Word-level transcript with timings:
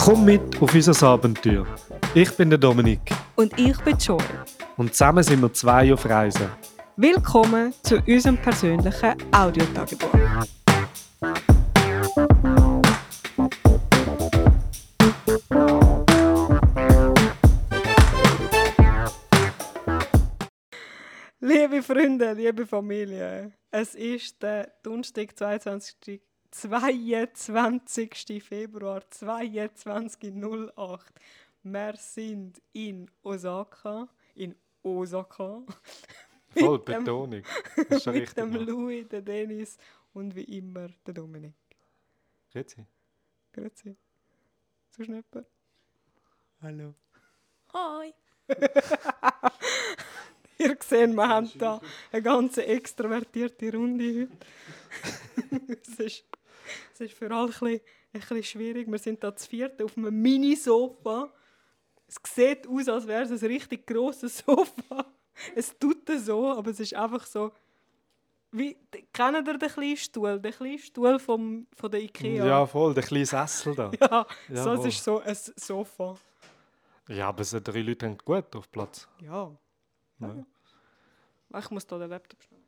Komm 0.00 0.24
mit 0.24 0.40
auf 0.60 0.74
unser 0.74 1.06
Abenteuer. 1.06 1.66
Ich 2.14 2.30
bin 2.36 2.50
der 2.50 2.58
Dominik 2.58 3.00
Und 3.36 3.58
ich 3.58 3.76
bin 3.78 3.96
Joy. 3.96 4.18
und 4.76 4.92
zusammen 4.92 5.22
sind 5.22 5.40
wir 5.40 5.52
zwei 5.52 5.92
auf 5.92 6.04
Reisen. 6.06 6.48
Willkommen 6.96 7.72
zu 7.82 7.98
unserem 8.06 8.36
persönlichen 8.36 9.14
Audiotagebuch. 9.32 10.10
Freunde, 21.92 22.32
liebe 22.32 22.66
Familie, 22.66 23.52
es 23.70 23.94
ist 23.94 24.42
der 24.42 24.72
Donnerstag, 24.82 25.36
22. 25.36 26.22
22. 26.50 28.42
Februar 28.42 29.02
22.08. 29.12 31.00
Wir 31.64 31.94
sind 31.98 32.62
in 32.72 33.10
Osaka, 33.22 34.08
in 34.34 34.54
Osaka, 34.82 35.62
Voll 36.56 36.78
Mit 36.78 36.88
dem- 36.88 37.04
Betonung. 37.04 37.42
Das 37.76 37.86
ist 37.90 38.04
schon 38.04 38.12
mit 38.14 38.22
richtig. 38.22 38.42
dem 38.42 38.50
Mann. 38.54 38.64
Louis, 38.66 39.06
der 39.08 39.20
Dennis 39.20 39.76
und 40.14 40.34
wie 40.34 40.44
immer 40.44 40.88
der 41.06 41.12
Dominik. 41.12 41.52
Grüezi. 42.50 42.86
Grüezi. 43.52 43.94
Zu 44.88 45.04
Schnepper. 45.04 45.44
Hallo. 46.62 46.94
Hi. 47.74 48.14
Ihr 50.62 50.76
seht, 50.80 51.12
wir 51.14 51.28
haben 51.28 51.50
da 51.58 51.80
eine 52.10 52.22
ganz 52.22 52.56
extrovertierte 52.58 53.72
Runde 53.72 54.28
heute. 55.50 55.72
es, 55.82 56.00
ist, 56.00 56.24
es 56.94 57.00
ist 57.00 57.14
für 57.14 57.30
alle 57.30 57.44
ein 57.44 57.46
bisschen, 57.48 57.80
ein 58.12 58.20
bisschen 58.20 58.42
schwierig. 58.44 58.90
Wir 58.90 58.98
sind 58.98 59.22
da 59.22 59.34
zu 59.34 59.48
viert 59.48 59.82
auf 59.82 59.96
einem 59.96 60.20
Mini-Sofa. 60.20 61.32
Es 62.06 62.16
sieht 62.34 62.66
aus, 62.66 62.88
als 62.88 63.06
wäre 63.06 63.22
es 63.22 63.42
ein 63.42 63.48
richtig 63.48 63.86
grosses 63.86 64.38
Sofa. 64.38 65.06
Es 65.56 65.76
tut 65.78 66.06
so, 66.18 66.52
aber 66.52 66.70
es 66.72 66.78
ist 66.78 66.94
einfach 66.94 67.24
so. 67.24 67.52
Wie, 68.52 68.76
kennt 69.14 69.48
ihr 69.48 69.58
den 69.58 69.70
kleinen 69.70 69.96
Stuhl? 69.96 70.38
Den 70.38 70.52
kleinen 70.52 70.78
Stuhl 70.78 71.18
vom, 71.18 71.66
von 71.74 71.90
der 71.90 72.02
Ikea? 72.02 72.44
Ja, 72.44 72.66
voll, 72.66 72.92
der 72.92 73.02
kleine 73.02 73.24
Sessel 73.24 73.74
da. 73.74 73.90
ja 74.00 74.26
so, 74.50 74.54
Jawohl. 74.54 74.86
es 74.86 74.94
ist 74.94 75.04
so 75.04 75.20
ein 75.20 75.36
Sofa. 75.56 76.16
Ja, 77.08 77.28
aber 77.28 77.44
so 77.44 77.60
drei 77.60 77.80
Leute 77.80 78.06
haben 78.06 78.18
gut 78.18 78.54
auf 78.54 78.70
Platz. 78.70 79.08
Ja. 79.22 79.50
Ja. 80.20 80.44
Ich 81.58 81.70
muss 81.70 81.86
da 81.86 81.98
den 81.98 82.10
Laptop 82.10 82.42
schnell. 82.42 82.60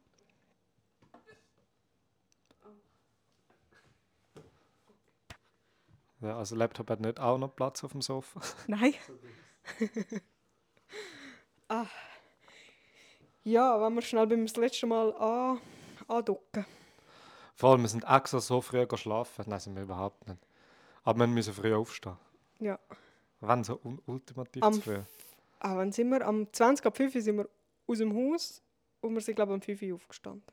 Ja, 6.21 6.39
also 6.39 6.57
Laptop 6.57 6.89
hat 6.89 7.01
nicht 7.01 7.21
auch 7.21 7.37
noch 7.37 7.55
Platz 7.55 7.85
auf 7.85 7.93
dem 7.93 8.01
Sofa. 8.01 8.41
Nein. 8.67 8.95
ah. 11.69 11.87
Ja, 13.43 13.81
wenn 13.81 13.95
wir 13.95 14.01
schnell 14.01 14.27
beim 14.27 14.47
das 14.47 14.57
letzte 14.57 14.87
Mal 14.87 15.15
an, 15.17 15.61
andocken. 16.09 16.65
Vor 17.55 17.73
allem, 17.73 17.83
wir 17.83 17.89
sind 17.89 18.05
extra 18.05 18.41
so 18.41 18.63
früh 18.63 18.87
schlafen. 18.97 19.45
Nein, 19.48 19.61
sind 19.61 19.77
wir 19.77 19.83
überhaupt 19.83 20.27
nicht. 20.27 20.41
Aber 21.03 21.21
wir 21.21 21.27
müssen 21.27 21.53
früh 21.53 21.75
aufstehen. 21.75 22.17
Ja. 22.59 22.79
Wenn 23.41 23.63
so 23.63 23.79
un 23.85 24.01
ultimativ 24.07 24.63
Am 24.63 24.73
zu 24.73 24.81
früh. 24.81 25.01
Ah, 25.61 25.77
wann 25.77 25.93
sind 25.93 26.09
wir? 26.09 26.27
Am 26.27 26.51
20 26.51 26.87
ab 26.87 26.97
5 26.97 27.15
Uhr 27.15 27.21
sind 27.21 27.37
wir 27.37 27.48
aus 27.87 27.98
dem 27.98 28.15
Haus 28.15 28.63
und 29.05 29.15
wir 29.15 29.21
sind, 29.21 29.37
glaube 29.37 29.53
ich, 29.53 29.55
um 29.57 29.63
5 29.63 29.83
Uhr 29.83 29.95
aufgestanden. 29.95 30.45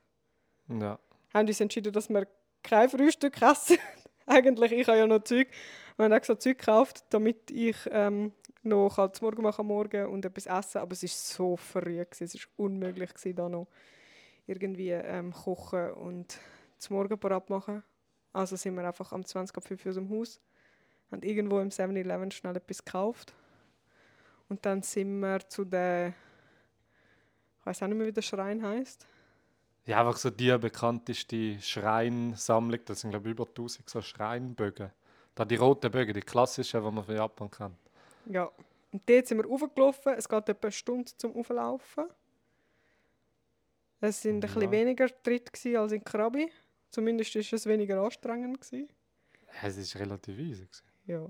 Ja. 0.67 0.99
Haben 1.33 1.47
uns 1.47 1.59
entschieden, 1.59 1.93
dass 1.93 2.09
wir 2.09 2.27
kein 2.63 2.89
Frühstück 2.89 3.41
essen. 3.41 3.77
Eigentlich, 4.25 4.71
ich 4.71 4.87
habe 4.87 4.97
ja 4.97 5.07
noch 5.07 5.23
Zeug. 5.23 5.47
Wir 5.95 6.05
haben 6.05 6.11
extra 6.11 6.37
Zeug 6.37 6.57
gekauft, 6.57 7.05
damit 7.09 7.49
ich 7.51 7.77
ähm, 7.91 8.33
noch 8.63 8.97
halt 8.97 9.21
Morgen 9.21 9.41
machen 9.41 9.65
morgen 9.65 10.05
und 10.07 10.25
etwas 10.25 10.45
essen. 10.45 10.79
Aber 10.79 10.93
es 10.93 11.03
war 11.03 11.09
so 11.09 11.57
früh. 11.57 12.03
Gewesen. 12.03 12.23
Es 12.23 12.35
war 12.35 12.41
unmöglich, 12.57 13.13
gewesen, 13.13 13.35
da 13.35 13.49
noch 13.49 13.67
irgendwie 14.47 14.91
ähm, 14.91 15.31
kochen 15.31 15.91
und 15.93 16.37
zum 16.77 16.97
Morgen 16.97 17.17
parat 17.17 17.49
machen. 17.49 17.83
Also 18.33 18.55
sind 18.55 18.75
wir 18.75 18.85
einfach 18.85 19.11
am 19.11 19.25
20 19.25 19.55
ab 19.57 19.63
5 19.63 19.85
Uhr 19.85 19.89
aus 19.89 19.95
dem 19.95 20.09
Haus. 20.09 20.41
Haben 21.11 21.23
irgendwo 21.23 21.59
im 21.59 21.69
7-Eleven 21.69 22.31
schnell 22.31 22.55
etwas 22.55 22.83
gekauft. 22.83 23.33
Und 24.47 24.65
dann 24.65 24.81
sind 24.81 25.19
wir 25.19 25.39
zu 25.47 25.65
der. 25.65 26.13
Ich 27.61 27.65
weiß 27.65 27.83
auch 27.83 27.87
nicht 27.87 27.97
mehr, 27.97 28.07
wie 28.07 28.11
der 28.11 28.21
Schrein 28.21 28.61
heißt. 28.63 29.05
Ja, 29.85 29.99
einfach 29.99 30.17
so 30.17 30.29
die 30.29 30.55
bekannteste 30.57 31.59
Schreinsammlung. 31.59 32.79
Das 32.85 33.01
sind, 33.01 33.11
glaube 33.11 33.29
ich, 33.29 33.31
über 33.33 33.45
1000 33.47 33.89
so 33.89 34.01
Schreinbögen. 34.01 34.91
Da 35.35 35.45
die 35.45 35.55
roten 35.55 35.89
Bögen, 35.91 36.13
die 36.13 36.21
klassischen, 36.21 36.83
die 36.83 36.91
man 36.91 37.03
von 37.03 37.15
Japan 37.15 37.49
kennt. 37.49 37.77
Ja. 38.25 38.51
Und 38.91 39.01
dort 39.07 39.27
sind 39.27 39.37
wir 39.37 39.45
raufgelaufen. 39.47 40.13
Es 40.17 40.27
geht 40.27 40.49
etwa 40.49 40.67
eine 40.67 40.71
Stunde 40.71 41.11
zum 41.17 41.35
Auflaufen. 41.35 42.05
Es 44.01 44.21
sind 44.21 44.37
ein 44.43 44.47
Ja. 44.49 44.53
bisschen 44.53 44.71
weniger 44.71 45.07
Tritt 45.23 45.53
gewesen 45.53 45.77
als 45.77 45.91
in 45.93 46.03
Krabi. 46.03 46.51
Zumindest 46.89 47.33
war 47.35 47.41
es 47.41 47.65
weniger 47.65 48.01
anstrengend. 48.01 48.59
Gewesen. 48.59 48.89
Es 49.63 49.95
war 49.95 50.01
relativ 50.01 50.37
easy. 50.37 50.65
Gewesen. 50.65 50.83
Ja. 51.05 51.29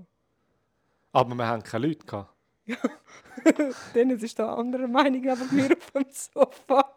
Aber 1.12 1.34
wir 1.34 1.46
haben 1.46 1.62
keine 1.62 1.86
Leute. 1.86 2.04
Gehabt. 2.06 2.31
Dennis 3.94 4.22
ist 4.22 4.38
da 4.38 4.54
anderer 4.54 4.86
Meinung 4.86 5.28
aber 5.28 5.44
mir 5.52 5.76
auf 5.76 5.90
dem 5.90 6.06
Sofa. 6.10 6.94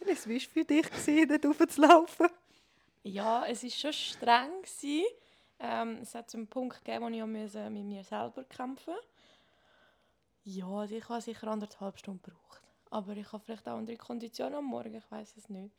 Dennis, 0.00 0.26
wie 0.26 0.32
war 0.32 0.36
es 0.36 0.44
für 0.44 0.64
dich, 0.64 0.90
gewesen, 0.90 1.28
dort 1.28 1.46
raufzulaufen? 1.46 2.28
Ja, 3.02 3.44
es 3.46 3.62
war 3.62 3.70
schon 3.70 3.92
streng. 3.92 4.62
Gewesen. 4.62 5.06
Ähm, 5.58 5.98
es 6.02 6.14
hat 6.14 6.34
einen 6.34 6.46
Punkt 6.46 6.84
gegeben, 6.84 7.04
wo 7.04 7.08
ich 7.08 7.22
auch 7.22 7.26
musste 7.26 7.70
mit 7.70 7.84
mir 7.84 8.04
selber 8.04 8.44
kämpfen 8.44 8.94
Ja, 10.44 10.66
also 10.66 10.94
ich 10.94 11.08
habe 11.08 11.20
sicher 11.20 11.48
anderthalb 11.48 11.98
Stunden 11.98 12.22
gebraucht. 12.22 12.60
Aber 12.90 13.16
ich 13.16 13.32
habe 13.32 13.42
vielleicht 13.44 13.66
auch 13.68 13.78
andere 13.78 13.96
Konditionen 13.96 14.56
am 14.56 14.64
Morgen, 14.66 14.94
ich 14.94 15.10
weiß 15.10 15.36
es 15.36 15.48
nicht. 15.48 15.74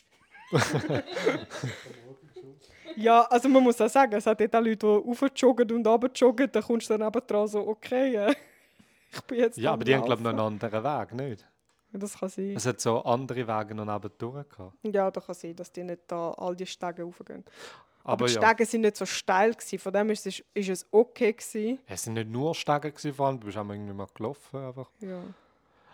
Ja, 2.96 3.22
also 3.24 3.48
man 3.48 3.62
muss 3.62 3.80
auch 3.80 3.90
sagen, 3.90 4.16
es 4.16 4.26
hat 4.26 4.40
dort 4.40 4.56
auch 4.56 4.62
Leute, 4.62 4.78
die 4.78 5.10
raufjoggen 5.10 5.72
und 5.72 5.86
runterjoggen. 5.86 6.52
Da 6.52 6.62
kommst 6.62 6.90
du 6.90 6.98
dann 6.98 7.06
nebendran 7.06 7.48
so, 7.48 7.68
okay, 7.68 8.16
äh, 8.16 8.34
ich 9.12 9.22
bin 9.22 9.40
jetzt 9.40 9.58
Ja, 9.58 9.74
aber 9.74 9.84
die 9.84 9.96
haben, 9.96 10.06
glaube 10.06 10.22
ich, 10.22 10.24
noch 10.24 10.32
einen 10.32 10.40
anderen 10.62 10.84
Weg, 10.84 11.14
nicht? 11.14 11.48
Das 11.94 12.20
kann 12.20 12.30
sein. 12.30 12.54
Es 12.56 12.66
hat 12.66 12.80
so 12.80 13.02
andere 13.04 13.48
Wege 13.48 13.74
noch 13.74 13.86
nebendurch 13.86 14.50
gehabt. 14.50 14.74
Ja, 14.84 15.10
da 15.10 15.22
kann 15.22 15.36
sein, 15.36 15.56
dass 15.56 15.72
die 15.72 15.84
nicht 15.84 16.02
da 16.08 16.32
all 16.32 16.56
die 16.56 16.66
Stege 16.66 17.04
raufgehen. 17.04 17.44
Aber, 18.04 18.14
Aber 18.14 18.28
die 18.28 18.34
ja, 18.34 18.46
Stege 18.46 18.66
sind 18.66 18.82
nicht 18.82 18.98
so 18.98 19.06
steil, 19.06 19.54
gewesen. 19.54 19.80
von 19.80 19.94
dem 19.94 20.10
ist 20.10 20.26
es, 20.28 20.44
ist 20.54 20.70
es 20.70 20.86
okay. 20.92 21.34
Gewesen. 21.34 21.80
es 21.86 22.04
sind 22.04 22.14
nicht 22.14 22.30
nur 22.30 22.54
Stege, 22.56 22.92
gewesen, 22.92 23.14
vor 23.14 23.28
allem, 23.28 23.40
du 23.40 23.46
bist 23.46 23.58
auch 23.58 23.68
irgendwie 23.68 23.94
mal 23.94 24.08
gelaufen. 24.14 24.60
Einfach. 24.60 24.90
Ja. 25.00 25.22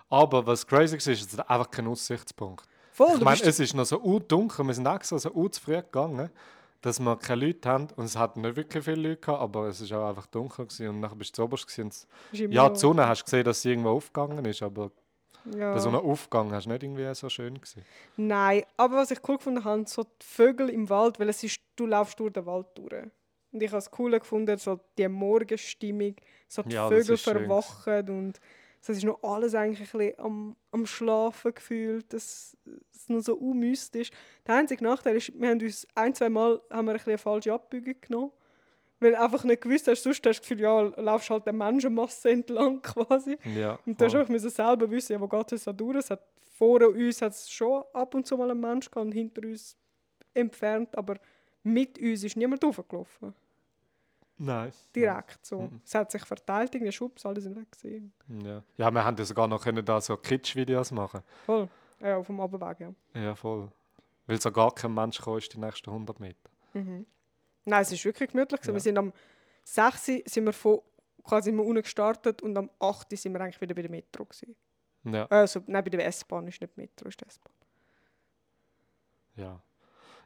Aber 0.10 0.46
was 0.46 0.66
crazy 0.66 0.94
war, 0.94 1.14
ist, 1.14 1.34
es 1.34 1.38
hat 1.38 1.50
einfach 1.50 1.72
kein 1.72 1.88
Aussichtspunkt. 1.88 2.66
Voll, 2.92 3.16
ich 3.18 3.24
meine, 3.24 3.42
es 3.42 3.60
ist 3.60 3.74
noch 3.74 3.86
so 3.86 4.20
dunkel, 4.20 4.68
wir 4.68 4.74
sind 4.76 4.86
extra 4.86 5.18
so 5.18 5.50
zu 5.50 5.62
früh 5.62 5.76
gegangen, 5.78 6.30
dass 6.84 7.00
wir 7.00 7.16
keine 7.18 7.48
Leute 7.48 7.68
haben. 7.70 7.88
Und 7.96 8.06
es 8.06 8.16
hat 8.18 8.38
nicht 8.38 8.56
wirklich 8.56 8.84
viele 8.84 9.10
Leute 9.10 9.22
gehabt, 9.22 9.42
aber 9.42 9.68
es 9.68 9.90
war 9.90 10.04
auch 10.04 10.10
einfach 10.10 10.28
dunkel. 10.28 10.66
Gewesen. 10.66 10.90
Und 10.90 11.02
dann 11.02 11.18
bist 11.18 11.32
du 11.32 11.36
zu 11.38 11.44
oberst. 11.44 11.66
Gewesen. 11.68 11.92
Ja, 12.52 12.70
die 12.70 12.80
Sonne 12.80 13.08
hast 13.08 13.22
du 13.22 13.26
gesehen, 13.26 13.44
dass 13.46 13.62
sie 13.62 13.70
irgendwo 13.70 13.90
aufgegangen 13.92 14.44
ist, 14.46 14.62
aber 14.62 14.92
Ja. 15.46 15.72
der 15.72 15.80
Sonnenaufgang 15.80 16.52
hast 16.52 16.66
du 16.66 16.72
nicht 16.72 16.84
irgendwie 16.84 17.14
so 17.16 17.30
schön 17.30 17.60
gesehen. 17.60 17.86
Nein, 18.18 18.64
aber 18.78 18.98
was 18.98 19.12
ich 19.12 19.20
cool 19.28 19.38
gefunden 19.38 19.64
habe, 19.64 19.86
so 19.88 20.04
die 20.04 20.26
Vögel 20.26 20.70
im 20.70 20.90
Wald, 20.90 21.20
weil 21.20 21.30
es 21.30 21.42
ist, 21.44 21.60
du 21.78 21.86
laufst 21.86 22.20
durch 22.20 22.34
den 22.34 22.46
Wald 22.46 22.68
durch. 22.76 23.06
Und 23.52 23.62
ich 23.64 23.70
habe 23.70 23.78
es 23.80 23.90
cool 23.98 24.12
gefunden, 24.20 24.58
so 24.58 24.80
die 24.98 25.08
Morgenstimmung, 25.08 26.16
so 26.48 26.64
die 26.64 26.74
Ja, 26.74 26.88
Vögel 26.90 27.18
verwachen 27.18 28.10
und 28.10 28.40
es 28.92 28.98
ist 28.98 29.06
noch 29.06 29.24
alles 29.24 29.56
eigentlich 29.56 29.80
ein 29.94 29.98
bisschen 30.00 30.20
am, 30.20 30.56
am 30.72 30.86
Schlafen 30.86 31.54
gefühlt, 31.54 32.12
dass 32.12 32.58
es 32.94 33.10
noch 33.10 33.22
so 33.22 33.36
unmystisch. 33.36 34.10
Der 34.46 34.56
einzige 34.56 34.84
Nachteil 34.84 35.16
ist, 35.16 35.32
wir 35.40 35.50
haben 35.50 35.62
uns 35.62 35.88
ein, 35.96 36.14
zwei 36.14 36.30
Mal 36.30 36.62
haben 36.70 36.86
wir 36.86 36.92
ein 36.92 36.98
bisschen 36.98 37.12
eine 37.12 37.18
falsche 37.18 37.54
Abbiegung 37.54 37.96
genommen. 38.02 38.32
Weil 39.00 39.16
einfach 39.16 39.44
nicht 39.44 39.62
gewusst 39.62 39.88
hast, 39.88 40.04
sonst 40.04 40.18
hast 40.18 40.22
du 40.26 40.30
das 40.30 40.42
Gefühl, 40.42 40.62
ja, 40.62 40.82
laufst 40.82 41.30
halt 41.30 41.46
der 41.46 41.54
Menschenmasse 41.54 42.30
entlang 42.32 42.82
quasi. 42.82 43.38
Ja, 43.56 43.78
Und 43.86 44.00
du 44.00 44.10
voll. 44.10 44.20
einfach 44.22 44.50
selber 44.50 44.90
wissen, 44.90 45.14
ja, 45.14 45.20
wo 45.22 45.28
geht 45.28 45.52
es 45.52 45.64
da 45.66 45.74
durch. 45.74 45.98
Es 45.98 46.10
hat 46.10 46.22
vor 46.56 46.82
uns 46.82 47.22
hat 47.22 47.34
es 47.34 47.52
schon 47.52 47.84
ab 47.94 48.14
und 48.16 48.26
zu 48.28 48.38
mal 48.38 48.50
einen 48.52 48.62
Mensch 48.62 48.90
gehabt 48.90 49.06
und 49.06 49.12
hinter 49.12 49.42
uns 49.42 49.76
entfernt, 50.34 50.96
aber 50.98 51.18
mit 51.64 52.00
uns 52.00 52.24
ist 52.24 52.38
niemand 52.38 52.64
raufgelaufen. 52.64 53.34
Nein. 54.38 54.72
Direkt 54.96 55.46
so. 55.46 55.62
Mhm. 55.62 55.82
Es 55.86 55.94
hat 55.96 56.12
sich 56.12 56.26
verteilt, 56.26 56.74
irgendwie 56.74 56.92
Schubs, 56.92 57.26
alle 57.26 57.40
sind 57.40 57.56
weg 57.56 57.72
gewesen. 57.72 58.14
Ja. 58.44 58.64
ja, 58.78 58.92
wir 58.92 59.04
haben 59.04 59.18
ja 59.18 59.26
sogar 59.26 59.48
noch 59.48 59.64
können 59.64 59.86
da 59.86 60.02
so 60.02 60.18
Kitsch-Videos 60.18 60.92
machen. 60.92 61.22
Voll. 61.46 61.70
Ja, 62.00 62.18
auf 62.18 62.28
dem 62.28 62.40
Abweg, 62.40 62.80
ja. 62.80 62.94
Ja, 63.14 63.36
voll. 63.36 63.72
Weil 64.26 64.42
so 64.42 64.52
gar 64.52 64.74
kein 64.74 64.94
Mensch 64.94 65.22
kam, 65.22 65.38
ist 65.38 65.54
die 65.54 65.60
nächsten 65.60 65.90
100 65.90 66.20
Meter. 66.20 66.50
Mhm. 66.74 67.06
Nein, 67.66 67.82
es 67.82 67.92
ist 67.92 68.04
wirklich 68.04 68.32
gemütlich. 68.32 68.62
Ja. 68.64 68.74
Wir 68.74 68.80
sind 68.80 68.98
am 68.98 69.14
6. 69.64 70.10
Uhr 70.10 70.22
sind 70.26 70.46
wir 70.46 70.54
von 70.54 70.82
quasi 71.24 71.50
immer 71.50 71.64
unten 71.64 71.82
gestartet 71.82 72.42
und 72.42 72.58
am 72.58 72.70
8. 72.80 73.12
Uhr 73.12 73.18
sind 73.18 73.34
wir 73.34 73.42
eigentlich 73.42 73.62
wieder 73.62 73.76
bei 73.76 73.82
der 73.82 73.92
Metro. 73.92 74.26
Gewesen. 74.26 74.56
Ja. 75.06 75.26
Also, 75.28 75.62
nein, 75.68 75.84
bei 75.84 75.90
der 75.90 76.06
S-Bahn 76.08 76.48
ist 76.48 76.60
nicht 76.60 76.76
Metro, 76.78 77.08
ist 77.08 77.20
die 77.22 77.26
S-Bahn. 77.26 77.54
Ja. 79.36 79.62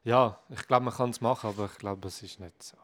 Ja, 0.04 0.40
ich 0.50 0.66
glaube, 0.68 0.86
man 0.86 0.94
kann 0.94 1.10
es 1.10 1.22
machen, 1.22 1.50
aber 1.50 1.66
ich 1.66 1.78
glaube, 1.78 2.08
es 2.08 2.22
ist 2.24 2.40
nicht 2.40 2.64
so. 2.64 2.78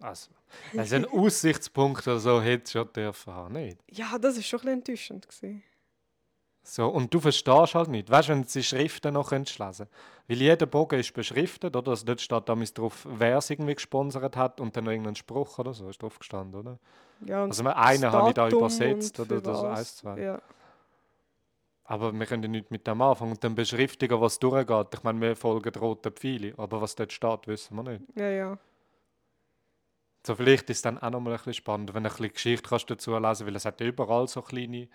Also, 0.00 0.30
also 0.76 0.96
einen 0.96 1.06
Aussichtspunkt 1.06 2.06
oder 2.06 2.18
so 2.18 2.40
hätte 2.40 2.64
es 2.64 2.72
schon 2.72 2.92
dürfen 2.92 3.32
haben, 3.32 3.54
nicht? 3.54 3.78
Ja, 3.90 4.18
das 4.18 4.36
war 4.36 4.42
schon 4.42 4.60
ein 4.60 4.82
bisschen 4.82 5.16
enttäuschend. 5.16 5.28
Gewesen. 5.28 5.62
So, 6.66 6.88
und 6.88 7.12
du 7.12 7.20
verstehst 7.20 7.74
halt 7.74 7.88
nicht. 7.88 8.10
Weißt 8.10 8.28
du, 8.28 8.32
wenn 8.32 8.42
du 8.42 8.48
die 8.48 8.62
Schriften 8.62 9.12
noch 9.12 9.32
lesen 9.32 9.58
Weil 9.58 10.36
jeder 10.36 10.64
Bogen 10.64 10.98
ist 10.98 11.12
beschriftet, 11.12 11.76
oder? 11.76 11.90
Also 11.90 12.06
dort 12.06 12.22
steht 12.22 12.48
damals 12.48 12.72
drauf, 12.72 13.06
wer 13.10 13.36
es 13.36 13.50
irgendwie 13.50 13.74
gesponsert 13.74 14.34
hat 14.34 14.60
und 14.62 14.74
dann 14.74 14.84
noch 14.84 14.90
irgendein 14.90 15.14
Spruch 15.14 15.58
oder 15.58 15.74
so 15.74 15.90
ist 15.90 16.02
drauf 16.02 16.18
gestanden, 16.18 16.58
oder? 16.58 16.78
Ja, 17.26 17.44
und 17.44 17.50
Also 17.50 17.64
einen 17.66 18.10
habe 18.10 18.28
ich 18.28 18.34
da 18.34 18.48
übersetzt, 18.48 19.20
oder 19.20 19.42
das 19.42 19.62
eins, 19.62 19.96
zwei. 19.96 20.20
Ja. 20.20 20.42
Aber 21.84 22.12
wir 22.12 22.24
können 22.24 22.50
nicht 22.50 22.70
mit 22.70 22.86
dem 22.86 23.02
anfangen 23.02 23.32
und 23.32 23.44
dann 23.44 23.54
beschriftigen, 23.54 24.18
was 24.18 24.38
durchgeht. 24.38 24.86
Ich 24.94 25.02
meine, 25.02 25.20
wir 25.20 25.36
folgen 25.36 25.74
roten 25.74 26.12
Pfeile, 26.12 26.54
aber 26.56 26.80
was 26.80 26.94
dort 26.94 27.12
steht, 27.12 27.46
wissen 27.46 27.76
wir 27.76 27.82
nicht. 27.82 28.04
ja, 28.16 28.28
ja. 28.30 28.58
So, 30.26 30.34
vielleicht 30.34 30.70
ist 30.70 30.76
es 30.78 30.82
dann 30.82 30.98
auch 30.98 31.10
noch 31.10 31.20
mal 31.20 31.30
ein 31.32 31.36
bisschen 31.36 31.54
spannend, 31.54 31.92
wenn 31.94 32.02
du 32.02 32.08
ein 32.08 32.12
bisschen 32.16 32.32
Geschichte 32.32 32.68
kannst 32.68 32.88
dazu 32.90 33.16
lesen 33.18 33.46
weil 33.46 33.56
es 33.56 33.64
hat 33.64 33.80
überall 33.80 34.26
so 34.28 34.40
kleine 34.42 34.88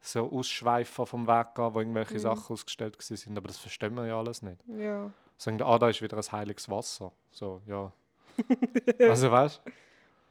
so 0.00 0.28
Ausschweifer 0.32 1.06
vom 1.06 1.28
Weg 1.28 1.54
gehen, 1.54 1.72
wo 1.74 1.78
irgendwelche 1.78 2.14
Mhm. 2.14 2.18
Sachen 2.18 2.52
ausgestellt 2.52 2.96
sind, 3.00 3.36
aber 3.38 3.46
das 3.46 3.58
verstehen 3.58 3.94
wir 3.94 4.06
ja 4.06 4.18
alles 4.18 4.42
nicht. 4.42 4.60
ja. 4.78 5.10
Sagen, 5.38 5.60
ah, 5.62 5.76
da 5.78 5.88
ist 5.88 6.00
wieder 6.02 6.16
ein 6.16 6.32
heiliges 6.32 6.68
Wasser. 6.68 7.10
So, 7.32 7.62
ja. 7.66 7.92
also 9.00 9.30
weißt 9.30 9.60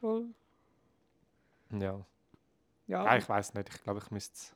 du? 0.02 0.34
Ja. 1.72 1.80
Ja. 1.80 2.06
ja. 2.88 3.18
Ich 3.18 3.28
weiß 3.28 3.54
nicht, 3.54 3.70
ich 3.74 3.84
glaube, 3.84 4.00
ich 4.04 4.12
müsste 4.12 4.34
es. 4.36 4.54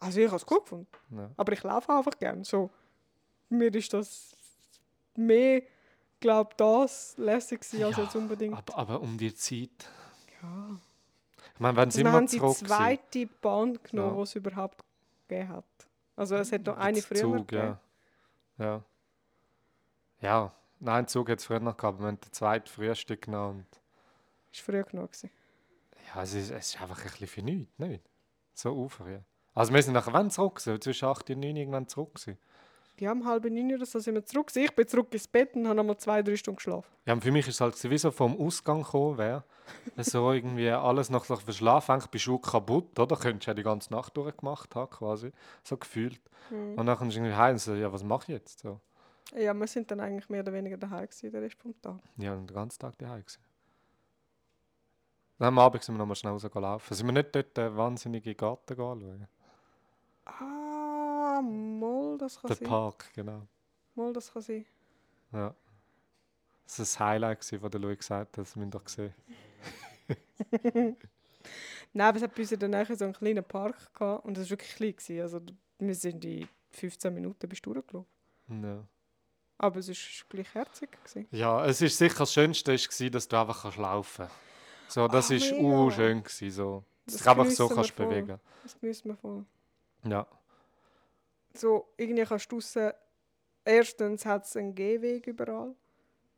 Also 0.00 0.20
ich 0.20 0.26
habe 0.26 0.36
es 0.36 0.46
gut 0.46 0.62
gefunden. 0.62 0.86
Ja. 1.10 1.30
Aber 1.36 1.52
ich 1.52 1.62
laufe 1.64 1.92
einfach 1.92 2.16
gern. 2.18 2.44
So, 2.44 2.70
mir 3.48 3.74
ist 3.74 3.92
das 3.92 4.36
mehr, 5.16 5.62
glaube 6.20 6.50
das 6.56 7.16
lässig 7.16 7.60
gewesen, 7.60 7.84
als 7.84 7.96
Ja, 7.96 8.02
jetzt 8.04 8.16
unbedingt. 8.16 8.56
Aber, 8.56 8.76
aber 8.76 9.00
um 9.00 9.16
die 9.18 9.34
Zeit. 9.34 9.88
Ja. 10.42 10.78
Ich 11.54 11.60
meine, 11.60 11.76
wenn 11.76 11.90
sind 11.90 12.04
wir 12.04 12.12
wir 12.12 12.16
haben 12.16 12.26
die 12.26 12.38
zurück? 12.38 12.54
gewesen? 12.58 12.66
zweite 12.68 13.26
Bahn 13.40 13.78
genommen, 13.82 14.10
Ja. 14.10 14.16
die 14.16 14.22
es 14.22 14.34
überhaupt 14.34 14.84
gegeben 15.28 15.48
hat. 15.48 15.64
Also 16.16 16.36
es 16.36 16.52
hat 16.52 16.64
noch 16.66 16.76
eine 16.76 17.00
früher 17.02 17.20
Zug, 17.20 17.48
gegeben. 17.48 17.78
ja. 18.58 18.64
Ja. 18.64 18.82
Ja, 20.20 20.52
nein, 20.80 21.06
Zug 21.06 21.28
hat 21.30 21.38
es 21.38 21.44
früher 21.44 21.60
noch 21.60 21.76
gehabt, 21.76 22.00
wir 22.00 22.06
haben 22.08 22.20
den 22.20 22.32
zweiten 22.32 22.66
Frühstück 22.68 23.22
genommen. 23.22 23.66
Ist 24.52 24.62
früher 24.62 24.82
genug 24.84 25.12
gewesen. 25.12 25.30
ja, 26.14 26.22
es 26.22 26.34
ist, 26.34 26.50
es 26.50 26.74
ist 26.74 26.80
einfach 26.80 26.98
ein 26.98 27.02
bisschen 27.10 27.26
für 27.28 27.42
nichts, 27.42 27.78
nicht? 27.78 28.02
So 28.54 28.70
aufhören. 28.84 29.24
Also 29.54 29.72
wir 29.72 29.82
sind 29.82 29.94
nachher 29.94 30.12
wann 30.12 30.30
zurück 30.30 30.56
gewesen? 30.56 30.80
Zwischen 30.80 31.04
8 31.06 31.30
und 31.30 31.40
9 31.40 31.56
irgendwann 31.56 31.86
zurück 31.88 32.14
gewesen. 32.14 32.38
Die 32.98 33.08
haben 33.08 33.24
halb 33.24 33.44
neun 33.44 33.74
oder 33.74 33.86
so 33.86 33.98
sind 34.00 34.14
wir 34.14 34.24
zurück. 34.24 34.50
Ich 34.54 34.74
bin 34.74 34.88
zurück 34.88 35.08
ins 35.12 35.28
Bett 35.28 35.54
und 35.54 35.66
habe 35.66 35.76
nochmal 35.76 35.96
zwei, 35.98 36.22
drei 36.22 36.36
Stunden 36.36 36.56
geschlafen. 36.56 36.88
Ja, 37.06 37.12
und 37.12 37.22
für 37.22 37.30
mich 37.30 37.46
ist 37.46 37.54
es 37.54 37.60
halt 37.60 37.74
gewesen, 37.74 37.90
wie 37.90 37.98
so 37.98 38.10
vom 38.10 38.38
Ausgang 38.40 38.82
gekommen 38.82 39.18
wäre. 39.18 39.44
so 39.98 40.32
irgendwie 40.32 40.70
alles 40.70 41.10
nach 41.10 41.24
sich 41.24 41.38
verschlafen, 41.40 41.92
eigentlich 41.92 42.10
bist 42.10 42.26
du 42.26 42.38
kaputt, 42.38 42.98
oder? 42.98 43.16
Könntest 43.16 43.46
du 43.46 43.50
ja 43.50 43.54
die 43.54 43.62
ganze 43.62 43.92
Nacht 43.92 44.16
durchgemacht 44.16 44.74
haben, 44.74 44.90
quasi. 44.90 45.30
So 45.62 45.76
gefühlt. 45.76 46.20
Mhm. 46.50 46.78
Und 46.78 46.86
dann 46.86 46.96
kommst 46.96 47.16
du 47.16 47.20
irgendwie 47.20 47.36
heim 47.36 47.52
und 47.52 47.58
so, 47.58 47.74
ja, 47.74 47.92
was 47.92 48.02
mache 48.02 48.24
ich 48.32 48.38
jetzt? 48.38 48.60
So. 48.60 48.80
Ja, 49.36 49.54
wir 49.54 49.66
sind 49.66 49.90
dann 49.90 50.00
eigentlich 50.00 50.28
mehr 50.28 50.40
oder 50.40 50.52
weniger 50.52 50.76
daheim 50.76 51.06
gewesen, 51.06 51.30
der 51.30 51.42
Rest 51.42 51.60
vom 51.60 51.80
Tag. 51.80 52.00
Ja, 52.16 52.34
den 52.34 52.46
ganzen 52.46 52.78
Tag 52.80 52.98
daheim 52.98 53.20
gewesen. 53.20 53.42
Dann 55.38 55.48
am 55.48 55.58
Abend 55.60 55.84
sind 55.84 55.94
wir 55.94 55.98
nochmal 55.98 56.16
schnell 56.16 56.32
rausgelaufen. 56.32 56.96
Sind 56.96 57.06
wir 57.06 57.12
nicht 57.12 57.34
dort 57.34 57.56
den 57.56 57.76
wahnsinnigen 57.76 58.36
Garten 58.36 58.72
anschauen? 58.72 59.28
Ah, 60.24 61.40
mal, 62.18 62.26
das 62.26 62.40
kann 62.40 62.48
Der 62.48 62.56
sein. 62.56 62.68
Park, 62.68 63.10
genau. 63.14 63.46
Mal, 63.94 64.12
das 64.12 64.32
kann 64.32 64.42
sein. 64.42 64.64
Ja. 65.32 65.54
Das 66.64 66.78
war 66.78 66.82
das 66.84 67.00
Highlight, 67.00 67.40
gewesen, 67.40 67.62
was 67.62 67.70
der 67.70 67.80
Louis 67.80 67.98
gesagt 67.98 68.36
hat, 68.36 68.38
das 68.38 68.56
müsst 68.56 68.74
ihr 68.74 68.78
doch 68.78 68.88
sehen. 68.88 69.14
Nein, 71.92 72.06
aber 72.08 72.16
es 72.18 72.22
hat 72.22 72.34
bei 72.34 72.42
uns 72.42 72.52
in 72.52 72.58
der 72.60 72.68
Nähe 72.68 72.96
so 72.96 73.04
einen 73.04 73.14
kleinen 73.14 73.44
Park 73.44 73.92
gehabt 73.94 74.24
und 74.24 74.36
das 74.36 74.44
war 74.44 74.50
wirklich 74.50 74.74
klein. 74.76 74.92
Gewesen. 74.96 75.20
Also 75.22 75.40
wir 75.78 75.94
sind 75.94 76.24
in 76.24 76.48
15 76.72 77.14
Minuten 77.14 77.48
bist 77.48 77.64
du 77.64 77.72
durchgelaufen. 77.72 78.08
Ja. 78.62 78.84
Aber 79.56 79.78
es 79.78 79.88
war 79.88 80.26
gleich 80.28 80.54
herzig. 80.54 80.90
Gewesen. 80.92 81.26
ja, 81.30 81.64
es 81.66 81.80
ist 81.80 81.96
sicher 81.98 82.18
das 82.20 82.32
Schönste, 82.32 82.72
gewesen, 82.76 83.10
dass 83.10 83.26
du 83.26 83.36
einfach 83.40 83.62
kannst 83.62 83.78
laufen 83.78 84.26
kannst. 84.26 84.34
So, 84.94 85.08
das 85.08 85.30
ist 85.30 85.50
mega. 85.52 85.62
uh, 85.64 85.90
schön 85.90 86.22
gewesen, 86.22 86.50
so. 86.50 86.84
Dass 87.06 87.14
Das 87.16 87.22
du 87.24 87.30
einfach 87.30 87.46
so 87.50 87.68
kannst 87.68 87.90
voll. 87.90 88.06
bewegen. 88.06 88.38
Das 88.62 88.80
müssen 88.82 89.08
wir 89.08 89.16
voll. 89.16 89.44
Ja. 90.04 90.26
So, 91.54 91.88
irgendwie 91.96 92.24
kannst 92.24 92.50
du 92.50 92.56
draussen, 92.56 92.92
erstens 93.64 94.24
hat 94.26 94.44
es 94.44 94.56
einen 94.56 94.74
Gehweg 94.74 95.26
überall, 95.26 95.74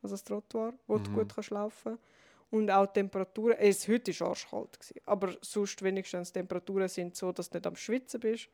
also 0.02 0.14
das 0.14 0.24
Trottoir, 0.24 0.72
wo 0.86 0.98
du 0.98 1.10
Mhm. 1.10 1.14
gut 1.14 1.34
kannst 1.34 1.50
laufen 1.50 1.98
Und 2.52 2.68
auch 2.70 2.86
die 2.86 2.94
Temperaturen, 2.94 3.56
es 3.58 3.86
heute 3.86 4.18
war 4.20 4.28
arschkalt, 4.30 4.80
gewesen, 4.80 5.00
aber 5.06 5.36
sonst 5.40 5.80
wenigstens 5.82 6.32
die 6.32 6.40
Temperaturen 6.40 6.88
sind 6.88 7.14
so, 7.14 7.30
dass 7.30 7.48
du 7.48 7.58
nicht 7.58 7.66
am 7.66 7.76
Schwitzen 7.76 8.18
bist. 8.18 8.48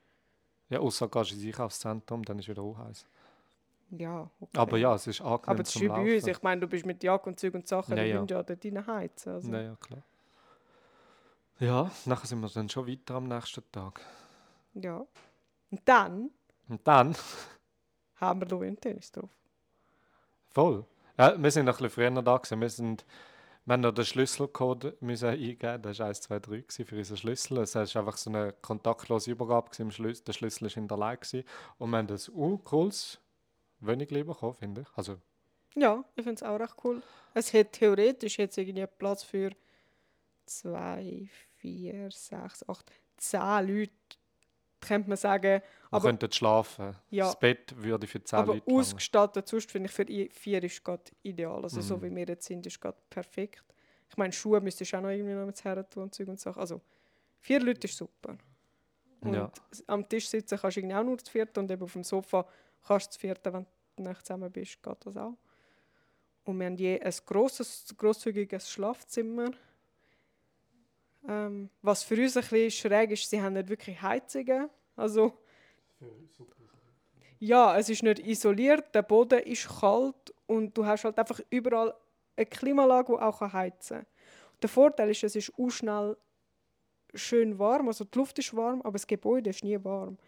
Ja, 0.68 0.80
außer 0.80 1.08
gehst 1.08 1.30
du 1.30 1.34
ins 1.36 1.44
Einkaufszentrum, 1.46 2.22
dann 2.24 2.38
ist 2.38 2.44
es 2.44 2.48
wieder 2.50 2.62
auch 2.62 2.76
heiß. 2.76 3.06
Ja, 3.90 4.28
okay. 4.40 4.58
Aber 4.58 4.76
ja, 4.78 4.94
es 4.96 5.06
ist 5.06 5.20
angenehm 5.20 5.42
Aber 5.46 5.62
das 5.62 5.74
ist 5.74 5.80
wie 5.80 5.88
bei 5.88 6.14
uns. 6.16 6.26
Ich 6.26 6.42
meine, 6.42 6.60
du 6.60 6.66
bist 6.66 6.84
mit 6.84 7.02
Jacke 7.04 7.30
und 7.30 7.38
Zeug 7.38 7.54
und 7.54 7.66
Sachen, 7.68 7.96
Ja, 7.96 8.02
die 8.02 8.10
ja. 8.10 8.24
ja 8.24 8.42
dort 8.42 8.64
rein 8.64 8.86
heizen. 8.86 9.32
Also. 9.32 9.52
Ja, 9.52 9.60
ja, 9.62 9.76
klar. 9.76 10.02
Ja, 11.58 11.90
nachher 12.04 12.26
sind 12.26 12.40
wir 12.40 12.48
dann 12.48 12.68
schon 12.68 12.86
weiter 12.86 13.14
am 13.14 13.28
nächsten 13.28 13.62
Tag. 13.72 14.00
Ja. 14.74 15.06
Und 15.70 15.80
dann 15.86 16.30
Und 16.68 16.86
dann, 16.86 17.16
haben 18.16 18.40
wir 18.40 18.48
Louis 18.48 18.70
und 18.70 18.80
Tennis 18.80 19.12
drauf. 19.12 19.30
voll. 20.50 20.84
Ja, 21.18 21.40
wir 21.40 21.50
sind 21.50 21.66
noch 21.66 21.78
ein 21.78 21.84
bisschen 21.84 22.10
früher 22.12 22.22
da 22.22 22.36
gewesen. 22.36 22.60
Wir, 22.60 22.68
sind, 22.68 23.06
wir 23.64 23.72
haben 23.72 23.80
noch 23.80 23.92
den 23.92 24.04
Schlüsselcode 24.04 25.00
müssen 25.00 25.28
eingeben. 25.28 25.82
Das 25.82 25.98
war 25.98 26.08
1, 26.08 26.20
2, 26.20 26.38
3 26.40 26.56
gewesen 26.58 26.84
für 26.84 26.96
unseren 26.96 27.16
Schlüssel. 27.16 27.58
Es 27.58 27.74
war 27.74 27.82
einfach 27.82 28.16
so 28.18 28.30
eine 28.30 28.52
kontaktlose 28.60 29.30
Übergabe. 29.30 29.70
Im 29.78 29.90
Schlüssel. 29.90 30.24
Der 30.24 30.32
Schlüssel 30.34 30.64
war 30.64 30.70
hinterlegt. 30.70 31.22
gewesen. 31.22 31.46
Und 31.78 31.90
wir 31.90 31.98
haben 31.98 32.08
ein 32.08 32.20
uh, 32.34 32.58
cooles 32.58 33.18
Wenig 33.80 34.08
bekommen, 34.08 34.54
finde 34.54 34.82
ich. 34.82 34.88
Also, 34.96 35.16
Ja, 35.74 36.04
ich 36.14 36.24
finde 36.24 36.36
es 36.36 36.42
auch 36.42 36.58
recht 36.58 36.74
cool. 36.84 37.02
Es 37.32 37.52
hat 37.54 37.72
theoretisch 37.72 38.38
jetzt 38.38 38.58
irgendwie 38.58 38.86
Platz 38.86 39.22
für 39.22 39.50
zwei, 40.46 41.28
vier, 41.56 42.10
sechs, 42.10 42.66
acht, 42.68 42.90
zehn 43.16 43.68
Leute, 43.68 43.92
könnte 44.86 45.08
man 45.08 45.16
sagen. 45.18 45.42
wir 45.60 45.62
Aber, 45.90 46.08
könnten 46.08 46.32
schlafen. 46.32 46.94
Ja. 47.10 47.26
Das 47.26 47.38
Bett 47.38 47.74
würde 47.76 48.06
für 48.06 48.22
10 48.22 48.38
aber 48.38 48.54
Leute 48.54 48.66
langen. 48.68 48.80
ausgestattet, 48.80 49.48
sonst 49.48 49.70
finde 49.70 49.88
ich 49.88 49.94
für 49.94 50.06
vier 50.32 50.62
ist 50.64 50.84
gerade 50.84 51.02
ideal. 51.22 51.62
Also 51.62 51.80
so 51.80 51.96
Mhm. 51.96 52.02
wie 52.02 52.16
wir 52.16 52.26
jetzt 52.26 52.46
sind, 52.46 52.66
ist 52.66 52.80
gerade 52.80 52.98
perfekt. 53.10 53.64
Ich 54.08 54.16
meine, 54.16 54.32
Schuhe 54.32 54.60
müsstest 54.60 54.92
du 54.92 54.96
auch 54.98 55.02
noch 55.02 55.10
irgendwie 55.10 55.34
noch 55.34 55.46
mit 55.46 55.64
her 55.64 55.88
tun 55.88 56.04
und 56.04 56.14
Zeug 56.14 56.28
und 56.28 56.38
Sachen. 56.40 56.60
Also 56.60 56.80
vier 57.40 57.60
Leute 57.60 57.86
ist 57.86 57.96
super. 57.96 58.36
Und 59.20 59.34
Ja. 59.34 59.50
am 59.88 60.08
Tisch 60.08 60.28
sitzen 60.28 60.58
kannst 60.58 60.76
du 60.76 60.80
irgendwie 60.80 60.96
auch 60.96 61.02
nur 61.04 61.18
zu 61.18 61.30
viert 61.32 61.56
und 61.58 61.70
eben 61.70 61.82
auf 61.82 61.92
dem 61.92 62.04
Sofa 62.04 62.46
kannst 62.86 63.08
du 63.08 63.12
zu 63.14 63.20
viert, 63.20 63.40
wenn 63.44 63.66
du 63.96 64.02
nicht 64.02 64.24
zusammen 64.26 64.50
bist, 64.52 64.82
geht 64.82 64.96
das 65.06 65.16
auch. 65.16 65.34
Und 66.44 66.58
wir 66.60 66.66
haben 66.66 66.76
je 66.76 67.00
ein 67.00 67.14
grosses, 67.24 67.92
grosszügiges 67.96 68.70
Schlafzimmer. 68.70 69.50
Ähm, 71.28 71.70
was 71.82 72.02
für 72.02 72.20
uns 72.20 72.36
ein 72.36 72.42
bisschen 72.42 72.70
schräg 72.70 73.10
ist, 73.10 73.28
sie 73.28 73.40
haben 73.40 73.54
nicht 73.54 73.68
wirklich 73.68 74.00
Heizungen. 74.00 74.70
Also, 74.94 75.32
ja, 77.38 77.76
es 77.76 77.88
ist 77.88 78.02
nicht 78.02 78.20
isoliert, 78.20 78.94
der 78.94 79.02
Boden 79.02 79.40
ist 79.40 79.68
kalt 79.68 80.34
und 80.46 80.76
du 80.76 80.86
hast 80.86 81.04
halt 81.04 81.18
einfach 81.18 81.40
überall 81.50 81.94
eine 82.36 82.46
Klimaanlage, 82.46 83.12
die 83.12 83.18
auch 83.18 83.40
heizen 83.40 83.98
kann. 83.98 84.06
Der 84.62 84.68
Vorteil 84.68 85.10
ist, 85.10 85.22
es 85.24 85.36
ist 85.36 85.52
auch 85.58 85.68
schnell 85.68 86.16
schön 87.14 87.58
warm, 87.58 87.88
also 87.88 88.04
die 88.04 88.18
Luft 88.18 88.38
ist 88.38 88.54
warm, 88.56 88.80
aber 88.82 88.92
das 88.92 89.06
Gebäude 89.06 89.50
ist 89.50 89.64
nie 89.64 89.82
warm. 89.82 90.18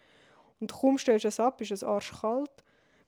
Und 0.59 0.71
kaum 0.71 0.97
stellst 0.97 1.23
du 1.23 1.29
es 1.29 1.39
ab, 1.39 1.61
ist 1.61 1.71
es 1.71 1.83
arschkalt. 1.83 2.51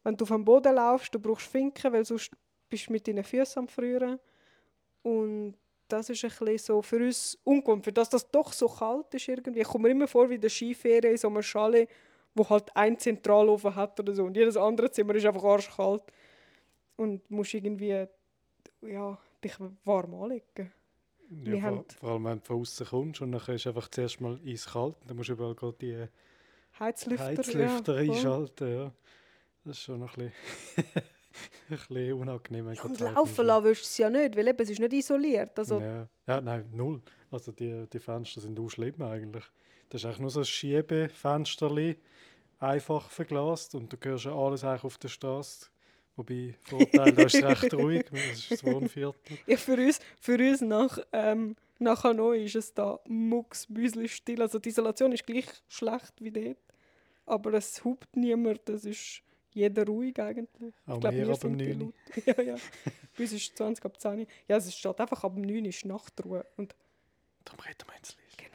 Wenn 0.03 0.17
du 0.17 0.23
auf 0.23 0.29
dem 0.29 0.45
Boden 0.45 0.75
laufst, 0.75 1.13
du 1.13 1.19
brauchst 1.19 1.47
Finken, 1.47 1.93
weil 1.93 2.05
sonst 2.05 2.31
bist 2.69 2.87
du 2.87 2.93
mit 2.93 3.07
deinen 3.07 3.23
Füßen 3.23 3.59
am 3.59 3.67
Frieren. 3.67 4.19
Und 5.03 5.55
das 5.91 6.09
ist 6.09 6.23
ein 6.23 6.29
bisschen 6.29 6.57
so 6.57 6.81
für 6.81 6.97
uns 6.97 7.37
ungewohnt, 7.43 7.83
für 7.83 7.91
das 7.93 8.09
das 8.09 8.29
doch 8.29 8.51
so 8.53 8.67
kalt 8.67 9.13
ist 9.13 9.27
irgendwie. 9.27 9.61
Ich 9.61 9.67
komme 9.67 9.83
mir 9.87 9.91
immer 9.91 10.07
vor 10.07 10.29
wie 10.29 10.39
der 10.39 10.49
Skiferie 10.49 11.07
in 11.11 11.17
so 11.17 11.27
einem 11.27 11.41
Chalet, 11.43 11.89
wo 12.33 12.47
halt 12.49 12.75
ein 12.75 12.97
Zentralofen 12.97 13.75
hat 13.75 13.99
oder 13.99 14.13
so 14.13 14.23
und 14.25 14.35
jedes 14.37 14.55
andere 14.57 14.89
Zimmer 14.91 15.15
ist 15.15 15.25
einfach 15.25 15.43
arschkalt. 15.43 16.03
Und 16.97 17.29
musst 17.31 17.53
irgendwie 17.53 18.05
ja, 18.81 19.17
dich 19.43 19.53
warm 19.85 20.13
anlegen. 20.13 20.71
Ja, 21.29 21.45
Wir 21.45 21.53
vor, 21.53 21.61
haben- 21.69 21.85
vor 21.99 22.09
allem, 22.11 22.23
wenn 22.25 22.39
du 22.39 22.45
von 22.45 22.61
außen 22.61 22.85
kommst 22.87 23.21
und 23.21 23.31
dann 23.31 23.55
ist 23.55 23.65
einfach 23.67 23.87
zuerst 23.87 24.21
mal 24.21 24.39
eiskalt. 24.45 24.95
Dann 25.07 25.17
musst 25.17 25.29
du 25.29 25.33
überall 25.33 25.55
gerade 25.55 25.77
die 25.81 26.05
Heizlüfter, 26.79 27.25
Heizlüfter 27.25 28.01
ja, 28.01 28.11
einschalten. 28.13 28.73
Ja. 28.73 28.91
Das 29.63 29.77
ist 29.77 29.83
schon 29.83 30.01
ein 30.03 30.07
bisschen, 30.07 30.31
ein 31.69 31.77
bisschen 31.77 32.13
unangenehm. 32.13 32.71
Ja, 32.73 32.83
und 32.83 32.99
laufen 32.99 33.45
lassen 33.45 33.63
willst 33.65 33.81
du 33.81 33.85
es 33.85 33.97
ja 33.97 34.09
nicht, 34.09 34.35
weil 34.35 34.47
eben, 34.47 34.61
es 34.61 34.69
ist 34.69 34.79
nicht 34.79 34.93
isoliert. 34.93 35.57
Also, 35.57 35.79
ja. 35.79 36.07
ja, 36.27 36.41
nein, 36.41 36.69
null. 36.73 37.01
Also 37.29 37.51
die, 37.51 37.87
die 37.91 37.99
Fenster 37.99 38.41
sind 38.41 38.59
auch 38.59 38.69
schlimm 38.69 39.01
eigentlich. 39.01 39.45
Das 39.89 40.01
ist 40.01 40.05
eigentlich 40.05 40.19
nur 40.19 40.29
so 40.29 40.39
ein 40.39 40.45
Schiebefensterli, 40.45 41.97
einfach 42.59 43.09
verglast 43.09 43.75
und 43.75 43.91
du 43.91 43.97
hörst 44.01 44.25
ja 44.25 44.35
alles 44.35 44.63
eigentlich 44.63 44.83
auf 44.83 44.97
der 44.97 45.09
Straße 45.09 45.67
Wobei, 46.15 46.55
Vorteil, 46.61 47.13
da 47.13 47.23
ist 47.23 47.35
es 47.35 47.43
recht 47.43 47.73
ruhig, 47.73 48.05
das 48.11 48.21
ist 48.21 48.51
das 48.51 48.63
Wohnviertel. 48.63 49.37
Ja, 49.47 49.57
für, 49.57 49.73
uns, 49.73 49.99
für 50.19 50.35
uns 50.35 50.61
nach, 50.61 50.99
ähm, 51.13 51.55
nach 51.79 52.03
Hanoi 52.03 52.43
ist 52.45 52.55
es 52.55 52.73
da 52.73 52.99
mucksbüsli 53.07 54.07
still. 54.09 54.41
Also 54.41 54.59
die 54.59 54.69
Isolation 54.69 55.11
ist 55.13 55.25
gleich 55.25 55.47
schlecht 55.67 56.13
wie 56.19 56.31
dort. 56.31 56.57
Aber 57.25 57.53
es 57.53 57.83
hupt 57.83 58.15
niemand, 58.15 58.67
das 58.67 58.83
ist 58.83 59.21
jeder 59.53 59.85
ruhig 59.85 60.19
eigentlich. 60.19 60.73
Auch 60.85 60.99
glaub, 60.99 61.13
mehr 61.13 61.27
wir 61.27 61.35
sind 61.35 61.57
die 61.57 61.75
9. 61.75 61.79
Leute. 61.79 61.93
Ja, 62.25 62.41
ja. 62.41 62.55
Bei 63.17 63.23
uns 63.23 63.33
ist 63.33 63.49
es 63.49 63.55
20 63.55 63.85
ab 63.85 63.99
10. 63.99 64.27
Ja, 64.47 64.57
es 64.57 64.75
steht 64.75 64.99
einfach 64.99 65.23
ab 65.23 65.33
dem 65.35 65.43
9 65.43 65.65
ist 65.65 65.85
Nachtruhe. 65.85 66.45
Und 66.57 66.75
Darum 67.45 67.59
reden 67.61 67.87
wir 67.87 67.95
jetzt 67.95 68.17
nicht. 68.17 68.51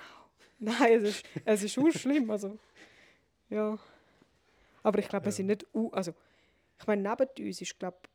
nein, 0.59 0.93
es 0.93 1.03
ist, 1.03 1.27
es 1.45 1.63
ist 1.65 1.79
auch 1.79 1.91
schlimm. 1.91 2.31
Also, 2.31 2.59
ja. 3.51 3.79
Aber 4.83 4.99
ich 4.99 5.09
glaube, 5.09 5.29
es 5.29 5.37
sind 5.37 5.47
nicht... 5.47 5.67
Also, 5.93 6.15
ich 6.79 6.87
meine, 6.87 7.03
neben 7.03 7.47
uns 7.47 7.61
ist, 7.61 7.79
glaube 7.79 7.97
ich, 8.03 8.07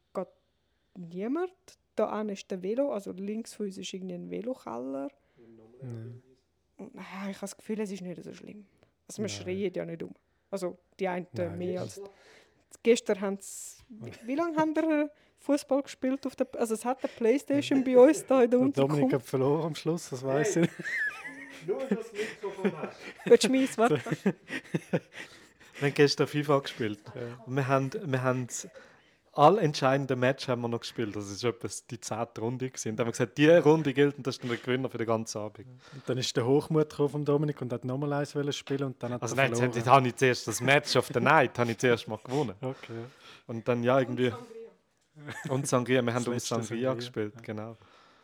niemand. 0.96 1.52
Da 1.96 2.18
hinten 2.18 2.34
ist 2.34 2.50
der 2.50 2.64
Velo, 2.64 2.94
also 2.94 3.12
links 3.12 3.54
von 3.54 3.66
uns 3.66 3.78
ist 3.78 3.94
irgendwie 3.94 4.16
ein 4.16 4.30
Velokeller. 4.30 5.10
Nein. 5.82 6.24
Und, 6.78 6.96
naja, 6.96 7.30
ich 7.30 7.36
habe 7.36 7.42
das 7.42 7.58
Gefühl, 7.58 7.80
es 7.82 7.92
ist 7.92 8.02
nicht 8.02 8.24
so 8.24 8.34
schlimm. 8.34 8.66
Also, 9.08 9.22
Nein. 9.22 9.30
schreien 9.30 9.74
ja 9.74 9.86
nicht 9.86 10.02
um. 10.02 10.16
Also, 10.50 10.78
die 11.00 11.08
einen 11.08 11.28
Nein, 11.34 11.58
mehr 11.58 11.82
als... 11.82 12.02
Gestern 12.84 13.22
haben 13.22 13.38
sie... 13.40 13.82
Wie, 14.26 14.36
lange 14.36 14.58
haben 14.58 14.76
wir 14.76 15.12
Fußball 15.40 15.84
gespielt? 15.84 16.26
Auf 16.26 16.36
der, 16.36 16.48
also, 16.58 16.74
es 16.74 16.86
hat 16.86 17.04
eine 17.04 17.12
Playstation 17.12 17.84
bei 17.84 17.98
uns 17.98 18.26
da 18.26 18.44
in 18.44 18.50
der 18.52 18.60
Der 18.60 18.70
Dominik 18.70 18.82
Unterkunft. 18.82 19.14
hat 19.14 19.22
verloren 19.24 19.66
am 19.66 19.76
Schluss, 19.76 20.10
das 20.10 20.24
weiß 20.24 20.58
ich. 20.58 20.70
Nur 21.68 21.80
das 21.90 22.12
Mikrofon 22.14 22.72
hast. 22.78 22.98
Willst 23.26 23.44
du 23.44 23.50
meins? 23.50 23.78
Warte. 23.78 24.02
Wir 25.80 25.88
haben 25.88 25.94
gestern 25.94 26.28
FIFA 26.28 26.60
gespielt. 26.60 27.00
Und 27.46 27.56
wir 27.56 27.68
haben, 27.68 27.92
wir 28.04 28.24
haben 28.24 28.48
alle 29.34 29.62
entscheidenden 29.62 30.20
Match 30.20 30.48
haben 30.48 30.62
wir 30.62 30.68
noch 30.68 30.82
gespielt. 30.82 31.16
Das 31.16 31.30
ist 31.30 31.44
etwa 31.44 31.68
die 31.90 32.00
zehnte 32.02 32.42
Runde. 32.42 32.70
Gewesen. 32.70 32.90
Und 32.90 32.98
dann 32.98 33.06
haben 33.06 33.08
wir 33.10 33.12
gesagt, 33.14 33.38
diese 33.38 33.60
Runde 33.64 33.94
gilt 33.94 34.18
und 34.18 34.28
das 34.28 34.36
ist 34.36 34.44
dann 34.44 34.50
der 34.50 34.58
Gewinner 34.60 34.90
für 34.90 34.98
den 34.98 35.08
ganzen 35.08 35.38
Abend. 35.38 35.68
Und 35.94 36.04
dann 36.06 36.18
ist 36.18 36.36
der 36.36 36.46
Hochmut 36.46 36.92
vom 36.94 37.24
Dominik 37.24 37.62
und 37.62 37.72
hat 37.72 37.86
nochmal 37.86 38.12
eins 38.14 38.32
spielen 38.56 38.84
und 38.84 39.02
dann 39.04 39.14
hat 39.14 39.22
Also 39.22 39.36
er 39.36 39.44
nein, 39.44 39.56
verloren. 39.56 39.76
jetzt 39.78 39.88
habe 39.88 40.08
ich 40.08 40.16
zuerst 40.16 40.48
das 40.48 40.60
Match 40.62 40.96
of 40.96 41.08
the 41.14 41.20
Night 41.22 41.58
habe 41.58 41.72
ich 41.72 41.78
zuerst 41.78 42.08
mal 42.08 42.18
gewonnen. 42.24 42.56
Okay. 42.62 43.06
Und 43.48 43.68
dann 43.68 43.84
ja 43.84 44.00
irgendwie... 44.00 44.34
Und 45.50 45.68
Sangria, 45.68 46.02
wir 46.02 46.14
haben 46.14 46.24
Das 46.26 46.34
um 46.34 46.40
Sangria 46.40 46.66
Sangria, 46.68 46.94
gespielt, 46.96 47.34
ja. 47.36 47.42
genau. 47.42 47.78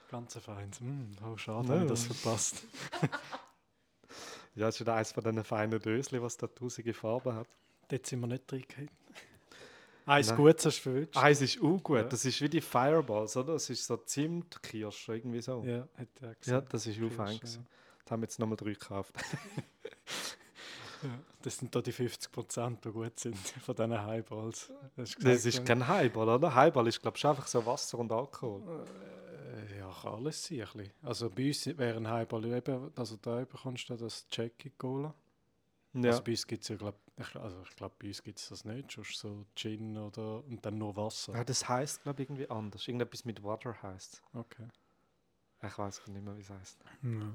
Ganz 0.09 0.37
feins. 0.37 0.79
Mm, 0.81 1.11
oh, 1.25 1.37
schade, 1.37 1.67
Ja. 1.67 1.73
habe 1.75 1.83
ich 1.83 1.89
das 1.91 2.03
verpasst. 2.05 2.63
Ja, 4.55 4.65
das 4.65 4.75
ist 4.77 4.81
wieder 4.81 4.95
eines 4.95 5.11
von 5.11 5.23
diesen 5.23 5.43
feinen 5.43 5.79
Döschen, 5.79 6.19
was 6.23 6.35
da 6.35 6.47
tausende 6.47 6.91
Farben 6.91 7.35
hat. 7.35 7.47
Dort 7.89 8.07
sind 8.07 8.21
wir 8.21 8.27
nicht 8.27 8.51
reingekommen. 8.51 8.89
Eins. 10.07 10.35
Gutes 10.35 10.65
hast 10.65 10.77
du 10.77 10.81
verwünscht. 10.81 11.17
Eins 11.17 11.41
ist 11.41 11.61
auch 11.61 11.77
gut, 11.83 11.97
Ja. 11.97 12.03
das 12.03 12.25
ist 12.25 12.41
wie 12.41 12.49
die 12.49 12.61
Fireballs, 12.61 13.35
oder? 13.37 13.53
Das 13.53 13.69
ist 13.69 13.85
so 13.85 13.97
Zimtkirsch, 13.97 15.09
irgendwie 15.09 15.41
so. 15.41 15.63
Ja, 15.65 15.77
Ja, 15.77 15.87
hat 15.97 16.07
er 16.21 16.35
gesagt. 16.35 16.73
das 16.73 16.87
ist. 16.87 16.97
Kirsch, 16.97 17.11
gewesen. 17.15 17.67
Da 18.05 18.11
haben 18.11 18.21
wir 18.21 18.25
jetzt 18.25 18.39
nochmal 18.39 18.55
drei 18.57 18.71
gekauft. 18.73 19.13
Ja. 19.15 19.61
Ja, 21.03 21.09
das 21.43 21.59
sind 21.59 21.75
da 21.75 21.79
die 21.79 21.91
50 21.91 22.31
Prozent, 22.31 22.83
die 22.83 22.89
gut 22.89 23.19
sind 23.19 23.37
von 23.63 23.75
diesen 23.75 24.01
Highballs. 24.03 24.71
Das 24.95 25.15
gesagt, 25.15 25.45
ist 25.45 25.63
kein 25.63 25.87
Highball, 25.87 26.27
oder? 26.27 26.55
Highball 26.55 26.87
ist, 26.87 26.99
glaube 26.99 27.17
ich, 27.17 27.23
einfach 27.25 27.45
so 27.45 27.63
Wasser 27.67 27.99
und 27.99 28.11
Alkohol. 28.11 28.63
Äh, 29.67 29.77
Ja, 29.77 29.91
kann 30.01 30.13
alles 30.15 30.43
sein. 30.45 30.65
Also 31.03 31.29
bei 31.29 31.49
uns 31.49 31.67
wäre 31.77 31.97
ein 31.97 32.07
Highball 32.09 32.45
eben, 32.45 32.91
also 32.95 33.15
da 33.21 33.45
bekommst 33.45 33.87
du 33.89 33.95
das 33.95 34.25
Jackie 34.31 34.71
Cola. 34.71 35.13
Ja. 36.03 36.11
Also 36.11 36.23
bei 36.23 36.31
uns 36.31 36.47
gibt 36.47 36.63
es 36.63 36.69
ja, 36.69 36.75
glaub, 36.75 36.99
ich, 37.17 37.35
also 37.35 37.61
ich 37.63 37.75
glaube, 37.75 37.95
bei 37.99 38.07
uns 38.07 38.21
gibt 38.23 38.39
es 38.39 38.49
das 38.49 38.65
nicht. 38.65 38.91
Sonst 38.91 39.17
so 39.17 39.45
Gin 39.55 39.97
oder 39.97 40.43
und 40.45 40.65
dann 40.65 40.77
nur 40.77 40.95
Wasser. 40.95 41.33
ja 41.33 41.43
das 41.43 41.67
heißt, 41.67 42.03
glaube 42.03 42.21
ich, 42.23 42.29
irgendwie 42.29 42.49
anders. 42.49 42.87
Irgendetwas 42.87 43.25
mit 43.25 43.43
Water 43.43 43.75
heißt 43.81 44.21
Okay. 44.33 44.67
Ich 45.63 45.77
weiß 45.77 46.07
nicht 46.07 46.23
mehr, 46.23 46.37
wie 46.37 46.41
es 46.41 46.49
heißt. 46.49 46.79
Ja. 47.01 47.33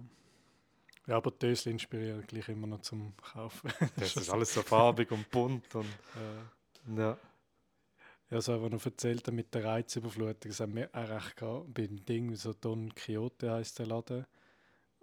ja, 1.09 1.17
aber 1.17 1.33
Dösli 1.33 1.73
inspirieren 1.73 2.25
gleich 2.27 2.49
immer 2.49 2.69
noch 2.69 2.81
zum 2.83 3.15
Kaufen. 3.17 3.73
Das 3.97 4.17
ist 4.17 4.31
alles 4.33 4.55
so 4.55 4.63
farbig 4.63 5.11
und 5.11 5.29
bunt. 5.31 5.75
Und, 5.75 5.87
Äh, 6.17 6.97
ja. 6.97 7.19
Ja, 8.31 8.41
so, 8.41 8.63
was 8.63 8.71
noch 8.71 8.87
erzählt 8.87 9.31
mit 9.31 9.53
der 9.55 9.65
Reizüberflutung, 9.65 10.49
das 10.51 10.61
haben 10.61 10.75
wir 10.75 10.89
auch 10.95 11.07
recht 11.09 11.37
gehabt. 11.37 11.75
Beim 11.75 12.03
Ding, 12.07 12.35
so 12.35 12.55
Don 12.55 12.95
Quixote 12.95 13.51
heisst 13.51 13.79
der 13.79 13.87
Laden. 13.87 14.25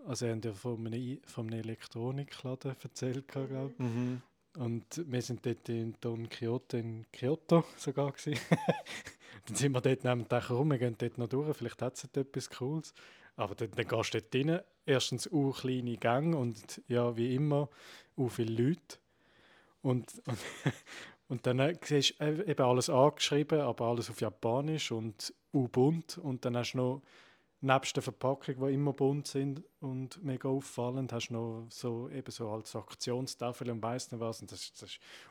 Also, 0.07 0.25
er 0.25 0.35
hat 0.35 0.45
ja 0.45 0.53
von 0.53 0.85
einem, 0.85 1.19
von 1.25 1.47
einem 1.47 1.59
Elektronikladen 1.59 2.75
erzählt, 2.81 3.25
ich. 3.35 3.79
Mhm. 3.79 4.21
Und 4.57 5.03
wir 5.05 5.21
sind 5.21 5.45
dort 5.45 5.69
in 5.69 5.95
Don 6.01 6.27
Quixote 6.27 6.79
in 6.79 7.05
Kyoto 7.11 7.63
sogar. 7.77 8.13
Dann 9.45 9.55
sind 9.55 9.71
wir 9.71 9.81
dort 9.81 10.03
neben 10.03 10.27
dem 10.27 10.37
rum, 10.49 10.71
wir 10.71 10.77
gehen 10.79 10.95
dort 10.97 11.17
noch 11.17 11.27
durch, 11.27 11.55
vielleicht 11.55 11.81
hat 11.81 11.95
es 11.95 12.01
dort 12.11 12.27
etwas 12.27 12.49
Cooles. 12.49 12.93
Aber 13.35 13.55
dann, 13.55 13.71
dann 13.71 13.87
gehst 13.87 14.13
du 14.13 14.19
dort 14.19 14.35
rein, 14.35 14.59
erstens 14.85 15.31
auch 15.31 15.61
kleine 15.61 15.95
Gänge 15.95 16.35
und 16.35 16.81
ja, 16.87 17.15
wie 17.15 17.35
immer, 17.35 17.69
auch 18.17 18.27
viele 18.27 18.63
Leute. 18.63 18.97
Und, 19.81 20.11
und, 20.25 20.37
und 21.29 21.47
dann 21.47 21.77
siehst 21.81 22.19
du 22.19 22.25
äh, 22.25 22.51
eben 22.51 22.65
alles 22.65 22.89
angeschrieben, 22.89 23.61
aber 23.61 23.85
alles 23.85 24.09
auf 24.09 24.19
Japanisch 24.19 24.91
und 24.91 25.33
auch 25.53 25.69
bunt. 25.69 26.17
Und 26.17 26.43
dann 26.43 26.57
hast 26.57 26.73
du 26.73 26.79
noch, 26.79 27.01
nebst 27.61 27.95
der 27.95 28.03
Verpackung, 28.03 28.55
die 28.65 28.73
immer 28.73 28.93
bunt 28.93 29.27
sind 29.27 29.63
und 29.81 30.23
mega 30.23 30.47
auffallend, 30.47 31.11
hast 31.11 31.27
du 31.27 31.33
noch 31.33 31.65
so, 31.69 32.09
eben 32.09 32.31
so 32.31 32.49
als 32.49 32.75
Aktionstafel 32.75 33.69
und 33.69 33.83
weiss 33.83 34.11
nicht 34.11 34.21
was. 34.21 34.41
Und 34.41 34.51
das, 34.51 34.71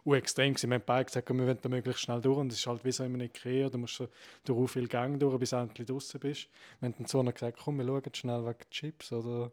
auch 0.05 0.15
extrem. 0.15 0.55
Wir 0.55 0.75
haben 0.75 0.83
beide 0.85 1.07
gesagt, 1.07 1.31
wir 1.31 1.39
wollen 1.39 1.59
da 1.61 1.69
möglichst 1.69 2.03
schnell 2.03 2.21
durch. 2.21 2.39
Und 2.39 2.53
es 2.53 2.59
ist 2.59 2.67
halt 2.67 2.85
wie 2.85 2.93
so 2.93 3.05
in 3.05 3.15
einem 3.15 3.23
Ikea, 3.23 3.71
du 3.71 3.79
musst 3.79 4.03
durch 4.45 4.59
auch 4.59 4.67
viel 4.67 4.89
Gang 4.89 5.19
durch, 5.19 5.39
bis 5.39 5.51
du 5.51 5.57
endlich 5.57 5.87
draußen 5.87 6.21
bist. 6.21 6.49
Wir 6.81 6.89
haben 6.91 7.07
dann 7.07 7.25
noch 7.25 7.35
gesagt, 7.35 7.59
komm, 7.63 7.79
wir 7.79 7.87
schauen 7.87 8.15
schnell 8.15 8.45
wegen 8.45 8.71
Chips 8.71 9.13
oder, 9.13 9.51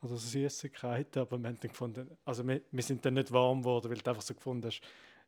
oder 0.00 0.16
so 0.16 0.16
Süßigkeiten. 0.16 1.20
Aber 1.20 1.38
wir 1.38 1.48
haben 1.48 1.58
dann 1.60 1.70
gefunden, 1.70 2.10
also 2.24 2.46
wir, 2.46 2.62
wir 2.70 2.82
sind 2.82 3.04
dann 3.04 3.14
nicht 3.14 3.32
warm 3.32 3.60
geworden, 3.60 3.90
weil 3.90 3.98
du 3.98 4.10
einfach 4.10 4.22
so 4.22 4.32
gefunden 4.32 4.66
hast, 4.66 4.80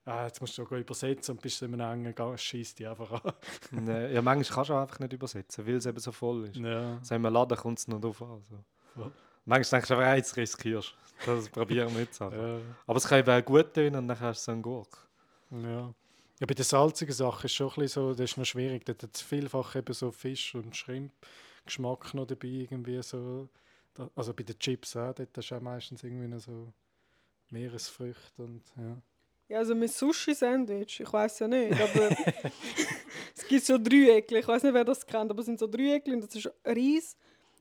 ah, 0.06 0.26
jetzt 0.26 0.40
musst 0.40 0.56
du 0.56 0.62
sogar 0.62 0.78
übersetzen 0.78 1.34
und 1.34 1.42
bist 1.42 1.60
in 1.62 1.74
einem 1.74 2.00
engen 2.00 2.14
Gang, 2.14 2.38
schießt 2.38 2.78
dich 2.78 2.88
einfach 2.88 3.24
an. 3.24 3.32
Nee, 3.72 4.14
ja, 4.14 4.22
manchmal 4.22 4.54
kannst 4.54 4.70
du 4.70 4.74
auch 4.74 4.82
einfach 4.82 4.98
nicht 5.00 5.12
übersetzen, 5.12 5.66
weil 5.66 5.74
es 5.74 5.86
eben 5.86 5.98
so 5.98 6.12
voll 6.12 6.48
ist. 6.48 6.56
Ja. 6.56 6.98
So 7.02 7.14
im 7.14 7.22
Laden 7.22 7.58
kommt 7.58 7.78
es 7.78 7.88
noch 7.88 8.00
drauf 8.00 8.22
an. 8.22 8.42
So. 8.48 9.12
Manchmal 9.44 9.80
denkst 9.80 9.88
du 9.88 9.94
einfach, 9.96 10.14
jetzt 10.16 10.36
riskierst 10.36 10.94
du. 11.24 11.34
Das 11.34 11.48
probieren 11.48 11.92
wir 11.92 12.00
jetzt 12.02 12.20
einfach. 12.22 12.38
Ja. 12.46 12.58
Aber 12.86 12.96
es 12.96 13.06
kann 13.06 13.18
eben 13.18 13.30
auch 13.30 13.44
gut 13.44 13.74
tun 13.74 13.94
und 13.94 14.08
dann 14.08 14.20
hast 14.20 14.42
du 14.42 14.44
so 14.44 14.52
einen 14.52 14.62
Gurk. 14.62 15.08
Ja. 15.50 15.94
ja, 16.40 16.46
bei 16.46 16.54
den 16.54 16.64
salzigen 16.64 17.14
Sachen 17.14 17.46
ist 17.46 17.54
schon 17.54 17.68
ein 17.68 17.74
bisschen 17.74 17.88
so, 17.88 18.10
das 18.14 18.30
ist 18.30 18.36
noch 18.36 18.44
schwierig. 18.44 18.84
Dort 18.84 19.02
hat 19.02 19.14
es 19.14 19.22
vielfach 19.22 19.76
eben 19.76 19.92
so 19.92 20.10
Fisch- 20.10 20.54
und 20.54 20.76
Shrimp-Geschmack 20.76 22.14
noch 22.14 22.26
dabei, 22.26 22.48
irgendwie 22.48 23.02
so. 23.02 23.48
Da, 23.94 24.10
also 24.14 24.34
bei 24.34 24.42
den 24.42 24.58
Chips 24.58 24.96
auch, 24.96 25.14
dort 25.14 25.36
hast 25.36 25.48
du 25.50 25.54
auch 25.54 25.60
meistens 25.60 26.02
irgendwie 26.02 26.28
noch 26.28 26.40
so 26.40 26.72
Meeresfrüchte 27.50 28.42
und 28.42 28.62
ja. 28.76 28.96
Ja, 29.48 29.58
also 29.58 29.76
mein 29.76 29.88
Sushi-Sandwich, 29.88 31.00
ich 31.00 31.12
weiß 31.12 31.38
ja 31.38 31.46
nicht, 31.46 31.80
aber 31.80 32.10
es 33.36 33.46
gibt 33.46 33.64
so 33.64 33.78
Dreieckli, 33.78 34.40
ich 34.40 34.48
weiß 34.48 34.64
nicht, 34.64 34.74
wer 34.74 34.84
das 34.84 35.06
kennt, 35.06 35.30
aber 35.30 35.38
es 35.38 35.46
sind 35.46 35.60
so 35.60 35.68
Dreieckli 35.68 36.14
und 36.14 36.24
das 36.24 36.34
ist 36.34 36.50
Reis 36.64 37.16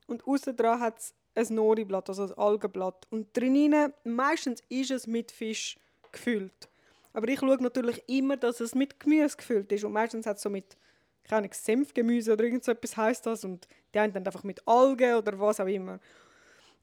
und 0.07 0.25
außen 0.27 0.55
dran 0.55 0.79
hat 0.79 0.97
es 0.97 1.13
ein 1.35 1.55
Nori-Blatt, 1.55 2.09
also 2.09 2.23
ein 2.23 2.33
Algenblatt. 2.33 3.05
Und 3.11 3.37
drinnen, 3.37 3.93
meistens 4.03 4.63
ist 4.67 4.89
es 4.89 5.05
mit 5.05 5.31
Fisch 5.31 5.77
gefüllt. 6.11 6.69
Aber 7.13 7.27
ich 7.27 7.39
schaue 7.39 7.61
natürlich 7.61 8.01
immer, 8.07 8.35
dass 8.35 8.61
es 8.61 8.73
mit 8.73 8.99
Gemüse 8.99 9.37
gefüllt 9.37 9.71
ist 9.71 9.83
und 9.83 9.93
meistens 9.93 10.25
hat 10.25 10.37
es 10.37 10.43
so 10.43 10.49
mit 10.49 10.75
keine 11.23 11.49
Senfgemüse 11.51 12.33
oder 12.33 12.45
irgend 12.45 12.63
so 12.63 12.71
etwas 12.71 12.97
heisst 12.97 13.25
das 13.25 13.43
und 13.45 13.67
die 13.93 13.99
einen 13.99 14.13
dann 14.13 14.25
einfach 14.25 14.43
mit 14.43 14.67
Algen 14.67 15.15
oder 15.15 15.39
was 15.39 15.59
auch 15.59 15.67
immer. 15.67 15.99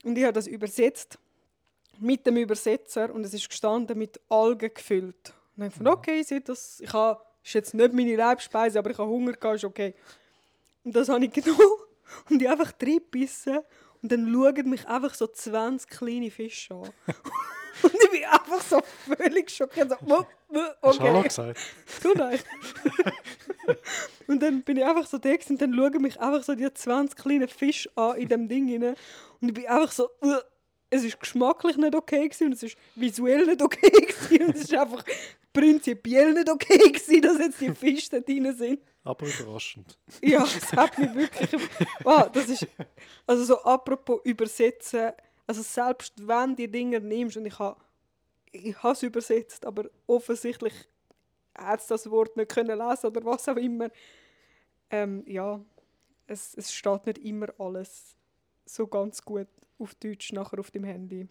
Und 0.04 0.16
ich 0.16 0.25
habe 0.25 0.32
das 0.32 0.47
übersetzt 0.47 1.18
mit 1.99 2.27
dem 2.27 2.37
Übersetzer 2.37 3.13
und 3.13 3.25
es 3.25 3.35
ist 3.35 3.49
gestanden 3.49 3.99
mit 3.99 4.21
Algen 4.29 4.73
gefüllt. 4.75 5.35
Und 5.57 5.67
ich 5.67 5.75
dachte, 5.75 5.91
okay, 5.91 6.23
seht 6.23 6.49
das, 6.49 6.81
ich 6.81 6.93
habe, 6.93 7.21
ist 7.45 7.55
jetzt 7.55 7.75
nicht 7.75 7.93
meine 7.93 8.17
Leibspeise, 8.17 8.79
aber 8.79 8.91
ich 8.91 8.99
habe 8.99 9.11
Hunger 9.11 9.33
gehabt, 9.33 9.57
ist 9.57 9.65
okay. 9.65 9.95
Und 10.85 10.97
das 10.97 11.09
habe 11.09 11.25
ich 11.25 11.33
genommen 11.45 11.61
und 12.31 12.43
ich 12.43 12.49
einfach 12.49 12.73
reingebissen 12.81 13.61
und 14.03 14.11
dann 14.11 14.33
schauen 14.33 14.71
mich 14.71 14.87
einfach 14.89 15.15
so 15.15 15.27
20 15.27 15.89
kleine 15.89 16.31
Fische 16.31 16.75
an. 16.75 16.91
und 17.83 17.95
ich 17.95 18.11
bin 18.11 18.25
einfach 18.25 18.61
so 18.61 18.81
völlig 19.17 19.51
schockiert. 19.51 19.91
So, 19.91 19.97
wuh, 20.01 20.25
Hast 20.83 20.99
du 20.99 21.05
okay. 21.05 21.23
gesagt? 21.23 21.61
Du 22.03 22.13
nein. 22.15 22.39
und 24.27 24.43
dann 24.43 24.63
bin 24.63 24.79
ich 24.79 24.85
einfach 24.85 25.07
so 25.07 25.19
da 25.19 25.31
und 25.31 25.63
dann 25.63 25.75
schauen 25.75 26.03
mich 26.03 26.21
einfach 26.21 26.43
so 26.43 26.55
die 26.55 26.73
20 26.73 27.17
kleinen 27.17 27.49
Fische 27.49 27.91
an 27.95 28.17
in 28.17 28.29
dem 28.29 28.49
Ding 28.49 28.71
rein. 28.83 28.97
Und 29.41 29.49
ich 29.49 29.55
bin 29.55 29.67
einfach 29.67 29.93
so, 29.93 30.09
es 30.93 31.05
ist 31.05 31.19
geschmacklich 31.19 31.79
nicht 31.79 31.95
okay 31.95 32.29
gewesen 32.29 32.49
und 32.49 32.53
es 32.53 32.63
ist 32.63 32.77
visuell 32.95 33.47
nicht 33.47 33.63
okay 33.63 33.91
gewesen 33.91 34.47
und 34.47 34.55
es 34.55 34.65
ist 34.65 34.75
einfach 34.75 35.03
prinzipiell 35.51 36.35
nicht 36.35 36.51
okay 36.51 36.77
gewesen, 36.77 37.23
dass 37.23 37.39
jetzt 37.39 37.61
die 37.61 37.75
Fische 37.75 38.11
da 38.11 38.21
drin 38.21 38.55
sind. 38.55 38.81
Aber 39.03 39.27
überraschend. 39.27 39.99
Ja, 40.21 40.45
es 40.45 40.71
hat 40.73 40.99
mich 40.99 41.15
wirklich. 41.15 41.51
Wow, 42.05 42.31
das 42.31 42.49
ist. 42.49 42.67
Also 43.27 43.45
so 43.45 43.63
apropos 43.63 44.21
übersetzen. 44.25 45.13
Also 45.47 45.63
selbst 45.63 46.13
wenn 46.29 46.55
die 46.55 46.71
Dinge 46.71 47.01
nimmst 47.01 47.39
und 47.39 47.47
ich 47.47 47.59
habe 47.59 47.81
ich 48.53 48.77
es 48.85 49.03
übersetzt, 49.03 49.65
aber 49.65 49.87
offensichtlich 50.07 50.75
hat 51.57 51.81
es 51.81 51.87
das 51.87 52.11
Wort 52.11 52.37
nicht 52.37 52.51
können 52.51 52.79
lesen 52.79 53.07
oder 53.07 53.25
was 53.25 53.49
auch 53.49 53.57
immer. 53.57 53.89
Ähm, 54.91 55.25
ja, 55.27 55.59
es, 56.27 56.55
es 56.55 56.73
steht 56.73 57.07
nicht 57.07 57.19
immer 57.19 57.49
alles 57.59 58.15
so 58.64 58.87
ganz 58.87 59.23
gut 59.23 59.49
auf 59.78 59.95
Deutsch 59.97 60.33
nachher 60.33 60.59
auf 60.61 60.71
dem 60.71 60.85
Handy. 60.85 61.26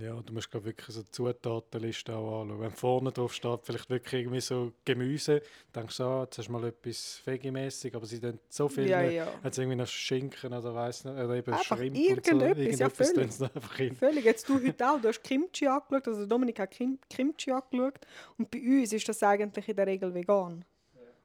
Ja, 0.00 0.18
du 0.22 0.32
musst 0.32 0.50
glaub, 0.50 0.64
wirklich 0.64 0.86
so 0.96 1.02
die 1.02 1.10
Zutatenliste 1.10 2.16
auch 2.16 2.40
anschauen. 2.42 2.58
Wenn 2.60 2.70
vorne 2.70 3.12
drauf 3.12 3.34
steht, 3.34 3.60
vielleicht 3.64 3.90
wirklich 3.90 4.22
irgendwie 4.22 4.40
so 4.40 4.72
Gemüse, 4.86 5.42
denkst 5.74 5.98
du, 5.98 6.04
ah, 6.04 6.22
jetzt 6.22 6.38
hast 6.38 6.46
du 6.48 6.52
mal 6.52 6.64
etwas 6.64 7.20
Vegemäßig, 7.26 7.94
aber 7.94 8.06
sie 8.06 8.18
dann 8.18 8.38
so 8.48 8.66
viel, 8.70 8.88
Ja, 8.88 9.02
ja, 9.02 9.10
ja. 9.10 9.28
Jetzt 9.44 9.58
irgendwie 9.58 9.76
noch 9.76 9.86
Schinken 9.86 10.54
oder 10.54 10.74
weiss 10.74 11.04
nicht, 11.04 11.12
oder 11.14 11.34
eben 11.34 11.52
Einfach 11.52 11.76
Shrimp 11.76 11.96
irgendetwas, 11.98 12.30
so. 12.30 12.46
ja, 12.46 12.56
Irgendetwas 12.56 13.10
völlig. 13.10 13.32
sie 13.32 13.38
dann 13.40 13.50
einfach 13.54 13.76
hin. 13.76 13.96
Völlig. 13.96 14.24
Jetzt 14.24 14.48
du 14.48 14.54
heute 14.54 14.90
auch, 14.90 15.00
du 15.02 15.08
hast 15.08 15.22
Kimchi 15.22 15.66
angeschaut, 15.66 16.08
also 16.08 16.24
Dominik 16.24 16.60
hat 16.60 16.70
Kim 16.70 16.98
Kimchi 17.10 17.50
angeschaut 17.50 18.00
und 18.38 18.50
bei 18.50 18.60
uns 18.62 18.90
ist 18.90 19.06
das 19.06 19.22
eigentlich 19.22 19.68
in 19.68 19.76
der 19.76 19.86
Regel 19.86 20.14
vegan. 20.14 20.64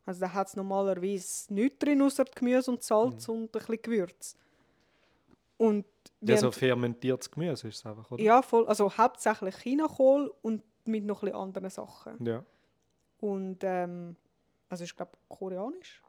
Also 0.05 0.19
da 0.21 0.33
hat 0.33 0.47
es 0.47 0.55
normalerweise 0.57 1.53
nichts 1.53 1.79
drin, 1.79 2.01
außer 2.01 2.25
Gemüse 2.35 2.71
und 2.71 2.83
Salz 2.83 3.25
Mhm. 3.29 3.33
und 3.35 3.43
ein 3.43 3.51
bisschen 3.51 3.81
Gewürz. 3.83 4.35
Und 5.59 5.85
Ja, 6.21 6.37
so 6.37 6.51
fermentiertes 6.51 7.29
Gemüse 7.29 7.67
ist 7.67 7.79
es 7.79 7.85
einfach, 7.85 8.09
oder? 8.09 8.23
ja, 8.23 8.41
voll, 8.41 8.65
also 8.67 8.97
hauptsächlich 8.97 9.55
Chinakohl 9.57 10.33
und 10.41 10.63
mit 10.85 11.03
noch 11.03 11.21
ein 11.21 11.35
anderen 11.35 11.69
Sachen. 11.69 12.25
Ja. 12.25 12.45
Und 13.19 13.59
ähm, 13.63 14.15
also 14.69 14.85
ich 14.85 14.95
glaube 14.95 15.11
koreanisch. 15.27 16.01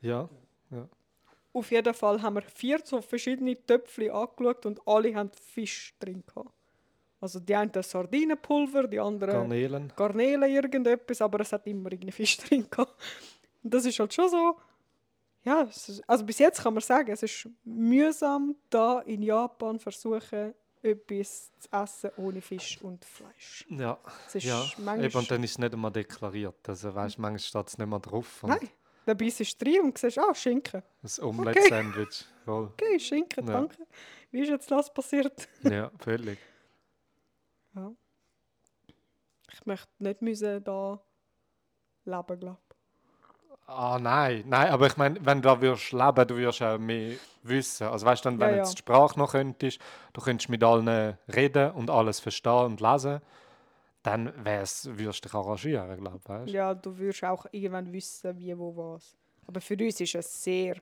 Ja. 0.00 0.28
Auf 1.52 1.70
jeden 1.70 1.92
Fall 1.92 2.22
haben 2.22 2.36
wir 2.36 2.42
vier 2.42 2.80
so 2.82 3.02
verschiedene 3.02 3.54
Töpfchen 3.66 4.10
angeschaut 4.10 4.64
und 4.64 4.80
alle 4.88 5.14
haben 5.14 5.30
Fisch 5.32 5.94
drin 5.98 6.24
gehabt. 6.26 6.50
Also 7.20 7.40
die 7.40 7.54
einen 7.54 7.70
das 7.70 7.90
Sardinenpulver, 7.90 8.88
die 8.88 8.98
anderen 8.98 9.34
Garnelen. 9.34 9.92
Garnelen, 9.94 10.50
irgendetwas, 10.50 11.20
aber 11.20 11.40
es 11.40 11.52
hat 11.52 11.66
immer 11.66 11.92
irgendwie 11.92 12.10
Fisch 12.12 12.36
drin 12.48 12.66
gehabt. 12.70 12.98
Und 13.62 13.74
das 13.74 13.84
ist 13.84 14.00
halt 14.00 14.14
schon 14.14 14.30
so, 14.30 14.56
ja, 15.44 15.62
ist, 15.62 16.02
also 16.08 16.24
bis 16.24 16.38
jetzt 16.38 16.62
kann 16.62 16.74
man 16.74 16.82
sagen, 16.82 17.10
es 17.10 17.22
ist 17.22 17.48
mühsam, 17.64 18.54
da 18.70 19.00
in 19.00 19.22
Japan 19.22 19.78
versuchen, 19.78 20.54
etwas 20.82 21.50
zu 21.58 21.68
essen 21.70 22.10
ohne 22.16 22.40
Fisch 22.40 22.80
und 22.82 23.04
Fleisch. 23.04 23.66
Ja. 23.70 23.98
Es 24.26 24.36
ist 24.36 24.44
ja. 24.44 24.58
manchmal... 24.78 25.04
Eben, 25.04 25.18
und 25.18 25.30
dann 25.30 25.42
ist 25.44 25.52
es 25.52 25.58
nicht 25.58 25.72
einmal 25.72 25.92
deklariert. 25.92 26.68
Also, 26.68 26.94
weißt, 26.94 27.18
manchmal 27.18 27.38
steht 27.38 27.68
es 27.68 27.78
nicht 27.78 27.86
mal 27.86 28.00
drauf. 28.00 28.42
Und 28.42 28.50
Nein, 28.50 28.68
dann 29.06 29.16
beißt 29.16 29.40
du 29.40 29.64
rein 29.64 29.80
und 29.82 29.98
siehst, 29.98 30.18
ah, 30.18 30.34
Schinken. 30.34 30.82
Ein 31.02 31.24
Omelette-Sandwich. 31.24 32.24
Voll. 32.44 32.66
Okay, 32.72 32.98
Schinken, 32.98 33.46
Ja. 33.46 33.52
danke. 33.52 33.86
Wie 34.30 34.40
ist 34.40 34.48
jetzt 34.48 34.70
das 34.70 34.92
passiert? 34.92 35.48
Ja, 35.62 35.90
völlig. 35.98 36.38
Ja. 37.74 37.92
Ich 39.52 39.66
möchte 39.66 39.88
nicht 39.98 40.22
müssen 40.22 40.64
da 40.64 41.00
leben, 42.04 42.40
glaube 42.40 42.60
Ah, 43.74 43.98
nein. 43.98 44.44
Nein, 44.46 44.70
aber 44.70 44.86
ich 44.86 44.96
meine, 44.96 45.24
wenn 45.24 45.40
du 45.40 45.48
da 45.48 45.60
würdest 45.60 45.92
leben, 45.92 46.28
du 46.28 46.36
würdest 46.36 46.62
auch 46.62 46.78
mehr 46.78 47.16
wissen. 47.42 47.86
Also 47.86 48.04
weißt 48.04 48.24
du, 48.24 48.38
wenn 48.38 48.50
Ja, 48.50 48.56
jetzt 48.56 48.74
die 48.74 48.78
Sprache 48.78 49.18
noch 49.18 49.32
könntest, 49.32 49.80
du 50.12 50.20
könntest 50.20 50.50
mit 50.50 50.62
allen 50.62 51.16
reden 51.34 51.70
und 51.72 51.90
alles 51.90 52.20
verstehen 52.20 52.66
und 52.66 52.80
lesen, 52.80 53.20
dann 54.02 54.32
wär's, 54.44 54.86
würdest 54.92 55.24
du 55.24 55.28
dich 55.28 55.34
arrangieren, 55.34 55.96
glaube 55.96 56.18
ich. 56.18 56.28
Weißt? 56.28 56.52
Ja, 56.52 56.74
du 56.74 56.96
würdest 56.98 57.24
auch 57.24 57.46
irgendwann 57.50 57.92
wissen, 57.92 58.38
wie, 58.38 58.56
wo, 58.58 58.76
was. 58.76 59.16
Aber 59.46 59.60
für 59.60 59.74
uns 59.74 60.00
ist 60.00 60.14
es 60.14 60.42
sehr. 60.42 60.76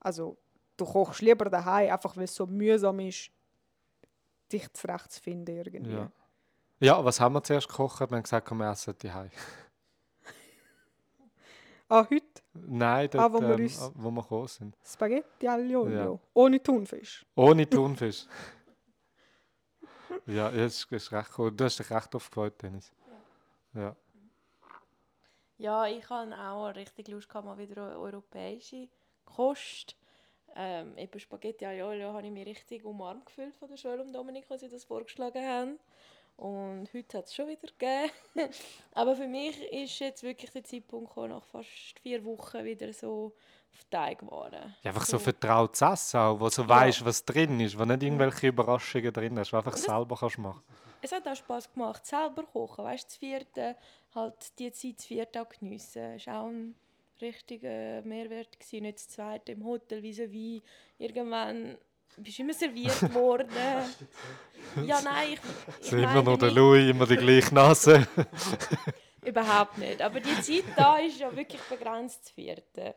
Also, 0.00 0.36
du 0.76 0.84
kochst 0.84 1.20
lieber 1.20 1.46
daheim, 1.46 1.90
einfach 1.90 2.16
weil 2.16 2.24
es 2.24 2.34
so 2.34 2.46
mühsam 2.46 3.00
ist, 3.00 3.30
dich 4.52 4.72
zurechtzufinden 4.72 5.56
irgendwie. 5.56 5.92
Ja. 5.92 6.10
Ja, 6.80 7.04
was 7.04 7.20
haben 7.20 7.34
wir 7.34 7.42
zuerst 7.42 7.68
gekocht? 7.68 7.98
Wir 8.00 8.06
haben 8.06 8.22
gesagt, 8.22 8.50
wir 8.50 8.70
essen 8.70 8.94
die 9.02 9.10
Ah, 11.88 12.06
heute 12.10 12.42
Nein, 12.52 13.08
dort, 13.10 13.24
Ah, 13.24 13.32
wo 13.32 13.40
wir 13.40 13.54
ähm, 13.54 13.60
uns- 13.64 13.90
wo 13.94 14.10
wir 14.10 14.22
gekommen 14.22 14.46
sind. 14.48 14.76
Spaghetti 14.84 15.48
aglio 15.48 15.82
olio. 15.82 16.12
Ja. 16.14 16.18
Ohne 16.34 16.62
Thunfisch. 16.62 17.24
Ohne 17.34 17.68
Thunfisch. 17.68 18.26
ja, 20.26 20.50
das 20.50 20.74
ist, 20.76 20.92
das 20.92 21.02
ist 21.04 21.12
recht 21.12 21.30
cool. 21.38 21.52
Du 21.52 21.64
hast 21.64 21.78
dich 21.78 21.90
recht 21.90 22.14
aufgefreut, 22.14 22.60
Dennis. 22.62 22.92
Ja. 23.74 23.96
Ja, 25.56 25.86
ich 25.86 26.08
hatte 26.08 26.38
auch 26.38 26.68
richtig 26.74 27.08
Lust, 27.08 27.28
gehabt, 27.28 27.46
mal 27.46 27.58
wieder 27.58 27.86
eine 27.86 27.98
europäische 27.98 28.88
Kost. 29.24 29.96
Ähm, 30.54 30.96
eben 30.96 31.18
Spaghetti 31.20 31.64
aglio 31.66 31.88
olio 31.88 32.12
habe 32.12 32.26
ich 32.26 32.32
mich 32.32 32.46
richtig 32.46 32.84
umarmt 32.84 33.26
gefühlt 33.26 33.54
von 33.56 33.68
der 33.68 33.76
Joel 33.76 34.00
und 34.00 34.12
Dominik, 34.12 34.50
als 34.50 34.60
sie 34.60 34.68
das 34.68 34.84
vorgeschlagen 34.84 35.44
haben. 35.44 35.78
Und 36.38 36.88
heute 36.94 37.18
hat 37.18 37.26
es 37.26 37.34
schon 37.34 37.48
wieder 37.48 37.66
gegeben. 37.66 38.12
Aber 38.92 39.16
für 39.16 39.26
mich 39.26 39.60
ist 39.72 39.98
jetzt 39.98 40.22
wirklich 40.22 40.52
der 40.52 40.62
Zeitpunkt 40.62 41.08
gekommen, 41.08 41.30
nach 41.30 41.44
fast 41.44 41.98
vier 42.00 42.24
Wochen 42.24 42.64
wieder 42.64 42.92
so 42.92 43.32
auf 43.72 43.84
Teigwaren. 43.90 44.76
Ja, 44.82 44.90
einfach 44.92 45.04
so 45.04 45.18
vertraut 45.18 45.74
zu 45.74 45.84
essen, 45.84 46.16
auch, 46.16 46.38
wo 46.38 46.48
so 46.48 46.68
weißt, 46.68 47.04
was 47.04 47.24
drin 47.24 47.58
ist, 47.58 47.76
wo 47.76 47.84
nicht 47.84 48.04
irgendwelche 48.04 48.46
Überraschungen 48.46 49.12
drin 49.12 49.36
wo 49.36 49.56
einfach 49.56 49.76
selber 49.76 50.16
kannst 50.16 50.38
machen. 50.38 50.62
Es 51.02 51.10
hat 51.10 51.26
auch 51.26 51.34
Spass 51.34 51.72
gemacht, 51.72 52.06
selber 52.06 52.44
kochen. 52.44 52.84
Weißt 52.84 53.04
du, 53.04 53.08
das 53.08 53.16
vierte, 53.16 53.76
halt 54.14 54.58
die 54.60 54.70
Zeit, 54.70 54.98
das 54.98 55.06
vierte 55.06 55.42
auch 55.42 55.48
geniessen. 55.48 56.02
Es 56.14 56.28
war 56.28 56.42
auch 56.42 56.48
ein 56.48 56.76
richtiger 57.20 58.02
Mehrwert. 58.02 58.60
Gewesen. 58.60 58.82
Nicht 58.82 58.98
das 58.98 59.08
zweite 59.08 59.52
im 59.52 59.64
Hotel, 59.64 60.04
wie 60.04 60.30
wie 60.30 60.62
Irgendwann 60.98 61.78
bist 62.16 62.38
du 62.38 62.42
immer 62.42 62.54
serviert 62.54 63.14
worden. 63.14 63.48
ja, 64.84 65.00
nein, 65.02 65.34
ich, 65.34 65.40
ich 65.80 65.90
So 65.90 65.96
immer 65.96 66.22
noch 66.22 66.38
der 66.38 66.50
Louis, 66.50 66.90
immer 66.90 67.06
die 67.06 67.16
gleiche 67.16 67.54
Nase. 67.54 68.06
Überhaupt 69.24 69.78
nicht. 69.78 70.00
Aber 70.00 70.20
die 70.20 70.40
Zeit 70.40 70.64
da 70.76 70.96
ist 70.98 71.18
ja 71.20 71.34
wirklich 71.34 71.60
begrenzt, 71.62 72.20
das 72.24 72.30
vierte. 72.30 72.94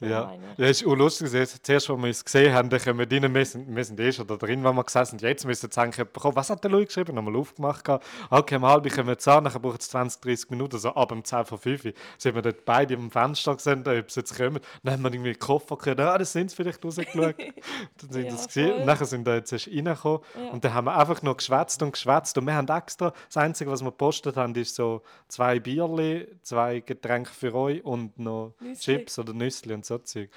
So 0.00 0.06
ja. 0.06 0.24
meine 0.24 0.42
ich. 0.52 0.58
ja, 0.58 0.66
ist 0.66 0.86
auch 0.86 0.94
lustig. 0.94 1.28
Zuerst, 1.30 1.68
als 1.68 1.88
wir 1.88 1.94
uns 1.94 2.24
gesehen 2.24 2.52
haben, 2.52 2.68
dann 2.70 2.80
kommen 2.80 2.98
wir 2.98 3.22
rein, 3.22 3.34
wir 3.34 3.44
sind, 3.46 3.74
wir 3.74 3.84
sind 3.84 4.00
eh 4.00 4.12
schon 4.12 4.26
da 4.26 4.36
drin, 4.36 4.64
wenn 4.64 4.74
wir 4.74 4.84
gesessen 4.84 5.18
sind. 5.18 5.28
Jetzt 5.28 5.44
müssen 5.46 5.70
wir 5.70 5.82
eigentlich 5.82 5.98
jemand 5.98 6.14
kommen. 6.14 6.36
Was 6.36 6.50
hat 6.50 6.64
der 6.64 6.70
Louis 6.70 6.86
geschrieben? 6.86 7.14
Nochmal 7.14 7.36
aufgemacht. 7.36 7.88
Okay, 8.30 8.56
um 8.56 8.64
halb 8.66 8.90
kommen 8.92 9.08
wir 9.08 9.32
an, 9.34 9.44
dann 9.44 9.62
braucht 9.62 9.80
es 9.80 9.88
20, 9.90 10.20
30 10.20 10.50
Minuten, 10.50 10.74
also 10.74 10.90
ab 10.90 11.12
um 11.12 11.22
10 11.22 11.44
vor 11.44 11.58
5 11.58 11.84
Uhr. 11.84 11.92
Sind 12.18 12.34
wir 12.34 12.42
dort 12.42 12.64
beide 12.64 12.94
am 12.94 13.10
Fenster 13.10 13.54
gesehen, 13.54 13.86
ob 13.86 14.10
sie 14.10 14.20
jetzt 14.20 14.36
kommen. 14.36 14.58
Dann 14.82 14.94
haben 14.94 15.02
wir 15.02 15.12
irgendwie 15.12 15.32
den 15.32 15.38
Koffer 15.38 15.76
gehört, 15.76 16.00
ah, 16.00 16.18
das 16.18 16.32
sind 16.32 16.50
sie 16.50 16.56
vielleicht 16.56 16.84
rausgeschaut. 16.84 17.36
dann 18.00 18.10
sind 18.10 18.24
Ja, 18.24 18.30
das 18.32 18.46
gesehen. 18.48 18.70
voll. 18.70 18.80
Und 18.80 18.86
nachher 18.86 19.04
sind 19.06 19.26
wir 19.26 19.34
jetzt 19.36 19.52
erst 19.52 19.68
reingekommen. 19.68 20.20
Ja. 20.34 20.50
Und 20.50 20.64
dann 20.64 20.74
haben 20.74 20.84
wir 20.86 20.98
einfach 20.98 21.22
noch 21.22 21.36
geschwätzt 21.36 21.82
und 21.82 21.92
geschwätzt. 21.92 22.36
Und 22.38 22.46
wir 22.46 22.54
haben 22.54 22.68
extra, 22.68 23.12
das 23.28 23.36
Einzige, 23.36 23.70
was 23.70 23.82
wir 23.82 23.90
gepostet 23.90 24.36
haben, 24.36 24.54
ist 24.54 24.74
so 24.74 25.02
zwei 25.28 25.60
Bierli, 25.60 26.26
zwei 26.42 26.80
Getränke 26.80 27.30
für 27.32 27.54
euch 27.54 27.84
und 27.84 28.18
noch 28.18 28.54
Nüssli. 28.60 28.96
Chips 28.96 29.18
oder 29.18 29.32
Nüssli 29.32 29.83
und 29.90 29.98
so 30.04 30.04
Zeug. 30.04 30.30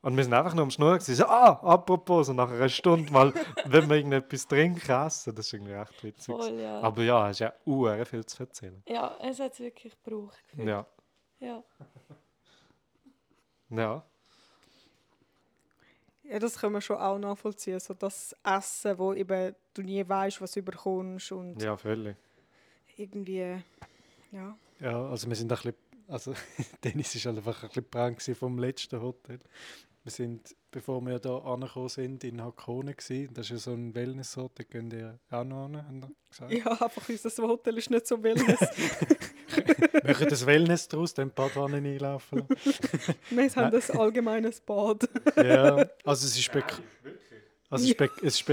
Und 0.00 0.16
wir 0.16 0.22
sind 0.22 0.32
einfach 0.32 0.54
nur 0.54 0.62
am 0.62 0.70
Schnur 0.70 0.94
gewesen. 0.94 1.14
So, 1.16 1.24
ah, 1.26 1.60
apropos, 1.62 2.28
so 2.28 2.32
nach 2.32 2.50
einer 2.50 2.68
Stunde 2.68 3.12
mal, 3.12 3.32
wenn 3.64 3.88
wir 3.88 3.96
irgendetwas 3.96 4.46
trinken, 4.46 4.90
essen. 4.90 5.34
Das 5.34 5.46
ist 5.46 5.52
irgendwie 5.52 5.72
echt 5.72 6.04
witzig. 6.04 6.34
Voll, 6.34 6.60
ja. 6.60 6.80
Aber 6.80 7.02
ja, 7.02 7.26
es 7.28 7.36
ist 7.36 7.40
ja 7.40 7.52
uhr 7.66 8.04
viel 8.06 8.24
zu 8.24 8.42
erzählen. 8.44 8.82
ja, 8.86 9.16
es 9.22 9.40
hat 9.40 9.52
es 9.54 9.60
wirklich 9.60 9.96
gebraucht. 10.02 10.38
gefühlt. 10.50 10.68
Ja, 10.68 10.86
ja. 11.40 11.62
ja. 13.70 14.04
Ja, 16.22 16.38
das 16.38 16.58
können 16.58 16.74
wir 16.74 16.80
schon 16.80 16.98
auch 16.98 17.18
nachvollziehen. 17.18 17.80
So 17.80 17.94
das 17.94 18.36
Essen, 18.44 18.98
wo 18.98 19.14
eben 19.14 19.54
du 19.72 19.82
nie 19.82 20.06
weißt, 20.06 20.40
was 20.40 20.52
du 20.52 20.60
überkommst 20.60 21.32
und 21.32 21.60
Ja, 21.62 21.76
völlig. 21.76 22.16
irgendwie, 22.96 23.62
ja. 24.30 24.56
Ja, 24.80 25.08
also 25.08 25.26
wir 25.28 25.34
sind 25.34 25.50
ein 25.50 25.56
bisschen, 25.56 25.74
also 26.08 26.34
Dennis 26.84 27.14
ist 27.14 27.26
halt 27.26 27.36
einfach 27.36 27.62
ein 27.62 27.68
bisschen 27.68 27.84
prank 27.84 28.22
vom 28.36 28.58
letzten 28.58 29.00
Hotel. 29.00 29.38
Wir 30.02 30.12
sind, 30.12 30.56
bevor 30.70 31.02
wir 31.02 31.20
hier 31.20 31.44
angekommen 31.44 31.88
sind, 31.88 32.24
in 32.24 32.42
Hakone 32.42 32.94
gewesen. 32.94 33.34
Das 33.34 33.46
ist 33.46 33.50
ja 33.50 33.56
so 33.58 33.72
ein 33.72 33.94
Wellness-Ort, 33.94 34.52
da 34.58 34.64
gehen 34.64 34.90
wir 34.90 35.18
auch 35.30 35.44
noch 35.44 35.66
hin, 35.66 35.76
haben 35.76 36.00
wir 36.00 36.10
gesagt. 36.30 36.52
Ja, 36.52 36.70
einfach 36.70 37.08
unser 37.08 37.48
Hotel 37.48 37.78
ist 37.78 37.90
nicht 37.90 38.06
so 38.06 38.22
wellness. 38.22 38.60
Wir 39.92 40.12
machen 40.12 40.28
das 40.28 40.46
Wellness 40.46 40.88
draus, 40.88 41.14
dann 41.14 41.30
Badwanne 41.30 41.78
einlaufen 41.78 42.46
lassen. 42.48 43.14
wir 43.30 43.50
haben 43.50 43.74
ein 43.74 43.98
allgemeines 43.98 44.60
Bad. 44.60 45.08
Ja, 45.36 45.88
also 46.04 46.26
es 46.26 46.38
ist 46.38 46.52
bek 46.52 46.80
also 47.70 47.84
es 47.84 47.90
ist, 47.90 48.00
es 48.22 48.40
ist 48.40 48.46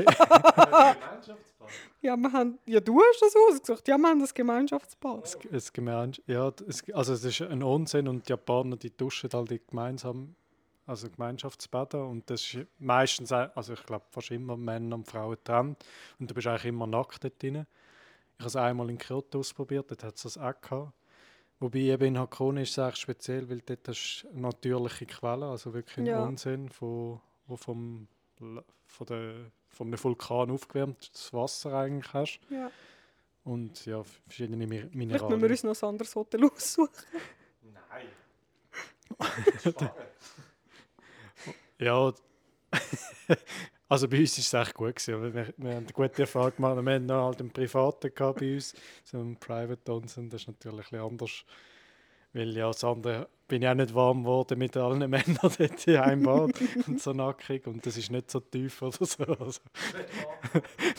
Ja, 2.02 2.16
wir 2.16 2.32
haben, 2.32 2.60
ja, 2.66 2.80
du 2.80 3.00
hast 3.00 3.22
das 3.22 3.36
ausgesucht. 3.36 3.88
Ja, 3.88 3.98
wir 3.98 4.10
haben 4.10 4.20
das 4.20 4.34
Gemeinschaftsbad. 4.34 5.24
es, 5.24 5.38
es 5.52 5.74
Gemeinsch 5.74 6.22
ja, 6.28 6.52
es, 6.68 6.84
also 6.94 7.14
es 7.14 7.24
ist 7.24 7.42
ein 7.42 7.64
Onsen 7.64 8.08
und 8.08 8.28
die 8.28 8.32
Japaner, 8.32 8.78
die 8.78 8.96
duschen 8.96 9.30
halt 9.34 9.52
die 9.52 9.62
gemeinsam, 9.66 10.36
also 10.86 11.10
Gemeinschaftsbäder 11.10 12.06
und 12.06 12.30
das 12.30 12.42
ist 12.42 12.68
meistens, 12.78 13.32
also 13.32 13.74
ich 13.74 13.84
glaube 13.86 14.06
fast 14.12 14.32
immer 14.32 14.56
Männer 14.56 14.96
und 14.96 15.08
Frauen 15.08 15.32
getrennt 15.32 15.84
und 16.20 16.30
du 16.30 16.34
bist 16.36 16.48
eigentlich 16.48 16.66
immer 16.66 16.88
nackt 16.88 17.24
dort 17.24 17.42
drin. 17.42 17.66
Ich 18.38 18.40
habe 18.40 18.48
es 18.48 18.56
einmal 18.56 18.90
in 18.90 18.98
Kyoto 18.98 19.40
ausprobiert, 19.40 19.90
dort 19.90 20.04
hat 20.04 20.16
es 20.16 20.24
das 20.24 20.38
auch 20.38 20.60
gehabt. 20.62 20.94
Wobei 21.60 21.80
eben 21.80 22.06
in 22.06 22.20
Hakone 22.20 22.64
ist 22.64 22.72
es 22.72 22.80
eigentlich 22.80 22.98
speziell, 22.98 23.50
weil 23.50 23.62
dort 23.62 23.88
hast 23.88 24.26
du 24.30 24.40
natürliche 24.40 25.06
Quellen, 25.06 25.44
also 25.44 25.74
wirklich 25.74 25.98
ein 26.00 26.06
Ja. 26.06 26.24
Unsinn, 26.24 26.70
wo, 26.80 27.22
wo 27.48 27.56
vom, 27.56 28.08
von 28.38 29.08
der, 29.08 29.52
von 29.76 29.88
einem 29.88 30.02
Vulkan 30.04 30.50
aufgewärmtes 30.52 31.34
Wasser 31.34 31.74
eigentlich 31.74 32.12
hast. 32.14 32.40
Ja. 32.50 32.72
und 33.44 33.86
ja, 33.86 34.04
verschiedene 34.04 34.66
Mir- 34.66 34.90
Vielleicht 34.90 34.96
müssen 34.96 35.12
wir 35.12 35.38
Mineralien. 35.38 35.52
uns 35.52 35.64
noch 35.64 35.84
ein 35.84 35.90
anderes 35.90 36.16
Hotel 36.16 36.44
aussuchen. 36.46 36.90
Nein. 37.62 38.08
Ja, 41.78 42.14
also 43.90 44.08
bei 44.08 44.20
uns 44.20 44.54
war 44.54 44.62
es 44.62 44.68
echt 44.68 44.76
gut. 44.76 44.96
Gewesen. 44.96 45.22
Wir, 45.34 45.34
wir 45.58 45.72
haben 45.76 45.84
eine 45.84 45.86
gute 45.94 46.22
Erfahrung 46.22 46.56
gemacht. 46.56 46.78
Wir 46.86 46.94
hatten 46.94 47.06
noch 47.06 47.26
halt 47.26 47.40
einen 47.42 47.52
Privaten 47.52 48.14
gehabt 48.14 48.40
bei 48.40 48.54
uns, 48.56 48.74
so 49.04 49.18
einen 49.20 49.36
Private 49.38 49.92
Onsen. 49.92 50.30
Das 50.30 50.42
ist 50.44 50.48
natürlich 50.48 50.86
ein 50.94 50.98
bisschen 50.98 51.00
anders. 51.06 51.46
Weil 52.36 52.58
ja, 52.58 52.68
das 52.68 52.84
andere 52.84 53.30
bin 53.48 53.62
ich 53.62 53.68
auch 53.70 53.76
nicht 53.76 53.96
warm 53.96 54.24
geworden 54.24 54.60
mit 54.60 54.76
allen 54.76 55.10
Männern 55.10 55.38
dort 55.42 55.88
in 55.88 55.96
einem 55.96 56.24
Bad 56.24 56.52
und 56.86 57.02
so 57.02 57.14
nackig. 57.14 57.66
Und 57.66 57.86
das 57.86 57.96
ist 57.96 58.12
nicht 58.12 58.30
so 58.30 58.42
tief 58.42 58.82
oder 58.82 59.06
so. 59.06 59.24
Also, 59.24 59.62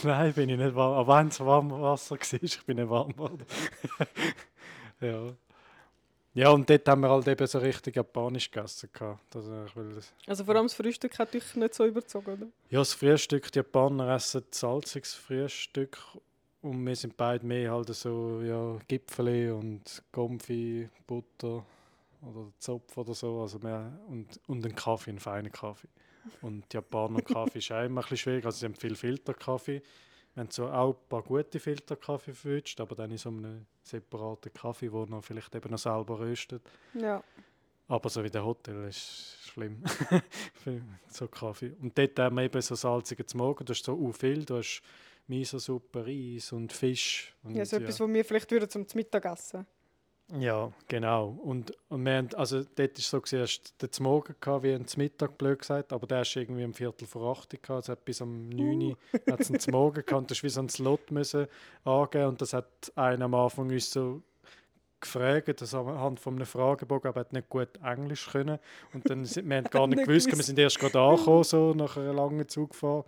Nein, 0.03 0.33
bin 0.33 0.49
ich 0.49 0.57
nicht 0.57 0.75
warm. 0.75 0.95
Aber 0.95 1.19
wenn 1.19 1.29
es 1.29 1.39
warm 1.41 1.71
Wasser 1.71 2.17
war, 2.17 2.43
ich 2.43 2.65
bin 2.65 2.79
nicht 2.79 2.89
warm 2.89 3.13
geworden. 3.13 3.45
ja. 5.03 5.27
Ja, 6.33 6.51
und 6.51 6.69
dort 6.71 6.89
haben 6.89 7.03
wir 7.03 7.11
halt 7.11 7.29
eben 7.29 7.47
so 7.47 7.59
richtig 7.59 7.97
japanisch 7.97 8.51
gegessen. 8.51 8.89
Also, 9.35 9.51
will 9.75 9.95
das 9.95 10.15
Also 10.27 10.45
vor 10.45 10.55
allem 10.55 10.67
das 10.67 10.75
Frühstück 10.75 11.19
hat 11.19 11.35
dich 11.35 11.55
nicht 11.55 11.75
so 11.75 11.85
überzogen, 11.85 12.33
oder? 12.33 12.47
ja, 12.71 12.79
das 12.79 12.95
Frühstück, 12.95 13.53
die 13.53 13.59
Japaner 13.59 14.15
essen 14.15 14.43
salziges 14.51 15.13
Frühstück 15.13 15.99
und 16.67 16.85
wir 16.85 16.97
sind 16.97 17.17
beide 17.17 17.47
mehr 17.47 17.71
halt 17.71 17.95
so, 17.95 18.43
ja, 18.43 18.77
Gipfeli 18.89 19.51
und 19.51 20.03
Gomfi, 20.13 20.89
Butter 21.07 21.65
oder 22.23 22.53
Zopf 22.59 22.97
oder 22.97 23.15
so, 23.15 23.41
also 23.41 23.59
mehr, 23.61 23.99
und, 24.09 24.41
und 24.49 24.65
einen 24.65 24.75
Kaffee, 24.75 25.11
einen 25.11 25.21
feinen 25.21 25.53
Kaffee. 25.53 25.89
Und 26.43 26.73
Japaner 26.75 27.23
Kaffee 27.23 27.59
ist 27.61 27.71
auch 27.71 27.85
immer 27.85 28.01
ein 28.01 28.03
bisschen 28.03 28.17
schwierig, 28.19 28.45
also 28.45 28.59
sie 28.59 28.67
haben 28.67 28.75
viel 28.75 28.97
Filterkaffee. 28.97 29.81
Wir 30.35 30.41
haben 30.43 30.51
so 30.51 30.69
auch 30.69 30.95
ein 30.95 31.09
paar 31.09 31.23
gute 31.23 31.61
Filterkaffee 31.61 32.35
verwünscht, 32.35 32.81
aber 32.81 32.95
dann 32.97 33.11
in 33.11 33.19
so 33.19 33.29
einem 33.29 33.65
separaten 33.83 34.53
Kaffee, 34.53 34.91
wo 34.91 35.07
man 35.07 35.23
vielleicht 35.23 35.55
eben 35.55 35.71
noch 35.71 35.79
selber 35.79 36.19
röstet. 36.19 36.63
Ja. 36.95 37.23
Aber 37.89 38.09
so 38.09 38.25
wie 38.25 38.31
der 38.31 38.45
Hotel 38.45 38.89
ist 38.89 39.39
schlimm. 39.45 39.83
So 41.09 41.29
Kaffee. 41.29 41.73
Und 41.81 41.97
dort 41.97 42.19
haben 42.19 42.37
wir 42.37 42.43
eben 42.43 42.61
so 42.61 42.75
salzigen 42.75 43.25
Morgen. 43.35 43.65
Du 43.65 43.73
hast 43.73 43.85
so 43.85 44.13
viel. 44.13 44.45
Du 44.45 44.57
hast 44.57 44.83
Miso-Suppe, 45.29 46.07
Reis 46.07 46.53
und 46.53 46.73
Fisch. 46.73 47.35
Und 47.43 47.57
ja, 47.57 47.65
so 47.65 47.77
etwas, 47.77 48.01
was 48.01 48.09
wir 48.09 48.25
vielleicht 48.25 48.51
würden 48.51 48.71
zum 48.71 48.87
Mittagessen. 48.95 49.67
ja, 50.39 50.71
genau. 50.89 51.39
Und, 51.43 51.73
und 51.89 52.05
wir 52.05 52.17
haben, 52.17 52.35
also 52.35 52.63
dort 52.63 52.79
war 52.79 53.23
es 53.25 53.31
so, 53.47 53.57
du 53.79 53.87
den 53.87 54.03
Morgen 54.03 54.35
gehabt, 54.41 54.63
wie 54.63 54.73
ein 54.73 54.87
Mittag, 54.97 55.39
blöd 55.39 55.59
gesagt, 55.61 55.93
aber 55.93 56.07
der 56.07 56.23
du 56.23 56.41
irgendwie 56.41 56.65
um 56.65 56.75
Viertel 56.75 57.07
vor 57.07 57.37
acht 57.37 57.51
gehabt, 57.51 57.71
also 57.71 57.93
hat 57.93 58.05
bis 58.05 58.21
um 58.21 58.49
9 58.49 58.83
Uhr 58.83 58.99
hat 59.31 59.41
es 59.41 59.51
einen 59.51 59.61
Morgen 59.73 60.05
gehabt, 60.05 60.13
und 60.13 60.31
du 60.31 60.35
hast 60.35 60.43
wie 60.43 60.49
so 60.49 60.61
einen 60.61 60.69
Slot 60.69 61.11
müssen 61.11 61.47
angeben 61.85 62.27
und 62.27 62.41
das 62.41 62.53
hat 62.53 62.93
einer 62.95 63.25
am 63.25 63.35
Anfang 63.35 63.71
uns 63.71 63.91
so 63.91 64.23
gefragt, 65.01 65.61
also 65.61 65.81
anhand 65.81 66.21
von 66.21 66.35
einem 66.35 66.47
Fragebogen, 66.47 67.09
aber 67.09 67.21
er 67.21 67.25
hat 67.27 67.33
nicht 67.33 67.49
gut 67.49 67.69
Englisch 67.83 68.29
können 68.29 68.59
und 68.93 69.09
dann 69.09 69.25
sind, 69.25 69.49
wir 69.49 69.57
haben 69.57 69.71
gar 69.71 69.87
nicht 69.87 70.05
gewusst, 70.05 70.27
wir 70.27 70.43
sind 70.43 70.59
erst 70.59 70.79
gerade 70.79 70.99
angekommen, 70.99 71.45
so 71.45 71.75
nach 71.75 71.97
einer 71.97 72.13
langen 72.15 72.49
Zugfahrt 72.49 73.07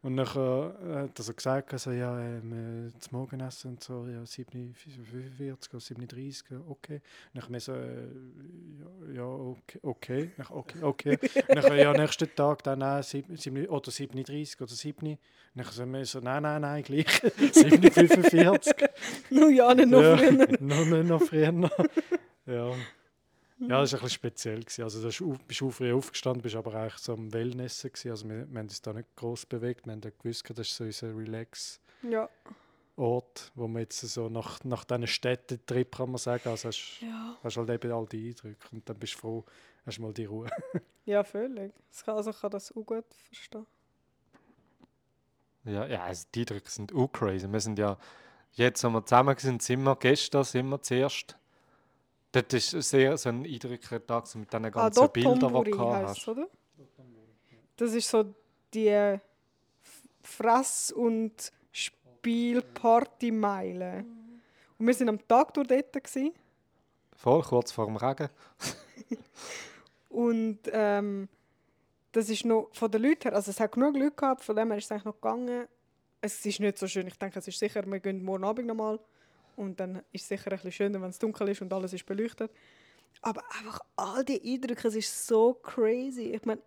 und 0.00 0.14
nachher 0.14 0.76
äh, 0.80 0.94
hat 1.02 1.18
er 1.18 1.22
so 1.24 1.34
gesagt, 1.34 1.72
also, 1.72 1.90
ja, 1.90 2.20
ähm, 2.20 2.86
äh, 2.86 2.92
das 2.96 3.10
Morgenessen 3.10 3.72
und 3.72 3.82
so, 3.82 4.06
ja, 4.06 4.20
7.45 4.22 5.70
oder 5.70 5.78
7.30 5.78 6.44
okay. 6.68 7.00
Und 7.34 7.50
dann 7.50 7.60
so, 7.60 7.72
äh, 7.72 8.06
ja, 8.78 9.14
ja, 9.14 9.24
okay, 9.24 9.78
okay. 9.82 10.30
Dann, 10.36 10.46
okay, 10.50 10.82
okay. 10.82 11.18
Und 11.48 11.64
dann, 11.64 11.76
ja, 11.78 11.92
nächsten 11.92 12.32
Tag 12.32 12.62
dann 12.62 12.80
äh, 12.80 13.02
7, 13.02 13.36
7, 13.36 13.66
oder 13.66 13.90
7.30 13.90 14.62
oder 14.62 14.70
7. 14.70 15.08
Und 15.08 15.18
dann 15.54 15.66
sind 15.66 15.92
wir 15.92 16.04
so, 16.04 16.20
nein, 16.20 16.42
nein, 16.44 16.62
nein, 16.62 16.82
gleich 16.84 17.06
7.45 17.24 18.88
Nur 19.30 19.50
ja, 19.50 19.74
nicht 19.74 19.88
noch 19.88 20.00
ja, 20.00 20.16
früher. 20.16 20.30
nicht 20.60 21.08
noch 21.08 21.22
früher. 21.22 21.70
ja. 22.46 22.72
Ja, 23.60 23.80
das 23.80 23.92
war 23.92 23.98
ein 23.98 24.02
bisschen 24.04 24.08
speziell. 24.10 24.60
Gewesen. 24.60 24.82
Also, 24.84 25.00
du 25.00 25.06
bist 25.08 25.22
auf- 25.22 25.44
bist 25.46 25.62
auch 25.62 25.70
früh 25.70 25.92
aufgestanden, 25.92 26.42
bist 26.42 26.54
aber 26.54 26.74
eigentlich 26.74 26.98
so 26.98 27.14
am 27.14 27.32
Wellnessen. 27.32 27.90
Gewesen. 27.92 28.10
Also, 28.10 28.28
wir, 28.28 28.36
wir 28.50 28.58
haben 28.58 28.66
uns 28.66 28.80
da 28.82 28.92
nicht 28.92 29.08
groß 29.16 29.46
bewegt. 29.46 29.86
Wir 29.86 29.92
haben 29.94 30.00
gewusst, 30.00 30.44
das 30.50 30.58
ist 30.60 30.76
so 30.76 30.84
unser 30.84 31.08
Relax-Ort, 31.16 32.10
Ja. 32.12 32.28
wo 33.56 33.66
wir 33.68 33.80
jetzt 33.80 34.00
so 34.00 34.28
nach, 34.28 34.62
nach 34.64 34.84
diesen 34.84 35.06
Städtetrip, 35.08 35.96
kann 35.96 36.10
man 36.10 36.18
sagen, 36.18 36.48
also 36.48 36.68
hast, 36.68 37.00
Ja. 37.00 37.36
hast 37.42 37.56
halt 37.56 37.70
eben 37.70 37.90
all 37.92 38.06
die 38.06 38.28
Eindrücke 38.28 38.68
und 38.72 38.88
dann 38.88 38.96
bist 38.98 39.14
du 39.14 39.18
froh, 39.18 39.44
hast 39.84 39.98
mal 39.98 40.12
die 40.12 40.26
Ruhe. 40.26 40.48
ja, 41.04 41.24
völlig. 41.24 41.72
Also 42.06 42.30
ich 42.30 42.40
kann 42.40 42.50
das 42.52 42.70
auch 42.70 42.84
gut 42.86 43.06
verstehen. 43.26 43.66
Ja, 45.64 45.86
ja 45.86 46.02
also 46.04 46.26
die 46.34 46.40
Eindrücke 46.40 46.70
sind 46.70 46.94
auch 46.94 47.08
crazy. 47.08 47.50
Wir 47.50 47.60
sind 47.60 47.78
ja, 47.78 47.98
jetzt, 48.52 48.84
als 48.84 48.92
wir 48.94 49.04
zusammen 49.04 49.36
sind, 49.36 49.62
sind 49.62 49.82
wir 49.82 49.96
gestern, 49.96 50.44
sind 50.44 50.68
wir 50.68 50.80
zuerst. 50.80 51.36
Das 52.32 52.44
ist 52.52 52.70
sehr 52.90 53.16
so 53.16 53.28
ein 53.30 53.44
eindrücklicher 53.44 54.04
Tag 54.06 54.26
so 54.26 54.38
mit 54.38 54.52
diesen 54.52 54.64
Ah, 54.66 54.70
ganzen 54.70 55.10
Bildern, 55.10 55.54
die 55.64 55.70
du 55.70 55.76
gehabt 55.76 56.08
hast. 56.08 56.28
oder? 56.28 56.46
Das 57.76 57.92
ist 57.94 58.08
so 58.08 58.24
die 58.74 58.88
äh, 58.88 59.18
Fress- 60.22 60.92
und 60.92 61.52
Spielpartymeile. 61.72 64.04
Und 64.78 64.86
wir 64.86 64.94
sind 64.94 65.08
am 65.08 65.26
Tag 65.26 65.54
durch 65.54 65.66
dort. 65.68 65.92
Gewesen. 65.92 66.32
Voll, 67.16 67.42
kurz 67.42 67.72
vor 67.72 67.86
dem 67.86 67.96
Regen. 67.96 68.28
Und 70.08 70.58
ähm, 70.72 71.28
das 72.12 72.28
ist 72.30 72.44
noch 72.44 72.68
von 72.72 72.90
den 72.90 73.02
Leuten 73.02 73.22
her, 73.22 73.34
also 73.34 73.50
es 73.50 73.60
hat 73.60 73.72
genug 73.72 73.94
Leute 73.96 74.12
gehabt, 74.16 74.42
von 74.42 74.56
dem 74.56 74.68
her 74.70 74.78
ist 74.78 74.84
es 74.86 74.92
eigentlich 74.92 75.04
noch 75.04 75.14
gegangen. 75.14 75.66
Es 76.20 76.44
ist 76.46 76.60
nicht 76.60 76.78
so 76.78 76.86
schön, 76.86 77.06
ich 77.06 77.18
denke, 77.18 77.38
es 77.38 77.46
ist 77.48 77.58
sicher, 77.58 77.84
wir 77.86 78.00
gehen 78.00 78.24
morgen 78.24 78.44
Abend 78.44 78.66
nochmal 78.66 78.98
und 79.58 79.80
dann 79.80 80.02
ist 80.12 80.22
es 80.22 80.28
sicher 80.28 80.50
ein 80.52 80.56
bisschen 80.56 80.72
schöner, 80.72 81.02
wenn 81.02 81.10
es 81.10 81.18
dunkel 81.18 81.48
ist 81.48 81.60
und 81.60 81.72
alles 81.72 81.92
ist 81.92 82.06
beleuchtet. 82.06 82.50
Aber 83.20 83.42
einfach 83.58 83.80
all 83.96 84.24
die 84.24 84.40
Eindrücke, 84.54 84.88
es 84.88 84.94
ist 84.94 85.26
so 85.26 85.54
crazy. 85.54 86.32
Ich 86.34 86.44
meine, 86.44 86.62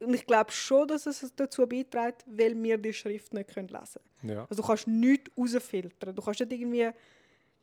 und 0.00 0.14
ich 0.14 0.24
glaube 0.24 0.52
schon, 0.52 0.86
dass 0.86 1.06
es 1.06 1.32
dazu 1.34 1.66
beiträgt, 1.66 2.24
weil 2.26 2.60
wir 2.62 2.78
die 2.78 2.92
Schrift 2.92 3.34
nicht 3.34 3.52
können 3.52 3.68
lesen 3.68 4.00
können. 4.20 4.36
Ja. 4.36 4.46
Also 4.48 4.62
du 4.62 4.68
kannst 4.68 4.86
nichts 4.86 5.30
rausfiltern. 5.36 6.14
Du 6.14 6.22
kannst 6.22 6.38
nicht 6.40 6.52
irgendwie, 6.52 6.90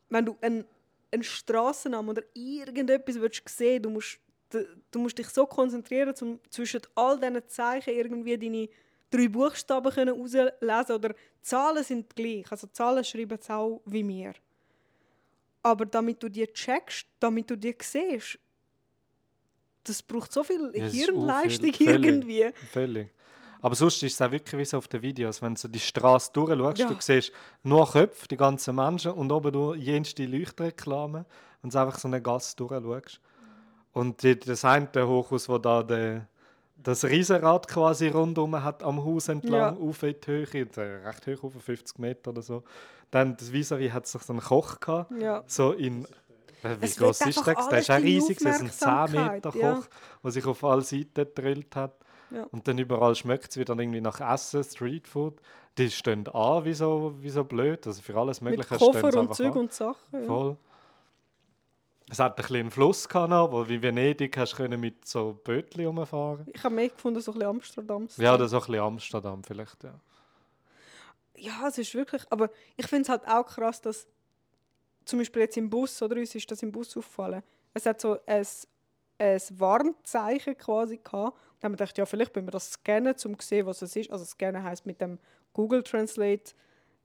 wenn 0.09 0.25
du 0.25 0.35
einen, 0.41 0.65
einen 1.11 1.23
Strassennamen 1.23 2.09
oder 2.09 2.23
irgendetwas 2.33 3.15
willst 3.15 3.47
sehen 3.47 3.83
du 3.83 3.89
musst, 3.89 4.19
du, 4.49 4.99
musst 4.99 5.17
dich 5.17 5.29
so 5.29 5.45
konzentrieren, 5.45 6.13
um 6.21 6.39
zwischen 6.49 6.81
all 6.95 7.17
diesen 7.17 7.47
Zeichen 7.47 7.93
irgendwie 7.93 8.37
deine 8.37 8.69
drei 9.09 9.29
Buchstaben 9.29 9.93
können 9.93 10.19
rauslesen 10.19 10.95
oder 10.95 11.15
Zahlen 11.41 11.83
sind 11.85 12.13
gleich. 12.13 12.51
Also 12.51 12.67
Zahlen 12.67 13.03
schreiben 13.05 13.37
es 13.39 13.49
auch 13.49 13.81
wie 13.85 14.05
wir. 14.05 14.33
Aber 15.65 15.87
damit 15.87 16.21
du 16.21 16.29
die 16.29 16.45
checkst, 16.45 17.07
damit 17.19 17.49
du 17.49 17.55
die 17.57 17.75
siehst, 17.81 18.37
das 19.83 20.03
braucht 20.03 20.31
so 20.31 20.43
viel 20.43 20.71
Ja, 20.75 20.85
Hirnleistung 20.85 21.73
viel- 21.73 21.87
völlig. 21.87 22.05
irgendwie. 22.05 22.51
Völlig. 22.71 23.09
Aber 23.61 23.73
sonst 23.73 24.03
ist 24.03 24.13
es 24.13 24.21
auch 24.21 24.29
wirklich 24.29 24.59
wie 24.59 24.65
so 24.65 24.77
auf 24.77 24.87
den 24.87 25.01
Videos, 25.01 25.41
wenn 25.41 25.55
du 25.55 25.59
so 25.61 25.67
die 25.67 25.79
Straße 25.79 26.31
durchschaust, 26.33 26.77
Ja. 26.77 26.87
du 26.87 26.95
siehst 26.99 27.31
nur 27.63 27.89
Köpfe, 27.91 28.27
die 28.27 28.37
ganzen 28.37 28.75
Menschen 28.75 29.13
und 29.13 29.31
oben 29.31 29.51
durch 29.51 29.79
jenste 29.81 30.23
Leuchtreklamen 30.27 31.25
und 31.63 31.73
du 31.73 31.79
einfach 31.79 31.97
so 31.97 32.07
eine 32.07 32.21
Gasse 32.21 32.55
durchschaust. 32.57 33.19
Und 33.91 34.21
die, 34.21 34.37
das 34.39 34.63
eine 34.65 34.87
Hochhaus, 34.95 35.49
wo 35.49 35.57
da 35.57 35.81
der, 35.81 36.27
das 36.77 37.05
Riesenrad 37.05 37.67
quasi 37.67 38.09
rundum 38.09 38.61
hat 38.61 38.83
am 38.83 39.03
Haus 39.03 39.29
entlang, 39.29 39.59
Ja. 39.59 39.75
auf 39.81 40.03
in 40.03 40.15
die 40.21 40.27
Höhe, 40.27 40.67
äh, 40.77 41.07
recht 41.07 41.25
hoch, 41.25 41.55
auf 41.55 41.63
50 41.63 41.97
Meter 41.97 42.29
oder 42.29 42.43
so. 42.43 42.63
Dann 43.11 43.37
das 43.37 43.51
Vis-à-vis 43.51 43.91
hat 43.93 44.07
sich 44.07 44.21
so 44.21 44.33
einen 44.33 44.41
Koch 44.41 44.79
gehabt, 44.79 45.11
Ja. 45.19 45.43
so 45.47 45.71
in... 45.71 46.05
Äh, 46.63 46.77
Wie 46.79 46.85
Es 46.85 46.97
groß 46.97 47.21
ist 47.21 47.45
der? 47.45 47.55
Der 47.55 47.79
ist 47.79 47.91
auch 47.91 47.97
riesig, 47.97 48.39
das 48.39 48.55
ist 48.55 48.61
ein 48.61 48.71
10 48.71 48.87
Aufmerksamkeit, 48.89 49.45
Meter 49.45 49.57
ja. 49.59 49.73
Koch, 49.75 49.85
der 50.23 50.31
sich 50.31 50.45
auf 50.45 50.63
alle 50.63 50.81
Seiten 50.81 51.13
gedrillt 51.13 51.75
hat. 51.75 51.93
Ja. 52.31 52.43
Und 52.51 52.67
dann 52.67 52.77
überall 52.77 53.15
schmeckt 53.15 53.51
es 53.51 53.57
wieder 53.57 53.77
irgendwie 53.77 54.01
nach 54.01 54.19
Essen, 54.19 54.63
Streetfood. 54.63 55.39
Die 55.77 55.89
stehen 55.91 56.27
an 56.29 56.65
wie 56.65 56.73
so, 56.73 57.13
wie 57.19 57.29
so 57.29 57.43
blöd. 57.43 57.85
Also 57.85 58.01
für 58.01 58.15
alles 58.17 58.41
Mit 58.41 58.51
Mögliche 58.57 58.75
stehen 58.75 58.91
Koffer 58.93 59.11
sie 59.11 59.19
und 59.19 59.35
Zeug 59.35 59.55
und 59.55 59.73
Sachen. 59.73 60.21
Ja. 60.21 60.25
Voll. 60.25 60.57
Es 62.09 62.19
hat 62.19 62.33
ein 62.33 62.41
bisschen 62.41 62.55
einen 62.57 62.71
Fluss 62.71 63.09
gehabt, 63.09 63.51
wo 63.51 63.67
wie 63.67 63.81
Venedig 63.81 64.37
hast 64.37 64.57
du 64.57 64.67
mit 64.77 65.07
so 65.07 65.39
Bötchen 65.43 65.85
rumfahren. 65.87 66.47
Ich 66.53 66.63
habe 66.63 66.75
mehr 66.75 66.89
gefunden, 66.89 67.19
so 67.19 67.31
ein 67.31 67.39
bisschen 67.39 67.49
Amsterdam. 67.49 68.07
Ja, 68.17 68.33
oder 68.35 68.47
so 68.47 68.57
ein 68.57 68.65
bisschen 68.65 68.79
Amsterdam 68.83 69.43
vielleicht, 69.43 69.83
ja. 69.83 69.93
Ja, 71.37 71.67
es 71.67 71.77
ist 71.77 71.93
wirklich. 71.93 72.23
Aber 72.29 72.49
ich 72.77 72.87
finde 72.87 73.03
es 73.03 73.09
halt 73.09 73.27
auch 73.27 73.45
krass, 73.45 73.81
dass 73.81 74.07
zum 75.05 75.19
Beispiel 75.19 75.43
jetzt 75.43 75.57
im 75.57 75.69
Bus, 75.69 76.01
oder 76.01 76.17
uns 76.17 76.33
ist 76.35 76.49
das 76.49 76.63
im 76.63 76.71
Bus 76.71 76.95
aufgefallen, 76.97 77.43
es 77.73 77.85
hat 77.85 78.01
so 78.01 78.17
ein, 78.25 78.45
ein 79.19 79.41
Warnzeichen 79.51 80.57
quasi 80.57 80.97
gehabt. 80.97 81.37
Und 81.37 81.63
dann 81.63 81.63
haben 81.63 81.73
wir 81.73 81.77
gedacht, 81.77 81.97
ja, 81.97 82.05
vielleicht 82.05 82.35
müssen 82.35 82.47
wir 82.47 82.51
das 82.51 82.71
scannen, 82.71 83.15
um 83.25 83.39
zu 83.39 83.47
sehen, 83.47 83.65
was 83.65 83.81
es 83.81 83.95
ist. 83.95 84.11
Also 84.11 84.25
scannen 84.25 84.63
heisst 84.63 84.85
mit 84.85 84.99
dem 85.01 85.19
Google 85.53 85.83
Translate 85.83 86.53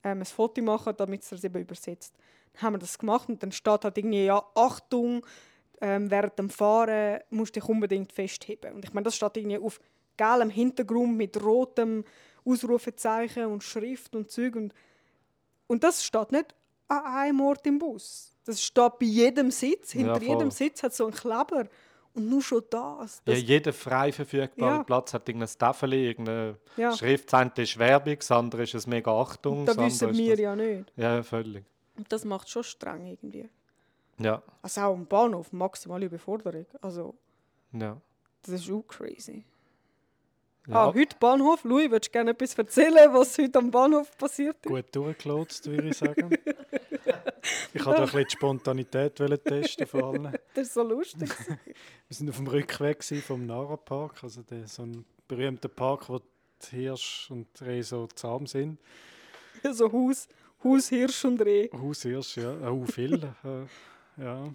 ähm, 0.03 0.21
ein 0.21 0.25
Foto 0.25 0.62
machen, 0.62 0.95
damit 0.97 1.23
es 1.23 1.31
das 1.31 1.45
eben 1.45 1.61
übersetzt. 1.61 2.14
Dann 2.55 2.62
haben 2.62 2.75
wir 2.75 2.79
das 2.79 2.99
gemacht 2.99 3.29
und 3.29 3.43
dann 3.43 3.53
steht 3.53 3.85
halt 3.85 3.99
irgendwie, 3.99 4.25
ja, 4.25 4.43
Achtung, 4.55 5.25
ähm, 5.81 6.11
während 6.11 6.38
dem 6.38 6.51
Fahren 6.51 7.21
musst 7.31 7.57
du 7.57 7.61
dich 7.61 7.69
unbedingt 7.69 8.12
festheben. 8.12 8.75
Und 8.75 8.85
ich 8.85 8.93
meine, 8.93 9.05
das 9.05 9.16
steht 9.16 9.37
irgendwie 9.37 9.59
auf 9.59 9.81
gelbem 10.16 10.51
Hintergrund 10.51 11.16
mit 11.16 11.43
rotem 11.43 12.05
Ausrufezeichen 12.44 13.46
und 13.46 13.62
Schrift 13.62 14.14
und 14.14 14.31
Zeug 14.31 14.57
und 14.57 14.74
und 15.66 15.85
das 15.85 16.05
steht 16.05 16.33
nicht 16.33 16.55
an 16.88 17.05
einem 17.05 17.40
Ort 17.42 17.64
im 17.66 17.79
Bus. 17.79 18.33
Das 18.44 18.61
steht 18.62 18.98
bei 18.98 19.07
jedem 19.07 19.50
Sitz. 19.53 19.92
Hinter 19.92 20.20
Ja, 20.20 20.29
jedem 20.35 20.50
Sitz 20.50 20.83
hat 20.83 20.92
so 20.94 21.05
einen 21.05 21.14
Kleber. 21.14 21.68
Und 22.12 22.29
nur 22.29 22.42
schon 22.42 22.64
das. 22.70 23.22
Ja, 23.24 23.35
das 23.35 23.42
jeder 23.44 23.72
frei 23.72 24.11
verfügbare 24.11 24.79
Ja. 24.79 24.83
Platz 24.83 25.14
hat 25.14 25.29
irgendein 25.29 25.48
Tafel, 25.57 25.92
irgendeine 25.94 26.57
Ja. 26.76 26.90
Schrift. 26.96 27.33
Das 27.33 27.35
eine 27.40 27.53
ist 27.57 27.79
Werbung, 27.79 28.16
das 28.18 28.31
andere 28.33 28.62
ist 28.64 28.74
ein 28.74 28.90
mega 28.90 29.12
Achtung. 29.12 29.64
das 29.64 29.76
wissen 29.79 30.12
wir 30.16 30.31
das- 30.31 30.40
ja 30.40 30.57
nicht. 30.57 30.92
Ja, 30.96 31.22
völlig. 31.22 31.64
Und 31.96 32.11
das 32.12 32.24
macht 32.24 32.48
schon 32.50 32.64
streng 32.64 33.07
irgendwie. 33.07 33.48
Ja, 34.18 34.42
Also 34.61 34.81
auch 34.81 34.94
am 34.94 35.07
Bahnhof, 35.07 35.53
maximale 35.53 36.07
Überforderung. 36.07 36.66
Also, 36.81 37.14
ja. 37.72 37.96
das 38.42 38.55
ist 38.55 38.70
auch 38.72 38.83
crazy. 38.88 39.44
Ja. 40.68 40.75
Ah, 40.88 40.94
heute 40.94 41.16
Bahnhof. 41.18 41.64
Louis, 41.64 41.90
würdest 41.90 42.09
du 42.09 42.12
gerne 42.12 42.31
etwas 42.31 42.55
erzählen, 42.55 43.12
was 43.12 43.37
heute 43.38 43.59
am 43.59 43.70
Bahnhof 43.70 44.16
passiert 44.16 44.57
ist? 44.64 44.70
Gut 44.70 44.85
durchgelotst, 44.92 45.66
würde 45.66 45.88
ich 45.88 45.96
sagen. 45.96 46.31
ich 47.75 47.85
wollte 47.85 48.01
ein 48.01 48.05
bisschen 48.07 48.25
die 48.25 48.31
Spontanität 48.31 49.16
testen 49.44 49.87
von 49.87 50.05
allen. 50.05 50.33
Das 50.55 50.68
ist 50.68 50.75
so 50.75 50.83
lustig. 50.83 51.31
Wir 52.09 52.16
sind 52.16 52.29
auf 52.29 52.37
dem 52.37 52.46
Rückweg 52.46 53.03
vom 53.05 53.46
Nara 53.46 53.77
Park, 53.77 54.23
also 54.23 54.42
der, 54.42 54.66
so 54.66 54.83
ein 54.83 55.05
berühmter 55.29 55.68
Park, 55.68 56.09
wo 56.09 56.18
die 56.18 56.77
Hirsch 56.77 57.31
und 57.31 57.49
Rehe 57.62 57.83
so 57.83 58.07
zusammen 58.09 58.46
sind. 58.46 58.79
so 59.73 59.90
Haus, 59.90 60.29
Haus, 60.62 60.88
Hirsch 60.88 61.25
und 61.25 61.40
Reh. 61.40 61.70
Haushirsch, 61.73 62.37
ja, 62.37 62.68
auch 62.68 62.85
viel. 62.87 63.14
äh, 63.44 64.23
ja. 64.23 64.53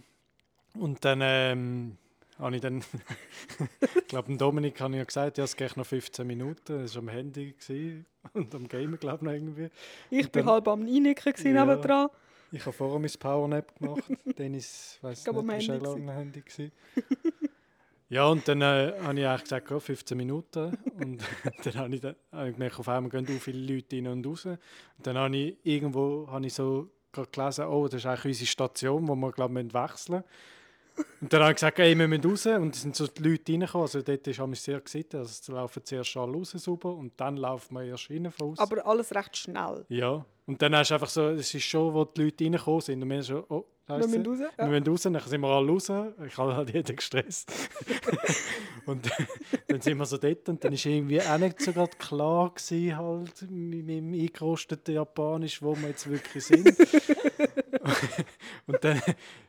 Und 0.78 1.04
dann 1.06 1.20
ähm, 1.24 1.98
habe 2.39 2.56
ich 2.56 2.62
dann, 2.62 2.80
ich 3.95 4.08
glaube, 4.08 4.28
dem 4.28 4.38
Dominik 4.38 4.80
habe 4.82 4.93
ich 4.93 4.98
ja 5.00 5.04
gesagt, 5.04 5.38
ja, 5.38 5.43
es 5.43 5.56
geht 5.56 5.78
noch 5.78 5.86
15 5.86 6.26
Minuten. 6.26 6.82
Das 6.82 6.95
war 6.95 7.02
am 7.02 7.10
Handy 7.10 7.56
und 8.34 8.54
am 8.54 8.67
Gamen, 8.67 9.00
glaube 9.00 9.17
ich, 9.17 9.21
noch 9.24 9.32
irgendwie. 9.32 9.69
Ich 10.10 10.26
Und 10.26 10.32
bin 10.32 10.45
halb 10.45 10.67
am 10.67 10.82
Einnicken 10.86 11.34
Ja. 11.56 11.65
nebendran. 11.65 12.10
Ich 12.52 12.65
habe 12.65 12.74
vorher 12.74 13.00
mein 13.00 13.12
Powernap 13.19 13.78
gemacht. 13.80 14.04
Dennis, 14.38 15.00
weiß 15.02 15.26
nicht, 15.26 15.36
war 15.84 15.89
auch 15.89 15.95
am 15.95 16.10
Handy. 16.10 16.43
Ja, 18.08 18.28
und 18.28 18.48
dann 18.48 18.62
äh, 18.62 18.93
habe 19.02 19.19
ich 19.19 19.26
eigentlich 19.26 19.43
gesagt, 19.43 19.71
ja, 19.71 19.80
15 19.80 20.15
Minuten. 20.15 20.78
Und 21.00 21.21
dann 21.63 21.76
habe 21.76 21.95
ich, 21.95 22.02
dann, 22.02 22.15
habe 22.32 22.50
ich 22.50 22.54
gemerkt, 22.54 22.80
auf 22.80 22.88
einmal 22.88 23.10
gehen 23.10 23.26
auch 23.36 23.41
viele 23.41 23.74
Leute 23.74 23.95
rein 23.95 24.08
und 24.08 24.28
raus. 24.28 24.45
Und 24.45 24.60
dann 25.02 25.17
habe 25.17 25.36
ich 25.36 25.58
irgendwo 25.63 26.28
habe 26.30 26.45
ich 26.45 26.54
so 26.54 26.89
gerade 27.12 27.30
gelesen, 27.32 27.65
oh, 27.65 27.88
das 27.88 28.02
ist 28.02 28.06
eigentlich 28.06 28.26
unsere 28.26 28.45
Station, 28.48 29.08
wo 29.08 29.15
wir, 29.15 29.32
glaube 29.32 29.60
ich, 29.60 29.74
wechseln 29.74 30.15
müssen. 30.17 30.24
Und 31.22 31.34
dann 31.34 31.42
habe 31.42 31.52
ich 31.52 31.56
gesagt, 31.56 31.80
ey, 31.80 31.98
wir 31.98 32.08
müssen 32.08 32.30
raus. 32.30 32.46
Und 32.46 32.76
es 32.76 32.82
sind 32.84 32.96
so 32.96 33.08
die 33.08 33.24
Leute 33.24 33.52
reingekommen. 33.52 33.84
Also 33.84 34.02
dort 34.02 34.28
ist 34.28 34.40
es 34.40 34.64
sehr 34.64 34.80
gesehen. 34.82 35.06
Also 35.14 35.24
es 35.26 35.48
laufen 35.48 35.84
zuerst 35.84 36.16
alle 36.18 36.34
raus 36.34 36.52
sauber 36.52 36.94
und 36.96 37.14
dann 37.18 37.38
laufen 37.38 37.74
wir 37.76 37.84
erst 37.84 38.10
rein 38.10 38.32
von 38.32 38.52
außen. 38.52 38.60
Aber 38.64 38.86
alles 38.86 39.14
recht 39.16 39.36
schnell. 39.36 39.86
Ja, 39.90 40.26
und 40.46 40.62
dann 40.62 40.76
hast 40.76 40.92
du 40.92 40.94
einfach 40.96 41.10
so, 41.10 41.30
es 41.30 41.54
ist 41.54 41.64
schon, 41.64 41.94
wo 41.94 42.06
die 42.06 42.24
Leute 42.26 42.44
reingekommen 42.44 42.82
sind 42.82 43.02
und 43.02 43.10
wir 43.10 43.16
haben 43.18 43.24
schon, 43.24 43.44
oh, 43.50 43.66
Wir 43.88 43.98
müssen 43.98 44.26
raus. 44.26 44.40
Wir 44.40 44.52
Ja. 44.58 44.68
müssen 44.68 44.88
raus, 44.88 45.02
dann 45.02 45.20
sind 45.20 45.42
wir 45.42 45.48
alle 45.48 45.72
raus. 45.72 45.92
Ich 46.28 46.38
habe 46.38 46.56
halt 46.56 46.74
jeden 46.74 46.96
gestresst. 46.96 47.52
und 48.86 49.10
dann 49.68 49.82
sind 49.82 49.98
wir 49.98 50.06
so 50.06 50.18
dort 50.18 50.48
und 50.50 50.64
dann 50.64 50.74
war 50.74 50.86
irgendwie 50.86 51.22
auch 51.22 51.38
nicht 51.40 51.62
so 51.62 51.74
gerade 51.74 51.98
klar 51.98 52.52
gewesen, 52.54 52.98
halt, 52.98 53.42
mit 53.50 53.86
meinem 53.88 54.14
eingerosteten 54.14 54.94
Japanisch, 54.96 55.62
wo 55.62 55.76
wir 55.76 55.90
jetzt 55.90 56.08
wirklich 56.10 56.46
sind. 56.46 56.68
und 58.67 58.84
dann 58.84 59.02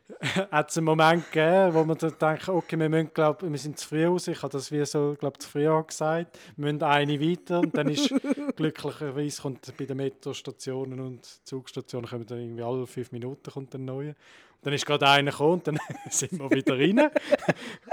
hat 0.51 0.69
es 0.69 0.77
einen 0.77 0.85
Moment 0.85 1.31
gegeben, 1.31 1.73
wo 1.73 1.83
wir 1.83 1.95
dann 1.95 2.13
denken, 2.19 2.51
okay, 2.51 2.79
wir, 2.79 2.89
müssen, 2.89 3.11
glaub, 3.13 3.41
wir 3.43 3.57
sind 3.57 3.77
zu 3.77 3.87
früh 3.87 4.05
raus. 4.05 4.27
Ich 4.27 4.41
habe 4.41 4.51
das 4.51 4.71
wie 4.71 4.85
so, 4.85 5.15
glaub, 5.19 5.41
zu 5.41 5.49
früh 5.49 5.67
gesagt. 5.85 6.37
Wir 6.55 6.65
müssen 6.65 6.83
eine 6.83 7.19
weiter. 7.19 7.59
Und 7.59 7.75
dann 7.75 7.89
ist 7.89 8.13
glücklicherweise 8.55 9.41
kommt 9.41 9.77
bei 9.77 9.85
den 9.85 9.97
Metrostationen 9.97 10.99
und 10.99 11.25
Zugstationen 11.45 12.09
kommen 12.09 12.25
dann 12.25 12.39
irgendwie 12.39 12.63
alle 12.63 12.87
fünf 12.87 13.11
Minuten 13.11 13.51
kommt 13.51 13.73
ein 13.75 13.85
neuer. 13.85 14.09
Und 14.09 14.65
dann 14.65 14.73
ist 14.73 14.85
gerade 14.85 15.07
einer 15.07 15.31
gekommen 15.31 15.53
und 15.53 15.67
dann 15.67 15.79
sind 16.09 16.39
wir 16.39 16.49
wieder 16.51 16.77
rein. 16.77 17.11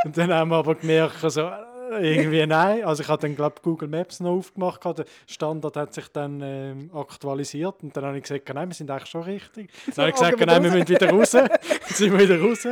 und 0.05 0.17
dann 0.17 0.33
haben 0.33 0.51
wir 0.51 0.57
aber 0.57 0.75
gemerkt, 0.77 1.23
also, 1.23 1.43
äh, 1.43 1.74
irgendwie 2.01 2.47
nein. 2.47 2.85
Also 2.85 3.03
ich 3.03 3.09
habe 3.09 3.23
dann 3.23 3.37
glaube 3.37 3.57
Google 3.63 3.89
Maps 3.89 4.21
noch 4.21 4.33
aufgemacht, 4.33 4.85
der 4.85 5.05
Standard 5.27 5.77
hat 5.77 5.95
sich 5.95 6.09
dann 6.09 6.41
ähm, 6.43 6.91
aktualisiert 6.95 7.83
und 7.83 7.97
dann 7.97 8.05
habe 8.05 8.17
ich 8.17 8.23
gesagt, 8.23 8.49
nein, 8.55 8.69
wir 8.69 8.75
sind 8.75 8.91
eigentlich 8.91 9.11
schon 9.11 9.23
richtig. 9.23 9.71
Dann 9.95 9.97
habe 9.97 10.09
ich 10.09 10.15
gesagt, 10.15 10.47
nein, 10.47 10.63
wir 10.63 10.71
müssen 10.71 10.89
wieder 10.89 11.11
raus. 11.11 11.31
Dann 11.31 11.49
sind 11.87 12.13
wir 12.13 12.29
wieder 12.29 12.41
raus. 12.41 12.67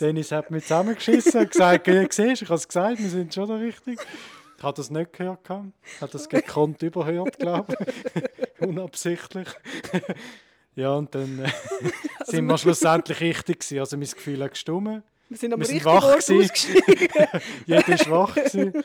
Dennis 0.00 0.32
hat 0.32 0.50
mich 0.50 0.62
zusammengeschissen 0.64 1.40
und 1.40 1.50
gesagt, 1.50 1.86
ja, 1.86 2.06
siehst 2.10 2.42
ich 2.42 2.48
habe 2.48 2.54
es 2.56 2.68
gesagt, 2.68 2.98
wir 2.98 3.08
sind 3.08 3.34
schon 3.34 3.48
da 3.48 3.56
richtig. 3.56 3.98
Ich 4.56 4.62
habe 4.62 4.76
das 4.76 4.90
nicht 4.90 5.12
gehört. 5.12 5.40
Ich 5.44 6.00
habe 6.00 6.12
das 6.12 6.28
gekonnt 6.28 6.82
überhört, 6.82 7.38
glaube 7.38 7.74
ich. 7.78 8.60
Unabsichtlich. 8.66 9.48
ja, 10.74 10.94
und 10.94 11.14
dann 11.14 11.44
äh, 11.44 11.50
sind 12.24 12.46
wir 12.46 12.58
schlussendlich 12.58 13.20
richtig 13.20 13.60
gewesen. 13.60 13.78
Also 13.78 13.96
mein 13.96 14.08
Gefühl 14.08 14.42
hat 14.42 14.50
gestummt. 14.52 15.02
Wir 15.28 15.36
sind 15.36 15.52
am 15.52 15.60
Wir 15.60 15.68
richtigen 15.68 15.84
wach 15.84 16.04
Ort 16.04 16.16
ausgestiegen. 16.16 16.82
Jeder 17.66 18.10
war 18.10 18.28
wach. 18.28 18.34
Gewesen. 18.34 18.72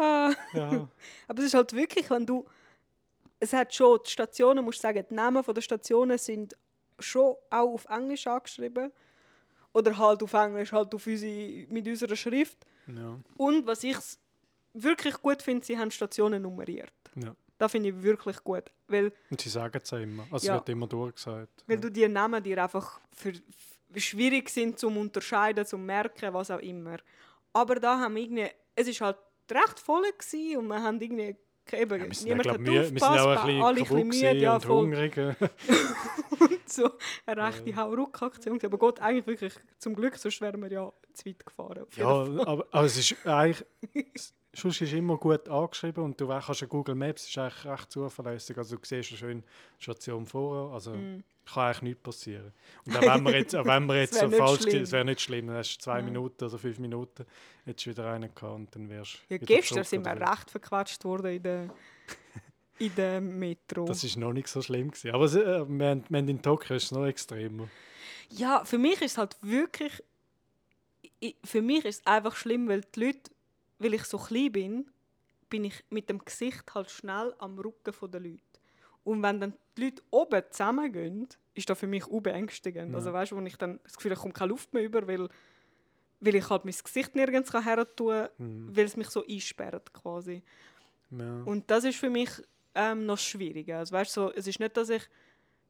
Ah. 0.00 0.32
Ja. 0.52 0.88
Aber 1.26 1.38
es 1.40 1.46
ist 1.46 1.54
halt 1.54 1.72
wirklich, 1.72 2.08
wenn 2.10 2.24
du. 2.24 2.44
Es 3.40 3.52
hat 3.52 3.74
schon, 3.74 3.98
die 4.04 4.10
Stationen, 4.10 4.64
musst 4.64 4.78
du 4.78 4.82
sagen, 4.82 5.04
die 5.08 5.14
Namen 5.14 5.42
der 5.44 5.60
Stationen 5.60 6.18
sind 6.18 6.56
schon 7.00 7.34
auch 7.50 7.74
auf 7.74 7.84
Englisch 7.88 8.26
angeschrieben. 8.26 8.92
Oder 9.72 9.96
halt 9.96 10.22
auf 10.22 10.32
Englisch, 10.32 10.72
halt 10.72 10.94
auf 10.94 11.06
unsere, 11.06 11.66
mit 11.68 11.86
unserer 11.86 12.16
Schrift. 12.16 12.58
Ja. 12.86 13.18
Und 13.36 13.66
was 13.66 13.84
ich 13.84 13.96
wirklich 14.72 15.14
gut 15.20 15.42
finde, 15.42 15.64
sie 15.64 15.78
haben 15.78 15.90
Stationen 15.90 16.42
nummeriert. 16.42 16.92
Ja. 17.16 17.34
Das 17.58 17.72
finde 17.72 17.90
ich 17.90 18.02
wirklich 18.02 18.42
gut. 18.42 18.70
Weil, 18.86 19.12
Und 19.30 19.40
sie 19.40 19.48
sagen 19.48 19.80
es 19.82 19.92
auch 19.92 19.98
immer. 19.98 20.26
Also 20.30 20.46
Ja. 20.46 20.54
es 20.54 20.60
wird 20.60 20.68
immer 20.70 20.86
durchgesagt. 20.86 21.64
weil 21.66 21.76
ja. 21.76 21.80
du 21.80 21.90
die 21.90 22.08
Namen 22.08 22.42
dir 22.42 22.62
einfach 22.62 23.00
für 23.12 23.32
schwierig 23.96 24.48
sind 24.50 24.78
zum 24.78 24.96
Unterscheiden, 24.96 25.64
zum 25.66 25.84
Merken, 25.84 26.32
was 26.34 26.50
auch 26.50 26.60
immer. 26.60 26.98
Aber 27.52 27.76
da 27.76 27.98
haben 27.98 28.14
wir 28.14 28.22
irgendwie, 28.22 28.48
es 28.74 28.88
ist 28.88 29.00
halt 29.00 29.16
recht 29.50 29.78
voll 29.78 30.02
gewesen 30.02 30.58
und 30.58 30.68
wir 30.68 30.82
haben 30.82 31.00
irgendwie 31.00 31.36
eben, 31.72 32.00
Ja, 32.00 32.06
wir 32.06 32.14
sind, 32.14 32.28
ja, 32.28 32.34
niemand 32.34 32.42
glaub, 32.42 32.54
hat 32.54 32.60
müde. 32.60 32.74
wir 32.74 32.84
sind 32.84 33.02
auch 33.02 33.26
ein 33.26 33.46
bisschen 33.46 33.62
alle 33.62 33.78
ein 33.78 33.82
bisschen 33.82 34.08
müde, 34.08 34.36
ja, 34.36 34.54
und 34.54 34.64
voll. 34.64 34.82
hungrig. 34.84 35.16
äh. 35.16 35.34
so 36.66 36.90
eine 37.26 37.46
rechte 37.46 37.76
Hauruck-Aktion. 37.76 38.60
Aber 38.62 38.78
Gott, 38.78 39.00
eigentlich 39.00 39.26
wirklich 39.26 39.54
zum 39.78 39.94
Glück, 39.94 40.16
sonst 40.16 40.40
wären 40.40 40.60
wir 40.60 40.70
ja 40.70 40.92
zu 41.14 41.26
weit 41.26 41.44
gefahren. 41.44 41.86
Ja, 41.96 42.06
aber, 42.06 42.66
aber 42.70 42.86
es 42.86 42.96
ist 42.96 43.26
eigentlich. 43.26 43.64
s- 44.54 44.60
Sonst 44.62 44.80
ist 44.80 44.92
immer 44.92 45.16
gut 45.16 45.48
angeschrieben 45.48 46.02
und 46.04 46.20
du 46.20 46.26
kannst 46.28 46.60
ja 46.60 46.66
Google 46.66 46.94
Maps 46.94 47.28
ist 47.28 47.36
eigentlich 47.38 47.64
recht 47.64 47.90
zuverlässig. 47.92 48.56
Also 48.58 48.76
du 48.76 48.82
siehst 48.84 49.10
eine 49.10 49.18
schöne 49.18 49.42
Station 49.78 50.26
vorher. 50.26 50.72
Also 50.74 50.92
Mm. 50.92 51.22
kann 51.46 51.64
eigentlich 51.66 51.82
nichts 51.82 52.02
passieren. 52.02 52.52
Und 52.86 52.96
auch 52.96 53.02
wenn 53.14 53.22
wir 53.24 53.36
jetzt, 53.36 53.54
auch 53.56 53.64
wenn 53.66 53.86
wir 53.86 53.96
jetzt 54.00 54.14
so 54.14 54.28
falsch 54.30 54.60
schlimm. 54.62 54.70
sind, 54.72 54.82
es 54.82 54.92
wäre 54.92 55.04
nicht 55.04 55.20
schlimm. 55.20 55.46
Dann 55.46 55.56
hast 55.56 55.76
du 55.76 55.80
zwei 55.82 55.98
Ja. 55.98 56.04
Minuten 56.04 56.44
oder 56.44 56.58
fünf 56.58 56.78
Minuten, 56.78 57.24
du 57.66 57.72
wieder 57.86 58.10
einen 58.12 58.34
gehabt 58.34 58.54
und 58.54 58.74
dann 58.74 58.88
wärst 58.88 59.18
du 59.28 59.34
Ja, 59.34 59.38
gestern 59.38 59.84
sind 59.84 60.04
wir 60.04 60.12
recht 60.20 60.50
verquatscht 60.50 61.04
worden 61.04 61.32
in 61.36 61.42
der, 61.42 61.70
in 62.78 62.94
der 62.94 63.20
Metro. 63.20 63.84
Das 63.86 64.04
ist 64.04 64.16
noch 64.16 64.32
nicht 64.32 64.48
so 64.48 64.60
schlimm 64.62 64.90
gewesen. 64.90 65.10
Aber 65.12 65.24
äh, 65.26 65.66
wir, 65.68 65.88
haben, 65.88 66.04
wir 66.08 66.18
haben 66.18 66.28
in 66.28 66.40
Tokio 66.42 66.76
ist 66.76 66.84
es 66.84 66.92
noch 66.92 67.06
extremer. 67.06 67.68
Ja, 68.30 68.64
für 68.64 68.78
mich 68.78 69.00
ist 69.02 69.12
es 69.12 69.18
halt 69.18 69.36
wirklich. 69.42 70.02
Für 71.44 71.62
mich 71.62 71.84
ist 71.84 72.00
es 72.00 72.06
einfach 72.06 72.36
schlimm, 72.36 72.68
weil 72.68 72.82
die 72.94 73.06
Leute, 73.06 73.30
weil 73.78 73.94
ich 73.94 74.04
so 74.04 74.18
klein 74.18 74.52
bin, 74.52 74.90
bin 75.48 75.64
ich 75.64 75.84
mit 75.90 76.08
dem 76.08 76.18
Gesicht 76.24 76.74
halt 76.74 76.90
schnell 76.90 77.34
am 77.38 77.58
Rücken 77.58 78.10
der 78.10 78.20
Leute. 78.20 78.42
Und 79.04 79.22
wenn 79.22 79.40
dann 79.40 79.54
die 79.76 79.84
Leute 79.84 80.02
oben 80.10 80.42
zusammengehen, 80.50 81.28
ist 81.54 81.70
das 81.70 81.78
für 81.78 81.86
mich 81.86 82.06
unbeängstigend. 82.06 82.90
Ja. 82.90 82.96
Also 82.96 83.12
weißt 83.12 83.32
du, 83.32 83.36
wo 83.36 83.40
ich 83.40 83.56
dann 83.56 83.80
das 83.82 83.96
Gefühl 83.96 84.10
habe, 84.10 84.18
ich 84.18 84.22
komme 84.22 84.34
keine 84.34 84.50
Luft 84.50 84.74
mehr 84.74 84.84
über, 84.84 85.06
weil, 85.08 85.28
weil 86.20 86.34
ich 86.34 86.50
halt 86.50 86.64
mein 86.64 86.74
Gesicht 86.74 87.14
nirgends 87.14 87.52
her 87.54 87.96
tun 87.96 88.08
kann, 88.08 88.28
Hm. 88.36 88.76
weil 88.76 88.84
es 88.84 88.96
mich 88.96 89.08
so 89.08 89.24
einsperrt 89.26 89.92
quasi. 89.92 90.42
Ja. 91.10 91.42
Und 91.44 91.70
das 91.70 91.84
ist 91.84 91.96
für 91.98 92.10
mich 92.10 92.30
ähm, 92.74 93.06
noch 93.06 93.18
schwieriger. 93.18 93.78
Also, 93.78 93.92
weißt, 93.92 94.12
so, 94.12 94.32
es 94.32 94.46
ist 94.46 94.60
nicht, 94.60 94.76
dass 94.76 94.90
ich 94.90 95.02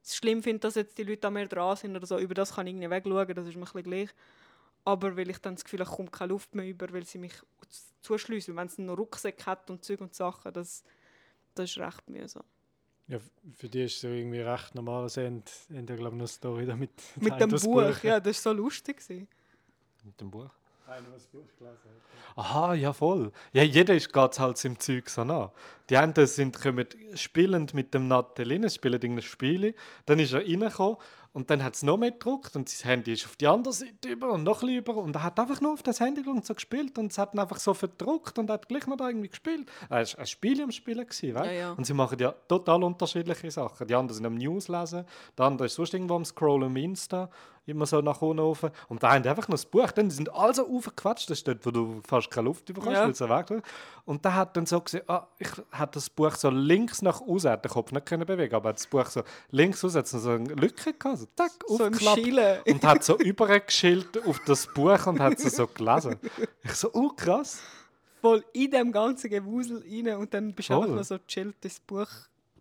es 0.03 0.17
schlimm 0.17 0.43
finde, 0.43 0.61
dass 0.61 0.75
jetzt 0.75 0.99
die 0.99 1.05
Leute 1.05 1.27
an 1.29 1.35
mir 1.35 1.47
dran 1.47 1.77
sind 1.77 1.95
oder 1.97 2.07
so. 2.07 2.19
Über 2.19 2.35
das 2.35 2.55
kann 2.55 2.67
ich 2.67 2.73
irgendwie 2.75 2.91
wegschauen, 2.91 3.35
das 3.35 3.47
ist 3.47 3.55
mir 3.55 3.61
ein 3.63 3.65
bisschen 3.65 3.83
gleich. 3.85 4.11
Aber 4.89 5.19
weil 5.19 5.29
ich 5.29 5.39
dann 5.39 5.55
das 5.55 5.65
Gefühl 5.65 5.81
habe, 5.81 5.91
ich 5.91 5.97
komme 5.97 6.09
keine 6.09 6.31
Luft 6.31 6.55
mehr 6.55 6.67
über, 6.67 6.91
weil 6.95 7.05
sie 7.05 7.19
mich 7.19 7.35
zuschliessen. 8.01 8.57
Wenn 8.57 8.69
es 8.69 8.79
noch 8.79 8.97
Rucksack 8.97 9.45
hat 9.45 9.69
und 9.69 9.85
Zeug 9.85 10.01
und 10.01 10.15
Sachen, 10.15 10.51
das, 10.51 10.83
das 11.55 11.69
ist 11.69 11.79
recht 11.79 12.09
mühsam. 12.09 12.43
Ja, 13.07 13.19
für 13.53 13.69
die 13.69 13.83
ist 13.83 13.97
es 13.97 14.01
so 14.01 14.09
irgendwie 14.09 14.41
recht 14.41 14.75
normal. 14.75 15.07
Sie 15.11 15.27
haben, 15.27 15.43
haben 15.69 15.87
ja, 15.87 15.95
glaube 15.95 15.99
ich, 15.99 16.01
noch 16.01 16.13
eine 16.13 16.27
Story 16.27 16.65
damit. 16.65 16.91
Mit 17.21 17.39
dem 17.39 17.51
Buch, 17.51 18.03
ja, 18.03 18.19
das 18.19 18.43
war 18.47 18.55
so 18.55 18.59
lustig. 18.59 18.97
gewesen. 18.97 19.29
Mit 20.05 20.19
dem 20.19 20.31
Buch. 20.31 20.49
Einer, 20.87 21.13
was 21.13 21.25
das 21.25 21.27
Buch 21.27 21.47
gelesen 21.59 21.77
hat. 21.85 22.37
Aha, 22.39 22.73
ja 22.73 22.95
voll. 22.95 23.31
Ja, 23.53 23.63
jeder 23.65 23.95
ist 23.95 24.11
geht 24.11 24.39
halt 24.39 24.57
seinem 24.57 24.79
Zeug 24.79 25.11
so 25.11 25.23
nach. 25.23 25.51
Die 25.91 25.99
einen 25.99 26.15
sind 26.27 26.59
kommen 26.59 26.87
spielend 27.15 27.75
mit 27.75 27.93
dem 27.93 28.09
Nattel 28.09 28.51
rein, 28.51 28.71
spielen 28.71 28.95
irgendein 28.95 29.23
Spiel. 29.23 29.75
Dann 30.07 30.19
ist 30.19 30.33
er 30.33 30.41
reingekommen 30.41 30.97
Und 31.33 31.51
dann 31.51 31.63
hat 31.63 31.75
es 31.75 31.83
noch 31.83 31.99
mehr 31.99 32.11
gedruckt 32.11 32.57
und 32.57 32.69
sein 32.69 32.91
Handy 32.91 33.13
ist 33.13 33.27
auf 33.27 33.37
die 33.37 33.47
andere 33.47 33.73
Seite 33.73 34.09
über 34.09 34.33
und 34.33 34.43
noch 34.45 34.63
ein 34.63 34.71
über 34.71 34.97
und 34.97 35.15
er 35.15 35.23
hat 35.23 35.39
einfach 35.39 35.61
nur 35.61 35.75
auf 35.75 35.83
das 35.83 36.01
Handy 36.01 36.23
und 36.27 36.45
so 36.45 36.55
gespielt 36.55 36.99
und 36.99 37.13
es 37.13 37.19
hat 37.19 37.35
ihn 37.35 37.39
einfach 37.39 37.59
so 37.59 37.75
verdruckt 37.75 38.39
und 38.39 38.51
hat 38.51 38.69
gleich 38.69 38.87
noch 38.87 38.97
da 38.97 39.09
irgendwie 39.09 39.29
gespielt. 39.29 39.71
Er 39.89 39.99
war 39.99 40.19
ein 40.19 40.27
Spiel 40.27 40.63
am 40.63 40.73
Spielen, 40.73 41.07
gewesen, 41.07 41.35
weißt? 41.35 41.47
Ja, 41.47 41.53
ja. 41.53 41.73
Und 41.73 41.85
sie 41.87 41.95
machen 41.95 42.19
ja 42.19 42.33
total 42.33 42.83
unterschiedliche 42.83 43.51
Sachen. 43.51 43.87
Die 43.87 43.95
anderen 43.95 44.17
sind 44.17 44.27
am 44.27 44.35
News 44.35 44.69
lesen, 44.69 45.05
der 45.37 45.45
andere 45.45 45.67
ist 45.67 45.75
sonst 45.75 45.95
irgendwo 45.95 46.17
am 46.17 46.25
Scrollen 46.25 46.71
im 46.71 46.77
Insta, 46.77 47.31
immer 47.69 47.87
so 47.87 48.01
nach 48.01 48.21
unten 48.23 48.41
rauf. 48.41 48.65
Und 48.89 49.03
der 49.03 49.11
eine 49.11 49.29
einfach 49.29 49.49
noch 49.49 49.55
das 49.55 49.67
Buch, 49.67 49.91
dann 49.93 50.11
sind 50.11 50.33
alle 50.33 50.55
so 50.55 50.69
aufgequatscht, 50.69 51.31
das 51.31 51.45
dort, 51.45 51.65
wo 51.67 51.71
du 51.71 52.01
fast 52.07 52.31
keine 52.31 52.47
Luft 52.47 52.65
bekommst, 52.67 52.91
Ja. 52.93 53.03
weil 53.05 53.11
es 53.11 53.21
weg 53.21 53.51
ist. 53.51 53.63
Und 54.05 54.25
der 54.25 54.35
hat 54.35 54.57
dann 54.57 54.67
so 54.67 54.81
gesehen, 54.81 55.03
ah, 55.09 55.27
ich 55.39 55.51
hat 55.73 55.95
das 55.97 56.09
Buch 56.09 56.35
so 56.35 56.51
links 56.51 57.03
nach 57.03 57.21
außen, 57.21 57.51
hat 57.51 57.65
den 57.65 57.71
Kopf 57.71 57.93
nicht 57.93 58.07
können 58.07 58.25
bewegen, 58.27 58.55
aber 58.55 58.73
das 58.73 58.87
Buch 58.87 59.07
so 59.07 59.23
links 59.51 59.83
raus, 59.85 59.95
hat 59.95 60.09
so 60.09 60.31
eine 60.31 60.55
Lücke 60.55 60.93
gehabt, 60.95 61.19
so 61.19 61.27
tack, 61.37 61.53
So 61.67 61.85
und 61.85 62.85
hat 62.85 63.05
so 63.05 63.19
übergeschildert 63.19 64.27
auf 64.27 64.41
das 64.47 64.67
Buch 64.67 65.07
und 65.07 65.21
hat 65.21 65.39
es 65.39 65.57
so 65.57 65.67
gelesen. 65.67 66.17
Ich 66.65 66.73
so, 66.73 66.91
oh 66.93 67.11
krass. 67.11 67.61
Voll 68.21 68.45
in 68.53 68.71
dem 68.71 68.91
ganzen 68.91 69.31
Gewusel 69.31 69.85
rein 69.89 70.17
und 70.17 70.35
dann 70.35 70.53
bist 70.53 70.71
du 70.71 70.75
einfach 70.81 70.95
noch 70.97 71.05
so 71.05 71.19
chillt, 71.19 71.55
das 71.61 71.79
Buch 71.79 72.09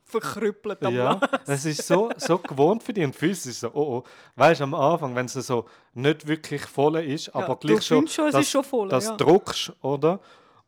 verkrüppelt 0.08 0.84
am 0.84 0.96
Ja, 0.96 1.20
es 1.46 1.66
ist 1.66 1.86
so, 1.86 2.10
so 2.18 2.38
gewohnt 2.38 2.84
für 2.84 2.94
dich 2.94 3.04
und 3.04 3.16
für 3.16 3.30
uns 3.30 3.40
ist 3.40 3.46
es 3.48 3.60
so, 3.60 3.72
oh 3.74 3.98
oh. 3.98 4.04
Weißt 4.36 4.62
du, 4.62 4.64
am 4.66 4.74
Anfang, 4.74 5.16
wenn 5.16 5.26
es 5.26 5.34
so 5.34 5.66
nicht 5.94 6.28
wirklich 6.28 6.62
voll 6.64 6.98
ist, 6.98 7.30
aber 7.36 7.56
du 7.56 7.68
gleich 7.68 7.86
schon, 7.86 7.98
findest 7.98 8.16
schon, 8.16 8.28
es 8.28 8.32
das, 8.34 8.42
ist 8.42 8.52
schon 8.52 8.64
voll, 8.64 8.90
das 8.90 9.06
ja. 9.06 9.16
druckst, 9.16 9.74
oder? 9.82 10.20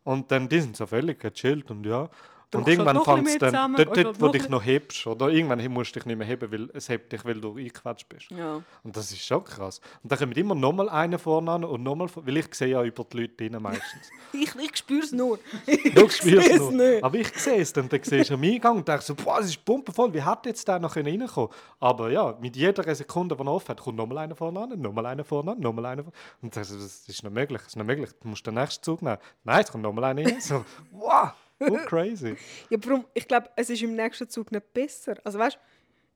Und 0.04 0.32
dann 0.32 0.50
die 0.50 0.60
sind 0.60 0.76
so 0.76 0.86
völlig 0.86 1.20
gechillt 1.20 1.70
und 1.72 1.86
ja. 1.86 2.10
Und 2.56 2.68
irgendwann 2.68 2.96
noch 2.96 3.06
fängt 3.06 3.28
es 3.28 3.38
dann, 3.38 3.76
dort, 3.76 3.96
dort 3.96 4.20
wo 4.20 4.26
noch 4.26 4.32
dich 4.32 4.50
noch 4.50 4.66
hebst, 4.66 5.06
oder? 5.06 5.30
Irgendwann 5.30 5.64
musst 5.72 5.96
du 5.96 6.00
dich 6.00 6.08
nicht 6.08 6.18
mehr 6.18 6.26
heben, 6.26 6.52
weil 6.52 6.70
es 6.74 6.90
hebt 6.90 7.12
dich, 7.12 7.24
weil 7.24 7.40
du 7.40 7.56
eingequetscht 7.56 8.10
bist. 8.10 8.32
Ja. 8.32 8.64
Und 8.84 8.98
das 8.98 9.12
ist 9.12 9.24
schon 9.24 9.44
krass. 9.44 9.80
Und 10.02 10.12
dann 10.12 10.18
kommt 10.18 10.36
immer 10.36 10.56
nochmal 10.56 10.90
einer 10.90 11.20
vorne 11.20 11.52
an 11.52 11.64
und 11.64 11.84
nochmal, 11.84 12.08
weil 12.16 12.38
ich 12.38 12.56
sehe 12.56 12.70
ja 12.70 12.84
über 12.84 13.04
die 13.04 13.22
Leute 13.22 13.44
rein 13.44 13.62
meistens. 13.62 14.10
Ich, 14.32 14.56
ich 14.56 14.78
spüre 14.78 15.04
es 15.04 15.12
nur. 15.12 15.40
Du 15.96 16.08
spürst 16.08 16.52
es 16.52 16.70
nicht. 16.70 17.04
Aber 17.04 17.18
ich 17.18 17.30
sehe 17.30 17.62
es 17.62 17.74
dann. 17.74 17.90
Dann 17.90 18.04
siehst 18.04 18.30
du 18.30 18.36
am 18.36 18.44
Eingang 18.44 18.78
und 18.78 18.88
denkst 18.88 19.08
so, 19.08 19.16
boah, 19.16 19.40
es 19.40 19.48
ist 19.48 19.66
pumpenvoll, 19.66 20.14
wie 20.14 20.22
hat 20.22 20.46
jetzt 20.46 20.68
der 20.68 20.78
noch 20.78 20.94
können 20.94 21.20
reinkommen 21.20 21.50
Aber 21.80 22.12
ja, 22.12 22.38
mit 22.40 22.56
jeder 22.56 22.96
Sekunde, 22.96 23.36
die 23.36 23.42
er 23.42 23.48
offen 23.48 23.70
hat, 23.70 23.82
kommt 23.82 23.98
nochmal 23.98 24.20
einer 24.20 24.36
vorne 24.36 24.60
an, 24.60 24.80
nochmal 24.80 25.08
einer 25.08 25.24
vorne 25.24 25.52
an, 25.52 25.60
nochmal 25.60 25.88
einer 25.88 26.04
vorne 26.04 26.18
Und 26.42 26.56
du, 26.56 26.60
das 26.60 26.70
ist 26.70 27.08
nicht 27.08 27.34
möglich, 27.34 27.62
das 27.62 27.70
ist 27.70 27.76
nicht 27.76 27.88
möglich. 27.88 28.10
Du 28.22 28.28
musst 28.28 28.46
den 28.46 28.54
nächsten 28.54 28.84
Zug 28.84 29.02
nehmen. 29.02 29.18
Nein, 29.44 29.64
es 29.64 29.72
kommt 29.72 29.84
nochmal 29.84 30.04
einer 30.06 30.26
rein. 30.26 30.40
So, 30.40 30.64
wow, 30.92 31.32
so 31.60 31.76
crazy. 31.86 32.36
Ja, 32.70 32.78
warum? 32.84 33.06
Ich 33.14 33.28
glaube, 33.28 33.50
es 33.56 33.70
ist 33.70 33.82
im 33.82 33.96
nächsten 33.96 34.30
Zug 34.30 34.52
nicht 34.52 34.74
besser. 34.74 35.16
Also 35.24 35.40
weißt, 35.40 35.60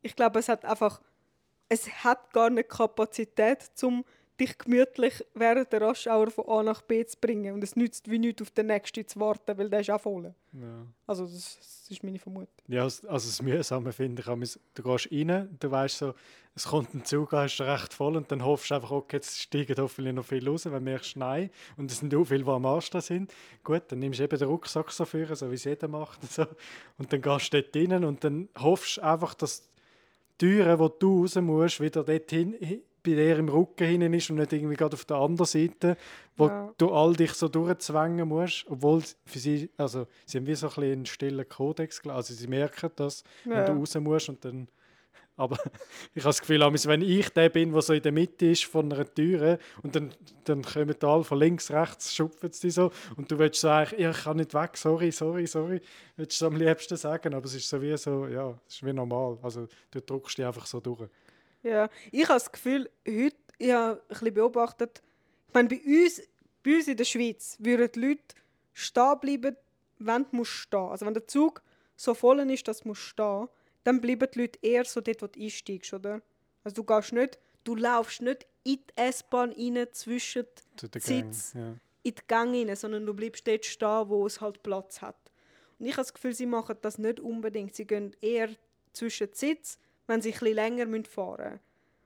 ich 0.02 0.16
glaube, 0.16 0.40
es 0.40 0.50
hat 0.50 0.66
einfach, 0.66 1.02
es 1.70 1.88
hat 2.04 2.32
gar 2.34 2.50
nicht 2.50 2.70
Kapazität, 2.70 3.70
um 3.82 4.04
dich 4.46 4.58
gemütlich 4.58 5.26
während 5.34 5.72
der 5.72 5.82
Rush-Hour 5.82 6.32
von 6.32 6.48
A 6.48 6.64
nach 6.64 6.82
B 6.82 7.06
zu 7.06 7.18
bringen. 7.20 7.54
Und 7.54 7.64
es 7.64 7.76
nützt 7.76 8.10
wie 8.10 8.20
nichts 8.20 8.42
auf 8.42 8.52
den 8.52 8.68
nächsten 8.68 9.08
zu 9.08 9.20
warten, 9.20 9.58
weil 9.58 9.70
der 9.70 9.80
ist 9.82 9.90
auch 9.90 10.02
voll. 10.02 10.34
Ja. 10.54 10.86
Also 11.08 11.26
das, 11.26 11.58
das 11.58 11.88
ist 11.90 12.04
meine 12.04 12.20
Vermutung. 12.20 12.48
Ja, 12.68 12.84
also 12.84 13.04
das 13.08 13.42
Mühsame 13.42 13.92
finde 13.92 14.22
ich, 14.22 14.60
du 14.76 14.84
gehst 14.84 15.10
rein, 15.12 15.58
du 15.60 15.72
weißt 15.72 15.98
so, 15.98 16.14
es 16.56 16.66
kommt 16.66 16.94
ein 16.94 17.04
Zug, 17.04 17.34
an, 17.34 17.48
ist 17.48 17.60
recht 17.62 17.94
voll 17.94 18.16
und 18.16 18.32
dann 18.32 18.46
hoffst 18.46 18.70
du 18.70 18.76
einfach, 18.76 18.92
okay, 18.92 19.16
jetzt 19.18 19.40
steigen 19.40 19.76
hoffentlich 19.78 20.14
noch 20.14 20.26
viel 20.26 20.48
raus, 20.48 20.66
wenn 20.66 20.74
du 20.74 20.80
merkst, 20.82 21.18
nein, 21.18 21.50
und 21.78 21.90
es 21.92 21.98
sind 22.00 22.14
auch 22.14 22.26
viele, 22.26 22.44
die 22.44 22.50
am 22.50 22.66
Arsch 22.68 22.92
da 22.92 23.02
sind. 23.02 23.34
Gut, 23.64 23.84
dann 23.88 24.00
nimmst 24.00 24.20
du 24.20 24.24
eben 24.24 24.38
den 24.38 24.48
Rucksack 24.48 24.92
so 24.92 25.04
für, 25.06 25.36
so 25.36 25.50
wie 25.50 25.56
es 25.56 25.64
jeder 25.64 25.88
macht 25.88 26.22
und 26.22 26.32
so, 26.32 26.46
und 27.00 27.12
dann 27.12 27.22
gehst 27.22 27.54
du 27.54 27.62
dort 27.62 27.76
rein 27.76 28.04
und 28.04 28.24
dann 28.24 28.50
hoffst 28.60 28.98
du 28.98 29.02
einfach, 29.02 29.34
dass 29.34 29.68
die 30.40 30.46
Türe, 30.46 30.78
wo 30.78 30.90
du 30.90 31.22
raus 31.22 31.36
musst, 31.36 31.80
wieder 31.82 32.04
dort 32.04 32.30
hin, 32.30 32.56
hi- 32.62 32.84
bei 33.04 33.12
dir 33.12 33.38
im 33.38 33.50
Rücken 33.50 33.86
hinten 33.86 34.14
ist 34.14 34.30
und 34.30 34.38
nicht 34.38 34.54
irgendwie 34.54 34.76
gerade 34.76 34.94
auf 34.94 35.06
der 35.06 35.18
anderen 35.18 35.46
Seite, 35.46 35.98
wo 36.38 36.48
Ja. 36.48 36.74
du 36.78 36.92
all 36.92 37.14
dich 37.14 37.34
so 37.34 37.48
durchzwängen 37.48 38.28
musst, 38.28 38.66
obwohl 38.70 39.04
für 39.26 39.40
sie, 39.40 39.70
also 39.78 40.08
sie 40.26 40.38
haben 40.38 40.48
wie 40.48 40.56
so 40.56 40.68
ein 40.68 40.74
bisschen 40.74 40.92
einen 40.94 41.06
stillen 41.06 41.48
Kodex, 41.50 42.02
also 42.08 42.34
sie 42.34 42.48
merken 42.48 42.92
das, 42.96 43.24
wenn 43.44 43.58
Ja. 43.58 43.66
du 43.66 43.74
raus 43.74 43.96
musst 43.96 44.30
und 44.30 44.44
dann 44.46 44.68
aber 45.36 45.58
ich 46.14 46.22
habe 46.24 46.30
das 46.30 46.42
Gefühl, 46.42 46.60
wenn 46.62 47.02
ich 47.02 47.30
der 47.30 47.50
bin, 47.50 47.72
der 47.72 47.82
so 47.82 47.94
in 47.94 48.04
der 48.04 48.12
Mitte 48.12 48.46
ist 48.46 48.66
von 48.66 48.94
einer 48.94 49.12
Türe 49.12 49.58
und 49.82 49.96
dann, 49.96 50.14
dann 50.44 50.62
kommen 50.62 50.96
alle 51.02 51.24
von 51.24 51.40
links, 51.40 51.72
rechts, 51.72 52.14
schupfen 52.14 52.52
sie 52.52 52.68
dich 52.68 52.76
so 52.76 52.92
und 53.18 53.32
du 53.32 53.40
willst 53.40 53.60
sagen, 53.60 53.96
ja, 54.00 54.12
ich 54.12 54.24
kann 54.24 54.38
nicht 54.38 54.54
weg, 54.54 54.78
sorry, 54.78 55.12
sorry, 55.12 55.48
sorry, 55.48 55.82
willst 56.18 56.40
du 56.40 56.46
es 56.46 56.52
am 56.52 56.56
liebsten 56.56 56.98
sagen, 56.98 57.34
aber 57.34 57.46
es 57.46 57.56
ist 57.56 57.68
so 57.68 57.82
wie 57.82 57.98
so, 57.98 58.28
ja, 58.28 58.52
es 58.68 58.76
ist 58.76 58.86
wie 58.86 58.94
normal, 58.94 59.40
also 59.42 59.68
du 59.90 60.02
drückst 60.02 60.38
dich 60.38 60.46
einfach 60.46 60.68
so 60.68 60.80
durch. 60.80 61.10
Ja, 61.64 61.90
ich 62.12 62.24
habe 62.24 62.34
das 62.34 62.52
Gefühl, 62.52 62.90
heute, 63.08 63.36
ich 63.58 63.72
habe 63.72 64.02
ein 64.02 64.08
bisschen 64.10 64.34
beobachtet, 64.34 65.02
ich 65.48 65.54
meine, 65.54 65.70
bei 65.70 65.82
uns, 65.86 66.22
bei 66.64 66.76
uns 66.76 66.88
in 66.88 66.98
der 66.98 67.06
Schweiz 67.06 67.58
würden 67.60 67.90
die 67.94 68.00
Leute 68.00 68.36
stehen 68.74 69.20
bleiben, 69.20 69.56
wenn 70.00 70.26
du 70.32 70.44
stehen. 70.44 70.80
Also 70.80 71.06
wenn 71.06 71.14
der 71.14 71.28
Zug 71.28 71.62
so 71.96 72.14
voll 72.14 72.40
ist, 72.52 72.68
dass 72.68 72.82
du 72.82 72.94
stehen, 72.94 73.48
dann 73.84 74.02
bleiben 74.02 74.28
die 74.34 74.42
Leute 74.42 74.60
eher 74.62 74.86
so 74.86 75.02
dort, 75.02 75.22
wo 75.22 75.28
du 75.28 75.40
einsteigst, 75.40 75.94
oder? 75.94 76.22
Also 76.64 76.76
du 76.76 76.84
gehst 76.84 77.14
nicht, 77.14 77.40
du 77.64 77.76
laufst 77.76 78.22
nicht 78.22 78.48
in 78.64 78.78
die 78.78 78.94
S-Bahn 78.96 79.52
rein, 79.52 79.88
zwischen 79.92 80.46
die 80.82 80.88
Gang, 80.88 81.02
Sitz 81.02 81.54
ja. 81.54 81.76
in 82.04 82.16
die 82.16 82.22
Gänge 82.28 82.68
rein, 82.68 82.76
sondern 82.76 83.06
du 83.06 83.14
bleibst 83.14 83.48
dort 83.48 83.66
stehen, 83.66 84.10
wo 84.10 84.26
es 84.26 84.42
halt 84.42 84.64
Platz 84.64 85.02
hat. 85.02 85.18
Und 85.80 85.86
ich 85.86 85.94
habe 85.94 86.04
das 86.04 86.14
Gefühl, 86.14 86.34
sie 86.34 86.46
machen 86.46 86.78
das 86.82 86.98
nicht 86.98 87.20
unbedingt. 87.20 87.76
Sie 87.76 87.86
gehen 87.86 88.16
eher 88.22 88.50
zwischen 88.94 89.28
die 89.32 89.38
Sitz, 89.38 89.78
wenn 90.08 90.22
sie 90.22 90.32
bisschen 90.32 90.54
länger 90.54 90.86
müssen 90.86 91.06
fahren 91.06 91.60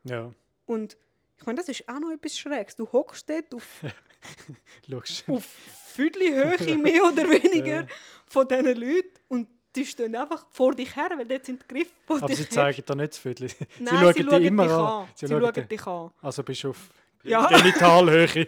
müssen. 0.03 0.15
ja, 0.15 0.31
Und 0.65 0.97
ich 1.39 1.45
meine, 1.45 1.57
das 1.59 1.69
ist 1.69 1.87
auch 1.87 1.99
noch 1.99 2.11
etwas 2.11 2.37
Schräges. 2.37 2.75
Du 2.75 2.91
hockst 2.91 3.29
dort 3.29 3.53
auf, 3.53 3.63
auf 5.27 5.45
Viertel 5.93 6.21
Höhe, 6.33 6.77
mehr 6.77 7.03
oder 7.03 7.23
weniger, 7.29 7.87
von 8.25 8.47
diesen 8.47 8.75
Leuten 8.75 9.09
und 9.29 9.47
die 9.75 9.85
stehen 9.85 10.15
einfach 10.15 10.45
vor 10.49 10.73
dich 10.73 10.95
her, 10.95 11.09
weil 11.15 11.27
dort 11.27 11.45
sind 11.45 11.61
die 11.63 11.67
Griffe, 11.67 11.91
die 12.09 12.13
Aber 12.13 12.33
sie 12.35 12.49
zeigen 12.49 12.83
dir 12.83 12.95
nicht 12.95 13.13
zu 13.13 13.21
viel. 13.33 13.37
Sie 13.49 13.55
Nein, 13.79 13.99
schauen 13.99 14.13
sie 14.13 14.23
dich 14.23 14.29
schauen 14.31 14.43
immer 14.43 14.63
dich 14.63 14.71
an. 14.71 14.79
an. 14.85 15.07
Sie 15.13 15.27
schauen 15.27 15.67
dich 15.67 15.87
an. 15.87 16.11
Also 16.21 16.43
bist 16.43 16.63
du 16.63 16.69
auf 16.71 16.89
Ja. 17.23 17.47
Genitalhöhe. 17.47 18.47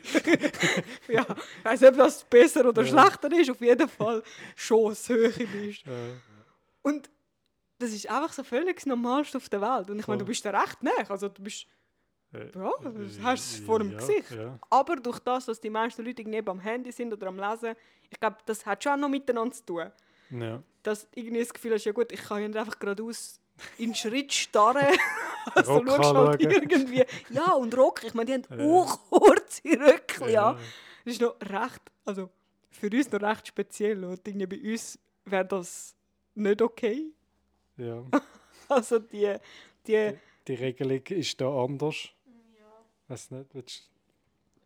Ja, 1.08 1.26
ich 1.60 1.66
weiß 1.66 1.82
nicht, 1.82 1.92
ob 1.92 1.98
das 1.98 2.24
besser 2.24 2.66
oder 2.68 2.84
Ja. 2.84 2.88
schlechter 2.88 3.32
ist, 3.40 3.50
auf 3.52 3.62
jeden 3.62 3.90
Fall 3.90 4.24
Schosshöhe 4.56 5.30
bist. 5.32 5.86
Äh, 5.86 6.16
Und 6.82 7.10
das 7.80 7.92
ist 7.92 8.10
einfach 8.10 8.34
so 8.34 8.44
völlig 8.44 8.76
das 8.76 8.86
Normalste 8.86 9.38
auf 9.38 9.50
der 9.50 9.62
Welt. 9.62 9.90
Und 9.90 10.00
ich 10.00 10.08
meine, 10.08 10.20
du 10.20 10.26
bist 10.26 10.46
da 10.46 10.52
recht 10.52 10.84
nah. 10.84 10.92
Also 11.08 11.30
du 11.30 11.42
bist, 11.42 11.66
äh, 12.34 12.46
ja, 12.46 12.72
du 12.82 13.24
hast 13.24 13.54
es 13.54 13.60
vor 13.60 13.80
dem 13.80 13.92
ja, 13.92 13.98
Gesicht. 13.98 14.32
Ja. 14.32 14.60
Aber 14.70 14.98
durch 14.98 15.20
das, 15.20 15.46
dass 15.46 15.60
die 15.60 15.70
meisten 15.70 16.06
Leute 16.06 16.22
irgendwie 16.22 16.46
am 16.46 16.60
Handy 16.60 16.92
sind 16.92 17.14
oder 17.14 17.28
am 17.28 17.38
Lesen, 17.38 17.76
ich 18.10 18.20
glaube, 18.20 18.38
das 18.46 18.66
hat 18.66 18.84
schon 18.84 18.94
auch 18.94 18.98
noch 18.98 19.10
miteinander 19.10 19.56
zu 19.56 19.66
tun. 19.66 19.92
Ja. 20.32 20.62
Dass 20.84 21.08
irgendwie 21.16 21.40
das 21.40 21.54
Gefühl 21.54 21.74
hast, 21.74 21.86
ja 21.86 21.92
gut, 21.92 22.12
ich 22.12 22.22
kann 22.22 22.42
ja 22.42 22.48
nicht 22.48 22.58
einfach 22.58 22.78
geradeaus 22.78 23.40
in 23.78 23.96
Schritt 23.96 24.34
starren. 24.34 24.86
also 25.56 25.80
du 25.80 25.92
schaust 25.92 26.14
halt 26.14 26.42
irgendwie. 26.42 27.06
Ja, 27.30 27.54
und 27.54 27.76
Rock, 27.78 28.04
ich 28.04 28.14
meine, 28.14 28.26
die 28.26 28.34
haben 28.34 28.60
Ja. 28.60 28.66
auch 28.66 29.10
kurze 29.10 29.62
Röckchen. 29.66 30.30
Ja. 30.30 30.54
Das 31.06 31.14
ist 31.14 31.22
noch 31.22 31.36
recht, 31.42 31.82
also 32.06 32.30
für 32.70 32.90
uns 32.90 33.12
noch 33.12 33.22
recht 33.22 33.48
speziell. 33.48 34.04
Und 34.04 34.28
irgendwie 34.28 34.58
bei 34.58 34.72
uns 34.74 35.00
wäre 35.26 35.46
das 35.46 35.96
nicht 36.36 36.62
okay. 36.62 37.14
Ja. 37.80 38.06
Also 38.70 39.00
die, 39.00 39.36
die 39.88 40.14
Die 40.48 40.54
Regelung 40.54 41.02
ist 41.08 41.42
da 41.42 41.64
anders. 41.64 42.10
Weiß 43.08 43.32
nicht, 43.32 43.54
willst 43.54 43.90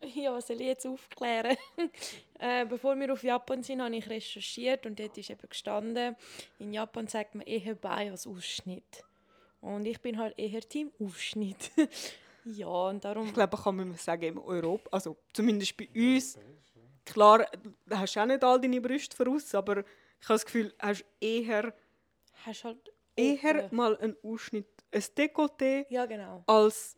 Ja, 0.01 0.33
was 0.33 0.47
soll 0.47 0.59
ich 0.59 0.67
jetzt 0.67 0.85
aufklären? 0.85 1.55
äh, 2.39 2.65
bevor 2.65 2.99
wir 2.99 3.13
auf 3.13 3.23
Japan 3.23 3.63
sind, 3.63 3.81
habe 3.81 3.95
ich 3.95 4.09
recherchiert 4.09 4.85
und 4.85 4.99
dort 4.99 5.17
ist 5.17 5.29
eben 5.29 5.47
gestanden, 5.49 6.15
in 6.59 6.73
Japan 6.73 7.07
sagt 7.07 7.35
man 7.35 7.47
eher 7.47 7.75
bei 7.75 8.11
als 8.11 8.27
Ausschnitt. 8.27 9.05
Und 9.61 9.85
ich 9.85 10.01
bin 10.01 10.17
halt 10.17 10.37
eher 10.37 10.59
Team 10.61 10.91
Ausschnitt. 10.99 11.71
ja, 12.43 12.67
und 12.67 13.05
darum... 13.05 13.27
Ich 13.27 13.33
glaube, 13.33 13.57
kann 13.57 13.77
man 13.77 13.93
sagen, 13.95 14.23
in 14.23 14.37
Europa, 14.37 14.89
also 14.91 15.15
zumindest 15.31 15.77
bei 15.77 15.87
uns, 15.95 16.37
klar, 17.05 17.47
da 17.85 17.99
hast 17.99 18.15
du 18.15 18.19
auch 18.19 18.25
nicht 18.25 18.43
all 18.43 18.59
deine 18.59 18.81
Brüste 18.81 19.15
voraus, 19.15 19.55
aber 19.55 19.79
ich 19.79 20.29
habe 20.29 20.35
das 20.35 20.45
Gefühl, 20.45 20.69
du 20.69 20.85
hast 20.85 21.05
eher, 21.21 21.73
hast 22.45 22.63
halt 22.65 22.92
eher 23.15 23.65
oben- 23.65 23.75
mal 23.75 23.97
einen 23.97 24.15
Ausschnitt, 24.23 24.67
ein 24.91 25.01
Dekolleté, 25.01 25.85
Ja, 25.89 26.05
genau. 26.05 26.43
als 26.47 26.97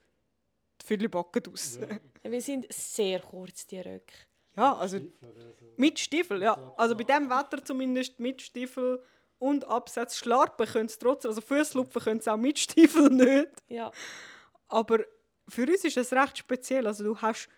die 0.81 0.85
viele 0.85 1.09
Backen 1.09 1.43
draus. 1.43 1.79
Wir 2.23 2.41
sind 2.41 2.71
sehr 2.73 3.19
kurz, 3.21 3.65
die 3.67 3.79
Röcke. 3.79 4.13
Ja, 4.57 4.75
also 4.77 4.99
mit 5.77 5.99
Stiefel, 5.99 6.41
ja. 6.41 6.73
Also 6.77 6.95
bei 6.95 7.03
dem 7.03 7.29
Wetter 7.29 7.63
zumindest 7.63 8.19
mit 8.19 8.41
Stiefel 8.41 9.03
und 9.37 9.65
Absatz. 9.65 10.15
Schlarpen 10.17 10.65
können 10.65 10.85
es 10.85 10.97
trotzdem, 10.97 11.29
also 11.29 11.41
Füßlupfen 11.41 12.01
können 12.01 12.19
es 12.19 12.27
auch 12.27 12.37
mit 12.37 12.57
Stiefel 12.57 13.09
nicht. 13.09 13.49
Ja, 13.67 13.91
Aber 14.69 14.99
für 15.49 15.63
uns 15.67 15.83
ist 15.83 15.97
es 15.97 16.13
recht 16.13 16.37
speziell. 16.37 16.87
Also 16.87 17.03
du 17.03 17.17
hast 17.21 17.49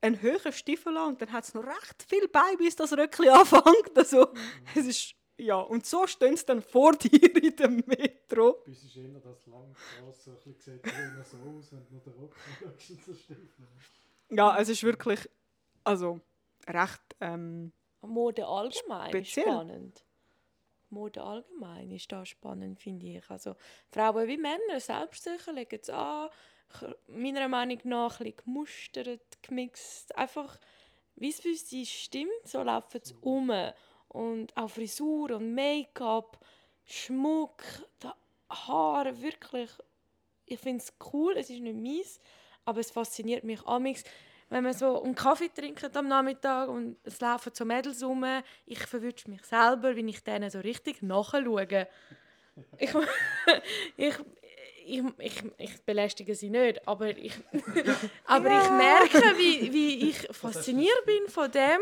einen 0.00 0.20
höheren 0.20 0.52
Stiefel 0.52 0.96
an 0.96 1.10
und 1.14 1.22
dann 1.22 1.32
hat 1.32 1.44
es 1.44 1.54
noch 1.54 1.64
recht 1.64 2.04
viel 2.08 2.28
bei, 2.28 2.56
bis 2.58 2.74
das 2.76 2.92
Röckchen 2.92 3.28
anfängt. 3.30 3.96
Also 3.96 4.28
es 4.74 4.86
ist 4.86 5.14
Ja, 5.38 5.60
und 5.60 5.84
so 5.84 6.06
stehen 6.06 6.36
sie 6.36 6.46
dann 6.46 6.62
vor 6.62 6.92
dir 6.96 7.42
in 7.42 7.56
dem 7.56 7.84
Metro. 7.86 8.62
Bis 8.64 8.84
ist 8.84 8.96
eher 8.96 9.20
das 9.20 9.46
lang 9.46 9.74
Straße, 9.74 10.22
so 10.22 10.30
ein 10.30 10.54
bisschen 10.54 10.80
sieht 10.82 10.86
immer 10.86 11.24
so 11.24 11.36
aus, 11.36 11.72
wenn 11.72 11.84
du 11.86 11.92
nur 11.92 12.00
den 12.02 12.12
Rock 12.14 12.34
anschaust 12.36 12.90
und 12.90 13.04
so 13.04 13.14
Stiefel. 13.14 13.66
Ja, 14.30 14.58
es 14.58 14.68
ist 14.68 14.82
wirklich, 14.82 15.28
also, 15.84 16.20
recht, 16.66 17.02
ähm, 17.20 17.72
Mode 18.02 18.46
allgemein 18.46 19.10
Speziell. 19.10 19.46
ist 19.46 19.52
spannend. 19.52 20.04
Mode 20.90 21.22
allgemein 21.22 21.90
ist 21.90 22.10
da 22.12 22.24
spannend, 22.24 22.80
finde 22.80 23.06
ich. 23.06 23.30
Also 23.30 23.56
Frauen 23.90 24.28
wie 24.28 24.36
Männer, 24.36 24.78
selbstsicher, 24.78 25.52
legen 25.52 25.78
es 25.80 25.90
an. 25.90 26.30
Meiner 27.08 27.48
Meinung 27.48 27.80
nach 27.84 28.20
ein 28.20 28.24
bisschen 28.24 28.44
gemustert, 28.44 29.42
gemixt. 29.42 30.16
Einfach, 30.16 30.58
wie 31.16 31.30
es 31.30 31.40
für 31.40 31.54
sie 31.54 31.86
stimmt, 31.86 32.30
so 32.44 32.62
laufen 32.62 33.00
sie 33.02 33.14
um. 33.20 33.50
Und 34.16 34.56
auch 34.56 34.70
Frisur 34.70 35.32
und 35.32 35.54
Make-up, 35.54 36.38
Schmuck, 36.84 37.62
Haare, 38.48 39.20
wirklich. 39.20 39.70
Ich 40.46 40.58
finde 40.60 40.82
es 40.82 40.92
cool, 41.12 41.34
es 41.36 41.50
ist 41.50 41.60
nicht 41.60 41.76
meins, 41.76 42.20
aber 42.64 42.80
es 42.80 42.90
fasziniert 42.90 43.44
mich 43.44 43.64
amix 43.66 44.04
wenn 44.48 44.62
man 44.62 44.72
so 44.72 45.02
einen 45.02 45.14
Kaffee 45.14 45.48
trinkt 45.48 45.96
am 45.96 46.08
Nachmittag 46.08 46.68
und 46.68 46.96
es 47.02 47.20
laufen 47.20 47.50
so 47.52 47.64
Mädels 47.64 48.02
rum, 48.02 48.24
ich 48.64 48.78
verwünsche 48.78 49.28
mich 49.28 49.44
selber, 49.44 49.96
wenn 49.96 50.08
ich 50.08 50.22
denen 50.22 50.50
so 50.50 50.60
richtig 50.60 51.02
nachschaue. 51.02 51.88
Ich, 52.78 52.94
ich, 53.96 54.14
ich, 54.86 55.02
ich, 55.18 55.44
ich 55.58 55.82
belästige 55.82 56.34
sie 56.34 56.50
nicht, 56.50 56.86
aber 56.86 57.08
ich, 57.08 57.34
aber 58.24 58.62
ich 58.62 58.70
merke, 58.70 59.36
wie, 59.36 59.72
wie 59.72 60.10
ich 60.10 60.28
fasziniert 60.30 61.04
bin 61.04 61.28
von 61.28 61.50
dem 61.50 61.80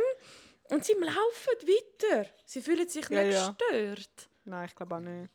und 0.70 0.84
sie 0.84 0.94
laufen 0.94 1.68
weiter. 1.68 2.26
Sie 2.44 2.60
fühlen 2.60 2.88
sich 2.88 3.08
Ja, 3.08 3.22
nicht 3.22 3.34
ja. 3.34 3.50
gestört. 3.58 4.28
nein, 4.44 4.66
ich 4.66 4.74
glaube 4.74 4.96
auch 4.96 5.00
nicht. 5.00 5.30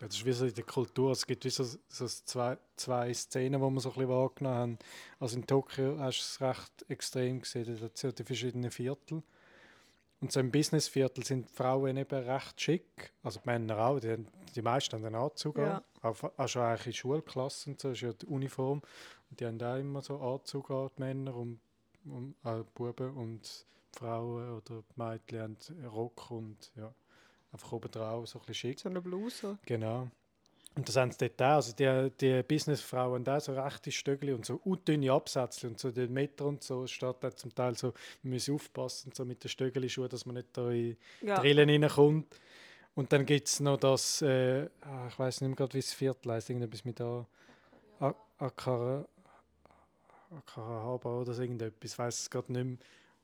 Ja, 0.00 0.06
das 0.06 0.16
ist 0.16 0.24
wie 0.24 0.32
so 0.32 0.46
in 0.46 0.54
der 0.54 0.64
Kultur. 0.64 1.12
Es 1.12 1.26
gibt 1.26 1.44
wie 1.44 1.50
so, 1.50 1.62
so 1.88 2.06
zwei, 2.06 2.56
zwei 2.76 3.12
Szenen, 3.12 3.60
die 3.60 3.66
wir 3.66 3.80
so 3.80 3.90
ein 3.90 3.94
bisschen 3.94 4.08
wahrgenommen 4.08 4.56
haben. 4.58 4.78
Also 5.18 5.36
in 5.36 5.46
Tokio 5.46 5.98
hast 5.98 6.18
du 6.20 6.22
es 6.22 6.40
recht 6.40 6.84
extrem 6.88 7.40
gesehen. 7.42 7.78
Da 7.78 7.90
ja 8.08 8.12
die 8.12 8.24
verschiedenen 8.24 8.70
Viertel. 8.70 9.22
Und 10.22 10.32
so 10.32 10.40
im 10.40 10.50
Businessviertel 10.50 11.24
sind 11.24 11.48
die 11.48 11.52
Frauen 11.54 11.96
eben 11.98 12.24
recht 12.24 12.60
schick. 12.60 13.12
Also 13.22 13.40
die 13.40 13.46
Männer 13.48 13.78
auch. 13.78 14.00
Die, 14.00 14.16
die 14.54 14.62
meisten 14.62 14.94
haben 14.96 15.04
einen 15.04 15.14
Anzug 15.16 15.58
Ja. 15.58 15.78
an. 15.78 15.84
Auch, 16.02 16.16
auch 16.38 16.48
schon 16.48 16.62
eigentlich 16.62 16.86
in 16.88 16.92
Schulklassen 16.94 17.76
so. 17.78 17.88
Das 17.88 17.98
ist 17.98 18.02
ja 18.02 18.12
die 18.14 18.26
Uniform. 18.26 18.80
Und 19.30 19.38
die 19.40 19.44
haben 19.46 19.62
auch 19.62 19.76
immer 19.76 20.00
so 20.02 20.18
Anzug 20.18 20.70
an, 20.70 20.90
die 20.96 21.02
Männer 21.02 21.34
und, 21.36 21.60
und 22.06 22.34
äh, 22.44 22.64
Buben. 22.74 23.14
Und 23.16 23.66
Frauen 23.92 24.50
oder 24.56 24.82
Mädchen 24.96 25.40
haben 25.40 25.56
Rock 25.86 26.30
und 26.30 26.72
ja, 26.76 26.92
einfach 27.52 27.72
obendrauf 27.72 28.28
so 28.28 28.38
ein 28.38 28.46
bisschen 28.46 28.54
schick. 28.54 28.80
So 28.80 28.88
eine 28.88 29.00
Bluse. 29.00 29.58
Genau. 29.66 30.08
Und 30.76 30.88
das 30.88 30.96
haben 30.96 31.10
sie 31.10 31.18
dort 31.18 31.42
auch. 31.42 31.54
Also 31.56 31.72
die, 31.74 32.10
die 32.20 32.42
Businessfrauen 32.44 33.26
haben 33.26 33.36
auch 33.36 33.40
so 33.40 33.52
rechte 33.52 33.90
Stöckli 33.90 34.32
und 34.32 34.46
so 34.46 34.60
dünne 34.86 35.12
Absätze 35.12 35.66
und 35.66 35.78
so 35.80 35.90
den 35.90 36.12
Meter 36.12 36.46
und 36.46 36.62
so 36.62 36.86
steht 36.86 37.16
da 37.20 37.34
zum 37.34 37.52
Teil 37.54 37.76
so, 37.76 37.92
wir 38.22 38.30
müssen 38.30 38.54
aufpassen 38.54 39.10
so 39.12 39.24
mit 39.24 39.42
den 39.42 39.48
Stöckli-Schuhen, 39.48 40.08
dass 40.08 40.26
man 40.26 40.36
nicht 40.36 40.56
da 40.56 40.70
in 40.70 40.96
Ja. 41.22 41.40
Drillen 41.40 41.68
reinkommt. 41.68 42.38
Und 42.94 43.12
dann 43.12 43.26
gibt 43.26 43.48
es 43.48 43.60
noch 43.60 43.78
das, 43.78 44.22
äh, 44.22 44.68
ah, 44.82 45.08
ich 45.08 45.18
weiß 45.18 45.40
nicht 45.40 45.48
mehr 45.48 45.56
gerade, 45.56 45.74
wie 45.74 45.78
es 45.78 45.92
Viertel 45.92 46.32
heisst, 46.32 46.50
irgendetwas 46.50 46.84
mit 46.84 47.00
A, 47.00 47.26
A- 47.98 48.14
Akara, 48.38 49.06
Akarahaba 50.30 51.20
oder 51.20 51.34
so 51.34 51.42
irgendetwas, 51.42 51.92
ich 51.92 51.98
weiß 51.98 52.20
es 52.20 52.30
gerade 52.30 52.52
nicht 52.52 52.64
mehr. 52.64 52.76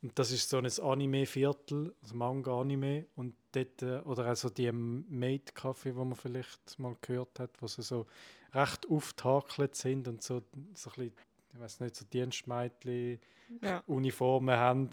Und 0.02 0.18
das 0.18 0.30
ist 0.30 0.48
so 0.48 0.58
ein 0.58 0.66
Anime-Viertel, 0.66 1.94
also 2.02 2.14
Manga-Anime. 2.14 3.06
Und 3.16 3.34
dort, 3.52 3.82
äh, 3.82 3.98
oder 4.00 4.26
also 4.26 4.50
die 4.50 4.70
Maid-Kaffee, 4.70 5.96
wo 5.96 6.04
man 6.04 6.16
vielleicht 6.16 6.78
mal 6.78 6.96
gehört 7.00 7.40
hat, 7.40 7.50
wo 7.60 7.66
sie 7.66 7.82
so 7.82 8.06
recht 8.52 8.88
auftakelt 8.90 9.74
sind 9.74 10.06
und 10.08 10.22
so, 10.22 10.42
so 10.74 10.90
ein 10.90 10.96
bisschen, 10.96 11.12
ich 11.54 11.60
weiß 11.60 11.80
nicht, 11.80 11.96
so 11.96 12.04
Dienstmädchen 12.04 13.18
Ja. 13.62 13.82
Uniformen 13.86 14.56
haben. 14.56 14.90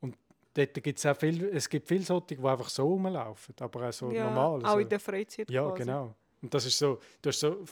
Und 0.00 0.16
dort 0.54 0.74
gibt 0.82 0.98
es 0.98 1.06
auch 1.06 1.16
viel, 1.16 1.44
es 1.46 1.68
gibt 1.68 1.88
viele 1.88 2.04
solche, 2.04 2.36
die 2.36 2.38
einfach 2.38 2.68
so 2.68 2.86
rumlaufen, 2.86 3.54
aber 3.60 3.88
auch 3.88 3.92
so 3.92 4.10
ja, 4.12 4.24
normal. 4.24 4.60
Auch 4.60 4.68
also, 4.68 4.78
in 4.78 4.88
der 4.88 5.00
Freizeit 5.00 5.50
ja, 5.50 5.68
quasi. 5.68 5.82
genau. 5.82 6.14
Und 6.40 6.54
das 6.54 6.66
ist 6.66 6.78
so, 6.78 6.98
du 7.20 7.28
hast 7.28 7.40
so 7.40 7.64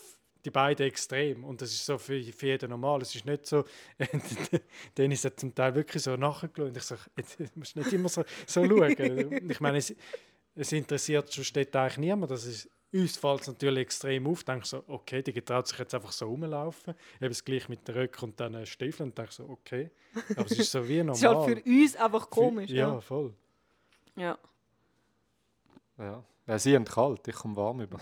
die 0.44 0.50
beiden 0.50 0.86
extrem 0.86 1.44
und 1.44 1.60
das 1.62 1.70
ist 1.70 1.84
so 1.84 1.98
für, 1.98 2.22
für 2.22 2.46
jeden 2.46 2.70
normal. 2.70 3.02
Es 3.02 3.14
ist 3.14 3.24
nicht 3.26 3.46
so, 3.46 3.64
Dennis 4.96 5.24
hat 5.24 5.38
zum 5.40 5.54
Teil 5.54 5.74
wirklich 5.74 6.02
so 6.02 6.16
nachgeschaut 6.16 6.58
und 6.68 6.76
ich 6.76 6.82
sage, 6.82 7.00
du 7.16 7.44
musst 7.54 7.76
nicht 7.76 7.92
immer 7.92 8.08
so, 8.08 8.24
so 8.46 8.64
schauen. 8.66 9.50
ich 9.50 9.60
meine, 9.60 9.78
es, 9.78 9.94
es 10.54 10.72
interessiert 10.72 11.32
schon 11.32 11.44
steht 11.44 11.74
eigentlich 11.76 11.98
niemand. 11.98 12.30
Das 12.30 12.44
ist, 12.44 12.68
uns 12.92 13.16
fällt 13.16 13.42
es 13.42 13.46
natürlich 13.46 13.82
extrem 13.82 14.26
auf. 14.26 14.42
Denkst 14.44 14.68
so, 14.70 14.82
okay, 14.88 15.22
die 15.22 15.32
getraut 15.32 15.68
sich 15.68 15.78
jetzt 15.78 15.94
einfach 15.94 16.10
so 16.12 16.26
rumlaufen. 16.26 16.94
Eben 17.20 17.28
das 17.30 17.44
gleich 17.44 17.68
mit 17.68 17.86
den 17.86 17.94
Röcken 17.94 18.24
und 18.30 18.40
dann 18.40 18.54
äh, 18.54 18.66
Stiefeln 18.66 19.10
und 19.10 19.18
denkst 19.18 19.36
so, 19.36 19.48
okay. 19.48 19.90
Aber 20.36 20.46
es 20.46 20.58
ist 20.58 20.72
so 20.72 20.86
wie 20.88 20.98
normal. 21.02 21.12
Es 21.14 21.18
ist 21.22 21.28
halt 21.28 21.62
für 21.62 21.70
uns 21.70 21.96
einfach 21.96 22.22
Für- 22.24 22.28
komisch. 22.30 22.70
Ja, 22.70 22.88
Ja. 22.94 23.00
voll. 23.00 23.32
ja. 24.16 24.38
Ja. 25.98 26.24
ja, 26.46 26.58
sie 26.58 26.74
haben 26.74 26.84
kalt, 26.86 27.28
ich 27.28 27.34
komme 27.34 27.54
warm 27.56 27.82
über. 27.82 27.98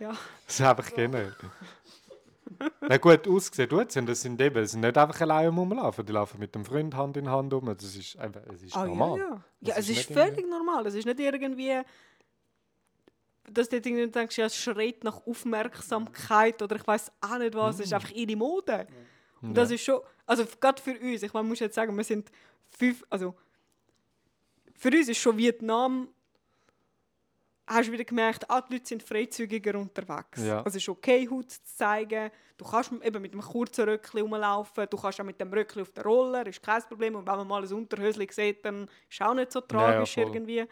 Ja. 0.00 0.16
Das 0.46 0.54
ist 0.60 0.66
einfach 0.66 0.92
generell. 0.92 1.34
Na 2.82 2.98
gut 2.98 3.26
ausgesehen 3.26 3.68
tut 3.68 3.90
sie, 3.90 4.04
das 4.04 4.20
sind 4.20 4.40
eben, 4.40 4.54
das 4.54 4.72
sind 4.72 4.80
nicht 4.80 4.96
einfach 4.96 5.20
alleine 5.22 5.48
rumlaufen, 5.48 6.04
die 6.06 6.12
laufen 6.12 6.38
mit 6.38 6.54
dem 6.54 6.64
Freund 6.64 6.94
Hand 6.94 7.16
in 7.16 7.28
Hand 7.28 7.52
um, 7.54 7.66
das 7.66 7.82
ist 7.96 8.16
einfach, 8.18 8.42
es 8.54 8.62
ist 8.62 8.76
Ah, 8.76 8.84
normal. 8.86 9.18
Ja, 9.18 9.24
ja. 9.28 9.30
Das 9.60 9.68
ja 9.68 9.74
es 9.76 9.78
ist 9.78 9.88
ist 9.88 9.96
nicht 9.96 10.10
irgendwie- 10.18 10.34
völlig 10.34 10.50
normal. 10.50 10.86
Es 10.86 10.94
ist 10.94 11.04
nicht 11.06 11.18
irgendwie, 11.20 11.80
dass 13.50 13.68
du 13.68 13.76
irgendwie 13.76 14.06
denkst, 14.08 14.36
ja, 14.38 14.46
es 14.46 14.56
schreit 14.56 15.04
nach 15.04 15.26
Aufmerksamkeit 15.26 16.62
oder 16.62 16.76
ich 16.76 16.86
weiß 16.86 17.12
auch 17.20 17.38
nicht 17.38 17.54
was. 17.54 17.76
Es 17.80 17.86
ist 17.86 17.92
einfach 17.92 18.10
ihre 18.10 18.36
Mode. 18.36 18.86
Und 19.42 19.54
das 19.54 19.70
ist 19.70 19.82
schon, 19.82 20.00
also 20.26 20.44
gerade 20.60 20.80
für 20.80 20.98
uns, 20.98 21.22
ich 21.22 21.32
meine, 21.32 21.46
muss 21.48 21.60
jetzt 21.60 21.74
sagen, 21.74 21.94
wir 21.96 22.04
sind 22.04 22.30
fünf, 22.70 23.04
also 23.10 23.34
für 24.76 24.88
uns 24.88 25.08
ist 25.08 25.18
schon 25.18 25.36
Vietnam, 25.36 26.08
hast 27.66 27.88
du 27.88 27.92
wieder 27.92 28.04
gemerkt, 28.04 28.48
ah, 28.50 28.60
die 28.60 28.74
Leute 28.74 28.86
sind 28.86 29.02
freizügiger 29.02 29.78
unterwegs. 29.78 30.44
Ja. 30.44 30.58
Also 30.58 30.76
es 30.76 30.82
ist 30.82 30.88
okay, 30.88 31.28
Haut 31.30 31.50
zu 31.50 31.64
zeigen. 31.64 32.30
Du 32.56 32.64
kannst 32.64 32.92
eben 32.92 33.22
mit 33.22 33.32
einem 33.32 33.42
kurzen 33.42 33.88
Röckchen 33.88 34.20
rumlaufen, 34.20 34.86
du 34.88 34.96
kannst 34.96 35.20
auch 35.20 35.24
mit 35.24 35.40
dem 35.40 35.52
Röckchen 35.52 35.82
auf 35.82 35.90
der 35.92 36.04
Roller, 36.04 36.46
ist 36.46 36.62
kein 36.62 36.82
Problem. 36.82 37.16
Und 37.16 37.26
wenn 37.26 37.36
man 37.36 37.48
mal 37.48 37.64
ein 37.64 37.72
Unterhöschen 37.72 38.26
sieht, 38.30 38.64
dann 38.64 38.88
ist 39.08 39.22
auch 39.22 39.34
nicht 39.34 39.52
so 39.52 39.60
tragisch 39.60 40.14
voll. 40.14 40.24
irgendwie. 40.24 40.64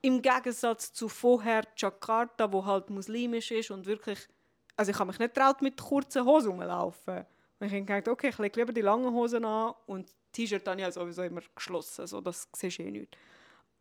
Im 0.00 0.22
Gegensatz 0.22 0.92
zu 0.92 1.08
vorher 1.08 1.64
Jakarta, 1.76 2.50
wo 2.52 2.64
halt 2.64 2.88
muslimisch 2.88 3.50
ist 3.50 3.70
und 3.70 3.84
wirklich, 3.84 4.28
also 4.76 4.92
ich 4.92 4.98
habe 4.98 5.08
mich 5.08 5.18
nicht 5.18 5.34
traut 5.34 5.60
mit 5.60 5.76
kurzen 5.76 6.24
Hosen 6.24 6.52
rumlaufen. 6.52 7.26
Und 7.58 7.66
ich 7.66 7.72
habe 7.72 7.84
gedacht, 7.84 8.08
okay, 8.08 8.28
ich 8.28 8.38
lege 8.38 8.60
lieber 8.60 8.72
die 8.72 8.82
langen 8.82 9.12
Hosen 9.12 9.44
an 9.44 9.74
und 9.86 10.08
T-Shirt 10.32 10.66
habe 10.68 10.76
ich 10.76 10.86
ja 10.86 10.92
sowieso 10.92 11.22
immer 11.22 11.40
geschlossen, 11.54 12.06
so 12.06 12.20
das 12.20 12.48
siehst 12.54 12.78
du 12.78 12.84
eh 12.84 12.90
nicht. 12.92 13.16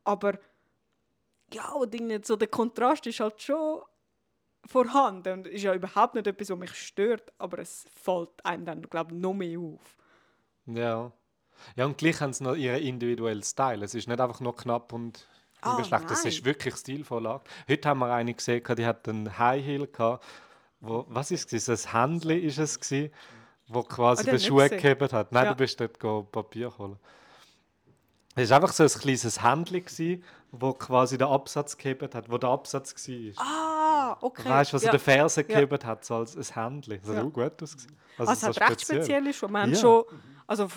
Aber 0.04 0.40
ja, 1.54 1.72
und 1.72 1.94
irgendwie 1.94 2.20
so 2.24 2.36
der 2.36 2.48
Kontrast 2.48 3.06
ist 3.08 3.20
halt 3.20 3.42
schon 3.42 3.82
vorhanden 4.66 5.40
und 5.40 5.48
ist 5.48 5.64
ja 5.64 5.74
überhaupt 5.74 6.16
nicht 6.16 6.28
etwas, 6.28 6.50
was 6.50 6.58
mich 6.58 6.74
stört, 6.76 7.32
aber 7.38 7.60
es 7.60 7.86
fällt 7.96 8.30
einem 8.44 8.66
dann, 8.66 8.82
glaube 8.82 9.14
ich, 9.14 9.20
noch 9.20 9.34
mehr 9.34 9.60
auf. 9.60 9.98
Ja. 10.66 11.12
Ja, 11.76 11.86
und 11.86 11.98
gleich 11.98 12.22
haben 12.22 12.34
sie 12.34 12.44
noch 12.44 12.56
ihren 12.56 12.82
individuellen 12.82 13.42
Style. 13.44 13.84
Es 13.84 13.96
ist 13.96 14.08
nicht 14.08 14.20
einfach 14.20 14.40
nur 14.42 14.56
knapp 14.56 14.94
und 14.94 15.26
geschlecht. 15.78 16.12
Es 16.12 16.24
nein. 16.24 16.28
ist 16.34 16.46
wirklich 16.46 16.76
stilvoll. 16.76 17.28
Heute 17.68 17.90
haben 17.90 18.00
wir 18.00 18.14
eine 18.14 18.34
gesehen, 18.34 18.64
die 18.78 18.86
hat 18.86 19.08
einen 19.10 19.38
High 19.40 19.64
Heel 19.66 19.88
gehabt, 19.88 20.24
wo, 20.80 21.06
was 21.10 21.32
ist 21.32 21.52
es? 21.54 21.68
Ein 21.88 22.12
Händchen 22.12 22.44
ist 22.44 22.60
es 22.60 22.80
gewesen, 22.80 23.12
wo 23.68 23.82
quasi 23.84 24.28
Ah, 24.28 24.32
den 24.32 24.40
Schuh 24.40 24.58
gehabt 24.58 25.14
hat. 25.14 25.32
Nein, 25.32 25.46
Ja. 25.46 25.52
du 25.54 25.58
bist 25.58 25.80
dort 25.80 25.98
Papier 26.32 26.78
holen. 26.78 27.00
Es 28.36 28.50
war 28.52 28.58
einfach 28.58 28.74
so 28.74 28.84
ein 28.84 28.90
kleines 28.90 29.42
Händchen, 29.42 30.24
wo 30.52 30.74
quasi 30.74 31.18
den 31.18 31.28
Absatz 31.28 31.78
gehabt 31.78 32.16
hat, 32.16 32.30
wo 32.32 32.38
der 32.38 32.50
Absatz 32.50 32.94
war. 33.10 33.46
Ah, 33.46 34.18
okay. 34.22 34.48
Weißt 34.50 34.72
du, 34.72 34.76
was 34.76 34.84
ja. 34.84 34.90
er 34.90 34.92
den 34.98 35.00
Fersen 35.00 35.46
Ja. 35.48 35.66
gehabt 35.66 35.86
hat, 35.86 36.06
so 36.06 36.16
als 36.16 36.36
ein 36.36 36.56
Händchen. 36.64 37.00
Das 37.02 37.10
hat 37.10 37.16
Ja. 37.18 37.24
auch 37.24 37.34
gut 37.34 37.62
ausgesehen. 37.64 37.98
Also, 38.18 38.32
es 38.32 38.42
so 38.42 38.48
hat 38.48 38.70
recht 38.70 38.82
spezielle. 38.82 39.34
Wir 39.34 39.50
haben 39.62 39.74
Ja. 39.74 39.78
schon, 39.80 40.06
also 40.48 40.68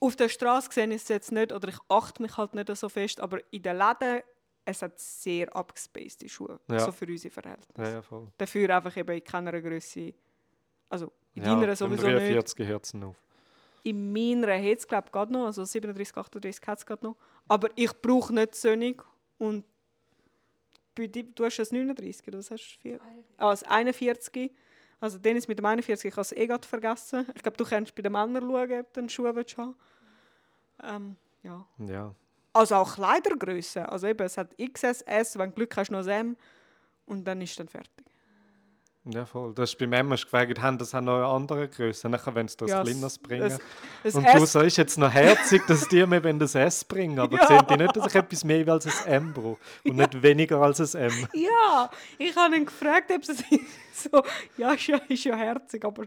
auf 0.00 0.16
der 0.16 0.28
Straße 0.28 0.68
gesehen 0.68 0.92
ist 0.92 1.02
es 1.04 1.08
jetzt 1.08 1.32
nicht, 1.32 1.52
oder 1.52 1.68
ich 1.68 1.78
achte 1.88 2.22
mich 2.22 2.36
halt 2.36 2.54
nicht 2.54 2.74
so 2.76 2.88
fest, 2.88 3.20
aber 3.20 3.38
in 3.50 3.62
den 3.62 3.76
Läden, 3.76 4.22
es 4.64 4.82
hat 4.82 4.98
sehr 4.98 5.54
abgespacede 5.56 6.28
Schuhe, 6.28 6.60
Ja. 6.70 6.80
so 6.80 6.92
für 6.92 7.06
unsere 7.06 7.32
Verhältnisse. 7.32 7.72
Ja, 7.82 7.88
ja, 7.96 8.02
voll. 8.02 8.28
Dafür 8.38 8.76
einfach 8.76 8.96
eben 8.96 9.16
in 9.16 9.24
keiner 9.24 9.60
Größe, 9.60 10.12
also 10.88 11.10
in 11.34 11.42
Ja, 11.44 11.54
deiner 11.54 11.74
sowieso 11.74 12.06
nicht. 12.06 12.18
43 12.18 12.66
Herzen 12.68 13.02
auf. 13.04 13.16
In 13.82 14.12
meiner 14.12 14.52
hat 14.58 14.78
es 14.78 14.86
glaube 14.86 15.04
ich 15.06 15.12
gerade 15.12 15.32
noch, 15.32 15.46
also 15.46 15.64
37, 15.64 16.16
38 16.16 16.66
hat 16.66 16.78
es 16.78 16.86
gerade 16.86 17.04
noch. 17.06 17.16
Aber 17.50 17.68
ich 17.74 17.92
brauche 18.00 18.32
nicht 18.32 18.54
Sonic 18.54 19.02
und 19.36 19.64
bei 20.94 21.08
dir, 21.08 21.24
du 21.24 21.44
hast 21.44 21.58
das 21.58 21.72
39, 21.72 22.28
oder 22.28 22.38
was 22.38 22.48
hast 22.48 22.76
du? 22.76 22.80
Vier? 22.80 23.00
Ah, 23.38 23.50
das 23.50 23.64
41. 23.64 24.52
Also 25.00 25.18
Dennis 25.18 25.48
mit 25.48 25.58
dem 25.58 25.66
41, 25.66 26.10
ich 26.10 26.12
habe 26.12 26.20
es 26.20 26.30
eh 26.30 26.46
gerade 26.46 26.68
vergessen. 26.68 27.26
Ich 27.34 27.42
glaube, 27.42 27.56
du 27.56 27.64
kannst 27.64 27.92
bei 27.96 28.02
den 28.02 28.12
Männern 28.12 28.48
schauen, 28.48 28.80
ob 28.80 28.92
du 28.92 29.00
einen 29.00 29.08
Schuh 29.08 29.34
willst 29.34 29.56
haben 29.56 29.74
ähm, 30.84 31.16
ja. 31.42 31.66
Ja. 31.78 32.14
Also 32.52 32.76
auch 32.76 32.94
Kleidergröße. 32.94 33.88
Also 33.88 34.06
eben, 34.06 34.24
es 34.24 34.38
hat 34.38 34.56
XS, 34.56 35.02
S, 35.02 35.36
wenn 35.36 35.50
du 35.50 35.56
Glück 35.56 35.76
hast, 35.76 35.90
noch 35.90 36.06
M. 36.06 36.36
Und 37.04 37.24
dann 37.24 37.40
ist 37.40 37.58
dann 37.58 37.66
fertig. 37.66 38.06
Ja, 39.04 39.24
voll. 39.24 39.54
Das 39.54 39.70
ist 39.70 39.78
beim 39.78 39.94
Emma 39.94 40.14
gefragt, 40.14 40.60
haben 40.60 40.76
das 40.76 40.94
auch 40.94 41.00
noch 41.00 41.16
eine 41.16 41.26
andere 41.26 41.68
Größe? 41.68 42.06
Nachher, 42.10 42.34
wenn 42.34 42.48
sie 42.48 42.56
das 42.58 42.68
Ja, 42.70 42.82
Kleineres 42.82 43.12
es- 43.12 43.18
bringen. 43.18 43.42
es- 43.44 43.58
Das 44.02 44.14
und 44.14 44.26
du 44.26 44.44
sagst 44.46 44.76
jetzt 44.76 44.98
noch 44.98 45.10
herzig, 45.10 45.62
dass 45.66 45.88
die 45.88 46.04
mir 46.04 46.22
wenn 46.22 46.38
das 46.38 46.54
S 46.54 46.84
bringen. 46.84 47.18
Aber 47.18 47.34
Ja. 47.40 47.46
sehen 47.46 47.66
die 47.70 47.76
nicht, 47.78 47.96
dass 47.96 48.06
ich 48.08 48.14
etwas 48.14 48.44
mehr 48.44 48.68
als 48.68 48.86
ein 49.06 49.12
M 49.12 49.32
brauche? 49.32 49.58
Und 49.86 49.96
nicht 49.96 50.22
weniger 50.22 50.60
als 50.60 50.94
ein 50.94 51.02
M? 51.10 51.28
ja, 51.32 51.90
ich 52.18 52.36
habe 52.36 52.56
ihn 52.56 52.66
gefragt, 52.66 53.10
ob 53.10 53.22
es 53.22 53.28
so, 53.94 54.22
ja, 54.58 54.72
ist 54.72 54.86
ja, 54.86 54.98
ist 55.08 55.24
ja 55.24 55.34
herzig, 55.34 55.82
aber 55.82 56.02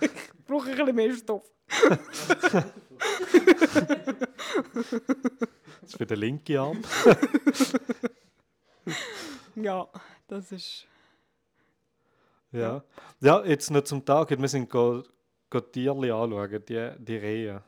ich 0.00 0.10
brauche 0.48 0.68
ein 0.70 0.76
bisschen 0.76 0.94
mehr 0.96 1.14
Stoff. 1.14 1.44
Das 5.82 5.92
ist 5.92 5.96
für 5.96 6.06
den 6.06 6.18
linken 6.18 6.56
Arm. 6.56 6.82
Ja, 9.54 9.86
das 10.26 10.50
ist. 10.52 10.86
Ja. 12.52 12.82
ja, 13.20 13.44
jetzt 13.44 13.70
noch 13.70 13.82
zum 13.82 14.04
Tag. 14.04 14.30
Wir 14.30 14.48
sind 14.48 14.68
go, 14.68 15.02
go 15.48 15.60
Tierli 15.60 16.10
anschauen, 16.10 16.62
die, 16.68 16.90
die 16.98 17.16
Rehe. 17.16 17.62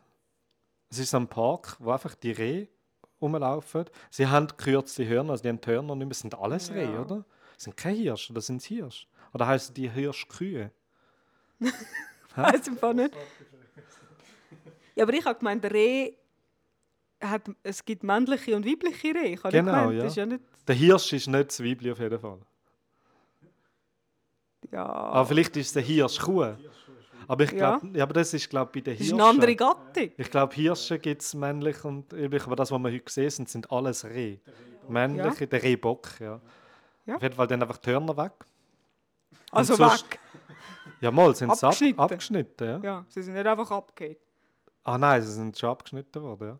Es 0.90 0.98
ist 0.98 1.14
ein 1.14 1.28
Park, 1.28 1.76
wo 1.78 1.90
einfach 1.90 2.14
die 2.14 2.32
Rehe 2.32 2.68
rumlaufen. 3.20 3.84
Sie 4.10 4.26
haben 4.26 4.48
gekürzte 4.48 5.06
Hörner, 5.08 5.30
also 5.32 5.42
die 5.42 5.48
haben 5.48 5.60
die 5.60 5.70
Hörner 5.70 5.94
nicht 5.94 6.04
mehr. 6.04 6.08
Das 6.08 6.18
sind 6.20 6.34
alles 6.34 6.68
Ja. 6.68 6.74
Rehe, 6.74 7.00
oder? 7.00 7.24
Das 7.54 7.64
sind 7.64 7.76
keine 7.76 7.96
Hirsche, 7.96 8.32
das 8.32 8.46
sind 8.46 8.62
Hirsche. 8.62 9.06
Oder 9.32 9.46
heißen 9.46 9.74
die 9.74 9.88
Hirschkühe? 9.88 10.70
Weiß 12.36 12.66
im 12.66 12.76
Fall 12.76 12.94
nicht. 12.94 13.14
Ja, 14.94 15.04
aber 15.04 15.14
ich 15.14 15.24
habe 15.24 15.38
gemeint, 15.38 15.62
der 15.64 15.72
Reh 15.72 16.12
hat, 17.20 17.42
es 17.62 17.84
gibt 17.84 18.02
männliche 18.02 18.56
und 18.56 18.66
weibliche 18.66 19.14
Rehe. 19.14 19.34
Ich 19.34 19.42
Genau, 19.42 19.88
gemeint, 19.88 20.02
ja. 20.02 20.08
Ja 20.08 20.26
nicht. 20.26 20.44
Der 20.66 20.74
Hirsch 20.74 21.12
ist 21.12 21.28
nicht 21.28 21.48
das 21.50 21.62
Weibli 21.62 21.92
auf 21.92 21.98
jeden 22.00 22.18
Fall. 22.18 22.40
Ja. 24.72 24.84
Aber 24.86 25.26
vielleicht 25.26 25.56
ist 25.56 25.68
es 25.68 25.72
der 25.74 25.82
Hirschkuh. 25.82 26.54
Aber 27.28 27.44
ich 27.44 27.52
Ja. 27.52 27.76
glaube, 27.78 27.96
ja. 27.98 28.02
aber 28.04 28.14
das 28.14 28.34
ist 28.34 28.50
glaube 28.50 28.70
bei 28.74 28.80
den 28.80 28.94
das 28.94 29.00
ist 29.00 29.06
Hirschen. 29.10 29.20
eine 29.20 29.30
andere 29.30 29.54
Gattung. 29.54 30.10
Ich 30.16 30.30
glaube, 30.30 30.54
Hirsche 30.54 30.98
gibt 30.98 31.22
es 31.22 31.34
männlich 31.34 31.84
und 31.84 32.12
weiblich, 32.12 32.44
aber 32.44 32.56
das, 32.56 32.70
was 32.72 32.78
wir 32.80 32.90
heute 32.92 33.12
sehen, 33.12 33.30
sind, 33.30 33.48
sind 33.48 33.70
alles 33.70 34.04
Reh. 34.04 34.38
Männliche, 34.88 35.46
der 35.46 35.62
Rehbock, 35.62 36.08
ja. 36.20 36.40
Ja. 37.06 37.16
Auf 37.16 37.22
jeden 37.22 37.34
Fall 37.34 37.46
dann 37.46 37.62
einfach 37.62 37.78
die 37.78 37.90
Hörner 37.90 38.16
weg. 38.16 38.32
Also 39.50 39.74
sonst- 39.74 40.10
weg. 40.10 40.18
Ja, 41.00 41.10
mal, 41.10 41.34
sind 41.34 41.54
sie 41.56 41.66
ab, 41.66 41.72
Abgeschnitten. 41.72 42.00
abgeschnitten. 42.00 42.68
Ja. 42.68 42.78
Ja, 42.82 43.04
sie 43.08 43.22
sind 43.22 43.34
nicht 43.34 43.46
einfach 43.46 43.70
abgehakt. 43.70 44.20
Ah 44.84 44.98
nein, 44.98 45.22
sie 45.22 45.32
sind 45.32 45.56
schon 45.58 45.70
abgeschnitten 45.70 46.22
worden, 46.22 46.48
ja. 46.48 46.58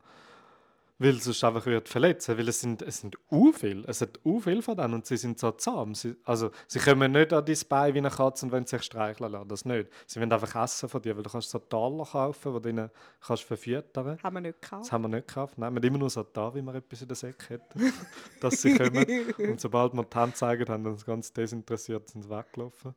Weil 0.99 1.17
es 1.17 1.25
sonst 1.25 1.43
einfach 1.43 1.67
wird 1.67 1.89
verletzen, 1.89 2.39
weil 2.39 2.49
es 2.49 2.61
sind, 2.61 2.81
es 2.83 3.01
sind 3.01 3.17
u 3.31 3.51
viel, 3.53 3.85
es 3.89 4.01
hat 4.03 4.21
u 4.25 4.41
viel 4.41 4.63
von 4.63 4.77
denen 4.77 4.95
und 4.95 5.07
sie 5.07 5.17
sind 5.17 5.39
so 5.39 5.51
zahm. 5.51 5.95
Sie, 5.95 6.15
also 6.25 6.51
sie 6.69 6.79
kommen 6.79 7.13
nicht 7.13 7.33
an 7.33 7.45
dein 7.45 7.59
Bein 7.69 7.95
wie 7.95 7.99
eine 7.99 8.11
Katze 8.11 8.47
und 8.47 8.53
wollen 8.53 8.67
sich 8.67 8.83
streicheln 8.83 9.33
lassen, 9.33 9.49
das 9.49 9.65
nicht. 9.65 9.91
Sie 10.07 10.21
wollen 10.21 10.33
einfach 10.33 10.63
essen 10.63 10.89
von 10.89 11.03
dir, 11.03 11.17
weil 11.17 11.23
du 11.23 11.31
kannst 11.31 11.51
so 11.51 11.59
Taler 11.59 12.05
kaufen, 12.05 12.55
die 12.55 12.63
du 12.63 12.69
ihnen 12.69 12.91
kannst 13.21 13.43
verfüttern 13.43 14.19
Haben 14.23 14.35
wir 14.37 14.41
nicht 14.43 14.63
gekauft. 14.63 14.85
Das 14.85 14.93
haben 14.93 15.03
wir 15.03 15.09
nicht 15.09 15.27
gekauft. 15.27 15.59
Nein, 15.59 15.73
wir 15.73 15.79
haben 15.79 15.87
immer 15.89 15.99
nur 15.99 16.11
so 16.11 16.23
da, 16.23 16.55
wie 16.55 16.63
wir 16.63 16.75
etwas 16.75 17.03
in 17.03 17.09
der 17.09 17.17
Säcke 17.17 17.55
hätten, 17.55 17.93
dass 18.41 18.63
sie 18.63 18.77
kommen. 18.77 19.07
Und 19.39 19.61
sobald 19.61 19.95
wir 19.95 20.05
die 20.05 20.17
Hand 20.17 20.37
zeigen, 20.37 20.69
haben 20.69 20.87
uns 20.87 21.05
ganz 21.05 21.33
desinteressiert 21.33 22.09
sind 22.11 22.23
sie 22.23 22.31
weggelaufen. 22.31 22.95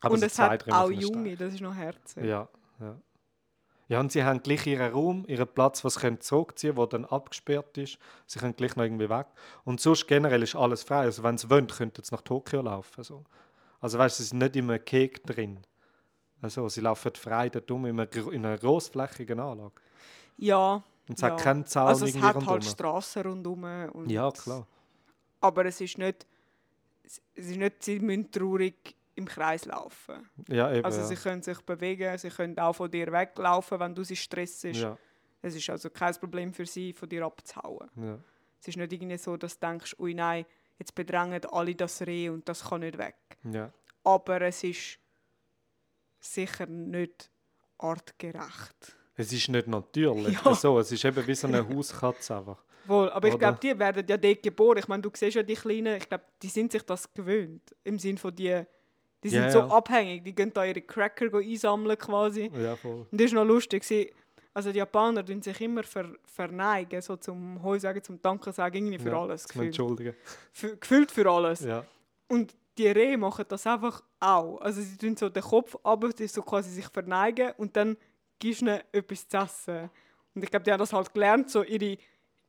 Aber 0.00 0.14
und 0.14 0.22
es 0.22 0.34
zwei, 0.34 0.48
hat 0.48 0.70
auch 0.70 0.90
Junge, 0.90 1.36
das 1.36 1.54
ist 1.54 1.60
noch 1.60 1.74
herzig. 1.74 2.24
ja, 2.24 2.48
ja. 2.80 3.00
Ja, 3.88 4.00
und 4.00 4.12
sie 4.12 4.22
haben 4.22 4.42
gleich 4.42 4.66
ihren 4.66 4.92
Raum, 4.92 5.24
ihren 5.26 5.48
Platz, 5.48 5.82
was 5.82 5.94
sie 5.94 6.00
können 6.00 6.20
zurückziehen 6.20 6.74
können, 6.74 6.90
der 6.90 7.00
dann 7.00 7.04
abgesperrt 7.06 7.78
ist. 7.78 7.98
Sie 8.26 8.38
können 8.38 8.54
gleich 8.54 8.76
noch 8.76 8.84
irgendwie 8.84 9.08
weg. 9.08 9.26
Und 9.64 9.80
sonst 9.80 10.06
generell 10.06 10.42
ist 10.42 10.54
alles 10.54 10.82
frei. 10.82 11.00
Also 11.00 11.22
wenn 11.22 11.38
sie 11.38 11.48
wollen, 11.48 11.66
könnten 11.66 12.04
sie 12.04 12.14
nach 12.14 12.20
Tokio 12.20 12.60
laufen. 12.60 13.02
So. 13.02 13.24
Also 13.80 13.98
weißt 13.98 14.18
sie 14.18 14.24
sind 14.24 14.38
nicht 14.38 14.56
in 14.56 14.70
einem 14.70 14.84
Keg 14.84 15.24
drin. 15.24 15.60
Also, 16.40 16.68
sie 16.68 16.80
laufen 16.80 17.12
frei 17.14 17.48
dort 17.48 17.70
um 17.70 17.86
in 17.86 17.98
einer, 17.98 18.32
in 18.32 18.46
einer 18.46 18.58
grossflächigen 18.58 19.40
Anlage. 19.40 19.72
Ja. 20.36 20.82
Und 21.08 21.14
es 21.14 21.20
ja. 21.20 21.30
hat 21.30 21.40
keinen 21.40 21.66
Zaun 21.66 21.88
Also 21.88 22.06
es 22.06 22.14
hat 22.16 22.22
halt 22.22 22.36
rundherum. 22.36 22.62
Strassen 22.62 23.22
rundherum. 23.22 23.64
Und 23.92 24.10
Ja, 24.10 24.30
klar. 24.30 24.66
Aber 25.40 25.64
es 25.64 25.80
ist 25.80 25.98
nicht, 25.98 26.26
es 27.04 27.20
ist 27.34 27.56
nicht, 27.56 27.82
sie 27.82 27.98
müssen 27.98 28.30
traurig 28.30 28.94
im 29.18 29.26
Kreis 29.26 29.64
laufen. 29.66 30.28
Ja, 30.48 30.72
eben. 30.72 30.84
Also 30.84 31.00
ja. 31.00 31.06
sie 31.06 31.16
können 31.16 31.42
sich 31.42 31.60
bewegen, 31.62 32.16
sie 32.18 32.30
können 32.30 32.58
auch 32.58 32.72
von 32.72 32.90
dir 32.90 33.12
weglaufen, 33.12 33.78
wenn 33.80 33.94
du 33.94 34.04
sie 34.04 34.16
stressst. 34.16 34.62
ja, 34.64 34.96
Es 35.42 35.54
ist 35.54 35.68
also 35.68 35.90
kein 35.90 36.14
Problem 36.14 36.52
für 36.54 36.66
sie, 36.66 36.92
von 36.92 37.08
dir 37.08 37.24
abzuhauen. 37.24 37.90
ja. 37.96 38.18
Es 38.60 38.66
ist 38.66 38.76
nicht 38.76 38.92
irgendwie 38.92 39.18
so, 39.18 39.36
dass 39.36 39.56
du 39.58 39.66
denkst, 39.66 39.94
ui 40.00 40.14
nein, 40.14 40.44
jetzt 40.78 40.92
bedrängen 40.94 41.44
alle 41.52 41.74
das 41.76 42.02
Reh 42.02 42.28
und 42.28 42.48
das 42.48 42.64
kann 42.64 42.80
nicht 42.80 42.98
weg. 42.98 43.16
ja. 43.44 43.70
Aber 44.04 44.40
es 44.40 44.64
ist 44.64 44.98
sicher 46.18 46.66
nicht 46.66 47.30
artgerecht. 47.76 48.96
Es 49.16 49.32
ist 49.32 49.48
nicht 49.48 49.66
natürlich. 49.66 50.38
Ja. 50.44 50.54
So, 50.54 50.78
es 50.78 50.90
ist 50.92 51.04
eben 51.04 51.26
wie 51.26 51.34
so 51.34 51.46
eine 51.46 51.68
Hauskatze 51.68 52.36
einfach. 52.36 52.64
Wohl, 52.86 53.10
aber 53.10 53.28
ich 53.28 53.38
glaube, 53.38 53.58
die 53.60 53.78
werden 53.78 54.04
ja 54.08 54.16
dort 54.16 54.42
geboren. 54.42 54.78
Ich 54.78 54.88
meine, 54.88 55.02
du 55.02 55.10
siehst 55.14 55.36
ja 55.36 55.42
die 55.42 55.54
Kleinen, 55.54 55.96
ich 55.96 56.08
glaube, 56.08 56.24
die 56.40 56.48
sind 56.48 56.72
sich 56.72 56.82
das 56.82 57.12
gewöhnt. 57.12 57.74
Im 57.84 57.98
Sinn 57.98 58.16
von 58.16 58.34
die, 58.34 58.62
die 59.22 59.28
sind 59.30 59.42
Ja, 59.42 59.50
so 59.50 59.58
ja. 59.60 59.68
abhängig, 59.68 60.24
die 60.24 60.34
gehen 60.34 60.52
da 60.52 60.64
ihre 60.64 60.80
Cracker 60.80 61.36
einsammeln 61.36 61.98
quasi. 61.98 62.50
Ja, 62.56 62.76
voll. 62.76 63.06
Und 63.10 63.20
das 63.20 63.26
ist 63.26 63.32
noch 63.32 63.44
lustig. 63.44 63.84
Also 64.54 64.72
die 64.72 64.78
Japaner 64.78 65.24
tun 65.24 65.40
sich 65.42 65.60
immer 65.60 65.82
ver 65.82 66.08
verneigen, 66.24 67.00
so 67.00 67.16
zum 67.16 67.62
Heu 67.62 67.78
sagen, 67.78 68.02
zum 68.02 68.20
Danke 68.20 68.52
sagen, 68.52 68.76
irgendwie 68.76 68.98
für 68.98 69.10
ja. 69.10 69.20
alles. 69.20 69.42
Zum 69.42 69.48
Gefühlt. 69.48 69.66
Entschuldigen. 69.66 70.14
Für, 70.52 70.76
gefühlt 70.76 71.10
für 71.10 71.30
alles. 71.30 71.60
Ja. 71.60 71.84
Und 72.28 72.56
die 72.76 72.88
Rehe 72.88 73.16
machen 73.18 73.44
das 73.48 73.66
einfach 73.66 74.02
auch. 74.20 74.58
Also 74.60 74.80
sie 74.80 74.96
tun 74.96 75.16
so 75.16 75.28
den 75.28 75.42
Kopf 75.42 75.76
ab, 75.82 76.04
die 76.16 76.26
so 76.28 76.42
quasi 76.42 76.70
sich 76.70 76.86
verneigen 76.86 77.52
und 77.56 77.76
dann 77.76 77.96
gibst 78.38 78.62
du 78.62 78.66
ihnen 78.66 78.80
etwas 78.92 79.28
zu 79.28 79.36
essen. 79.36 79.90
Und 80.34 80.44
ich 80.44 80.50
glaube, 80.50 80.64
die 80.64 80.72
haben 80.72 80.78
das 80.78 80.92
halt 80.92 81.12
gelernt, 81.12 81.50
so 81.50 81.62
ihre, 81.64 81.98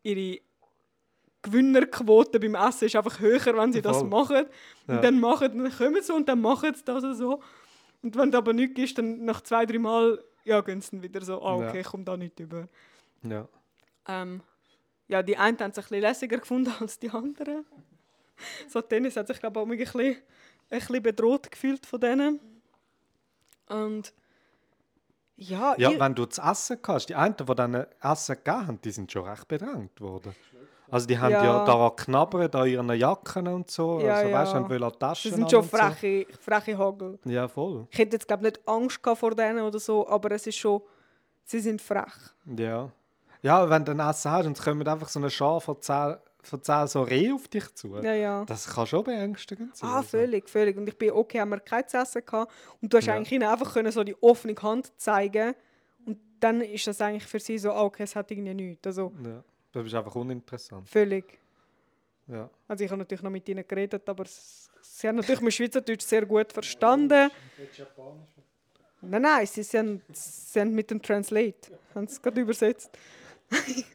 ihre 0.03 0.39
Gewinnerquote 1.41 2.39
beim 2.39 2.55
Essen 2.55 2.85
ist 2.85 2.95
einfach 2.95 3.19
höher, 3.19 3.55
wenn 3.57 3.71
sie 3.73 3.81
das 3.81 4.03
machen. 4.03 4.45
Und 4.87 4.95
Ja. 4.95 5.01
dann, 5.01 5.19
machen, 5.19 5.57
dann 5.63 5.71
kommen 5.71 6.01
sie 6.01 6.13
und 6.13 6.27
dann 6.27 6.41
machen 6.41 6.73
sie 6.75 6.83
das 6.83 7.03
so. 7.17 7.41
Und 8.01 8.15
wenn 8.17 8.31
du 8.31 8.37
aber 8.37 8.53
nichts 8.53 8.75
gibst, 8.75 8.97
dann 8.97 9.23
nach 9.25 9.41
zwei, 9.41 9.65
drei 9.65 9.79
Mal 9.79 10.23
ja, 10.45 10.61
gehen 10.61 10.81
sie 10.81 10.91
dann 10.91 11.03
wieder 11.03 11.21
so, 11.21 11.41
ah, 11.41 11.55
okay, 11.55 11.65
Ja. 11.75 11.79
ich 11.81 11.87
komme 11.87 12.03
da 12.03 12.17
nicht 12.17 12.39
über. 12.39 12.67
ja. 13.23 13.47
Ähm, 14.07 14.41
ja, 15.07 15.21
die 15.23 15.37
einen 15.37 15.57
haben 15.59 15.71
es 15.71 15.77
ein 15.77 15.81
bisschen 15.83 16.01
lässiger 16.01 16.37
gefunden 16.37 16.73
als 16.79 16.97
die 16.99 17.09
anderen. 17.09 17.65
So 18.67 18.81
Tennis 18.81 19.15
hat 19.17 19.27
sich, 19.27 19.39
glaube 19.39 19.59
ich, 19.59 19.65
auch 19.65 19.69
ein 19.69 19.77
bisschen, 19.77 19.99
ein 20.01 20.79
bisschen 20.79 21.03
bedroht 21.03 21.51
gefühlt 21.51 21.85
von 21.85 21.99
denen. 21.99 22.39
Und 23.67 24.13
ja, 25.35 25.75
Ja, 25.77 25.97
wenn 25.99 26.15
du 26.15 26.25
zu 26.25 26.41
essen 26.41 26.81
kannst, 26.81 27.09
die 27.09 27.15
einen, 27.15 27.35
die 27.35 27.55
dann 27.55 27.85
Essen 28.01 28.35
gegeben 28.35 28.67
haben, 28.67 28.81
die 28.81 28.91
sind 28.91 29.11
schon 29.11 29.23
recht 29.27 29.47
bedrängt 29.47 29.99
worden. 30.01 30.35
Also 30.91 31.07
die 31.07 31.17
haben 31.17 31.31
ja, 31.31 31.43
Ja. 31.43 31.65
daran 31.65 31.95
knabbert, 31.95 32.55
an 32.55 32.67
ihren 32.67 32.89
Jacken 32.91 33.47
und 33.47 33.69
so. 33.69 33.99
Ja, 33.99 34.15
also 34.15 34.31
weißt 34.31 34.51
ja. 34.53 34.57
haben 34.59 34.69
wollen 34.69 34.81
die 34.81 34.87
das 34.89 34.97
Taschen 34.99 35.33
sind 35.33 35.51
schon 35.51 35.59
und 35.61 35.69
so. 35.71 35.77
freche, 35.77 36.25
freche 36.39 36.77
Hagel. 36.77 37.19
Ja, 37.25 37.47
voll. 37.47 37.87
Ich 37.91 37.99
hätte 37.99 38.15
jetzt, 38.15 38.27
glaube 38.27 38.43
nicht 38.43 38.59
Angst 38.67 39.01
gehabt 39.03 39.19
vor 39.19 39.35
denen 39.35 39.61
oder 39.61 39.79
so, 39.79 40.07
aber 40.07 40.31
es 40.31 40.47
ist 40.47 40.57
schon, 40.57 40.81
sie 41.43 41.59
sind 41.59 41.81
frech. 41.81 42.13
Ja. 42.57 42.89
Ja, 43.41 43.69
wenn 43.69 43.85
du 43.85 43.91
ein 43.91 43.99
Essen 43.99 44.31
hast 44.31 44.45
und 44.47 44.57
es 44.57 44.63
kommen 44.63 44.85
einfach 44.87 45.07
so 45.09 45.19
eine 45.19 45.29
Schar 45.29 45.61
von 45.61 45.81
zehn, 45.81 46.15
von 46.41 46.61
zehn 46.61 46.87
so 46.87 47.03
Rehe 47.03 47.33
auf 47.33 47.47
dich 47.47 47.73
zu. 47.75 47.95
Ja, 48.01 48.13
ja. 48.13 48.43
Das 48.45 48.67
kann 48.67 48.85
schon 48.87 49.03
beängstigend 49.03 49.77
sein. 49.77 49.89
Ah, 49.89 49.97
also. 49.97 50.09
völlig, 50.09 50.49
völlig. 50.49 50.75
Und 50.77 50.87
ich 50.89 50.97
bin 50.97 51.11
okay, 51.11 51.39
haben 51.39 51.49
wir 51.49 51.59
kein 51.59 51.83
essen 51.85 52.23
gehabt. 52.25 52.51
Und 52.81 52.91
du 52.91 52.97
hast 52.97 53.05
Ja. 53.05 53.13
eigentlich 53.15 53.31
ihnen 53.31 53.47
einfach 53.47 53.71
können 53.73 53.91
so 53.91 54.03
die 54.03 54.15
offene 54.21 54.55
Hand 54.61 54.91
zeigen 54.99 55.53
Und 56.05 56.17
dann 56.39 56.61
ist 56.61 56.87
das 56.87 56.99
eigentlich 57.01 57.27
für 57.27 57.39
sie 57.39 57.57
so, 57.57 57.71
ah, 57.71 57.83
okay, 57.83 58.03
es 58.03 58.15
hat 58.15 58.31
irgendwie 58.31 58.53
nichts. 58.53 58.87
Also 58.87 59.13
Ja. 59.23 59.43
Das 59.71 59.85
ist 59.85 59.93
einfach 59.93 60.15
uninteressant. 60.15 60.87
völlig. 60.89 61.39
Ja. 62.27 62.49
Also 62.67 62.83
ich 62.83 62.91
habe 62.91 62.99
natürlich 62.99 63.23
noch 63.23 63.31
mit 63.31 63.47
ihnen 63.49 63.67
geredet, 63.67 64.07
aber 64.07 64.23
sie 64.25 65.07
haben 65.07 65.15
natürlich 65.15 65.41
mein 65.41 65.51
Schweizerdeutsch 65.51 66.03
sehr 66.03 66.25
gut 66.25 66.53
verstanden. 66.53 67.31
Nein, 69.01 69.21
nein, 69.21 69.47
sie, 69.47 69.63
sie, 69.63 69.79
haben, 69.79 70.01
sie 70.11 70.59
haben 70.59 70.75
mit 70.75 70.91
dem 70.91 71.01
Translate, 71.01 71.71
haben 71.95 72.05
es 72.05 72.21
gerade 72.21 72.41
übersetzt. 72.41 72.91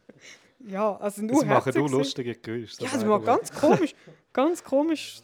ja, 0.66 0.97
also 0.97 1.22
nur 1.22 1.43
Jetzt 1.43 1.47
machen 1.47 1.72
du 1.72 1.79
gewesen. 1.81 1.99
lustige 1.99 2.35
Geräusche. 2.35 2.83
Ja, 2.83 2.91
das 2.93 3.07
war 3.07 3.20
ganz 3.20 3.53
komisch. 3.53 3.95
Ganz 4.33 4.64
komisch. 4.64 5.20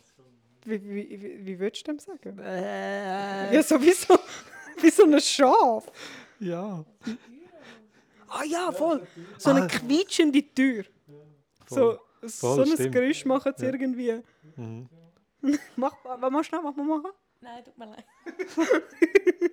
Wie, 0.64 0.82
wie, 0.84 1.22
wie, 1.22 1.46
wie 1.46 1.58
würdest 1.58 1.88
du 1.88 1.92
dem 1.92 1.98
sagen? 1.98 2.38
Ja, 2.38 3.62
sowieso. 3.62 4.18
Wie 4.82 4.90
so 4.90 5.04
ein 5.04 5.20
Schaf. 5.20 5.90
Ja. 6.38 6.84
Ah 8.30 8.44
ja, 8.44 8.72
voll. 8.72 9.06
So 9.38 9.50
eine 9.50 9.62
Ah. 9.62 9.66
quietschende 9.66 10.42
Tür. 10.54 10.84
So, 11.68 11.98
so 12.22 12.54
Voll, 12.56 12.62
ein 12.62 12.66
stimmt. 12.74 12.92
Geräusch 12.94 13.24
machen 13.24 13.52
sie 13.56 13.66
irgendwie. 13.66 14.22
Mhm. 14.56 14.88
Mach, 15.76 15.94
was 16.04 16.30
machst 16.30 16.52
du 16.52 16.56
noch? 16.56 16.62
Mach 16.64 16.76
mal 16.76 16.98
machen. 16.98 17.12
Nein, 17.40 17.64
tut 17.64 17.78
mir 17.78 17.86
leid. 17.86 18.04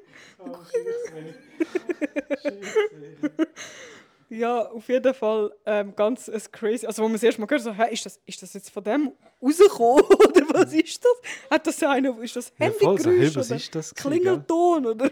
Ja, 4.29 4.67
auf 4.67 4.89
jeden 4.89 5.13
Fall 5.13 5.53
ähm, 5.65 5.95
ganz 5.95 6.27
ein 6.27 6.41
crazy. 6.51 6.85
Also, 6.85 7.01
wo 7.01 7.07
man 7.07 7.13
das 7.13 7.23
erste 7.23 7.39
Mal 7.39 7.47
gehört 7.47 7.63
so, 7.63 7.71
hä, 7.73 7.93
ist 7.93 8.05
das, 8.05 8.19
ist 8.25 8.41
das 8.41 8.53
jetzt 8.55 8.69
von 8.69 8.83
dem 8.83 9.13
rausgekommen? 9.41 10.03
oder 10.19 10.41
was 10.49 10.73
ist 10.73 11.01
das? 11.03 11.11
Hat 11.49 11.65
das 11.65 11.81
einer, 11.81 12.21
ist 12.21 12.35
das 12.35 12.51
Ja, 12.59 12.69
voll 12.71 12.99
so, 12.99 13.09
hey, 13.09 13.19
Handygeräusch 13.19 13.35
was 13.37 13.47
oder 13.47 13.55
ist 13.55 13.73
das? 13.75 13.95
Klingelton? 13.95 14.85
Oder? 14.85 15.09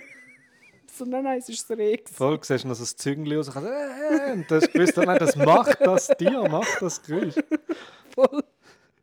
So, 0.98 1.06
nein, 1.06 1.24
nein, 1.24 1.39
es 1.39 1.50
ist 1.50 1.70
Reh. 1.72 1.98
Voll, 2.12 2.39
siehst 2.41 2.64
du 2.64 2.68
noch 2.68 2.76
so 2.76 2.84
das 2.84 2.96
Züngli 2.96 3.36
raus, 3.36 3.50
äh, 3.56 3.60
äh, 3.60 4.34
und 4.34 4.50
du 4.50 4.56
hast 4.56 4.72
gewusst, 4.72 4.98
nein, 4.98 5.18
das 5.20 5.36
macht 5.36 5.80
das 5.82 6.08
Tier, 6.18 6.48
macht 6.50 6.82
das 6.82 7.02
Geräusch. 7.02 7.36
Voll. 8.14 8.43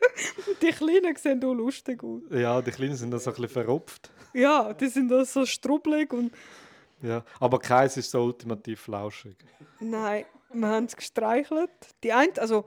Die 0.62 0.70
Kleinen 0.70 1.14
sehen 1.16 1.45
auch 1.45 1.53
lustig 1.55 2.03
aus. 2.03 2.22
Ja, 2.30 2.61
die 2.61 2.70
Kleinen 2.72 2.97
sind 2.97 3.11
da 3.12 3.18
so 3.18 3.30
ein 3.30 3.36
bisschen 3.36 3.49
verrupft. 3.51 4.11
Ja, 4.34 4.72
die 4.72 4.88
sind 4.88 5.09
da 5.09 5.24
so 5.24 5.47
strubbelig 5.47 6.12
und 6.12 6.32
Ja. 7.03 7.22
Aber 7.38 7.59
keins 7.59 7.97
ist 7.97 8.11
so 8.11 8.22
ultimativ 8.24 8.80
flauschig. 8.80 9.36
nein, 9.80 10.24
wir 10.53 10.68
haben 10.68 10.84
es 10.86 10.97
gestreichelt. 10.97 11.70
Die 12.03 12.12
eine, 12.12 12.32
also 12.38 12.64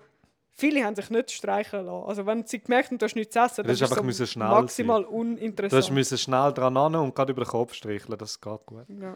viele 0.55 0.83
haben 0.83 0.95
sich 0.95 1.09
nicht 1.09 1.31
streicheln 1.31 1.85
lassen. 1.85 2.07
Also 2.07 2.25
wenn 2.25 2.45
sie 2.45 2.59
gemerkt 2.59 2.89
haben, 2.89 2.97
du 2.97 3.05
hast 3.05 3.15
nichts 3.15 3.33
zu 3.33 3.39
essen, 3.39 3.63
Du 3.63 3.69
hast 3.71 3.81
einfach 3.83 4.01
müssen 4.03 4.25
schnell 4.25 4.47
maximal 4.49 5.03
Du 5.03 5.09
uninteressant. 5.09 5.91
musst 5.91 6.19
schnell 6.19 6.51
dran 6.53 6.75
an 6.77 6.95
und 6.95 7.13
gerade 7.13 7.31
über 7.33 7.43
den 7.43 7.49
Kopf 7.49 7.73
streicheln, 7.73 8.17
das 8.17 8.39
geht 8.39 8.65
gut. 8.65 8.85
ja. 8.89 9.15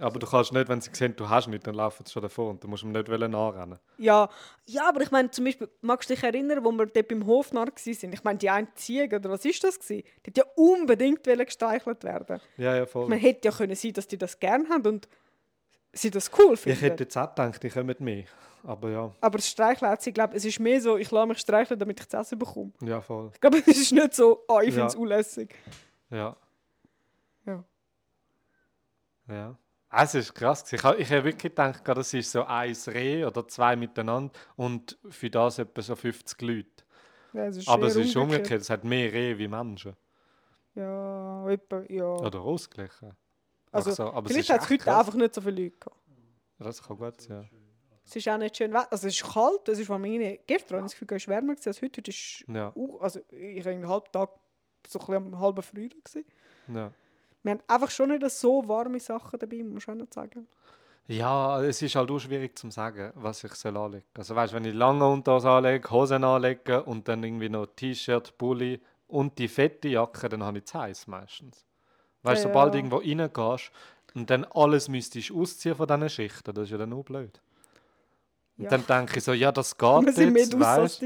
Aber 0.00 0.20
du 0.20 0.28
kannst 0.28 0.52
nicht, 0.52 0.68
wenn 0.68 0.80
sie 0.80 0.90
sehen, 0.92 1.14
du 1.16 1.28
hast 1.28 1.48
nichts, 1.48 1.64
dann 1.64 1.74
laufen 1.74 2.06
sie 2.06 2.12
schon 2.12 2.22
davon 2.22 2.50
und 2.50 2.62
du 2.62 2.68
musst 2.68 2.84
ihm 2.84 2.92
nicht 2.92 3.10
anrennen. 3.10 3.80
Ja, 3.96 4.28
ja, 4.64 4.88
aber 4.88 5.00
ich 5.00 5.10
meine, 5.10 5.28
zum 5.32 5.44
Beispiel, 5.44 5.68
magst 5.80 6.08
du 6.08 6.14
dich 6.14 6.22
erinnern, 6.22 6.62
wo 6.64 6.70
wir 6.70 6.86
dort 6.86 7.08
beim 7.08 7.26
Hofnarr 7.26 7.66
waren? 7.66 8.12
Ich 8.12 8.22
meine, 8.22 8.38
die 8.38 8.48
eine 8.48 8.72
Ziege, 8.74 9.16
oder 9.16 9.30
was 9.30 9.44
ist 9.44 9.64
das? 9.64 9.76
Gewesen? 9.80 10.04
Die 10.24 10.30
hat 10.30 10.38
ja 10.38 10.44
unbedingt 10.54 11.24
gestreichelt 11.24 12.04
werden. 12.04 12.40
Ja, 12.58 12.76
ja, 12.76 12.86
voll. 12.86 13.08
Man 13.08 13.18
hätte 13.18 13.48
ja 13.48 13.52
können 13.52 13.74
sein, 13.74 13.92
dass 13.92 14.06
die 14.06 14.16
das 14.18 14.38
gerne 14.38 14.68
haben 14.68 14.86
und 14.86 15.08
sie 16.00 16.10
das 16.10 16.30
cool 16.38 16.56
finden. 16.56 16.76
Ich 16.78 16.82
hätte 16.82 17.04
jetzt 17.04 17.16
auch 17.16 17.28
gedacht, 17.34 17.62
die 17.62 17.68
kommen 17.70 17.94
mehr. 17.98 18.24
Aber 18.64 18.90
ja, 18.90 19.12
Aber 19.20 19.38
das 19.38 19.48
Streicheln 19.48 19.96
sie, 20.00 20.12
glaube 20.12 20.36
es 20.36 20.44
ist 20.44 20.58
mehr 20.60 20.80
so, 20.80 20.96
ich 20.96 21.10
lasse 21.10 21.26
mich 21.28 21.38
streicheln, 21.38 21.78
damit 21.78 22.00
ich 22.00 22.08
zu 22.08 22.16
essen 22.16 22.38
bekomme. 22.38 22.72
ja, 22.82 23.00
voll. 23.00 23.30
Ich 23.34 23.40
glaube, 23.40 23.58
es 23.66 23.78
ist 23.78 23.92
nicht 23.92 24.14
so, 24.14 24.44
oh, 24.48 24.58
ich 24.60 24.68
Ja. 24.68 24.72
finde 24.74 24.86
es 24.86 24.94
unlässig. 24.96 25.54
Ja. 26.10 26.36
Ja. 27.46 27.64
Ja. 29.28 29.56
Ah, 29.90 30.02
Es 30.04 30.14
ist 30.14 30.34
krass. 30.34 30.70
Ich 30.72 30.82
habe 30.82 30.96
ich 30.98 31.10
hab 31.10 31.24
wirklich 31.24 31.52
gedacht, 31.54 31.82
das 31.86 32.12
ist 32.12 32.30
so 32.30 32.44
ein 32.44 32.76
Reh 32.88 33.24
oder 33.24 33.46
zwei 33.48 33.74
miteinander 33.76 34.32
und 34.56 34.98
für 35.08 35.30
das 35.30 35.58
etwa 35.58 35.80
so 35.80 35.96
50 35.96 36.40
Leute. 36.42 36.68
Ja, 37.32 37.46
es 37.46 37.66
Aber 37.68 37.86
es 37.86 37.96
ist 37.96 38.16
umgekehrt, 38.16 38.62
es 38.62 38.70
hat 38.70 38.84
mehr 38.84 39.12
Rehe 39.12 39.38
wie 39.38 39.48
Menschen. 39.48 39.94
Ja, 40.74 41.48
etwa, 41.48 41.82
ja. 41.88 42.04
Oder 42.04 42.40
ausgeglichen. 42.40 43.12
Also, 43.72 43.90
so, 43.92 44.12
es 44.12 44.32
Vielleicht 44.32 44.50
hat 44.50 44.62
es 44.62 44.70
heute 44.70 44.84
krass. 44.84 44.98
einfach 45.06 45.14
nicht 45.14 45.34
so 45.34 45.40
viele 45.40 45.62
Leute 45.64 45.76
gehabt. 45.78 45.96
Das 46.58 46.82
kann 46.82 46.96
gut 46.96 47.20
sein. 47.20 47.48
Es 48.04 48.16
ist 48.16 48.28
auch 48.28 48.38
nicht 48.38 48.56
schön 48.56 48.72
Wetter. 48.72 48.90
Also 48.90 49.06
es 49.06 49.20
ist 49.20 49.32
kalt, 49.32 49.68
es 49.68 49.78
ist 49.78 49.88
gestern 50.46 50.76
habe 50.78 50.86
ich 50.86 50.92
das 50.92 50.98
Gefühl, 50.98 51.16
es 51.16 51.28
war 51.28 51.34
wärmer 51.34 51.52
als 51.52 51.66
heute. 51.66 51.82
Heute 51.98 52.10
ist, 52.10 52.44
Ja. 52.48 52.54
ja. 52.54 52.72
uh, 52.74 52.98
also 53.00 53.20
ich 53.30 53.64
war 53.64 53.72
einen 53.72 53.86
halben 53.86 54.10
Tag 54.10 54.30
so 54.86 54.98
ein 54.98 55.06
bisschen 55.06 55.14
am 55.16 55.38
halben 55.38 55.62
Frühling. 55.62 56.02
Gewesen. 56.02 56.24
ja. 56.68 56.90
Wir 57.42 57.52
haben 57.52 57.60
einfach 57.68 57.90
schon 57.90 58.08
nicht 58.08 58.28
so 58.30 58.66
warme 58.66 58.98
Sachen 58.98 59.38
dabei, 59.38 59.62
muss 59.62 59.84
ich 59.84 59.88
auch 59.88 59.94
nicht 59.94 60.12
sagen. 60.12 60.48
Ja, 61.06 61.62
es 61.62 61.80
ist 61.80 61.94
halt 61.94 62.10
auch 62.10 62.18
schwierig 62.18 62.58
zu 62.58 62.70
sagen, 62.70 63.12
was 63.14 63.44
ich 63.44 63.54
soll 63.54 63.76
anlegen 63.76 64.04
Also 64.16 64.34
weißt, 64.34 64.52
wenn 64.52 64.64
ich 64.64 64.74
lange 64.74 65.08
Unterhose 65.08 65.48
anlege, 65.48 65.90
Hosen 65.90 66.24
anlege 66.24 66.82
und 66.82 67.08
dann 67.08 67.22
irgendwie 67.22 67.48
noch 67.48 67.66
T-Shirt, 67.66 68.36
Pulli 68.36 68.80
und 69.06 69.38
die 69.38 69.48
fette 69.48 69.88
Jacke, 69.88 70.28
dann 70.28 70.42
habe 70.42 70.58
ich 70.58 70.64
zu 70.64 70.78
heiß 70.78 71.06
meistens. 71.06 71.64
Weißt 72.22 72.44
du, 72.44 72.48
Ja, 72.48 72.52
sobald 72.54 72.74
du 72.74 72.78
irgendwo 72.78 72.96
reingehst 72.96 73.70
und 74.14 74.28
dann 74.30 74.44
alles 74.46 74.88
müsstest 74.88 75.30
ausziehen 75.32 75.74
von 75.76 75.86
diesen 75.86 76.08
Schichten, 76.08 76.52
das 76.54 76.64
ist 76.64 76.70
ja 76.70 76.78
dann 76.78 76.92
auch 76.92 77.04
blöd. 77.04 77.40
Und 78.56 78.64
Ja. 78.64 78.70
dann 78.70 78.84
denke 78.86 79.18
ich 79.18 79.24
so, 79.24 79.32
ja, 79.32 79.52
das 79.52 79.76
geht 79.78 80.04
wir 80.06 80.12
sind 80.12 80.32
mehr 80.32 80.42
jetzt, 80.42 80.58
weißt. 80.58 81.02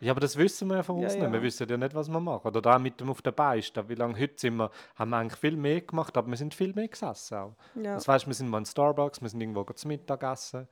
Ja, 0.00 0.10
aber 0.10 0.20
das 0.20 0.36
wissen 0.36 0.66
wir 0.68 0.78
ja 0.78 0.82
von 0.82 0.96
uns 0.96 1.14
ja. 1.14 1.20
nicht. 1.22 1.32
Wir 1.32 1.42
wissen 1.42 1.68
ja 1.68 1.76
nicht, 1.76 1.94
was 1.94 2.08
wir 2.08 2.18
machen. 2.18 2.48
Oder 2.48 2.74
auch 2.74 2.78
mit 2.80 3.00
dem 3.00 3.08
auf 3.10 3.22
der 3.22 3.30
Beiste. 3.30 3.88
Wie 3.88 3.94
lange 3.94 4.18
heute 4.18 4.34
sind 4.36 4.56
wir, 4.56 4.68
haben 4.96 5.10
wir 5.10 5.16
eigentlich 5.18 5.38
viel 5.38 5.56
mehr 5.56 5.80
gemacht, 5.82 6.16
aber 6.16 6.28
wir 6.28 6.36
sind 6.36 6.54
viel 6.54 6.72
mehr 6.74 6.88
gesessen 6.88 7.36
auch. 7.38 7.54
Ja. 7.76 7.94
Das 7.94 8.08
weißt, 8.08 8.26
wir 8.26 8.34
sind 8.34 8.48
mal 8.48 8.58
in 8.58 8.66
Starbucks, 8.66 9.22
wir 9.22 9.28
sind 9.28 9.40
irgendwo 9.40 9.62
zu 9.64 9.86
Mittag 9.86 10.24
essen. 10.24 10.66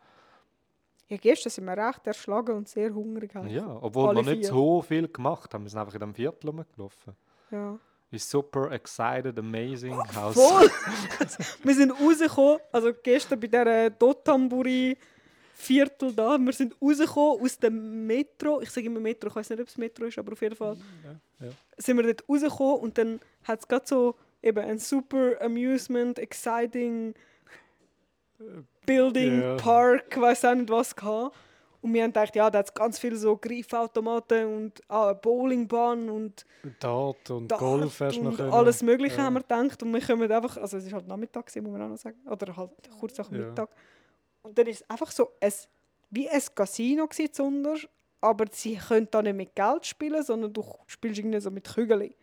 ja, 1.09 1.17
gestern 1.17 1.51
sind 1.51 1.65
wir 1.65 1.77
recht 1.77 2.05
erschlagen 2.09 2.57
und 2.57 2.69
sehr 2.69 2.93
hungrig. 2.93 3.33
halt. 3.33 3.49
Ja, 3.53 3.79
obwohl 3.81 4.09
Alle 4.09 4.25
wir 4.27 4.33
nicht 4.33 4.47
vier. 4.47 4.49
so 4.49 4.83
viel 4.83 5.07
gemacht 5.07 5.55
haben. 5.55 5.63
Wir 5.63 5.71
sind 5.71 5.79
einfach 5.79 5.95
in 5.95 6.01
dem 6.01 6.15
Viertel 6.15 6.49
rumgelaufen. 6.49 7.15
ja. 7.53 7.79
Ist 8.11 8.31
super 8.31 8.71
excited, 8.71 9.39
amazing 9.39 9.97
house. 10.15 10.35
Voll! 10.35 10.71
wir 11.65 11.75
sind 11.75 11.91
rausgekommen, 11.91 12.61
also 12.71 12.93
gestern 13.03 13.41
bei 13.41 13.49
dieser 13.49 13.91
Dotamburi 13.91 14.97
Viertel 15.59 16.13
da, 16.13 16.39
wir 16.39 16.53
sind 16.53 16.75
rausgekommen 16.81 17.43
aus 17.43 17.59
dem 17.59 18.07
Metro, 18.07 18.61
ich 18.61 18.71
sage 18.71 18.87
immer 18.87 19.01
Metro, 19.01 19.29
ich 19.29 19.37
weiß 19.37 19.51
nicht, 19.51 19.61
ob 19.61 19.69
es 19.69 19.77
Metro 19.79 20.05
ist, 20.05 20.19
aber 20.19 20.33
auf 20.33 20.43
jeden 20.43 20.55
Fall 20.55 20.77
ja. 21.41 21.49
sind 21.79 21.97
wir 21.97 22.05
dort 22.05 22.29
rausgekommen 22.29 22.81
und 22.81 22.99
dann 22.99 23.21
hat 23.45 23.61
es 23.61 23.69
gerade 23.69 23.87
so 23.87 24.15
eben 24.43 24.65
ein 24.65 24.79
super 24.79 25.41
amusement, 25.41 26.19
exciting 26.19 27.15
Building, 28.85 29.41
Ja. 29.41 29.57
Park, 29.57 30.21
weiß 30.21 30.45
auch 30.45 30.55
nicht 30.55 30.71
was 30.71 30.95
gehabt. 30.95 31.37
Und 31.83 31.95
wir 31.95 32.03
haben 32.03 32.11
gedacht, 32.13 32.35
ja, 32.35 32.51
da 32.51 32.59
hat 32.61 32.67
es 32.67 32.75
ganz 32.75 32.99
viele 32.99 33.17
so 33.17 33.37
Greifautomaten 33.37 34.47
und 34.47 34.81
ah, 34.89 35.07
eine 35.11 35.15
Bowlingbahn 35.17 36.09
und 36.11 36.45
Dart 36.81 37.31
und 37.31 37.49
Dart 37.49 37.61
Golf 37.61 38.01
hast 38.01 38.19
und 38.19 38.41
alles 38.41 38.83
Mögliche 38.83 39.17
Ja. 39.19 39.25
haben 39.25 39.35
wir 39.35 39.41
gedacht. 39.43 39.83
Und 39.83 39.93
wir 39.93 40.01
kommen 40.01 40.31
einfach, 40.31 40.57
also 40.57 40.77
es 40.79 40.87
ist 40.87 40.93
halt 40.93 41.07
Nachmittag, 41.07 41.45
muss 41.57 41.71
man 41.73 41.83
auch 41.83 41.89
noch 41.89 41.97
sagen, 41.97 42.17
oder 42.29 42.57
halt 42.57 42.71
kurz 42.99 43.17
nach 43.19 43.29
dem 43.29 43.41
Ja. 43.41 43.47
Mittag. 43.49 43.69
Und 44.43 44.59
dann 44.59 44.67
ist 44.67 44.81
es 44.83 44.91
einfach 44.91 45.11
so 45.13 45.31
ein, 45.41 45.53
wie 46.11 46.29
ein 46.29 46.43
Casino 46.55 47.07
gewesen, 47.07 47.33
zuunterst, 47.33 47.89
aber 48.21 48.47
sie 48.51 48.77
können 48.77 49.09
da 49.11 49.23
nicht 49.23 49.37
mit 49.37 49.55
Geld 49.55 49.87
spielen, 49.87 50.23
sondern 50.23 50.53
du 50.53 50.65
spielst 50.87 51.19
irgendwie 51.19 51.41
so 51.41 51.51
mit 51.51 51.73
Kügeln. 51.73 52.15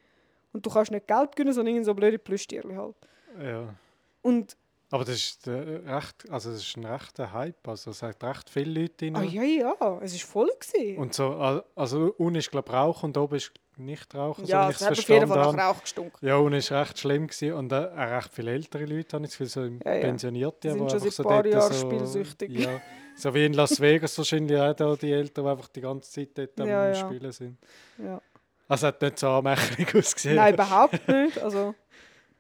Und 0.52 0.66
du 0.66 0.70
kannst 0.70 0.92
nicht 0.92 1.08
Geld 1.08 1.36
gewinnen, 1.36 1.54
sondern 1.54 1.74
irgendwie 1.76 1.86
so 1.86 1.94
blöde 1.94 2.20
Plüschtierchen 2.20 2.78
halt. 2.78 2.96
Ja. 3.42 3.74
Und, 4.22 4.56
Aber 4.94 5.06
das 5.06 5.16
ist, 5.16 5.48
äh, 5.48 5.52
recht, 5.52 6.30
also 6.30 6.52
das 6.52 6.60
ist 6.62 6.78
ein 6.78 6.86
rechter 6.86 7.34
Hype. 7.34 7.68
Also 7.68 7.90
es 7.90 8.04
hat 8.04 8.24
recht 8.24 8.48
viele 8.48 8.82
Leute 8.82 9.06
rein. 9.08 9.16
ah 9.16 9.24
ja, 9.24 9.42
ja, 9.42 9.74
es 10.04 10.14
war 10.14 10.28
voll. 10.30 10.50
Gewesen. 10.60 10.98
Und 11.00 11.16
so, 11.16 11.30
al- 11.34 11.64
also 11.76 12.14
unten 12.20 12.36
ist 12.36 12.52
glaube 12.52 12.72
Rauch 12.72 13.02
und 13.02 13.18
oben 13.18 13.36
ist 13.38 13.52
nicht 13.76 14.14
Rauch, 14.14 14.38
so 14.38 14.46
ja, 14.46 14.70
es 14.70 14.82
ich 14.82 14.86
hat 14.88 14.92
auf 15.00 15.10
jeden 15.10 15.28
Fall 15.28 15.54
nach 15.54 15.70
Rauch 15.72 15.82
gestunken. 15.82 16.24
Ja, 16.28 16.36
und 16.36 16.54
es 16.54 16.70
war 16.70 16.82
recht 16.82 17.00
schlimm. 17.00 17.26
Gewesen. 17.26 17.54
Und 17.54 17.72
äh, 17.72 17.76
auch 17.76 17.98
recht 17.98 18.30
viele 18.34 18.52
ältere 18.52 18.86
Leute, 18.86 19.16
habe 19.16 19.26
ich 19.26 19.32
das 19.32 19.38
Gefühl, 19.40 19.48
so 19.48 19.62
Ja, 19.90 19.96
ja. 19.96 20.02
Pensionierte, 20.02 20.68
Die 20.68 20.70
sind 20.78 20.92
schon 20.92 21.00
seit 21.00 21.20
ein 21.20 21.24
paar 21.26 21.46
Jahren 21.48 21.74
so, 21.74 21.88
spielsüchtig. 21.88 22.52
Ja, 22.52 22.80
so 23.16 23.34
wie 23.34 23.46
in 23.48 23.54
Las 23.54 23.82
Vegas 23.82 24.16
wahrscheinlich 24.20 24.60
auch 24.60 24.74
da 24.76 24.96
die 24.96 25.12
Eltern, 25.12 25.44
die 25.46 25.50
einfach 25.52 25.68
die 25.70 25.82
ganze 25.82 26.12
Zeit 26.12 26.30
dort 26.38 26.62
am 26.62 26.68
Ja. 26.68 26.94
Spielen 26.94 27.32
sind. 27.32 27.58
Ja. 27.98 28.22
Also 28.68 28.88
es 28.88 28.94
hat 28.94 29.02
nicht 29.02 29.18
so 29.20 29.28
anmächtig 29.30 29.88
ausgesehen. 29.96 30.36
Nein, 30.36 30.54
überhaupt 30.54 31.08
nicht. 31.08 31.40
Also, 31.42 31.74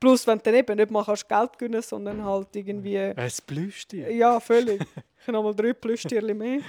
plus, 0.03 0.27
wenn 0.27 0.37
du 0.37 0.43
dann 0.43 0.55
eben 0.55 0.75
nicht 0.75 0.91
mal 0.91 1.05
kannst 1.05 1.29
Geld 1.29 1.57
gewinnen 1.57 1.81
sondern 1.81 2.23
halt 2.25 2.53
irgendwie... 2.55 2.97
Es 2.97 3.39
blüht 3.39 3.89
dir. 3.91 4.11
Ja, 4.13 4.39
völlig. 4.39 4.81
Ich 5.23 5.27
habe 5.27 5.37
nochmal 5.37 5.55
drei 5.55 5.71
Plüschtierchen 5.71 6.37
mehr. 6.37 6.59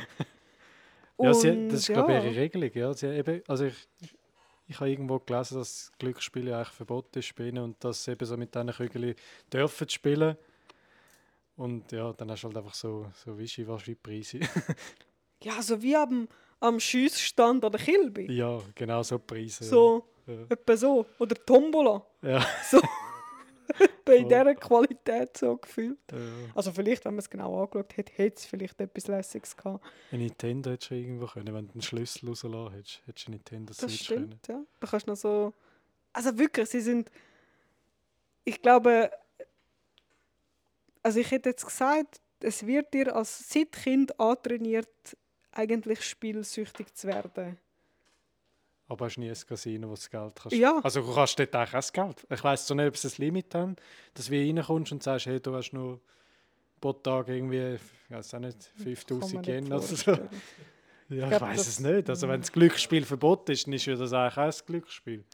Ja, 1.18 1.34
sie, 1.34 1.66
das 1.66 1.80
ist 1.80 1.88
ja. 1.88 1.94
glaube 1.96 2.18
ich 2.18 2.24
ihre 2.24 2.36
Regelung. 2.36 2.70
Ja. 2.72 2.94
Sie, 2.94 3.08
eben, 3.08 3.42
also 3.48 3.64
ich, 3.64 3.74
ich 4.68 4.78
habe 4.78 4.90
irgendwo 4.90 5.18
gelesen, 5.18 5.58
dass 5.58 5.90
Glücksspiele 5.98 6.56
eigentlich 6.56 6.68
verboten 6.68 7.18
ist 7.18 7.34
bei 7.34 7.48
ihnen 7.48 7.64
und 7.64 7.82
dass 7.82 8.04
sie 8.04 8.12
eben 8.12 8.24
so 8.24 8.36
mit 8.36 8.54
diesen 8.54 8.70
Kügeln 8.70 9.16
dürfen 9.52 9.88
spielen. 9.88 10.36
Und 11.56 11.90
ja, 11.90 12.12
dann 12.12 12.30
hast 12.30 12.42
du 12.44 12.46
halt 12.46 12.56
einfach 12.58 12.74
so, 12.74 13.06
so 13.24 13.36
Wischiwaschi-Preise. 13.36 14.38
Ja, 15.42 15.60
so 15.60 15.82
wie 15.82 15.96
am, 15.96 16.28
am 16.60 16.78
Schiessstand 16.78 17.64
an 17.64 17.72
der 17.72 17.80
Kilby. 17.80 18.30
ja, 18.32 18.60
genau 18.76 19.02
so 19.02 19.18
Preise. 19.18 19.64
So, 19.64 20.04
Ja. 20.28 20.46
etwa 20.48 20.76
so. 20.76 21.06
Oder 21.18 21.34
Tombola. 21.44 22.06
Ja. 22.22 22.46
So. 22.70 22.80
Bei 24.04 24.18
Voll. 24.18 24.28
dieser 24.28 24.54
Qualität 24.54 25.36
so 25.36 25.56
gefühlt. 25.56 25.98
Ja. 26.12 26.18
Also 26.54 26.72
vielleicht, 26.72 27.04
wenn 27.04 27.14
man 27.14 27.20
es 27.20 27.30
genau 27.30 27.62
angeschaut 27.62 27.96
hätte, 27.96 28.12
hätte 28.14 28.36
es 28.36 28.44
vielleicht 28.46 28.80
etwas 28.80 29.06
Lässiges 29.06 29.56
gehabt. 29.56 29.84
Ein 30.10 30.18
Nintendo 30.18 30.70
hättest 30.70 30.90
du 30.90 30.94
irgendwo 30.94 31.26
können. 31.26 31.54
Wenn 31.54 31.66
du 31.66 31.72
einen 31.72 31.82
Schlüssel 31.82 32.28
rauslassen 32.28 32.74
hättest, 32.74 33.02
hättest 33.06 33.26
du 33.26 33.30
ein 33.30 33.32
Nintendo 33.34 33.72
Das 33.72 33.78
Switch 33.78 34.08
können. 34.08 34.26
stimmt, 34.26 34.48
ja. 34.48 34.60
Da 34.80 34.86
kannst 34.86 35.06
du 35.06 35.10
noch 35.12 35.16
so... 35.16 35.52
Also 36.12 36.38
wirklich, 36.38 36.68
sie 36.68 36.80
sind... 36.80 37.10
Ich 38.44 38.60
glaube... 38.60 39.10
Also 41.02 41.20
ich 41.20 41.30
hätte 41.30 41.50
jetzt 41.50 41.64
gesagt, 41.64 42.20
es 42.40 42.66
wird 42.66 42.92
dir 42.94 43.14
als 43.14 43.48
seit 43.48 43.72
Kind 43.72 44.18
antrainiert, 44.20 44.88
eigentlich 45.52 46.02
spielsüchtig 46.02 46.94
zu 46.94 47.06
werden. 47.08 47.58
Aber 48.88 49.06
hast 49.06 49.16
nie 49.16 49.30
ein 49.30 49.36
Casino, 49.48 49.86
wo 49.86 49.92
du 49.92 49.96
das 49.96 50.10
Geld 50.10 50.32
kannst. 50.34 50.56
Ja. 50.56 50.78
Also 50.82 51.00
du 51.00 51.14
kannst 51.14 51.38
dort 51.38 51.56
auch 51.56 51.70
das 51.70 51.92
Geld. 51.92 52.26
Ich 52.28 52.44
weiss 52.44 52.66
so 52.66 52.74
nicht, 52.74 52.86
ob 52.86 52.96
sie 52.96 53.08
ein 53.08 53.14
Limit 53.16 53.54
haben, 53.54 53.76
dass 54.12 54.26
du 54.26 54.34
reinkommst 54.34 54.92
und 54.92 55.02
sagst, 55.02 55.26
hey, 55.26 55.40
du 55.40 55.54
hast 55.54 55.72
nur 55.72 56.00
pro 56.80 56.92
Tag 56.92 57.28
irgendwie, 57.28 57.76
ich 57.76 58.10
weiß 58.10 58.34
auch 58.34 58.40
nicht, 58.40 58.58
Kann 58.76 58.84
man 58.84 58.96
5000 58.96 59.34
nicht 59.34 59.48
Yen 59.48 59.72
oder 59.72 59.80
so. 59.80 60.10
Ja, 61.08 61.24
ich 61.24 61.28
glaub, 61.28 61.40
weiß 61.42 61.66
es 61.66 61.80
nicht. 61.80 62.10
Also 62.10 62.28
wenn 62.28 62.40
das 62.40 62.52
Glücksspiel 62.52 63.04
verboten 63.04 63.52
ist, 63.52 63.66
dann 63.66 63.74
ist 63.74 63.86
ja 63.86 63.94
das 63.94 64.12
eigentlich 64.12 64.36
auch 64.36 64.60
ein 64.60 64.66
Glücksspiel. 64.66 65.24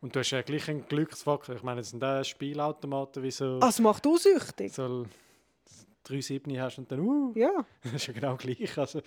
Und 0.00 0.14
du 0.14 0.20
hast 0.20 0.30
ja 0.30 0.42
gleich 0.42 0.68
einen 0.68 0.86
Glücksfaktor. 0.86 1.54
Ich 1.54 1.62
meine, 1.62 1.80
es 1.80 1.90
sind 1.90 2.02
auch 2.02 2.24
Spielautomaten 2.24 3.22
wie 3.22 3.30
so... 3.30 3.58
Ah, 3.62 3.68
es 3.68 3.78
macht 3.78 4.06
auch 4.06 4.16
süchtig. 4.16 4.72
so 4.72 5.06
3,7 6.06 6.60
hast 6.60 6.78
und 6.78 6.90
dann, 6.90 7.00
uh, 7.00 7.32
Ja, 7.36 7.64
das 7.84 7.92
ist 7.94 8.06
ja 8.08 8.12
genau 8.12 8.36
gleich. 8.36 8.76
Also, 8.76 9.00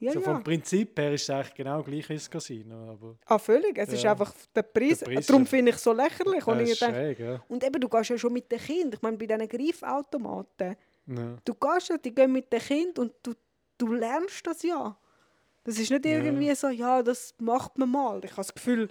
ja, 0.00 0.12
so 0.12 0.20
ja. 0.20 0.24
vom 0.24 0.44
Prinzip 0.44 0.98
her 0.98 1.12
ist 1.12 1.22
es 1.22 1.30
eigentlich 1.30 1.54
genau 1.54 1.82
gleich 1.82 2.08
wie 2.08 2.14
das 2.14 2.30
Casino. 2.30 2.92
Aber 2.92 3.16
Ah, 3.26 3.38
völlig. 3.38 3.76
Es 3.78 3.92
ist 3.92 4.02
Ja. 4.02 4.12
einfach 4.12 4.32
der 4.54 4.62
Preis. 4.62 5.00
Der 5.00 5.06
Preis, 5.06 5.26
Darum 5.26 5.44
finde 5.46 5.70
ich 5.70 5.76
es 5.76 5.82
so 5.82 5.92
lächerlich. 5.92 6.46
Und, 6.46 6.60
ich 6.60 6.70
ist 6.70 6.82
denke, 6.82 6.94
schräg, 6.96 7.18
ja. 7.18 7.44
und 7.48 7.64
eben, 7.64 7.80
du 7.80 7.88
gehst 7.88 8.10
ja 8.10 8.18
schon 8.18 8.32
mit 8.32 8.50
den 8.50 8.58
Kindern. 8.60 8.92
Ich 8.94 9.02
meine, 9.02 9.16
bei 9.16 9.26
diesen 9.26 9.48
Greifautomaten. 9.48 10.76
Du 11.44 11.54
gehst 11.54 11.88
ja, 11.88 11.96
die 11.98 12.14
gehen 12.14 12.32
mit 12.32 12.52
den 12.52 12.60
Kindern 12.60 13.06
und 13.06 13.14
du, 13.22 13.32
du 13.78 13.92
lernst 13.92 14.46
das 14.46 14.62
ja. 14.62 14.96
Das 15.64 15.78
ist 15.78 15.90
nicht 15.90 16.06
irgendwie 16.06 16.54
so, 16.54 16.68
ja, 16.68 17.02
das 17.02 17.34
macht 17.38 17.76
man 17.78 17.90
mal. 17.90 18.20
Ich 18.24 18.30
habe 18.32 18.40
das 18.42 18.54
Gefühl, 18.54 18.88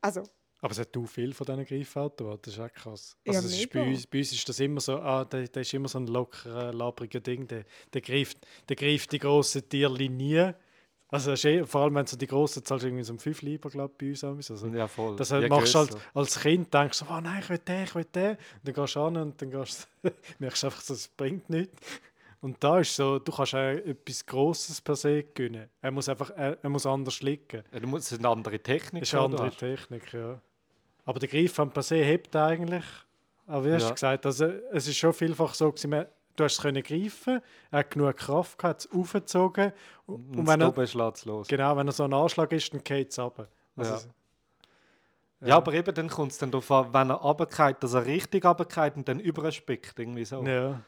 also, 0.00 0.22
Aber 0.60 0.72
es 0.72 0.78
hat 0.80 0.96
auch 0.96 1.06
viel 1.06 1.32
von 1.34 1.46
diesen 1.46 1.64
Greifautomaten, 1.66 2.40
das 2.42 2.54
ist 2.54 2.60
auch 2.60 2.72
krass. 2.72 3.16
Ja, 3.24 3.34
Also 3.34 3.46
es 3.48 3.58
ist 3.60 3.70
bei, 3.72 3.86
uns, 3.88 4.06
bei 4.08 4.18
uns 4.18 4.32
ist 4.32 4.48
das 4.48 4.58
immer 4.58 4.80
so, 4.80 4.96
ah, 4.98 5.24
der, 5.24 5.46
der 5.46 5.62
ist 5.62 5.72
immer 5.72 5.86
so 5.88 5.98
ein 5.98 6.06
lockerer, 6.08 6.72
labriger 6.72 7.20
Ding, 7.20 7.46
der, 7.46 7.64
der, 7.92 8.00
greift, 8.00 8.38
der 8.68 8.74
greift 8.76 9.12
die 9.12 9.18
grossen 9.20 9.68
Tierli 9.68 10.08
nie. 10.08 10.50
Also 11.10 11.30
es 11.32 11.40
ist 11.40 11.44
eh, 11.46 11.64
vor 11.64 11.82
allem 11.82 11.94
wenn 11.94 12.04
du 12.04 12.10
so 12.10 12.16
die 12.18 12.26
grossen 12.26 12.64
zahlst, 12.64 12.84
irgendwie 12.84 13.04
so 13.04 13.12
um 13.12 13.18
5 13.20 13.40
Lieber, 13.42 13.70
glaube 13.70 13.92
ich, 14.04 14.20
bei 14.20 14.28
uns. 14.30 14.50
Also, 14.50 14.66
Ja, 14.66 14.86
voll. 14.88 15.14
das 15.16 15.30
Je 15.30 15.48
machst 15.48 15.74
du 15.74 15.78
halt 15.78 15.90
grösser. 15.92 16.04
als 16.12 16.40
Kind, 16.40 16.74
denkst 16.74 16.98
du, 16.98 17.04
oh 17.08 17.20
nein, 17.20 17.40
ich 17.40 17.48
will 17.48 17.58
den, 17.58 17.84
ich 17.84 17.94
will 17.94 18.04
den. 18.04 18.30
Und 18.32 18.38
dann 18.64 18.74
gehst 18.74 18.96
du 18.96 19.00
an 19.00 19.16
und 19.16 19.40
dann 19.40 19.50
gehst 19.50 19.88
du, 20.02 20.10
merkst 20.40 20.62
du 20.62 20.66
einfach, 20.66 20.80
so, 20.82 20.92
es 20.94 21.08
bringt 21.08 21.48
nichts. 21.48 21.80
Und 22.40 22.62
da 22.62 22.80
ist 22.80 22.94
so, 22.94 23.18
du 23.18 23.32
kannst 23.32 23.54
auch 23.54 23.58
etwas 23.70 24.26
Grosses 24.26 24.80
per 24.80 24.96
se 24.96 25.22
gewinnen. 25.22 25.68
Er 25.80 25.90
muss 25.92 26.08
einfach, 26.08 26.30
er, 26.30 26.58
er 26.62 26.68
muss 26.68 26.84
anders 26.84 27.22
liegen. 27.22 27.62
Ja, 27.72 27.80
du 27.80 27.86
musst- 27.88 28.06
Es 28.06 28.12
ist 28.12 28.18
eine 28.18 28.28
andere 28.28 28.58
Technik. 28.60 29.02
Das 29.02 29.08
ist 29.08 29.12
die 29.12 29.16
eine 29.18 29.34
du 29.36 29.42
andere. 29.42 29.56
Technik, 29.56 30.12
ja. 30.12 30.40
Aber 31.08 31.18
der 31.20 31.28
Greifhand 31.28 31.72
per 31.72 31.82
se 31.82 31.96
hebt 31.96 32.36
eigentlich. 32.36 32.84
Aber 33.46 33.64
wie 33.64 33.72
hast 33.72 33.82
Ja. 33.84 33.88
du 33.88 33.94
gesagt, 33.94 34.26
also, 34.26 34.44
es 34.72 34.86
ist 34.88 34.98
schon 34.98 35.14
vielfach 35.14 35.54
so, 35.54 35.72
man- 35.86 36.06
du 36.36 36.44
hast 36.44 36.52
es 36.56 36.60
können 36.60 36.82
greifen, 36.82 37.40
er 37.70 37.78
hat 37.78 37.90
genug 37.90 38.14
Kraft 38.16 38.58
gehabt, 38.58 38.80
es 38.84 38.92
aufgezogen. 38.92 39.72
Und, 40.06 40.36
Und, 40.40 40.46
wenn 40.46 40.60
er, 40.60 40.86
schlägt 40.86 41.16
es 41.16 41.24
los. 41.24 41.48
genau, 41.48 41.76
wenn 41.78 41.86
er 41.88 41.92
so 41.92 42.04
ein 42.04 42.12
Anschlag 42.12 42.52
ist, 42.52 42.74
dann 42.74 42.84
geht 42.84 43.10
es 43.10 43.18
runter. 43.18 43.48
Also, 43.74 43.94
Ja. 45.40 45.48
Ja, 45.48 45.56
aber 45.56 45.72
eben 45.72 45.94
dann 45.94 46.08
kommt 46.08 46.32
es 46.32 46.38
dann 46.38 46.50
darauf 46.50 46.70
an, 46.72 46.92
wenn 46.92 47.10
er 47.10 47.16
runtergeht, 47.16 47.76
dass 47.82 47.94
er 47.94 48.04
richtig 48.04 48.44
runtergeht 48.44 48.96
und 48.96 49.08
dann 49.08 49.20
überspickt. 49.20 49.98
Irgendwie 49.98 50.24
so. 50.24 50.42
Ja. 50.44 50.82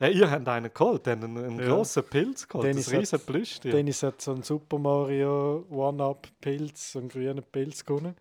Ja. 0.00 0.08
ihr 0.08 0.30
habt 0.30 0.46
einen 0.48 0.72
geholt, 0.72 1.08
einen, 1.08 1.36
einen 1.36 1.58
Ja. 1.58 1.66
grossen 1.66 2.04
Pilz 2.04 2.46
geholt, 2.48 2.66
Dennis 2.68 2.84
das 2.86 2.94
riesen 2.94 3.20
Plüschtier. 3.20 3.72
Dennis 3.72 4.02
hat 4.04 4.22
so 4.22 4.30
einen 4.32 4.44
Super 4.44 4.78
Mario 4.78 5.66
One-Up-Pilz, 5.68 6.92
so 6.92 7.00
einen 7.00 7.08
grünen 7.08 7.42
Pilz 7.42 7.84
gewonnen. 7.84 8.14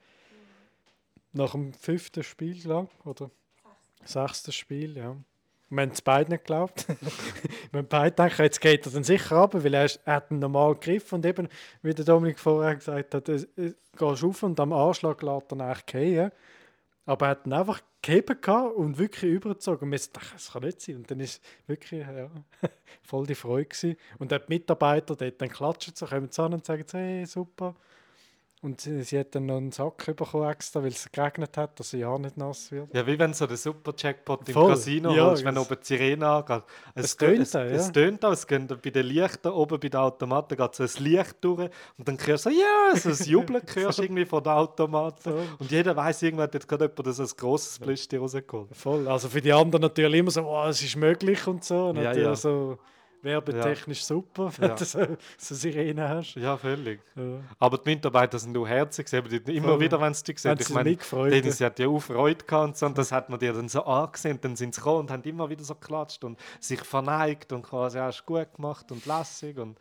Nach 1.37 1.51
dem 1.51 1.71
fünften 1.73 2.23
Spiel 2.23 2.67
lang, 2.67 2.89
oder? 3.05 3.29
Sechstes 4.03 4.55
Spiel, 4.55 4.97
ja. 4.97 5.15
Wir 5.69 5.81
haben 5.81 5.91
es 5.91 6.01
beide 6.01 6.31
nicht 6.31 6.45
geglaubt. 6.45 6.87
wir 7.71 7.79
haben 7.79 7.87
beide 7.87 8.11
gedacht, 8.11 8.39
jetzt 8.39 8.59
geht 8.61 8.85
er 8.85 8.91
dann 8.91 9.03
sicher 9.03 9.35
runter, 9.35 9.63
weil 9.63 9.73
er, 9.73 9.89
er 10.05 10.15
hat 10.15 10.31
einen 10.31 10.39
normalen 10.39 10.79
Griff 10.79 11.13
und 11.13 11.25
eben, 11.25 11.47
wie 11.81 11.93
der 11.93 12.05
Dominik 12.05 12.39
vorher 12.39 12.75
gesagt 12.75 13.13
hat, 13.13 13.29
es, 13.29 13.47
es, 13.55 13.75
gehst 13.97 14.23
auf 14.23 14.43
und 14.43 14.59
am 14.59 14.73
Anschlag 14.73 15.21
lässt 15.21 15.51
er 15.51 15.59
eigentlich 15.59 15.83
fallen. 15.91 16.31
Aber 17.05 17.25
er 17.27 17.29
hat 17.31 17.45
ihn 17.45 17.53
einfach 17.53 17.81
gehoben 18.01 18.71
und 18.75 18.97
wirklich 18.97 19.31
übergezogen. 19.31 19.91
Und 19.91 20.15
dachten, 20.15 20.29
das 20.33 20.51
kann 20.51 20.63
nicht 20.63 20.81
sein. 20.81 20.95
Und 20.97 21.11
dann 21.11 21.19
ist 21.19 21.43
wirklich 21.67 22.05
ja, 22.05 22.29
voll 23.03 23.27
die 23.27 23.35
Freude 23.35 23.65
gewesen. 23.65 23.97
Und 24.17 24.33
auch 24.33 24.39
die 24.39 24.53
Mitarbeiter 24.53 25.15
dort 25.15 25.41
dann 25.41 25.49
klatschen 25.49 25.93
so, 25.95 26.05
kommen 26.05 26.31
zu 26.31 26.43
und 26.43 26.65
sagen, 26.65 26.85
hey, 26.91 27.25
super. 27.25 27.75
Und 28.67 28.81
sie, 28.81 29.17
hat 29.17 29.33
dann 29.33 29.45
noch 29.45 29.55
einen 29.57 29.71
Sack 29.71 30.05
bekommen 30.13 30.49
extra, 30.49 30.81
weil 30.81 30.89
es 30.89 31.09
geregnet 31.09 31.55
hat, 31.55 31.79
dass 31.79 31.91
sie 31.91 31.99
ja 31.99 32.17
nicht 32.17 32.35
nass 32.35 32.69
wird. 32.69 32.93
Ja, 32.93 33.07
wie 33.07 33.17
wenn 33.17 33.33
so 33.33 33.47
der 33.47 33.55
Super-Jackpot 33.55 34.49
im 34.49 34.53
Voll. 34.53 34.71
Casino 34.71 35.13
Ja, 35.13 35.27
holst, 35.27 35.45
wenn 35.45 35.55
das- 35.55 35.65
oben 35.65 35.77
die 35.81 35.85
Sirene 35.85 36.27
angeht. 36.27 36.63
Es 36.93 37.15
tönt 37.15 37.39
es, 37.39 37.55
auch, 37.55 37.61
es 37.61 37.85
ja. 37.87 37.91
tönt 37.93 38.25
auch, 38.25 38.33
es 38.33 38.45
geht 38.45 38.67
bei 38.81 38.89
den 38.89 39.05
Lichtern 39.05 39.53
oben 39.53 39.79
bei 39.79 39.87
den 39.87 39.97
Automaten 39.99 40.57
geht 40.57 40.75
so 40.75 40.83
ein 40.83 41.03
Licht 41.03 41.35
durch 41.39 41.69
und 41.97 42.07
dann 42.07 42.17
hörst 42.17 42.45
du 42.45 42.49
so, 42.49 42.55
ja, 42.59 42.95
so 42.95 43.09
ein 43.09 43.15
Jubeln 43.31 43.63
hörst 43.73 43.99
irgendwie 43.99 44.25
von 44.25 44.43
den 44.43 44.51
Automaten. 44.51 45.21
Voll. 45.31 45.43
Und 45.59 45.71
jeder 45.71 45.95
weiß 45.95 46.23
irgendwann 46.23 46.51
hat 46.51 46.67
gerade 46.67 46.91
jemand 46.93 47.15
so 47.15 47.23
ein 47.23 47.29
grosses 47.37 47.79
Plüschtier 47.79 48.19
rausgeholt. 48.19 48.75
Voll. 48.75 49.07
Also 49.07 49.29
für 49.29 49.39
die 49.39 49.53
anderen 49.53 49.81
natürlich 49.83 50.19
immer 50.19 50.31
so, 50.31 50.43
oh, 50.43 50.65
es 50.67 50.83
ist 50.83 50.97
möglich 50.97 51.47
und 51.47 51.63
so. 51.63 51.87
Ja, 51.87 51.93
Natürlich 51.93 52.23
ja. 52.25 52.35
so 52.35 52.77
werbetechnisch 53.21 54.03
super, 54.03 54.51
wenn 54.57 54.69
Ja. 54.69 54.75
du 54.75 54.85
so, 54.85 54.99
so 55.37 55.55
Sirene 55.55 56.07
hast. 56.09 56.35
Ja, 56.35 56.55
völlig. 56.57 56.99
Ja. 57.15 57.39
Aber 57.59 57.77
die 57.77 57.89
Mitarbeiter 57.89 58.37
sind 58.39 58.57
auch 58.57 58.65
herzig, 58.67 59.07
sie 59.07 59.17
haben 59.17 59.27
immer 59.31 59.67
Voll. 59.69 59.79
wieder, 59.79 59.99
wenn 60.01 60.13
sie 60.13 60.23
die 60.23 60.37
sehen. 60.37 60.57
Ich 60.59 60.67
sie 60.67 60.73
meine, 60.73 60.89
mitgefreut, 60.91 61.31
Dennis 61.31 61.59
hat 61.61 61.79
ja 61.79 61.87
auch 61.87 61.99
Freude 61.99 62.43
gehabt 62.45 62.67
und 62.67 62.77
so, 62.77 62.85
und 62.85 62.97
das 62.97 63.11
hat 63.11 63.29
man 63.29 63.39
dir 63.39 63.53
dann 63.53 63.69
so 63.69 63.83
angesehen. 63.83 64.39
Dann 64.41 64.55
sind 64.55 64.73
sie 64.75 64.81
gekommen 64.81 64.99
und 65.01 65.11
haben 65.11 65.23
immer 65.23 65.49
wieder 65.49 65.63
so 65.63 65.75
geklatscht 65.75 66.23
und 66.23 66.39
sich 66.59 66.81
verneigt 66.81 67.51
und 67.53 67.63
quasi, 67.63 67.97
ja, 67.97 68.05
hast 68.05 68.21
du 68.21 68.33
gut 68.33 68.53
gemacht 68.55 68.91
und 68.91 69.05
lässig. 69.05 69.57
Und, 69.57 69.77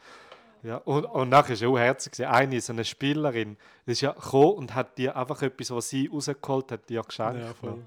ja. 0.63 0.77
und, 0.79 1.05
und 1.05 1.29
nachher 1.29 1.49
war 1.51 1.55
es 1.55 1.63
auch 1.63 1.79
herzig. 1.79 2.27
Eine, 2.27 2.61
so 2.61 2.73
eine 2.73 2.85
Spielerin, 2.85 3.57
ist 3.85 4.01
ja 4.01 4.13
gekommen 4.13 4.53
und 4.55 4.75
hat 4.75 4.99
dir 4.99 5.17
einfach 5.17 5.41
etwas, 5.43 5.71
was 5.71 5.89
sie 5.89 6.09
rausgeholt 6.13 6.73
hat, 6.73 6.89
dir 6.89 7.03
geschenkt. 7.03 7.41
Ja, 7.41 7.55
voll. 7.55 7.79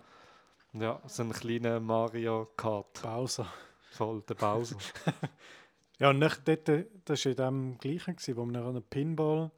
Ja, 0.73 0.99
so 1.07 1.23
einen 1.23 1.31
kleinen 1.33 1.83
Mario 1.83 2.47
Kart. 2.55 3.01
Bowser. 3.01 3.47
Voll, 3.91 4.21
der 4.27 4.35
Bowser. 4.35 4.77
Ja, 6.01 6.11
und 6.11 6.19
nach 6.19 6.37
dort, 6.37 6.69
äh, 6.69 6.85
das 7.03 7.25
war 7.25 7.31
in 7.31 7.35
dem 7.37 7.77
gleichen, 7.77 8.15
gewesen, 8.15 8.37
wo 8.37 8.45
wir 8.45 8.53
noch 8.53 8.69
einen 8.69 8.81
Pinball. 8.83 9.51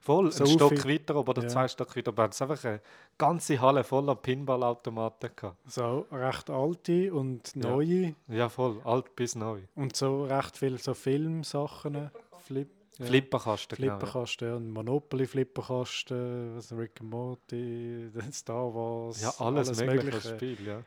Voll, 0.00 0.32
So 0.32 0.44
ein 0.44 0.50
Stock 0.50 0.88
weiter 0.88 1.14
oben 1.14 1.28
oder 1.28 1.42
Ja. 1.42 1.48
zwei 1.48 1.68
Stock 1.68 1.94
weiter 1.94 2.10
oben. 2.10 2.30
Es 2.30 2.40
einfach 2.40 2.64
eine 2.64 2.80
ganze 3.18 3.60
Halle 3.60 3.84
voller 3.84 4.14
Pinballautomaten 4.16 5.30
gehabt. 5.36 5.58
So 5.70 6.06
recht 6.10 6.48
alte 6.48 7.12
und 7.12 7.54
Ja. 7.54 7.68
neue. 7.68 8.14
Ja, 8.28 8.48
voll, 8.48 8.80
alt 8.84 9.14
bis 9.14 9.34
neu. 9.34 9.60
Und 9.74 9.94
so 9.94 10.24
recht 10.24 10.56
viele 10.56 10.78
so 10.78 10.94
Filmsachen. 10.94 12.10
Flip, 12.46 12.70
ja. 12.98 13.04
Flipperkasten, 13.06 13.76
genau. 13.76 13.92
ja. 13.92 13.98
Flipperkasten, 13.98 14.48
ja. 14.48 14.58
Monopoly 14.58 15.26
Flipperkasten, 15.26 16.56
was 16.56 16.72
Rick 16.72 16.98
and 17.02 17.10
Morty, 17.10 18.08
Star 18.32 18.72
Wars. 18.74 19.20
Ja, 19.20 19.34
alles, 19.38 19.78
mögliche, 19.84 20.20
Spiel, 20.34 20.66
ja. 20.66 20.82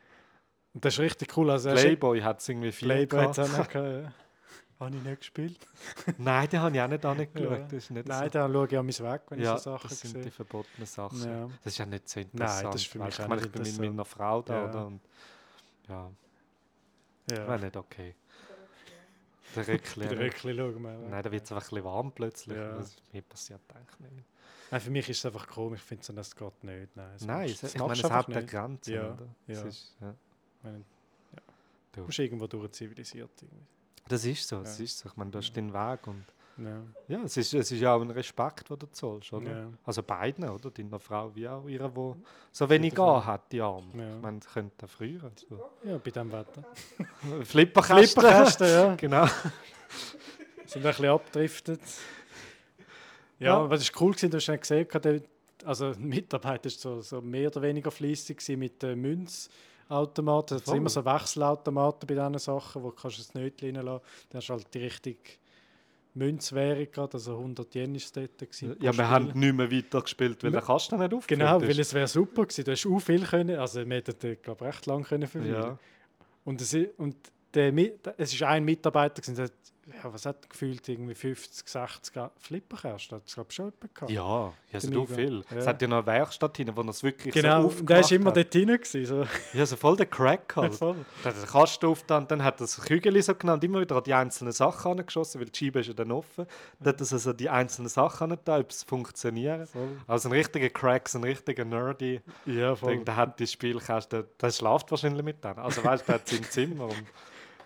Und 0.76 0.86
das 0.86 0.94
ist 0.94 1.00
richtig 1.00 1.36
cool. 1.38 1.50
Also, 1.50 1.72
ist- 1.72 1.82
Playboy 1.82 2.20
hat 2.22 2.40
es 2.42 2.50
irgendwie 2.50 2.72
viel 2.72 2.88
Playboy 2.90 3.22
hat 3.24 3.38
es 3.38 3.40
auch 3.40 3.58
noch 3.58 3.68
gehabt, 3.70 4.04
ja. 4.06 4.14
Habe 4.78 4.94
ich 4.98 5.04
nicht 5.04 5.20
gespielt. 5.20 5.68
Nein, 6.18 6.50
den 6.50 6.60
habe 6.60 6.76
ich 6.76 6.82
auch 6.82 6.88
nicht 6.90 7.06
angeschaut. 7.06 7.50
Ja. 7.50 7.58
Das 7.60 7.72
ist 7.74 7.92
nicht 7.92 8.08
Nein, 8.10 8.24
so. 8.26 8.30
da 8.30 8.50
schaue 8.52 8.68
ich 8.68 8.78
an 8.78 8.86
mich 8.86 9.02
weg, 9.02 9.22
wenn 9.30 9.40
ja, 9.40 9.56
ich 9.56 9.62
so 9.62 9.72
Sachen 9.72 9.88
das 9.90 10.00
sind 10.02 10.12
sehe. 10.12 10.22
die 10.22 10.32
verbotenen 10.32 10.86
Sachen. 10.86 11.24
Ja. 11.24 11.48
Das 11.64 11.72
ist 11.74 11.78
ja 11.78 11.86
nicht 11.86 12.10
so 12.10 12.20
interessant. 12.20 12.74
das 12.74 12.82
ist 12.82 12.88
für 12.92 13.00
mich 13.00 13.18
ich 13.18 13.26
meine, 13.28 13.42
ich 13.42 13.52
bin 13.52 13.62
mit 13.64 13.80
meiner 13.80 14.04
Frau 14.06 14.42
da, 14.42 14.54
Ja. 14.54 14.70
oder? 14.70 14.88
Und, 14.88 15.02
ja, 15.88 16.12
Ja. 17.32 17.48
wäre 17.48 17.60
nicht 17.60 17.78
okay. 17.78 18.16
Der 19.56 19.66
Rückli. 19.66 20.08
Bei 20.08 20.14
der 20.16 20.26
Röckli 20.26 20.56
schauen 20.58 20.84
wir. 20.84 20.92
Nein, 21.10 21.24
da 21.24 21.32
wird 21.32 21.44
es 21.46 21.52
einfach 21.54 21.66
ein 21.68 21.70
bisschen 21.70 21.86
warm 21.86 22.12
plötzlich. 22.12 22.58
Ja. 22.58 22.74
Das 22.76 22.96
mir 23.14 23.22
passiert 23.22 23.62
eigentlich 23.74 24.00
nicht. 24.12 24.26
Nein, 24.72 24.82
für 24.82 24.92
mich 24.92 25.10
ist 25.10 25.20
es 25.20 25.26
einfach 25.26 25.48
komisch. 25.48 25.80
Ich 25.80 25.86
finde, 25.86 26.04
so, 26.04 26.12
das 26.12 26.36
geht 26.36 26.64
nicht. 26.66 26.96
Nein, 26.98 27.10
das 27.14 27.22
Nein, 27.26 27.50
es, 27.50 27.64
ich 27.64 27.80
meine, 27.80 27.94
es 27.94 28.04
hat 28.04 28.28
eine. 28.28 28.46
Grenze. 28.46 28.94
Ja, 28.94 29.14
Oder? 29.14 29.28
ja. 29.48 29.54
Es 29.54 29.64
ist, 29.64 29.96
ja. 30.02 30.14
Meine, 30.66 30.78
ja. 30.80 31.42
Du. 31.94 32.02
Du 32.02 32.08
bist 32.08 32.20
irgendwo 32.20 32.48
durch 32.48 32.72
zivilisiert. 32.72 33.30
Irgendwie. 33.42 33.66
Das 34.08 34.26
ist 34.26 34.48
so, 34.48 34.58
Ja. 34.58 34.62
ist 34.64 34.98
so. 35.00 35.10
Ich 35.10 35.16
meine, 35.16 35.32
du 35.32 35.38
hast 35.40 35.54
den 35.54 35.74
Weg 35.74 36.08
und 36.08 36.26
Ja. 36.58 36.82
ja, 37.10 37.22
es 37.24 37.36
ist, 37.38 37.54
es 37.54 37.72
ist 37.72 37.80
ja 37.82 37.94
auch 37.96 38.02
ein 38.02 38.12
Respekt, 38.12 38.70
den 38.70 38.80
du 38.80 38.86
zahlst, 38.88 39.34
oder? 39.34 39.52
Ja. 39.52 39.70
Also 39.84 40.04
beiden, 40.04 40.48
oder? 40.48 40.70
Deiner 40.72 41.00
Frau 41.00 41.36
wie 41.36 41.48
auch 41.50 41.68
ihrer, 41.68 41.94
wo 41.96 42.16
so 42.52 42.70
wenig 42.70 42.98
an 43.00 43.26
hat, 43.26 43.52
die 43.52 43.60
Arme. 43.62 43.86
Ja. 43.98 44.16
Ich 44.16 44.22
meine, 44.22 44.40
das 44.40 44.54
könnte 44.54 44.88
früher. 44.88 45.32
So. 45.50 45.70
ja, 45.84 45.98
bei 45.98 46.12
diesem 46.12 46.32
Wetter. 46.32 46.64
Flipperkasten. 47.44 48.08
Flipperkästen, 48.22 48.68
ja. 48.68 48.96
genau. 48.98 49.26
sind 50.66 50.78
ein 50.86 50.92
bisschen 50.92 51.06
abgedriftet. 51.08 51.82
Ja, 53.40 53.66
Ja. 53.68 53.74
es 53.74 53.94
war 53.94 54.02
cool, 54.02 54.12
gewesen, 54.14 54.32
du 54.32 54.38
hast 54.38 54.62
gesehen, 54.62 54.88
der- 55.04 55.22
also 55.66 55.88
ein 55.88 56.06
Mitarbeiter 56.08 56.66
war 56.66 56.72
so, 56.72 57.02
so 57.02 57.22
mehr 57.22 57.48
oder 57.50 57.62
weniger 57.64 57.90
fleissig 57.92 58.42
mit 58.58 58.82
den 58.84 59.02
Münzautomaten. 59.90 60.58
Es 60.58 60.66
sind 60.66 60.78
immer 60.78 60.90
so 60.90 61.06
Wechselautomaten 61.06 62.08
bei 62.08 62.16
diesen 62.16 62.40
Sachen, 62.40 62.84
wo 62.84 62.90
du 62.90 62.96
kannst 62.96 63.20
das 63.20 63.34
Nötchen 63.34 63.76
reinlassen 63.76 64.02
kannst. 64.02 64.26
Dann 64.30 64.38
hast 64.40 64.48
du 64.50 64.54
halt 64.54 64.74
die 64.74 64.80
richtige 64.80 65.20
Münzwährung 66.16 66.88
gehabt, 66.92 67.14
also 67.14 67.38
100 67.38 67.76
Yen 67.76 67.92
war 67.92 67.98
es 67.98 68.12
dort. 68.12 68.38
gewesen 68.38 68.76
Ja, 68.80 68.84
wir 68.84 68.94
Spiel. 68.94 69.08
haben 69.08 69.32
nicht 69.40 69.56
mehr 69.56 69.72
weitergespielt, 69.72 70.44
weil 70.44 70.52
der 70.52 70.62
Kasten 70.62 70.98
nicht 70.98 71.14
aufgefüllt 71.14 71.40
Genau, 71.40 71.62
weil 71.62 71.80
es 71.80 71.94
wäre 71.94 72.08
super 72.08 72.44
gewesen. 72.44 72.64
Du 72.64 72.72
hast 72.72 72.86
auch 72.86 73.00
viel 73.00 73.26
können, 73.26 73.60
also 73.60 73.86
wir 73.86 73.96
hätten, 73.98 74.38
glaube 74.42 74.66
ich, 74.66 74.74
recht 74.74 74.86
lange 74.86 75.04
können 75.04 75.28
verweilen. 75.28 75.54
Ja. 75.54 75.78
Und, 76.46 76.62
es, 76.62 76.74
und 76.98 77.16
der, 77.54 77.74
es 78.18 78.34
ist 78.34 78.44
ein 78.44 78.64
Mitarbeiter, 78.64 79.22
gewesen, 79.22 79.36
der 79.36 79.46
hat, 79.46 79.54
ja, 79.88 80.12
was 80.12 80.26
hat 80.26 80.50
gefühlt, 80.50 80.88
irgendwie 80.90 81.14
50, 81.14 81.68
60 81.68 82.14
Flipperkästen, 82.40 83.18
hat 83.18 83.28
es 83.28 83.34
glaube 83.36 83.48
ich 83.50 83.56
schon 83.56 83.66
jemand 83.66 83.96
gehabt. 83.96 84.12
Ja, 84.12 84.54
ja 84.72 84.80
so 84.80 84.88
Der 84.88 84.96
du 84.96 85.02
Migo. 85.02 85.14
viel. 85.14 85.44
Es 85.52 85.64
Ja. 85.66 85.70
hat 85.72 85.82
ja 85.82 85.88
noch 85.88 85.98
eine 85.98 86.06
Werkstatt 86.08 86.58
hin, 86.58 86.72
wo 86.76 86.82
es 86.82 87.04
wirklich 87.04 87.34
Genau, 87.34 87.62
so 87.62 87.68
und 87.80 87.90
der 87.90 87.98
war 87.98 88.04
aufgemacht 88.04 88.12
immer 88.12 88.32
dort 88.32 88.54
drin. 88.54 88.68
Gewesen, 88.68 89.06
so. 89.06 89.26
Ja, 89.58 89.66
so 89.66 89.76
voll 89.76 89.96
der 89.98 90.08
Crack 90.08 90.54
halt. 90.56 90.74
Voll. 90.76 90.96
Dann 91.24 91.34
hat 91.36 91.42
er 91.42 91.48
Kasten 91.48 91.86
aufgetan, 91.86 92.28
dann 92.28 92.44
hat 92.44 92.56
er 92.56 92.66
das 92.66 92.82
Kügel 92.82 93.22
so 93.22 93.36
genannt, 93.36 93.64
immer 93.64 93.80
wieder 93.82 93.96
an 93.98 94.04
die 94.04 94.14
einzelnen 94.14 94.54
Sachen 94.54 94.92
angeschossen, 94.92 95.40
weil 95.40 95.50
die 95.50 95.66
Scheibe 95.66 95.80
ist 95.82 95.88
ja 95.88 95.94
dann 95.94 96.12
offen. 96.12 96.48
Dann 96.80 96.94
hat 96.94 97.00
er 97.00 97.06
so 97.06 97.34
die 97.34 97.50
einzelnen 97.50 97.90
Sachen 97.90 98.24
angetan, 98.32 98.62
ob 98.62 98.72
es 98.72 98.84
funktioniert. 98.84 99.70
Voll. 99.70 99.88
Also 100.08 100.30
ein 100.30 100.34
richtiger 100.34 100.70
Crack, 100.70 101.08
so 101.10 101.20
ein 101.20 101.24
richtiger 101.24 101.64
Nerdy. 101.66 102.22
Ja, 102.46 102.74
denke, 102.76 103.06
der 103.06 103.16
hat 103.16 103.40
die 103.40 103.48
Spielkästen, 103.48 104.24
der 104.42 104.52
schlaft 104.52 104.90
wahrscheinlich 104.90 105.24
mit 105.24 105.44
denen. 105.44 105.60
Also 105.60 105.84
weißt 105.84 106.04
du, 106.04 106.06
der 106.08 106.16
hat 106.16 106.28
sein 106.28 106.44
Zimmer. 106.44 106.86
Und, 106.86 107.04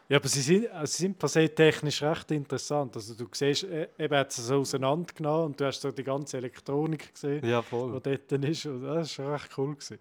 Ja, 0.10 0.18
aber 0.18 0.28
sie 0.28 0.42
sind, 0.42 0.68
also 0.72 0.92
sie 0.92 1.04
sind 1.04 1.20
per 1.20 1.30
se 1.30 1.48
technisch 1.48 2.02
recht 2.02 2.32
interessant. 2.32 2.96
Also 2.96 3.14
du 3.14 3.28
siehst, 3.32 3.64
äh, 3.66 3.88
eben 4.00 4.18
hat 4.18 4.32
es 4.32 4.38
so 4.38 4.56
auseinandergenommen 4.56 5.46
und 5.48 5.60
du 5.62 5.66
hast 5.66 5.82
so 5.82 5.92
die 5.92 6.04
ganze 6.04 6.38
Elektronik 6.38 7.14
gesehen, 7.14 7.46
Ja, 7.48 7.62
die 7.62 7.68
voll. 7.68 7.92
dort 8.02 8.32
ist. 8.44 8.66
Und 8.66 8.82
das 8.84 9.20
war 9.20 9.34
recht 9.36 9.50
cool. 9.58 9.76
Gewesen. 9.76 10.00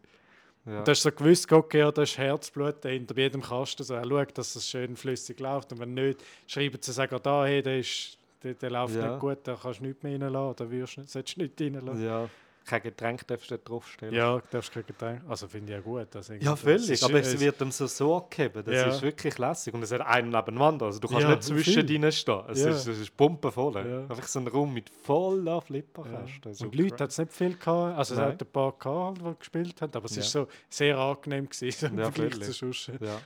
Ja. 0.65 0.79
Und 0.79 0.87
du 0.89 0.91
hast 0.91 1.03
so 1.03 1.13
gewusst, 1.13 1.53
okay, 1.53 1.81
ja, 1.81 1.93
da 1.93 2.03
ist 2.03 2.17
Herzblut 2.17 2.83
hinter 2.85 3.17
jedem 3.19 3.43
Kasten. 3.43 3.85
So, 3.85 3.95
er 3.95 4.05
schaut, 4.09 4.37
dass 4.39 4.57
es 4.57 4.67
schön 4.69 4.97
flüssig 4.97 5.41
läuft. 5.41 5.73
Und 5.73 5.81
wenn 5.81 5.93
nicht, 5.95 6.25
schreiben 6.47 6.79
sie 6.81 6.93
sagen, 6.93 7.19
da, 7.23 7.45
hey, 7.45 7.63
der, 7.63 7.79
ist, 7.81 8.17
der, 8.43 8.55
der 8.55 8.71
läuft 8.71 8.95
Ja. 8.97 9.11
nicht 9.11 9.21
gut, 9.21 9.39
da 9.45 9.59
kannst 9.61 9.81
du 9.81 9.85
nichts 9.85 10.03
mehr 10.03 10.19
reinlassen. 10.21 10.57
Da 10.57 10.71
wirst 10.71 10.95
solltest 11.07 11.37
du 11.37 11.43
nicht 11.43 11.61
reinlassen. 11.61 12.03
ja. 12.05 12.29
Kein 12.69 12.83
Getränk 12.83 13.27
darfst 13.27 13.51
du 13.51 13.57
draufstellen. 13.59 14.15
Ja, 14.15 14.37
du 14.37 14.43
darfst 14.51 14.73
kein 14.73 14.85
Getränk. 14.87 15.23
Also 15.27 15.49
finde 15.49 15.73
ich 15.73 15.79
ja 15.79 15.83
gut. 15.83 16.15
Also 16.15 16.35
Ja, 16.35 16.55
völlig. 16.55 16.91
ist- 16.91 17.03
aber 17.03 17.19
es 17.21 17.29
es- 17.35 17.41
wird 17.41 17.59
ihm 17.63 17.71
so 17.71 17.87
so 17.87 18.21
gegeben. 18.29 18.63
Das 18.65 18.75
Ja. 18.75 18.87
ist 18.89 19.01
wirklich 19.01 19.39
lässig. 19.39 19.73
Und 19.73 19.83
es 19.83 19.91
hat 19.93 20.03
einen 20.03 20.29
neben 20.29 20.45
dem 20.45 20.61
anderen. 20.61 20.89
Also 20.89 21.01
du 21.01 21.09
kannst 21.09 21.23
Ja, 21.23 21.31
nicht 21.31 21.43
zwischen 21.45 21.87
denen 21.87 22.13
stehen. 22.13 22.43
Es 22.49 22.63
Ja. 22.63 22.69
ist, 22.71 22.87
es 22.87 22.99
ist 22.99 23.17
pumpenvoll. 23.17 23.75
Ja. 23.77 24.01
Einfach 24.03 24.23
so 24.29 24.39
ein 24.41 24.49
Raum 24.49 24.75
mit 24.75 24.91
voller 24.91 25.53
Ja. 25.55 25.61
Flipperkästen. 25.63 26.53
So 26.55 26.65
Und 26.67 26.75
Leute 26.75 27.05
hat 27.05 27.11
es 27.11 27.19
nicht 27.19 27.33
viel 27.33 27.57
gehabt. 27.57 27.97
Also 27.97 28.15
es 28.15 28.21
Nein. 28.21 28.33
hat 28.33 28.43
ein 28.43 28.47
paar 28.53 28.73
gehabt, 28.73 29.19
die 29.19 29.39
gespielt 29.39 29.81
haben, 29.81 29.93
aber 29.95 30.05
es 30.05 30.17
Ja. 30.17 30.23
ist 30.23 30.31
so 30.31 30.47
sehr 30.69 30.99
angenehm 30.99 31.49
gewesen 31.49 31.87
im 31.93 31.99
Ja, 32.01 32.11
Vergleich 32.11 32.51
zu. 32.53 32.67
Ja. 33.01 33.21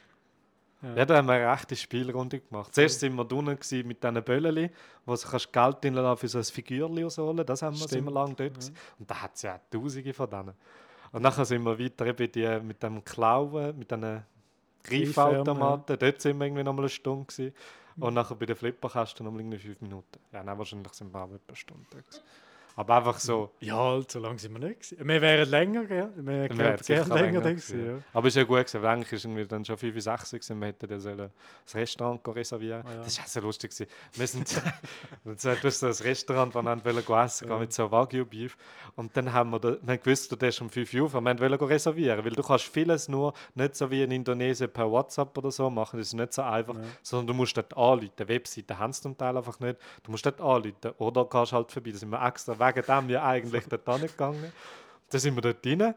Ja. 0.82 0.94
Ja, 0.96 1.04
da 1.04 1.16
haben 1.16 1.26
wir 1.26 1.34
eine 1.34 1.52
rechte 1.52 1.76
Spielrunde 1.76 2.40
gemacht. 2.40 2.74
Zuerst 2.74 3.00
sind 3.00 3.14
wir 3.14 3.24
drinnen 3.24 3.56
gewesen 3.56 3.86
mit 3.86 4.02
diesen 4.02 4.22
Böllchen, 4.22 4.70
wo 5.06 5.14
du 5.14 5.20
kannst 5.20 5.52
Geld 5.52 5.76
reinlassen 5.84 6.16
für 6.16 6.28
so 6.28 6.38
ein 6.38 6.44
Figürchen 6.44 7.04
rausholen. 7.04 7.46
Das 7.46 7.62
haben 7.62 7.78
wir 7.78 7.86
Stimmt. 7.86 8.08
wir 8.08 8.12
lange 8.12 8.34
dort. 8.34 8.54
gewesen. 8.54 8.76
Und 8.98 9.10
da 9.10 9.22
hat 9.22 9.34
es 9.34 9.42
ja 9.42 9.60
tausende 9.70 10.12
von 10.12 10.28
denen. 10.28 10.54
Und 11.12 11.22
nachher 11.22 11.44
sind 11.44 11.62
wir 11.62 11.78
weiter 11.78 12.06
eben 12.06 12.32
die, 12.32 12.60
mit 12.64 12.82
dem 12.82 13.04
Klauen, 13.04 13.78
mit 13.78 13.90
diesen 13.90 14.24
Greifautomaten. 14.82 15.98
Dort 15.98 16.20
sind 16.20 16.38
wir 16.38 16.46
irgendwie 16.46 16.64
noch 16.64 16.72
mal 16.72 16.82
eine 16.82 16.88
Stunde. 16.88 17.26
Gewesen. 17.26 17.54
Und 17.98 18.14
nachher 18.14 18.34
bei 18.34 18.46
den 18.46 18.56
Flipperkästen 18.56 19.24
noch 19.24 19.32
mal 19.32 19.58
fünf 19.58 19.80
Minuten. 19.80 20.18
Ja, 20.32 20.42
nein, 20.42 20.58
wahrscheinlich 20.58 20.92
sind 20.94 21.12
wir 21.12 21.20
auch 21.20 21.26
etwa 21.32 21.38
eine 21.48 21.56
Stunde 21.56 21.84
gewesen. 21.90 22.22
Aber 22.76 22.96
einfach 22.96 23.18
so. 23.18 23.50
Ja, 23.60 23.76
halt, 23.76 24.10
so 24.10 24.18
lange 24.18 24.38
sind 24.38 24.52
wir 24.58 24.66
nicht. 24.68 24.80
Gewesen. 24.80 25.06
Wir 25.08 25.20
wären 25.20 25.48
länger, 25.50 25.84
gell? 25.84 26.10
Wir 26.16 26.24
Wir 26.50 26.58
wären 26.58 26.78
sicher 26.78 27.04
gerne 27.04 27.20
länger 27.22 27.40
da 27.40 27.50
gewesen, 27.50 27.86
ja. 27.86 27.98
Aber 28.12 28.28
ist 28.28 28.36
ja 28.36 28.44
gut 28.44 28.58
gewesen, 28.66 28.84
eigentlich 28.84 29.12
ist 29.12 29.24
irgendwie 29.24 29.46
dann 29.46 29.64
schon 29.64 29.76
5 29.76 29.94
bis 29.94 30.04
6 30.04 30.30
gewesen, 30.30 30.60
wir 30.60 30.68
hätten 30.68 31.00
sollen 31.00 31.30
das 31.64 31.74
Restaurant 31.74 32.20
reservieren. 32.28 32.82
Ah, 32.86 32.94
ja. 32.94 33.02
Das 33.02 33.18
war 33.18 33.26
so 33.26 33.40
lustig. 33.40 33.70
Gewesen. 33.72 33.86
Wir 34.14 34.26
sind, 34.26 34.62
du 35.24 35.30
hast 35.34 35.82
ein 35.84 35.90
Restaurant, 36.06 36.54
wir 36.54 36.62
gehen 37.02 37.14
essen, 37.18 37.48
Ja. 37.48 37.58
mit 37.58 37.72
so 37.72 37.90
Wagyu 37.90 38.24
Beef. 38.24 38.56
Und 38.96 39.16
dann 39.16 39.32
haben 39.32 39.50
wir, 39.50 39.58
da, 39.60 39.68
wir 39.82 39.92
haben 39.94 40.02
gewusst, 40.02 40.32
du 40.32 40.46
ist 40.46 40.60
um 40.60 40.70
5 40.70 40.94
Uhr 40.94 41.04
auf, 41.06 41.14
wir 41.14 41.22
wollten 41.40 41.64
reservieren, 41.64 42.24
weil 42.24 42.32
du 42.32 42.42
kannst 42.42 42.64
vieles 42.64 43.08
nur 43.08 43.32
nicht 43.54 43.76
so 43.76 43.90
wie 43.90 44.02
in 44.02 44.10
Indonesien 44.10 44.70
per 44.70 44.90
WhatsApp 44.90 45.36
oder 45.36 45.50
so 45.50 45.68
machen, 45.70 45.98
das 45.98 46.08
ist 46.08 46.14
nicht 46.14 46.32
so 46.32 46.42
einfach, 46.42 46.74
Ja. 46.74 46.80
sondern 47.02 47.26
du 47.28 47.34
musst 47.34 47.56
dort 47.56 47.76
anrufen. 47.76 48.10
Webseiten 48.28 48.78
haben 48.78 48.92
sie 48.92 49.02
zum 49.02 49.16
Teil 49.16 49.36
einfach 49.36 49.58
nicht. 49.60 49.78
Du 50.02 50.10
musst 50.10 50.24
dort 50.24 50.40
anrufen 50.40 50.90
oder 50.98 51.24
gehst 51.26 51.52
halt 51.52 51.70
vorbei. 51.72 51.90
Da 51.90 51.98
sind 51.98 52.10
wir 52.10 52.24
extra 52.26 52.58
wegen 52.66 52.86
dem 52.86 53.10
ja 53.10 53.24
eigentlich 53.24 53.64
dort 53.68 53.88
hingegangen. 54.00 54.52
Dann 55.10 55.20
sind 55.20 55.34
wir 55.34 55.42
dort 55.42 55.66
rein. 55.66 55.94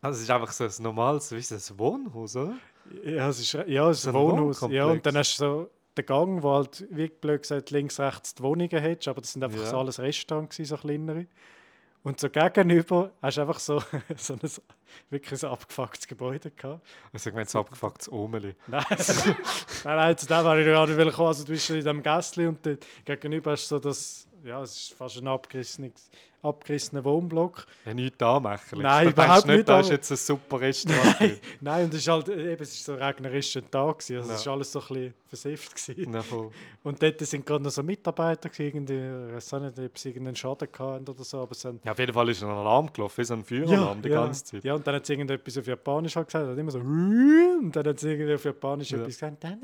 Also 0.00 0.16
es 0.16 0.22
ist 0.22 0.30
einfach 0.30 0.50
so 0.52 0.64
ein 0.64 0.70
normales, 0.80 1.30
wie 1.32 1.36
ist 1.36 1.50
das, 1.50 1.76
Wohnhaus, 1.78 2.36
oder? 2.36 2.54
Ja, 3.04 3.28
es 3.28 3.38
ist, 3.40 3.52
ja, 3.52 3.88
es 3.90 3.98
ist 3.98 4.02
So 4.04 4.10
ein 4.10 4.16
ein 4.16 4.22
Wohnhaus. 4.22 4.60
Ja, 4.70 4.86
und 4.86 5.04
dann 5.06 5.16
hast 5.16 5.38
du 5.38 5.44
so 5.44 5.70
den 5.96 6.06
Gang, 6.06 6.42
wo 6.42 6.54
halt, 6.54 6.84
wie 6.90 7.08
blöd 7.08 7.42
gesagt, 7.42 7.70
links, 7.70 8.00
rechts 8.00 8.34
die 8.34 8.42
Wohnungen 8.42 8.70
hättest, 8.70 9.08
aber 9.08 9.20
das 9.20 9.32
sind 9.32 9.44
einfach 9.44 9.60
Ja. 9.60 9.66
so 9.66 9.78
alles 9.78 9.98
Restaurants, 10.00 10.56
so 10.56 10.76
kleinere. 10.76 11.26
Und 12.04 12.18
so 12.18 12.28
gegenüber 12.28 13.12
hast 13.22 13.36
du 13.36 13.40
einfach 13.42 13.60
so, 13.60 13.80
so 14.16 14.34
ein 14.34 14.40
wirklich 15.10 15.44
ein 15.44 15.50
abgefucktes 15.50 16.08
Gebäude 16.08 16.50
gehabt. 16.50 16.84
Also 17.12 17.28
ich 17.30 17.34
meine, 17.34 17.46
es 17.46 17.54
abgefucktes 17.54 18.10
Omeli. 18.10 18.56
Nein, 18.66 18.84
nein, 18.88 19.36
nein, 19.84 20.18
zu 20.18 20.26
dem 20.26 20.44
war 20.44 20.58
ich 20.58 20.66
gerade 20.66 21.12
kommen. 21.12 21.28
Also 21.28 21.44
du 21.44 21.52
bist 21.52 21.70
in 21.70 21.76
diesem 21.76 22.02
Gästchen 22.02 22.48
und 22.48 22.66
dort 22.66 22.84
gegenüber 23.04 23.52
hast 23.52 23.70
du 23.70 23.76
so 23.76 23.78
das, 23.78 24.26
ja, 24.44 24.62
es 24.62 24.76
ist 24.76 24.94
fast 24.94 25.18
ein 25.18 25.28
abgerissenes, 25.28 26.10
abgerissener 26.42 27.04
Wohnblock. 27.04 27.66
Ja, 27.86 27.94
nichts 27.94 28.20
anmachen. 28.22 28.80
Nein, 28.80 29.04
du 29.06 29.10
überhaupt 29.12 29.46
nicht, 29.46 29.68
da 29.68 29.80
ist 29.80 29.90
jetzt 29.90 30.10
ein 30.10 30.16
super 30.16 30.60
Restaurant. 30.60 31.18
drin. 31.20 31.38
Nein, 31.60 31.84
und 31.84 31.94
es 31.94 32.00
ist 32.00 32.08
halt, 32.08 32.28
eben, 32.28 32.62
es 32.62 32.72
ist 32.74 32.84
so 32.84 32.92
ein 32.94 33.02
regnerischer 33.02 33.68
Tag 33.70 33.98
gewesen, 34.00 34.16
also 34.16 34.28
Ja. 34.28 34.34
es 34.34 34.40
ist 34.40 34.48
alles 34.48 34.72
so 34.72 34.80
ein 34.80 34.86
bisschen 34.88 35.14
versifft 35.28 35.74
gewesen. 35.86 36.12
Ja, 36.14 36.22
voll. 36.22 36.50
Und 36.82 37.02
dort 37.02 37.20
sind 37.20 37.46
gerade 37.46 37.62
noch 37.64 37.70
so 37.70 37.82
Mitarbeiter 37.82 38.48
gewesen, 38.48 38.66
irgendwie, 38.86 39.28
ich 39.28 39.34
weiß 39.36 39.52
nicht, 39.60 39.78
ob 39.78 39.98
sie 39.98 40.08
irgendeinen 40.08 40.36
Schaden 40.36 40.68
hatten 40.78 41.08
oder 41.08 41.24
so, 41.24 41.40
aber 41.42 41.54
sind 41.54 41.84
ja, 41.84 41.92
auf 41.92 41.98
jeden 41.98 42.12
Fall 42.12 42.28
ist 42.28 42.42
ein 42.42 42.50
Alarm 42.50 42.92
gelaufen, 42.92 43.18
wie 43.18 43.24
so 43.24 43.34
ein 43.34 43.44
Feueralarm 43.44 44.02
die 44.02 44.08
ja, 44.08 44.24
ganze 44.24 44.44
Zeit. 44.44 44.64
Ja, 44.64 44.74
und 44.74 44.86
dann 44.86 44.96
hat 44.96 45.06
sie 45.06 45.12
irgendetwas 45.12 45.56
auf 45.58 45.66
Japanisch 45.66 46.16
halt 46.16 46.26
gesagt, 46.26 46.48
hat 46.48 46.58
immer 46.58 46.70
so 46.72 46.78
und 46.80 47.70
dann 47.72 47.86
hat 47.86 48.00
sie 48.00 48.10
irgendwie 48.10 48.34
auf 48.34 48.44
Japanisch 48.44 48.90
Ja. 48.90 48.98
etwas 48.98 49.14
gesagt. 49.14 49.44
Und 49.44 49.60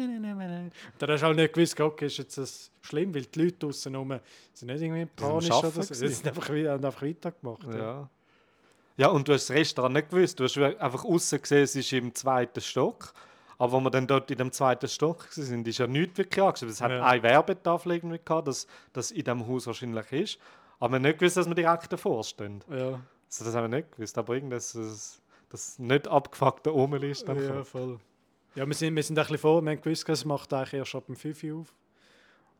dann 1.01 1.11
hast 1.11 1.20
du 1.22 1.26
halt 1.26 1.37
nicht 1.37 1.53
gewusst, 1.53 1.81
okay, 1.81 2.07
ist 2.07 2.18
jetzt 2.18 2.39
das 2.39 2.70
schlimm, 2.83 3.14
weil 3.14 3.22
die 3.22 3.43
Leute 3.43 3.57
draußen 3.59 3.95
rum 3.95 4.14
sind 4.55 4.68
nicht 4.68 4.81
irgendwie 4.83 5.05
Die 5.05 5.22
panisch 5.22 5.51
oder 5.51 5.70
so. 5.70 5.81
Gewesen. 5.83 6.09
sind 6.09 6.26
einfach, 6.29 6.49
wieder- 6.75 6.75
haben 6.75 6.85
einfach 6.85 7.03
weitergemacht. 7.03 7.64
Ja. 7.64 7.77
Ja. 7.79 8.11
ja, 8.97 9.09
und 9.09 9.27
du 9.29 9.33
hast 9.33 9.49
das 9.51 9.57
Restaurant 9.57 9.95
nicht 9.95 10.11
gewusst. 10.11 10.39
Du 10.41 10.45
hast 10.45 10.57
einfach 10.59 11.05
außen 11.05 11.41
gesehen, 11.41 11.62
es 11.62 11.77
ist 11.77 11.93
im 11.93 12.14
zweiten 12.14 12.61
Stock. 12.61 13.12
Aber 13.61 13.75
als 13.77 13.85
wir 13.85 13.91
dann 13.91 14.07
dort 14.07 14.31
in 14.31 14.39
dem 14.39 14.53
zweiten 14.53 14.87
Stock 14.89 15.27
waren, 15.37 15.64
ist 15.64 15.79
ja 15.79 15.87
nichts 15.89 16.16
wirklich 16.19 16.43
angeschrieben. 16.45 16.73
Es 16.73 16.81
hat 16.81 16.91
Ja. 16.93 17.05
eine 17.05 17.23
Werbetafel 17.25 17.93
irgendwie 17.93 18.21
gehabt, 18.25 18.47
dass 18.47 18.66
das 18.93 19.11
in 19.11 19.25
diesem 19.25 19.47
Haus 19.49 19.66
wahrscheinlich 19.66 20.12
ist. 20.12 20.39
Aber 20.79 20.91
wir 20.93 20.97
haben 20.97 21.03
nicht 21.03 21.19
gewusst, 21.19 21.37
dass 21.39 21.49
wir 21.49 21.55
direkt 21.57 21.93
davor 21.93 22.23
stehen. 22.23 22.62
Ja, 22.71 23.01
Also 23.27 23.45
das 23.45 23.55
haben 23.57 23.69
wir 23.71 23.77
nicht 23.79 23.91
gewusst. 23.91 24.16
Aber 24.16 24.35
irgendwas, 24.35 24.73
das, 24.75 25.21
das 25.51 25.79
nicht 25.81 26.07
abgefuckte 26.07 26.73
Omeli 26.73 27.11
ist 27.11 27.27
dann 27.29 27.43
ja, 27.43 27.64
voll. 27.64 27.99
Ja, 28.55 28.64
wir 28.64 28.75
sind, 28.75 28.95
wir 28.95 29.03
sind 29.03 29.19
ein 29.19 29.23
bisschen 29.23 29.39
vor, 29.39 29.61
wir 29.61 29.71
haben 29.73 29.81
gewusst, 29.81 30.09
es 30.09 30.25
macht 30.25 30.53
eigentlich 30.53 30.75
erst 30.75 30.95
ab 30.95 31.07
dem 31.07 31.16
5 31.16 31.43
Uhr 31.45 31.61
auf. 31.61 31.75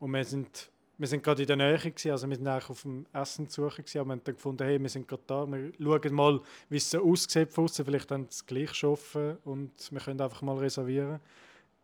Und 0.01 0.11
wir 0.13 0.25
sind, 0.25 0.69
wir 0.99 1.07
sind 1.07 1.23
gerade 1.23 1.43
in 1.43 1.47
der 1.47 1.57
Nähe, 1.57 1.79
gewesen, 1.79 2.11
also 2.11 2.29
wir 2.29 2.37
sind 2.37 2.47
eigentlich 2.47 2.71
auf 2.71 2.83
dem 2.83 3.07
Essen 3.13 3.49
zu 3.49 3.63
suchen, 3.63 3.85
gewesen, 3.85 3.99
aber 3.99 4.09
wir 4.09 4.13
haben 4.13 4.25
dann 4.25 4.35
gefunden, 4.35 4.65
hey, 4.65 4.81
wir 4.81 4.89
sind 4.89 5.07
gerade 5.07 5.23
da, 5.27 5.47
wir 5.47 5.73
schauen 5.81 6.15
mal, 6.15 6.41
wie 6.69 6.77
es 6.77 6.91
so 6.91 7.03
aussieht 7.05 7.51
vielleicht 7.53 8.11
dann 8.11 8.27
es 8.29 8.45
gleich 8.45 8.75
schon 8.75 8.91
offen 8.91 9.39
und 9.45 9.71
wir 9.91 10.01
können 10.01 10.21
einfach 10.21 10.43
mal 10.43 10.59
reservieren. 10.59 11.21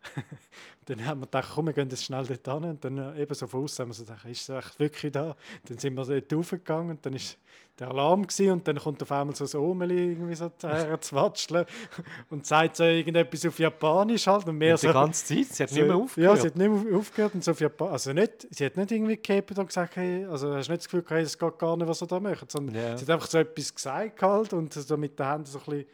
dann 0.86 1.04
haben 1.06 1.20
wir 1.20 1.26
gedacht, 1.26 1.50
komm, 1.54 1.66
wir 1.66 1.72
gehen 1.72 1.88
jetzt 1.88 2.04
schnell 2.04 2.24
dort 2.26 2.46
hin 2.62 2.70
und 2.70 2.84
dann 2.84 2.98
äh, 2.98 3.22
eben 3.22 3.34
so 3.34 3.46
von 3.46 3.64
außen 3.64 3.82
haben 3.84 3.90
wir 3.90 3.94
so 3.94 4.04
gedacht, 4.04 4.24
ist 4.26 4.48
es 4.48 4.48
echt 4.50 4.78
wirklich 4.78 5.12
da? 5.12 5.34
Dann 5.66 5.78
sind 5.78 5.94
wir 5.96 6.04
dort 6.04 6.32
raufgegangen 6.32 6.90
und 6.90 7.06
dann 7.06 7.14
ist 7.14 7.38
der 7.78 7.88
Alarm 7.88 8.22
gewesen, 8.24 8.52
und 8.52 8.68
dann 8.68 8.76
kommt 8.78 9.02
auf 9.02 9.10
einmal 9.10 9.34
so 9.34 9.44
ein 9.58 9.64
Omeli 9.64 10.12
irgendwie 10.12 10.34
so 10.36 10.48
herzwatscheln 10.62 11.66
und 12.30 12.46
sagt 12.46 12.76
so 12.76 12.84
irgendetwas 12.84 13.44
auf 13.46 13.58
Japanisch 13.58 14.26
halt 14.28 14.46
und 14.46 14.58
mehr 14.58 14.74
Und 14.74 14.82
die 14.82 14.86
so... 14.86 14.92
ganze 14.92 15.24
Zeit, 15.24 15.46
sie 15.54 15.62
hat 15.64 15.70
so- 15.70 15.76
nicht 15.76 15.86
mehr 15.88 15.96
aufgehört. 15.96 16.36
Ja, 16.36 16.40
sie 16.42 16.46
hat 16.48 16.56
nicht 16.56 16.70
mehr 16.84 16.96
aufgehört 16.98 17.34
und 17.34 17.42
so 17.42 17.50
auf 17.50 17.60
Japan 17.60 17.88
also 17.88 18.12
nicht, 18.12 18.46
sie 18.54 18.66
hat 18.66 18.76
nicht 18.76 18.92
irgendwie 18.92 19.16
gehabt 19.16 19.58
und 19.58 19.66
gesagt, 19.66 19.96
hey, 19.96 20.24
also 20.26 20.54
hast 20.54 20.68
du 20.68 20.72
nicht 20.72 20.82
das 20.84 20.88
Gefühl, 20.90 21.04
hey, 21.08 21.22
es 21.22 21.36
geht 21.38 21.58
gar 21.58 21.76
nicht, 21.76 21.88
was 21.88 22.00
er 22.00 22.06
da 22.06 22.20
macht, 22.20 22.50
sondern 22.52 22.76
Ja. 22.76 22.96
sie 22.96 23.02
hat 23.04 23.10
einfach 23.10 23.26
so 23.28 23.38
etwas 23.38 23.74
gesagt 23.74 24.22
halt 24.22 24.52
und 24.52 24.72
so 24.72 24.96
mit 24.96 25.18
den 25.18 25.26
Händen 25.28 25.46
so 25.46 25.58
ein 25.58 25.64
bisschen 25.64 25.86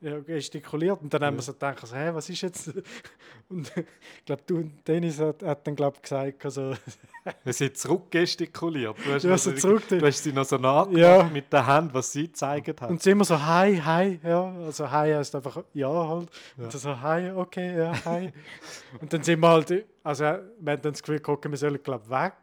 ja, 0.00 0.18
gestikuliert 0.20 1.00
und 1.02 1.12
dann 1.12 1.22
haben 1.24 1.36
wir 1.36 1.42
so 1.42 1.52
gedacht, 1.52 1.78
also, 1.82 1.94
hey, 1.94 2.14
was 2.14 2.28
ist 2.30 2.40
jetzt? 2.42 2.72
Und 3.50 3.70
ich 3.76 4.24
glaube, 4.24 4.42
du 4.46 4.58
und 4.58 4.86
Dennis 4.86 5.18
hat, 5.18 5.42
hat 5.42 5.66
dann 5.66 5.74
glaub, 5.74 6.00
gesagt, 6.00 6.44
also, 6.44 6.72
Sie 7.46 7.64
hat 7.64 7.76
zurückgestikuliert. 7.76 8.96
Du 9.04 9.12
hast, 9.12 9.24
Ja, 9.24 9.30
noch 9.30 9.38
so 9.38 9.50
so- 9.50 9.56
zurück- 9.56 9.88
du 9.88 10.00
hast 10.06 10.22
sie 10.22 10.32
noch 10.32 10.44
so 10.44 10.56
nachgemacht 10.56 10.96
Ja. 11.00 11.24
mit 11.24 11.52
der 11.52 11.66
Hand, 11.66 11.92
was 11.92 12.12
sie 12.12 12.28
gezeigt 12.28 12.80
hat. 12.80 12.88
und 12.90 13.02
sie 13.02 13.10
immer 13.10 13.24
so, 13.24 13.40
hi, 13.44 13.76
hi, 13.76 14.20
ja, 14.22 14.52
also 14.64 14.88
hi 14.90 15.12
heißt 15.12 15.34
einfach 15.34 15.64
ja 15.74 15.88
halt. 15.88 16.28
Ja. 16.56 16.64
Und 16.64 16.72
so, 16.72 17.00
hi, 17.00 17.30
okay, 17.32 17.76
ja, 17.76 18.04
hi. 18.04 18.32
und 19.00 19.12
dann 19.12 19.22
sind 19.22 19.40
wir 19.40 19.48
halt, 19.48 19.84
also 20.04 20.22
wir 20.24 20.30
haben 20.30 20.48
dann 20.82 20.92
das 20.92 21.02
Gefühl, 21.02 21.18
gucken, 21.20 21.50
wir 21.50 21.58
sollen, 21.58 21.82
glaube 21.82 22.08
weg. 22.08 22.34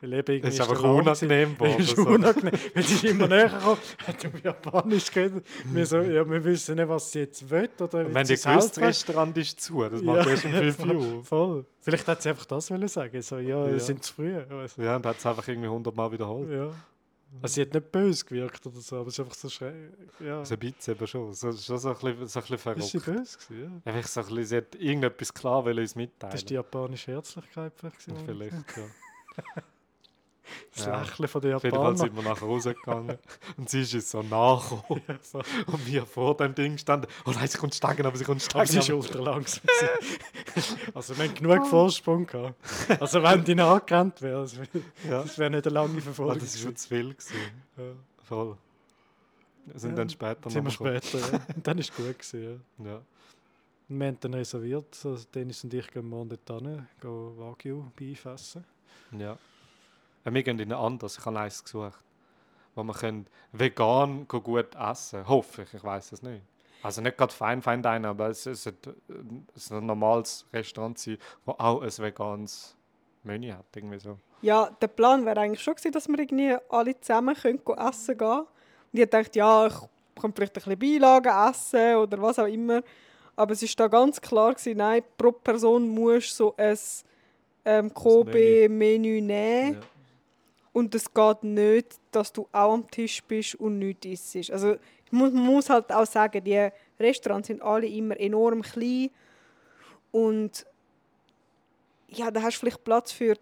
Weil 0.00 0.12
eben 0.12 0.32
irgendwie 0.32 0.48
Es 0.48 0.54
ist 0.54 0.60
einfach 0.60 0.82
unangenehm 0.84 1.54
geworden. 1.54 1.76
Es 1.80 1.86
ist 1.88 1.96
so. 1.96 2.02
unangenehm, 2.06 2.52
weil 2.74 2.82
sie 2.84 2.94
ist 2.94 3.04
immer 3.04 3.26
näher 3.28 3.48
gekommen, 3.48 3.78
hat 4.06 4.26
auf 4.26 4.44
Japanisch 4.44 5.10
geredet. 5.10 5.46
Wir 5.64 5.86
so, 5.86 5.96
ja, 6.00 6.28
wir 6.28 6.44
wissen 6.44 6.76
nicht, 6.76 6.88
was 6.88 7.10
sie 7.12 7.18
jetzt 7.20 7.48
will 7.50 7.68
oder 7.80 8.06
Und 8.06 8.14
wenn 8.14 8.26
sie 8.26 8.36
gewusst, 8.36 8.76
das. 8.76 8.84
Restaurant 8.84 9.36
ist 9.38 9.60
zu, 9.60 9.82
das 9.88 10.02
macht 10.02 10.26
erst 10.28 10.44
um 10.44 10.52
5 10.52 10.78
Uhr. 10.86 11.24
Voll. 11.24 11.66
Vielleicht 11.80 12.06
hat 12.08 12.22
sie 12.22 12.28
einfach 12.28 12.46
das 12.46 12.70
wollen 12.70 12.88
sagen. 12.88 13.20
So, 13.22 13.38
ja, 13.38 13.66
Ja. 13.66 13.72
wir 13.72 13.80
sind 13.80 14.04
zu 14.04 14.14
früh. 14.14 14.36
Also, 14.36 14.82
Ja, 14.82 14.96
und 14.96 15.06
hat 15.06 15.18
es 15.18 15.26
einfach 15.26 15.46
irgendwie 15.48 15.68
100 15.68 15.94
Mal 15.94 16.12
wiederholt. 16.12 16.50
ja. 16.50 16.70
Also 17.42 17.56
sie 17.56 17.60
hat 17.60 17.74
nicht 17.74 17.92
böse 17.92 18.24
gewirkt 18.24 18.66
oder 18.66 18.80
so, 18.80 18.96
aber 18.96 19.08
es 19.08 19.14
ist 19.14 19.20
einfach 19.20 19.34
so 19.34 19.50
schräg. 19.50 19.74
Ja. 20.18 20.42
So 20.46 20.54
ein 20.54 20.58
bisschen 20.60 20.94
eben 20.94 21.06
schon. 21.06 21.34
So, 21.34 21.52
schon 21.52 21.76
so 21.78 21.88
ein 21.90 21.94
bisschen, 21.96 22.26
so 22.26 22.40
ein 22.40 22.46
bisschen 22.46 22.76
ist 22.78 22.88
sie 22.90 23.00
verrückt. 23.00 23.18
böse 23.20 23.38
gewesen, 23.38 23.82
ja. 23.84 23.92
Einfach 23.92 24.08
so 24.08 24.20
ein 24.20 24.26
bisschen, 24.28 24.44
sie 24.46 24.56
hat 24.56 24.74
irgendetwas 24.76 25.34
klar 25.34 25.62
wollen 25.62 25.78
uns 25.78 25.94
mitteilen. 25.94 26.30
Das 26.32 26.40
ist 26.40 26.48
die 26.48 26.54
japanische 26.54 27.12
Herzlichkeit 27.12 27.74
vielleicht. 27.76 27.98
gewesen. 28.06 28.24
Vielleicht, 28.24 28.76
ja. 28.78 28.82
Das 30.74 30.86
Ja. 30.86 31.00
Lächeln 31.00 31.28
von 31.28 31.40
den 31.40 31.54
Auf 31.54 31.64
jeden 31.64 31.76
Fall 31.76 31.96
sind 31.96 32.14
wir 32.16 32.22
nachher 32.22 32.46
rausgegangen 32.46 33.18
und 33.56 33.68
sie 33.68 33.80
ist 33.82 33.94
uns 33.94 34.10
so 34.10 34.22
nachgekommen. 34.22 35.02
Ja, 35.08 35.18
voll. 35.20 35.42
Und 35.66 35.86
wir 35.86 36.06
vor 36.06 36.36
dem 36.36 36.54
Ding 36.54 36.78
standen. 36.78 37.06
Oh 37.26 37.30
nein, 37.30 37.48
sie 37.48 37.58
kommt 37.58 37.74
steigen, 37.74 38.06
aber 38.06 38.16
sie 38.16 38.24
kommt 38.24 38.46
Aber 38.54 38.66
sie 38.66 38.78
ist 38.78 38.84
steigen. 38.84 39.00
ultra 39.00 39.20
langsam. 39.20 39.62
also 40.94 41.16
wir 41.16 41.24
haben 41.24 41.34
genug 41.34 41.66
Vorsprung 41.66 42.26
gehabt. 42.26 42.54
Also 43.00 43.22
wenn 43.22 43.44
die 43.44 43.54
nachgerannt 43.54 44.20
wäre, 44.22 44.42
das 44.42 44.56
wäre 44.56 44.68
Ja. 45.08 45.22
das 45.22 45.38
wäre 45.38 45.50
nicht 45.50 45.66
eine 45.66 45.74
lange 45.74 46.00
Verfolgung. 46.00 46.38
das 46.38 46.54
war 46.56 46.62
schon 46.62 46.76
zu 46.76 46.88
viel. 46.88 47.14
Gewesen. 47.14 47.34
Ja. 47.76 47.84
Voll. 48.24 48.56
Wir 49.66 49.78
sind 49.80 49.90
Ja, 49.90 49.96
dann 49.96 50.08
später 50.10 50.50
Sind 50.50 50.64
wir 50.64 50.70
noch 50.70 50.78
gekommen. 50.78 51.00
später, 51.02 51.32
ja. 51.36 51.40
Und 51.54 51.66
dann 51.66 51.78
ist 51.78 51.90
es 51.90 51.96
gut 51.96 52.18
gewesen, 52.18 52.62
Ja. 52.78 53.00
Wir 53.90 54.06
haben 54.06 54.18
dann 54.20 54.34
reserviert, 54.34 54.94
so 54.94 55.16
Dennis 55.34 55.64
und 55.64 55.72
ich 55.72 55.90
gehen 55.90 56.06
morgen 56.08 56.28
dort 56.44 56.62
hin, 56.62 56.86
gehen 57.00 57.38
Wagyu 57.38 57.84
beifassen. 57.98 58.62
Ja. 59.18 59.38
Wir 60.34 60.42
gehen 60.42 60.58
in 60.58 60.72
ein 60.72 60.78
anderes, 60.78 61.18
ich 61.18 61.24
habe 61.24 61.38
eins 61.38 61.62
gesucht, 61.62 61.98
wo 62.74 62.82
man 62.82 62.96
können 62.96 63.26
vegan 63.52 64.26
gut 64.28 64.74
essen 64.74 65.28
Hoffe 65.28 65.62
ich, 65.62 65.74
ich 65.74 65.84
weiß 65.84 66.12
es 66.12 66.22
nicht. 66.22 66.42
Also 66.82 67.00
nicht 67.00 67.16
gerade 67.16 67.32
fein, 67.32 67.60
fein 67.60 67.82
Dining, 67.82 68.04
aber 68.04 68.28
es 68.28 68.46
ist 68.46 68.66
ein, 68.68 68.76
es 69.54 69.64
ist 69.64 69.72
ein 69.72 69.84
normales 69.84 70.46
Restaurant, 70.52 70.98
sein, 70.98 71.18
wo 71.44 71.52
auch 71.52 71.82
ein 71.82 71.98
veganes 71.98 72.76
Menü 73.24 73.50
hat. 73.50 73.64
Irgendwie 73.74 73.98
so. 73.98 74.16
Ja, 74.42 74.70
der 74.80 74.86
Plan 74.86 75.24
wäre 75.26 75.40
eigentlich 75.40 75.62
schon 75.62 75.74
gewesen, 75.74 75.92
dass 75.92 76.08
wir 76.08 76.18
irgendwie 76.18 76.56
alle 76.68 77.00
zusammen 77.00 77.34
können 77.34 77.60
essen 77.76 78.16
gehen. 78.16 78.40
Und 78.92 79.00
ich 79.00 79.10
dachte, 79.10 79.38
ja, 79.38 79.66
ich 79.66 79.74
kann 80.20 80.32
vielleicht 80.32 80.56
ein 80.56 80.62
bisschen 80.62 80.78
Beilagen 80.78 81.50
essen 81.50 81.96
oder 81.96 82.22
was 82.22 82.38
auch 82.38 82.46
immer. 82.46 82.82
Aber 83.34 83.52
es 83.52 83.62
war 83.62 83.68
da 83.76 83.88
ganz 83.88 84.20
klar, 84.20 84.54
gewesen, 84.54 84.78
nein, 84.78 85.02
pro 85.16 85.32
Person 85.32 85.88
musst 85.88 86.36
so 86.36 86.54
ein 86.56 86.78
ähm, 87.64 87.92
Kobe-Menü 87.92 89.20
nehmen. 89.20 89.74
Ja. 89.74 89.80
Und 90.72 90.94
es 90.94 91.12
geht 91.12 91.42
nicht, 91.42 91.98
dass 92.10 92.32
du 92.32 92.48
auch 92.52 92.74
am 92.74 92.90
Tisch 92.90 93.22
bist 93.24 93.54
und 93.56 93.78
nichts 93.78 94.34
isst. 94.34 94.50
Also 94.50 94.76
ich 95.04 95.12
muss, 95.12 95.32
man 95.32 95.46
muss 95.46 95.70
halt 95.70 95.90
auch 95.92 96.06
sagen, 96.06 96.42
die 96.44 96.68
Restaurants 97.00 97.48
sind 97.48 97.62
alle 97.62 97.86
immer 97.86 98.18
enorm 98.18 98.62
klein. 98.62 99.10
Und 100.12 100.66
ja, 102.08 102.30
da 102.30 102.42
hast 102.42 102.56
du 102.56 102.60
vielleicht 102.60 102.84
Platz 102.84 103.12
für, 103.12 103.34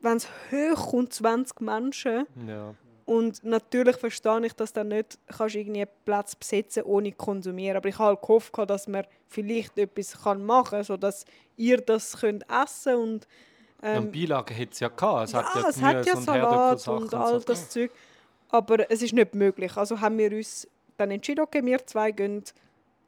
wenn 0.00 0.16
es 0.16 0.28
hoch 0.50 0.90
kommt, 0.90 1.12
20 1.12 1.60
Menschen. 1.60 2.26
Ja. 2.46 2.74
Und 3.04 3.42
natürlich 3.44 3.96
verstehe 3.96 4.46
ich, 4.46 4.52
dass 4.52 4.72
du 4.72 4.84
nicht 4.84 5.18
kannst 5.26 5.54
irgendwie 5.54 5.86
Platz 6.04 6.36
besetzen 6.36 6.84
ohne 6.84 7.10
zu 7.10 7.16
konsumieren. 7.16 7.76
Aber 7.76 7.88
ich 7.88 7.98
habe 7.98 8.10
halt 8.10 8.22
gehofft, 8.22 8.52
dass 8.66 8.86
man 8.86 9.04
vielleicht 9.28 9.76
etwas 9.76 10.22
kann 10.22 10.44
machen 10.44 10.70
kann, 10.70 10.84
sodass 10.84 11.24
ihr 11.56 11.78
das 11.78 12.20
könnt 12.20 12.44
essen 12.48 12.94
und 12.94 13.28
ja, 13.82 13.88
ähm, 13.94 14.04
und 14.04 14.12
Beilagen 14.12 14.56
hat 14.56 14.72
es 14.72 14.80
ja 14.80 14.88
gehabt. 14.88 15.28
Es 15.28 15.34
hat 15.34 15.46
ja, 15.54 15.60
ja 15.60 15.68
es 15.68 15.82
hat 15.82 16.06
ja 16.06 16.14
und 16.14 16.22
Salat 16.22 16.42
Herdöpfelsachen 16.42 17.02
und 17.02 17.14
all 17.14 17.40
so 17.40 17.46
das 17.46 17.68
Zeug. 17.68 17.90
Aber 18.48 18.90
es 18.90 19.02
ist 19.02 19.12
nicht 19.12 19.34
möglich. 19.34 19.76
Also 19.76 20.00
haben 20.00 20.18
wir 20.18 20.30
uns 20.32 20.68
dann 20.96 21.10
entschieden, 21.10 21.40
okay, 21.40 21.64
wir 21.64 21.84
zwei 21.86 22.12
gehen 22.12 22.44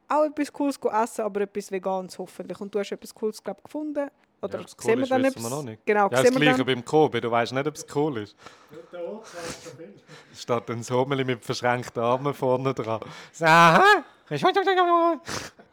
auch 0.09 0.25
etwas 0.25 0.53
Cooles 0.53 0.79
essen, 0.93 1.23
aber 1.23 1.43
etwas 1.43 1.71
Veganes 1.71 2.19
hoffentlich. 2.19 2.61
Und 2.61 2.75
du 2.75 2.79
hast 2.79 2.93
etwas 2.93 3.15
Cooles, 3.15 3.43
glaub, 3.43 3.63
gefunden. 3.63 4.09
Oder 4.43 4.61
Ja, 4.61 4.67
sehen 4.67 4.77
cool 4.85 4.97
wir 4.97 5.03
ist, 5.05 5.11
dann 5.11 5.25
etwas? 5.25 5.43
wir 5.43 5.51
noch 5.51 5.63
nicht. 5.63 5.87
Genau, 5.87 6.03
Ja, 6.03 6.09
das 6.23 6.31
gleiche 6.31 6.57
dann. 6.59 6.67
beim 6.67 6.85
Kobe, 6.85 7.21
du 7.21 7.31
weißt 7.31 7.53
nicht, 7.53 7.67
ob 7.67 7.75
es 7.75 7.87
cool 7.95 8.19
ist. 8.19 8.37
Statt 10.37 10.71
ein 10.71 10.83
Sommeli 10.83 11.25
mit 11.25 11.45
verschränkten 11.45 12.03
Armen 12.03 12.35
vorne 12.35 12.75
dran. 12.75 13.01
Aha. 13.41 14.05
Und 14.29 14.41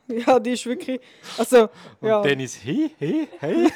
Ja, 0.08 0.40
die 0.40 0.52
ist 0.52 0.66
wirklich. 0.66 1.00
Also, 1.38 1.70
ja. 2.02 2.22
Dennis, 2.22 2.58
hi, 2.64 2.94
hi, 3.00 3.28
hey. 3.40 3.72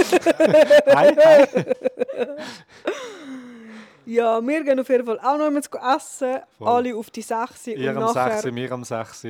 Hi, 0.00 1.14
hi. 1.16 1.46
ja, 4.06 4.40
wir 4.46 4.64
gehen 4.64 4.80
auf 4.80 4.88
jeden 4.88 5.06
Fall 5.06 5.18
auch 5.20 5.38
noch 5.38 5.46
einmal 5.46 5.62
zu 5.62 5.70
essen. 5.78 6.38
Voll. 6.58 6.68
Alle 6.68 6.96
auf 6.96 7.10
die 7.10 7.22
6. 7.22 7.66
Ihr 7.68 7.90
Und 7.90 7.98
am 7.98 8.06
6, 8.08 8.14
nachher, 8.14 8.54
wir 8.54 8.72
am 8.72 8.84
6. 8.84 9.24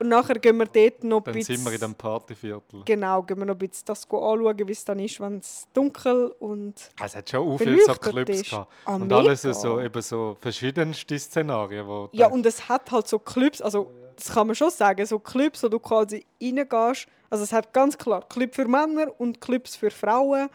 und 0.00 0.08
nachher 0.08 0.38
gehen 0.38 0.56
wir 0.58 0.66
dort 0.66 1.04
noch 1.04 1.18
ein 1.18 1.24
Dann 1.24 1.34
bisschen. 1.34 1.56
sind 1.56 1.64
wir 1.66 1.72
in 1.72 1.80
dem 1.80 1.94
Partyviertel. 1.94 2.82
Genau, 2.84 3.22
gehen 3.22 3.38
wir 3.38 3.44
noch 3.46 3.54
ein 3.54 3.58
bisschen 3.58 3.84
das 3.86 4.04
anschauen, 4.04 4.68
wie 4.68 4.72
es 4.72 4.84
dann 4.84 4.98
ist, 5.00 5.20
wenn 5.20 5.38
es 5.38 5.66
dunkel 5.72 6.34
und 6.38 6.74
Es 7.04 7.16
hat 7.16 7.28
schon 7.28 7.48
auch 7.48 7.58
viele 7.58 7.80
so 7.84 7.92
Clubs 7.94 8.30
ist. 8.30 8.50
gehabt. 8.50 8.72
Ah, 8.84 8.94
Und 8.96 9.12
alles 9.12 9.44
mega. 9.44 9.54
so, 9.54 9.80
eben 9.80 10.02
so 10.02 10.36
verschiedenste 10.40 11.18
Szenarien. 11.18 11.86
Wo 11.86 12.08
Ja, 12.12 12.28
und 12.28 12.46
es 12.46 12.68
hat 12.68 12.90
halt 12.90 13.08
so 13.08 13.18
Clubs, 13.18 13.60
also 13.60 13.90
das 14.18 14.32
kann 14.34 14.48
man 14.48 14.56
schon 14.56 14.70
sagen, 14.70 15.06
so 15.06 15.18
Clubs, 15.20 15.62
wo 15.62 15.68
du 15.68 15.78
quasi 15.78 16.26
reingehst. 16.42 17.06
Also 17.30 17.44
es 17.44 17.52
hat 17.52 17.72
ganz 17.72 17.96
klar 17.96 18.26
Club 18.28 18.54
für 18.54 18.66
Männer 18.66 19.12
und 19.18 19.40
Clubs 19.40 19.76
für 19.76 19.90
Frauen, 19.90 20.48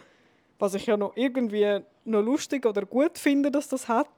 was 0.59 0.73
ich 0.73 0.85
ja 0.85 0.97
noch 0.97 1.15
irgendwie 1.15 1.79
noch 2.03 2.21
lustig 2.21 2.65
oder 2.65 2.85
gut 2.85 3.17
finde, 3.17 3.49
dass 3.49 3.69
das 3.69 3.87
hat. 3.87 4.09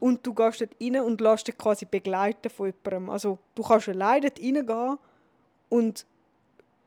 Und 0.00 0.26
du 0.26 0.34
gehst 0.34 0.60
dort 0.60 0.72
rein 0.80 1.00
und 1.00 1.20
lässt 1.20 1.46
dich 1.46 1.56
quasi 1.56 1.84
begleiten 1.84 2.50
von 2.50 2.66
jemandem. 2.66 3.10
Also 3.10 3.38
du 3.54 3.62
kannst 3.62 3.88
alleine 3.88 4.30
dort 4.30 4.40
reingehen 4.40 4.98
und 5.68 6.04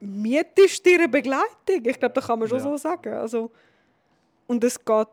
mietest 0.02 0.86
dir 0.86 1.00
eine 1.00 1.08
Begleitung. 1.08 1.86
Ich 1.86 1.98
glaube, 1.98 2.14
das 2.14 2.28
kann 2.28 2.40
man 2.40 2.50
schon 2.50 2.58
Ja. 2.58 2.64
so 2.66 2.78
sagen. 2.78 3.14
Also, 3.14 3.52
und 4.48 4.64
es 4.64 4.84
geht 4.84 5.08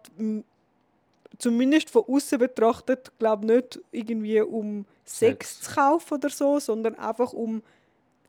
zumindest 1.39 1.91
von 1.91 2.05
außen 2.09 2.39
betrachtet, 2.39 3.13
glaube 3.19 3.47
nicht 3.47 3.81
irgendwie 3.93 4.41
um 4.41 4.85
Sex 5.05 5.55
Sex. 5.57 5.61
zu 5.63 5.75
kaufen 5.75 6.15
oder 6.15 6.31
so, 6.31 6.59
sondern 6.59 6.95
einfach 6.97 7.33
um 7.33 7.63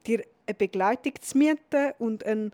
dir 0.05 0.23
eine 0.45 0.55
Begleitung 0.55 1.13
zu 1.21 1.37
mieten 1.37 1.93
und 1.99 2.25
ein 2.25 2.51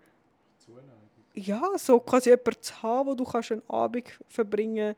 ja, 1.36 1.62
so 1.78 2.00
quasi 2.00 2.30
jemanden 2.30 2.62
zu 2.62 2.84
haben, 2.84 3.10
wo 3.10 3.16
du 3.16 3.24
kannst 3.24 3.52
einen 3.52 3.68
Abend 3.68 4.04
verbringen 4.28 4.96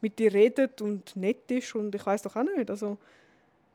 mit 0.00 0.18
dir 0.18 0.32
redet 0.32 0.80
und 0.80 1.14
nett 1.16 1.50
ist 1.50 1.74
und 1.74 1.94
ich 1.94 2.04
weiß 2.04 2.22
doch 2.22 2.36
auch 2.36 2.44
nicht. 2.44 2.70
Also, 2.70 2.98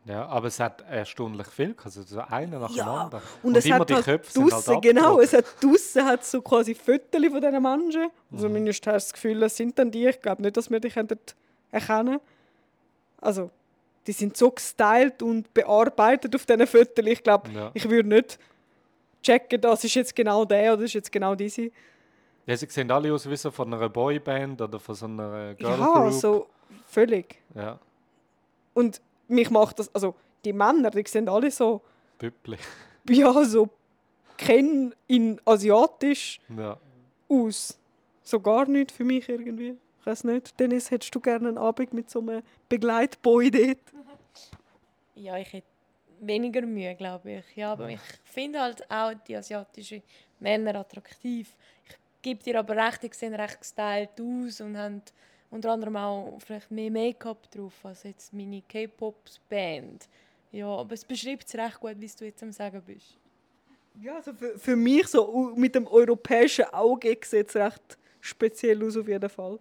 ja, 0.08 0.26
aber 0.28 0.48
es 0.48 0.60
hat 0.60 0.84
erstaunlich 0.90 1.48
viel, 1.48 1.76
also 1.84 2.02
so 2.02 2.20
einer 2.22 2.60
nach 2.60 2.68
dem 2.70 2.78
Ja, 2.78 2.86
anderen. 3.04 3.24
und, 3.44 3.58
es 3.58 3.66
immer 3.66 3.80
hat 3.80 3.90
die 3.90 3.96
halt 3.96 4.06
Köpfe 4.06 4.32
sind 4.32 4.44
halt 4.44 4.52
draussen, 4.68 4.82
genau, 4.82 5.20
es 5.20 5.34
hat 5.34 5.46
draussen 5.62 6.06
hat 6.06 6.26
so 6.26 6.42
quasi 6.42 6.74
Fotos 6.76 7.26
von 7.26 7.42
diesen 7.42 7.62
Menschen. 7.62 8.08
Mhm. 8.30 8.38
Zumindest 8.40 8.88
hast 8.88 8.88
du 8.88 8.92
das 8.92 9.14
Gefühl, 9.14 9.44
es 9.44 9.58
sind 9.58 9.78
dann 9.78 9.92
die. 9.92 10.08
Ich 10.08 10.20
glaube 10.22 10.42
nicht, 10.42 10.56
dass 10.58 10.70
wir 10.72 10.80
die 10.80 10.90
könnten 10.90 11.20
erkennen 11.72 12.20
Also, 13.22 13.52
die 14.06 14.14
sind 14.14 14.38
so 14.38 14.52
gestylt 14.52 15.22
und 15.22 15.54
bearbeitet 15.54 16.34
auf 16.36 16.46
diesen 16.46 16.66
Fotos. 16.68 17.06
Ich 17.06 17.24
glaube, 17.24 17.52
Ja. 17.52 17.72
ich 17.74 17.90
würde 17.90 18.08
nicht 18.10 18.40
checken, 19.22 19.60
das 19.60 19.84
ist 19.84 19.96
jetzt 19.96 20.16
genau 20.16 20.46
der 20.46 20.74
oder 20.74 20.84
das 20.84 20.86
ist 20.92 20.94
jetzt 20.94 21.12
genau 21.12 21.36
diese. 21.36 21.70
Ja, 22.46 22.56
sie 22.56 22.68
sehen 22.70 22.90
alle 22.92 23.14
aus 23.14 23.30
wie 23.30 23.36
so 23.36 23.52
von 23.52 23.74
einer 23.74 23.90
Boyband 23.90 24.62
oder 24.62 24.80
von 24.80 24.96
so 24.96 25.06
einer 25.06 25.54
Girl 25.56 25.78
Ja, 25.80 26.12
so 26.12 26.48
völlig. 26.88 27.36
Ja, 27.54 27.78
Und 28.74 29.02
mich 29.28 29.50
macht 29.50 29.80
das, 29.80 29.94
also 29.94 30.16
die 30.46 30.54
Männer, 30.54 30.92
die 30.92 31.04
sehen 31.08 31.28
alle 31.30 31.52
so, 31.52 31.82
Püppli. 32.18 32.58
ja, 33.10 33.44
so 33.44 33.70
kennen 34.38 34.94
in 35.08 35.40
asiatisch 35.46 36.40
Ja. 36.56 36.78
aus. 37.30 37.78
So 38.24 38.40
gar 38.40 38.68
nicht 38.68 38.92
für 38.92 39.04
mich 39.04 39.28
irgendwie. 39.30 39.76
Ich 40.00 40.06
weiß 40.06 40.24
nicht. 40.26 40.60
Dennis, 40.60 40.92
hättest 40.92 41.14
du 41.16 41.20
gerne 41.20 41.50
einen 41.50 41.58
Abend 41.58 41.94
mit 41.94 42.10
so 42.10 42.20
einem 42.20 42.42
Begleitboy 42.70 43.52
dort? 43.52 43.78
Ja, 45.16 45.36
ich 45.38 45.52
hätte 45.52 45.66
weniger 46.20 46.62
Mühe, 46.62 46.94
glaube 46.94 47.32
ich. 47.32 47.56
Ja, 47.56 47.72
aber 47.72 47.90
ich 47.90 48.00
finde 48.24 48.62
halt 48.62 48.90
auch 48.92 49.14
die 49.28 49.36
asiatischen 49.36 50.04
Männer 50.40 50.76
attraktiv. 50.76 51.56
Ich 51.90 51.96
gebe 52.22 52.44
dir 52.44 52.60
aber 52.60 52.76
recht, 52.76 53.02
die 53.02 53.10
sehen 53.12 53.34
recht 53.34 53.60
gestylt 53.60 54.12
aus 54.22 54.62
und 54.62 54.78
haben 54.78 55.02
unter 55.50 55.72
anderem 55.72 55.96
auch 55.96 56.40
vielleicht 56.40 56.70
mehr 56.72 56.92
Make-up 56.92 57.50
drauf 57.52 57.74
als 57.84 58.04
jetzt 58.04 58.34
meine 58.34 58.62
K-Pop-Band. 58.68 60.08
Ja, 60.52 60.68
aber 60.68 60.94
es 60.94 61.04
beschreibt 61.06 61.48
es 61.48 61.56
recht 61.56 61.80
gut, 61.80 61.96
wie 62.00 62.08
du 62.18 62.26
jetzt 62.26 62.44
am 62.44 62.52
Sagen 62.52 62.82
bist. 62.86 63.18
Ja, 64.02 64.16
also 64.16 64.34
für, 64.34 64.58
für 64.58 64.76
mich 64.76 65.08
so 65.08 65.54
mit 65.56 65.74
dem 65.76 65.88
europäischen 65.88 66.66
Auge 66.66 67.18
sieht 67.24 67.50
es 67.50 67.56
recht 67.56 67.98
speziell 68.22 68.84
aus 68.84 68.98
auf 68.98 69.08
jeden 69.08 69.30
Fall. 69.30 69.60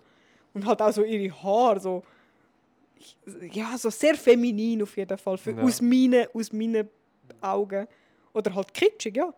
Und 0.53 0.67
halt 0.67 0.81
auch 0.83 0.93
so 0.93 1.03
ihre 1.05 1.35
Haare, 1.43 1.81
so, 1.81 2.03
ja, 3.53 3.77
so 3.79 3.91
sehr 3.91 4.15
feminin 4.15 4.83
auf 4.83 4.97
jeden 4.97 5.17
Fall, 5.19 5.39
für, 5.39 5.53
Ja. 5.53 5.63
aus, 5.63 5.81
meinen, 5.81 6.27
aus 6.35 6.53
meinen 6.53 6.89
Augen. 7.41 7.87
Oder 8.33 8.55
halt 8.55 8.73
kitschig, 8.75 9.17
ja. 9.17 9.33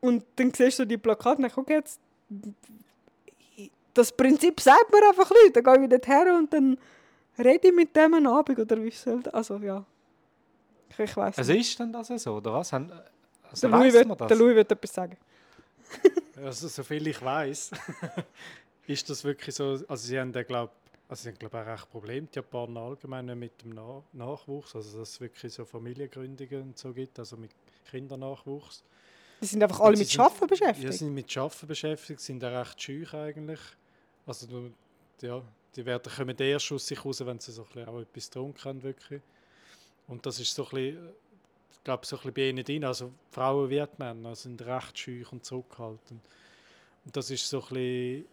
Und 0.00 0.24
dann 0.36 0.52
siehst 0.52 0.78
du 0.78 0.84
die 0.84 0.98
Plakate 0.98 1.36
und 1.36 1.42
denkst, 1.42 1.58
okay, 1.58 1.74
jetzt, 1.74 2.00
das 3.94 4.12
Prinzip 4.12 4.60
sagt 4.60 4.90
mir 4.92 5.08
einfach 5.08 5.30
Leute. 5.30 5.62
Dann 5.62 5.74
gehe 5.74 5.84
ich 5.84 5.90
dort 5.90 6.06
her 6.08 6.34
und 6.38 6.52
dann 6.52 6.78
rede 7.38 7.68
ich 7.68 7.74
mit 7.74 7.94
dem 7.96 8.14
einen 8.14 8.26
Abend 8.26 8.58
oder 8.58 8.82
wie 8.82 8.90
soll 8.90 9.22
das? 9.22 9.34
Also 9.34 9.56
ja, 9.58 9.84
ich, 10.90 10.98
ich 10.98 11.16
weiß 11.16 11.38
Also 11.38 11.52
ist 11.52 11.78
denn 11.78 11.92
das 11.92 12.08
so, 12.08 12.36
oder 12.36 12.52
was? 12.54 12.72
Also 12.72 12.88
der, 13.62 13.70
Louis 13.70 13.92
wird, 13.92 14.20
das? 14.20 14.28
der 14.28 14.36
Louis 14.36 14.54
wird 14.56 14.72
etwas 14.72 14.92
sagen. 14.94 15.16
Also, 16.34 16.66
soviel 16.66 17.06
ich 17.06 17.22
weiß, 17.22 17.70
ist 18.86 19.10
das 19.10 19.22
wirklich 19.22 19.54
so. 19.54 19.78
Also, 19.86 19.96
sie 19.96 20.18
haben, 20.18 20.32
glaube 20.32 20.72
also 21.08 21.22
sie 21.24 21.28
haben, 21.28 21.38
glaub, 21.38 21.54
auch 21.54 21.66
recht 21.66 21.90
Probleme, 21.90 22.26
die 22.26 22.36
Japaner 22.36 22.80
allgemein 22.80 23.26
mit 23.38 23.62
dem 23.62 23.74
Na 23.74 24.02
Nachwuchs. 24.14 24.74
Also, 24.74 24.98
dass 24.98 25.10
es 25.10 25.20
wirklich 25.20 25.52
so 25.52 25.66
Familiengründungen 25.66 26.62
und 26.62 26.78
so 26.78 26.92
gibt, 26.92 27.18
also 27.18 27.36
mit 27.36 27.50
Kindernachwuchs. 27.90 28.82
Die 29.42 29.46
sind 29.46 29.62
einfach 29.62 29.80
alle 29.80 29.98
mit 29.98 30.10
Schaffen 30.10 30.40
Ja, 30.42 30.46
beschäftigt. 30.46 30.92
sie 30.92 30.98
sind 30.98 31.12
mit 31.14 31.30
Schaffen 31.30 31.68
beschäftigt, 31.68 32.20
sind 32.20 32.42
auch 32.42 32.60
recht 32.60 32.80
scheu 32.82 33.04
eigentlich. 33.12 33.60
Also, 34.26 34.70
ja, 35.20 35.42
die 35.74 35.86
werden, 35.86 36.12
kommen 36.12 36.36
erst 36.38 36.72
aus 36.72 36.86
sich 36.86 37.04
raus, 37.04 37.24
wenn 37.24 37.38
sie 37.38 37.52
so 37.52 37.62
ein 37.62 37.68
bisschen 37.68 37.88
auch 37.88 38.00
etwas 38.00 38.30
getrunken 38.30 38.64
haben, 38.64 38.82
wirklich. 38.82 39.22
Und 40.06 40.24
das 40.26 40.38
ist 40.40 40.54
so 40.54 40.64
ein 40.64 40.70
bisschen, 40.70 41.08
ich 41.72 41.84
glaube, 41.84 42.06
so 42.06 42.16
ein 42.16 42.18
bisschen 42.18 42.34
bei 42.34 42.48
ihnen 42.48 42.64
drin. 42.64 42.84
Also, 42.84 43.12
Frauen 43.30 43.70
wie 43.70 43.84
Männer 43.98 44.34
sind 44.34 44.60
recht 44.62 44.98
scheu 44.98 45.24
und 45.30 45.44
zurückhaltend. 45.44 46.20
Und 47.04 47.16
das 47.16 47.30
ist 47.30 47.48
so 47.48 47.60
ein 47.62 47.68
bisschen, 47.68 48.24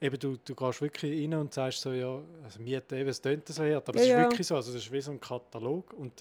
eben, 0.00 0.18
du, 0.18 0.36
du 0.44 0.54
gehst 0.54 0.80
wirklich 0.80 1.22
rein 1.22 1.34
und 1.34 1.52
sagst 1.52 1.80
so, 1.80 1.92
ja, 1.92 2.20
also 2.42 2.60
Miete, 2.60 2.96
eben, 2.96 3.08
es 3.08 3.20
tönt 3.20 3.46
so 3.48 3.62
hart, 3.62 3.88
aber 3.88 3.98
Ja, 3.98 4.04
es 4.04 4.10
ist 4.10 4.16
wirklich 4.16 4.46
so, 4.46 4.56
also 4.56 4.72
das 4.72 4.82
ist 4.82 4.92
wie 4.92 5.00
so 5.00 5.10
ein 5.10 5.20
Katalog 5.20 5.92
und 5.94 6.12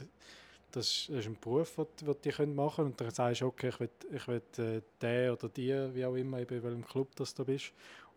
das 0.72 0.88
ist, 0.88 1.10
das 1.10 1.18
ist 1.20 1.28
ein 1.28 1.38
Beruf, 1.40 1.76
den, 1.76 2.16
die 2.24 2.30
können 2.30 2.56
machen. 2.56 2.86
Und 2.86 3.00
dann 3.00 3.12
sagst 3.12 3.42
du, 3.42 3.48
okay, 3.48 3.70
ich 3.70 3.80
will, 3.80 3.90
ich 4.12 4.28
will 4.28 4.42
äh, 4.58 4.82
den 5.02 5.32
oder 5.32 5.48
die, 5.48 5.96
wie 5.96 6.06
auch 6.06 6.16
immer, 6.16 6.40
eben 6.40 6.56
in 6.58 6.64
welchem 6.64 6.86
Club 6.86 7.16
das 7.16 7.34
du 7.34 7.46
bist. 7.46 7.72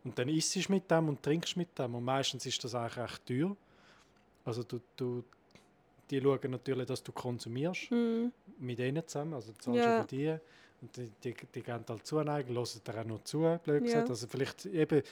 Und 0.07 0.17
dann 0.17 0.29
isst 0.29 0.55
du 0.55 0.61
mit 0.73 0.89
dem 0.89 1.09
und 1.09 1.21
trinkst 1.21 1.57
mit 1.57 1.77
dem. 1.77 1.97
Und 1.97 2.05
meistens 2.05 2.47
ist 2.47 2.63
das 2.63 2.77
eigentlich 2.77 2.97
recht 2.97 3.27
teuer. 3.27 3.57
Also 4.45 4.63
du, 4.63 4.81
du, 4.97 5.25
die 6.09 6.21
schauen 6.21 6.51
natürlich, 6.53 6.87
dass 6.87 7.03
du 7.03 7.11
konsumierst 7.11 7.91
Mhm. 7.91 8.33
mit 8.59 8.79
denen 8.79 9.07
zusammen, 9.07 9.35
also 9.35 9.51
du 9.51 9.59
zahlst 9.59 9.87
Ja. 9.87 9.97
über 9.99 10.07
die. 10.07 10.37
Und 10.81 10.97
die, 10.97 11.11
die, 11.25 11.35
die 11.53 11.63
geben 11.63 11.85
halt 11.89 12.07
Zuneigung, 12.07 12.55
hören 12.55 12.81
dir 12.87 13.01
auch 13.01 13.05
noch 13.05 13.25
zu, 13.25 13.39
blöd 13.65 13.67
Ja. 13.67 13.81
gesagt. 13.81 14.11
Also 14.11 14.29
vielleicht 14.29 14.67
eben, 14.67 15.03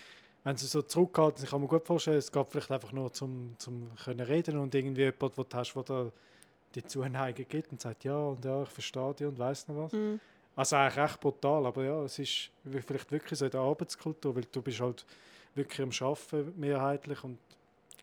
wenn 0.44 0.56
sie 0.56 0.66
so 0.66 0.82
zurückhalten, 0.82 1.42
ich 1.42 1.50
kann 1.50 1.60
mir 1.60 1.66
gut 1.66 1.84
vorstellen, 1.84 2.18
es 2.18 2.30
geht 2.30 2.46
vielleicht 2.48 2.70
einfach 2.70 2.92
nur 2.92 3.12
zum, 3.12 3.56
zum 3.58 3.90
können 3.96 4.20
reden 4.20 4.58
und 4.58 4.72
irgendwie 4.76 5.02
jemand, 5.02 5.36
wo 5.36 5.42
du 5.42 5.56
hast, 5.56 5.74
der 5.74 5.82
da 5.82 6.12
die 6.76 6.84
Zuneigung 6.84 7.48
gibt 7.48 7.72
und 7.72 7.80
sagt, 7.80 8.04
ja 8.04 8.16
und 8.16 8.44
ja, 8.44 8.62
ich 8.62 8.68
verstehe 8.68 9.14
dich 9.14 9.26
und 9.26 9.38
weiss 9.40 9.66
noch 9.66 9.76
was. 9.76 9.92
Mhm. 9.92 10.20
Also 10.56 10.76
eigentlich 10.76 10.96
recht 11.04 11.20
brutal, 11.20 11.66
aber 11.66 11.84
ja, 11.84 12.02
es 12.04 12.18
ist 12.18 12.50
vielleicht 12.64 13.10
wirklich 13.10 13.38
so 13.38 13.44
in 13.44 13.50
der 13.50 13.60
Arbeitskultur, 13.60 14.36
weil 14.36 14.44
du 14.50 14.62
bist 14.62 14.80
halt 14.80 15.04
wirklich 15.54 15.80
am 15.82 15.90
Arbeiten 16.08 16.52
mehrheitlich 16.56 17.22
und 17.24 17.38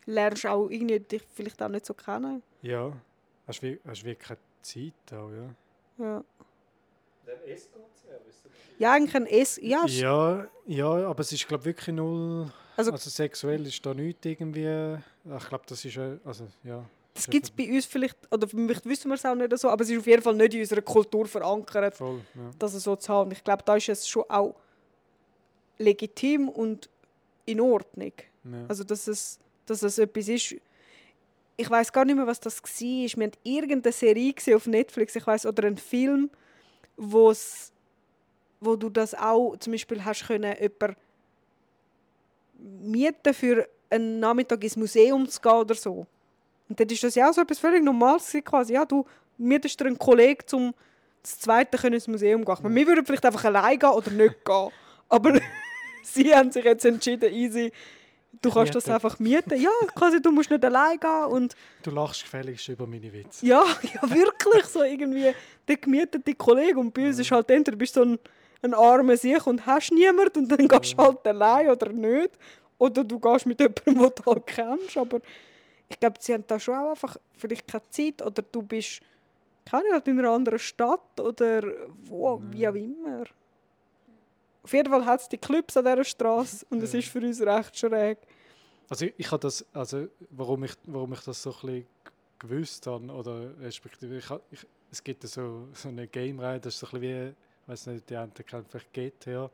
Lernst 0.04 0.46
auch 0.46 0.68
irgendwie 0.68 0.98
dich 0.98 1.22
vielleicht 1.32 1.62
auch 1.62 1.68
nicht 1.68 1.86
so 1.86 1.94
kennen. 1.94 2.42
ja, 2.62 2.92
hast 3.46 3.62
wie, 3.62 3.78
hast 3.86 4.04
wie 4.04 4.14
keine 4.16 4.38
Zeit 4.60 4.92
auch, 5.12 5.30
ja. 5.30 6.04
Ja. 6.04 6.24
Dann 7.24 7.36
Escort-Service. 7.46 8.42
Ja, 8.78 8.92
eigentlich 8.94 9.14
ein 9.14 9.26
S. 9.26 9.60
Ja, 9.62 9.84
Ja, 9.86 10.46
ja, 10.66 10.86
aber 11.08 11.20
es 11.20 11.32
ist 11.32 11.46
glaube 11.46 11.64
wirklich 11.64 11.94
null, 11.94 12.50
Also- 12.76 12.90
also, 12.92 13.10
sexuell 13.10 13.64
ist 13.66 13.84
da 13.86 13.94
nichts 13.94 14.26
irgendwie, 14.26 14.98
ich 15.24 15.48
glaube 15.48 15.64
das 15.68 15.84
ist, 15.84 15.98
also 16.24 16.48
ja. 16.64 16.84
Das 17.14 17.28
gibt 17.28 17.44
es 17.44 17.50
bei 17.50 17.70
uns 17.70 17.84
vielleicht, 17.84 18.16
oder 18.32 18.48
vielleicht 18.48 18.86
wissen 18.86 19.08
wir 19.08 19.14
es 19.16 19.24
auch 19.24 19.34
nicht 19.34 19.56
so, 19.58 19.68
aber 19.68 19.82
es 19.82 19.90
ist 19.90 19.98
auf 19.98 20.06
jeden 20.06 20.22
Fall 20.22 20.34
nicht 20.34 20.54
in 20.54 20.60
unserer 20.60 20.82
Kultur 20.82 21.26
verankert, 21.26 21.96
Voll, 21.96 22.20
ja. 22.34 22.50
das 22.58 22.72
so 22.72 22.96
zu 22.96 23.12
haben. 23.12 23.30
Ich 23.32 23.44
glaube, 23.44 23.62
da 23.64 23.76
ist 23.76 23.88
es 23.88 24.08
schon 24.08 24.24
auch 24.28 24.54
legitim 25.78 26.48
und 26.48 26.88
in 27.44 27.60
Ordnung. 27.60 28.12
ja. 28.44 28.64
Also, 28.68 28.84
dass 28.84 29.08
es, 29.08 29.38
dass 29.66 29.82
es 29.82 29.98
etwas 29.98 30.28
ist. 30.28 30.56
Ich 31.56 31.68
weiß 31.68 31.92
gar 31.92 32.04
nicht 32.04 32.16
mehr, 32.16 32.26
was 32.26 32.40
das 32.40 32.62
war. 32.62 32.70
Wir 32.80 33.08
hatten 33.26 33.38
irgendeine 33.44 33.92
Serie 33.92 34.32
gesehen 34.32 34.56
auf 34.56 34.66
Netflix, 34.66 35.14
ich 35.14 35.26
weiß 35.26 35.46
oder 35.46 35.66
einen 35.66 35.76
Film, 35.76 36.30
wo's, 36.96 37.72
wo 38.60 38.74
du 38.76 38.88
das 38.88 39.14
auch 39.14 39.56
zum 39.58 39.72
Beispiel 39.72 40.02
hast 40.04 40.26
können, 40.26 40.54
jemanden 40.58 40.96
mieten 42.58 43.34
für 43.34 43.68
einen 43.90 44.20
Nachmittag 44.20 44.62
ins 44.64 44.76
Museum 44.76 45.28
zu 45.28 45.40
gehen 45.40 45.52
oder 45.52 45.74
so. 45.74 46.06
Und 46.72 46.80
dann 46.80 46.88
ist 46.88 47.04
das 47.04 47.14
ja 47.14 47.28
auch 47.28 47.34
so 47.34 47.42
etwas 47.42 47.58
völlig 47.58 47.84
Normales 47.84 48.34
quasi. 48.46 48.72
Ja, 48.72 48.86
du 48.86 49.04
mietest 49.36 49.78
dir 49.78 49.84
einen 49.84 49.98
Kollegen, 49.98 50.40
zum 50.46 50.72
das 51.22 51.38
zweite 51.38 51.76
können 51.76 51.96
ins 51.96 52.08
Museum 52.08 52.42
gehen. 52.46 52.74
Wir 52.74 52.86
würden 52.86 53.04
vielleicht 53.04 53.26
einfach 53.26 53.44
allein 53.44 53.78
gehen 53.78 53.90
oder 53.90 54.10
nicht 54.10 54.42
gehen. 54.42 54.68
Aber 55.10 55.38
sie 56.02 56.34
haben 56.34 56.50
sich 56.50 56.64
jetzt 56.64 56.86
entschieden, 56.86 57.30
easy, 57.30 57.70
du 58.40 58.50
kannst 58.50 58.74
das 58.74 58.86
Mieten. 58.86 58.94
einfach 58.94 59.18
mieten. 59.18 59.60
Ja, 59.60 59.70
quasi, 59.94 60.22
du 60.22 60.32
musst 60.32 60.50
nicht 60.50 60.64
allein 60.64 60.98
gehen. 60.98 61.24
Und 61.28 61.54
Du 61.82 61.90
lachst 61.90 62.22
gefälligst 62.22 62.66
über 62.70 62.86
meine 62.86 63.12
Witze. 63.12 63.44
ja, 63.44 63.62
ja 63.82 64.10
wirklich 64.10 64.64
so 64.64 64.82
irgendwie 64.82 65.34
der 65.68 65.76
gemietete 65.76 66.34
Kollege. 66.34 66.80
Und 66.80 66.94
bei 66.94 67.06
uns 67.06 67.18
ist 67.18 67.30
halt 67.30 67.50
entweder 67.50 67.76
bist 67.76 67.94
du 67.96 68.00
so 68.02 68.06
ein, 68.06 68.18
ein 68.62 68.72
armer 68.72 69.18
Sieg 69.18 69.46
und 69.46 69.66
hast 69.66 69.92
niemanden 69.92 70.38
und 70.44 70.48
dann 70.48 70.66
gehst 70.66 70.94
du 70.94 71.02
halt 71.02 71.26
allein 71.26 71.68
oder 71.68 71.90
nicht. 71.90 72.30
Oder 72.78 73.04
du 73.04 73.20
gehst 73.20 73.44
mit 73.44 73.60
jemandem, 73.60 73.84
den 73.84 74.10
du 74.16 74.24
halt 74.24 74.46
kennst. 74.46 74.96
Aber 74.96 75.20
ich 75.92 76.00
glaube, 76.00 76.16
sie 76.20 76.34
haben 76.34 76.44
da 76.46 76.58
schon 76.58 76.74
auch 76.74 76.90
einfach 76.90 77.16
vielleicht 77.36 77.66
keine 77.68 77.88
Zeit 77.90 78.22
oder 78.22 78.42
du 78.42 78.62
bist 78.62 79.00
keine 79.64 79.88
Ahnung, 79.90 80.02
in 80.06 80.18
einer 80.18 80.30
anderen 80.30 80.58
Stadt 80.58 81.20
oder 81.20 81.62
wo, 82.04 82.40
wie 82.50 82.66
auch 82.66 82.74
immer. 82.74 83.24
Auf 84.64 84.72
jeden 84.72 84.90
Fall 84.90 85.04
hat 85.04 85.20
es 85.20 85.28
die 85.28 85.38
Clubs 85.38 85.76
an 85.76 85.84
dieser 85.84 86.04
Straße 86.04 86.66
und 86.70 86.82
es 86.82 86.92
Ja. 86.92 86.98
ist 86.98 87.08
für 87.08 87.20
uns 87.20 87.40
recht 87.40 87.76
schräg. 87.78 88.18
Also 88.88 89.06
ich, 89.06 89.14
ich 89.16 89.30
habe 89.30 89.40
das, 89.40 89.64
also 89.72 90.08
warum 90.30 90.64
ich, 90.64 90.72
warum 90.84 91.12
ich 91.12 91.20
das 91.20 91.42
so 91.42 91.50
ein 91.50 91.60
bisschen 91.60 91.86
gewusst 92.38 92.86
habe, 92.86 93.06
oder 93.12 93.50
respektive, 93.60 94.16
ich, 94.18 94.30
ich, 94.50 94.66
es 94.90 95.02
gibt 95.02 95.22
so, 95.26 95.68
so 95.72 95.88
eine 95.88 96.06
Game-Reihe, 96.08 96.60
das 96.60 96.74
ist 96.74 96.80
so 96.80 96.86
ein 96.88 97.00
bisschen 97.00 97.26
wie, 97.26 97.28
ich 97.30 97.68
weiß 97.68 97.86
nicht, 97.86 98.10
die 98.10 98.16
einen 98.16 98.34
kennen 98.34 98.66
vielleicht 98.68 98.92
GTA, 98.92 99.50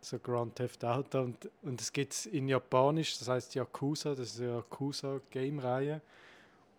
so 0.00 0.18
Grand 0.18 0.54
Theft 0.54 0.84
Auto, 0.84 1.20
und, 1.20 1.50
und 1.62 1.80
es 1.80 1.92
gibt 1.92 2.12
es 2.12 2.26
in 2.26 2.48
Japanisch, 2.48 3.18
das 3.18 3.28
heißt 3.28 3.54
Yakuza, 3.54 4.14
das 4.14 4.34
ist 4.34 4.40
eine 4.40 4.56
Yakuza-Game-Reihe. 4.56 6.00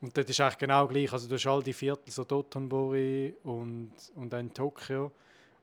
Und 0.02 0.16
das 0.16 0.26
ist 0.26 0.40
eigentlich 0.40 0.58
genau 0.60 0.88
gleich, 0.88 1.12
also 1.12 1.28
du 1.28 1.36
hast 1.36 1.48
all 1.48 1.64
die 1.64 1.74
Viertel, 1.74 2.12
so 2.12 2.24
Dotonbori 2.24 3.36
und, 3.44 3.92
und 4.16 4.32
dann 4.32 4.54
Tokio. 4.54 5.12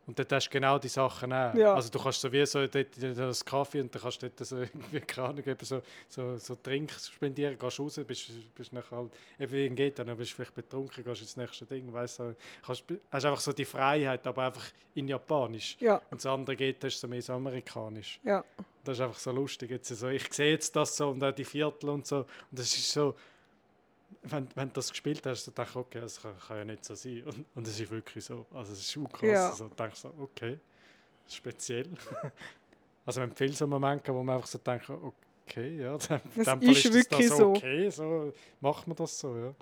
Und 0.07 0.19
dort 0.19 0.33
hast 0.33 0.47
du 0.47 0.51
genau 0.51 0.79
die 0.79 0.89
Sachen 0.89 1.33
auch. 1.33 1.55
Ja. 1.55 1.75
Also 1.75 1.89
du 1.91 1.99
kannst 1.99 2.21
so 2.21 2.31
wie 2.31 2.45
so 2.45 2.67
dort 2.67 2.89
das 3.03 3.45
Kaffee 3.45 3.81
und 3.81 3.95
dann 3.95 4.03
kannst 4.03 4.23
du 4.23 4.29
dort 4.29 4.47
so 4.47 4.59
irgendwie, 4.61 5.01
keine 5.01 5.29
Ahnung, 5.29 5.45
so, 5.63 5.83
so, 6.09 6.37
so 6.37 6.57
Drinks 6.63 7.09
spendieren, 7.09 7.59
gehst 7.59 7.81
raus, 7.81 8.01
bist, 8.07 8.55
bist 8.55 8.73
nachher 8.73 8.97
halt, 8.97 9.13
eben 9.39 9.53
wie 9.53 9.67
ein 9.67 9.75
geht, 9.75 9.99
dann 9.99 10.15
bist 10.17 10.33
du 10.33 10.37
vielleicht 10.37 10.55
betrunken, 10.55 11.03
gehst 11.05 11.23
ins 11.23 11.37
nächste 11.37 11.65
Ding, 11.65 11.93
weißt 11.93 12.19
du, 12.19 12.37
kannst, 12.65 12.85
hast 13.11 13.25
einfach 13.25 13.41
so 13.41 13.53
die 13.53 13.65
Freiheit, 13.65 14.27
aber 14.27 14.45
einfach 14.45 14.67
in 14.95 15.09
Japanisch. 15.09 15.77
Ja, 15.81 16.03
Und 16.11 16.21
das 16.21 16.27
andere 16.27 16.57
geht, 16.57 16.83
das 16.85 16.95
ist 16.95 17.01
so 17.01 17.09
mehr 17.09 17.23
so 17.23 17.33
amerikanisch. 17.33 18.21
ja. 18.25 18.45
Das 18.85 18.99
ist 18.99 19.01
einfach 19.01 19.19
so 19.19 19.33
lustig. 19.33 19.71
Jetzt 19.71 19.89
so, 19.89 20.09
ich 20.09 20.31
sehe 20.31 20.51
jetzt 20.51 20.77
das 20.77 20.95
so 20.95 21.09
und 21.09 21.25
auch 21.25 21.33
die 21.33 21.47
Viertel 21.47 21.89
und 21.89 22.07
so. 22.07 22.19
Und 22.19 22.27
das 22.51 22.67
ist 22.67 22.93
so, 22.93 23.15
wenn, 24.23 24.49
wenn 24.55 24.69
du 24.69 24.75
das 24.75 24.91
gespielt 24.91 25.25
hast, 25.27 25.47
dann 25.47 25.55
denkst 25.55 25.73
du, 25.73 25.79
okay, 25.81 26.01
das 26.01 26.21
kann, 26.21 26.39
kann 26.39 26.59
ja 26.59 26.65
nicht 26.65 26.85
so 26.85 26.95
sein. 26.95 27.23
Und, 27.25 27.45
und 27.55 27.67
es 27.67 27.79
ist 27.79 27.91
wirklich 27.91 28.25
so. 28.25 28.47
Also 28.53 28.73
es 28.73 28.81
ist 28.81 28.93
schon 28.93 29.09
krass. 29.09 29.29
Ja. 29.29 29.51
Also, 29.51 29.69
du 29.69 29.75
denkst 29.75 30.01
so, 30.01 30.15
okay, 30.19 30.59
speziell. 31.29 31.89
also 33.07 33.21
wenn 33.21 33.33
viele 33.33 33.53
so 33.53 33.67
Momente 33.67 34.15
wo 34.15 34.23
man 34.23 34.37
einfach 34.37 34.49
so 34.49 34.59
denkt, 34.59 34.91
okay, 34.91 35.81
ja, 35.81 35.97
dann, 36.09 36.21
Das 36.37 36.45
dann 36.47 36.63
ist 36.63 36.85
das 36.85 36.93
wirklich 36.93 37.29
das 37.29 37.39
so. 37.39 37.51
okay, 37.51 37.91
so 37.91 38.33
macht 38.61 38.87
man 38.87 38.97
das 38.97 39.19
so, 39.19 39.37
ja. 39.37 39.55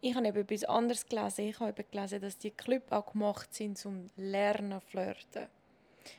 Ich 0.00 0.14
habe 0.14 0.28
eben 0.28 0.38
etwas 0.38 0.64
anderes 0.64 1.06
gelesen. 1.06 1.48
Ich 1.48 1.58
habe 1.58 1.70
eben 1.70 1.90
gelesen, 1.90 2.20
dass 2.20 2.38
die 2.38 2.50
Clubs 2.50 2.92
auch 2.92 3.12
gemacht 3.12 3.52
sind 3.54 3.78
zum 3.78 4.10
Lernen 4.16 4.80
flirten. 4.80 5.46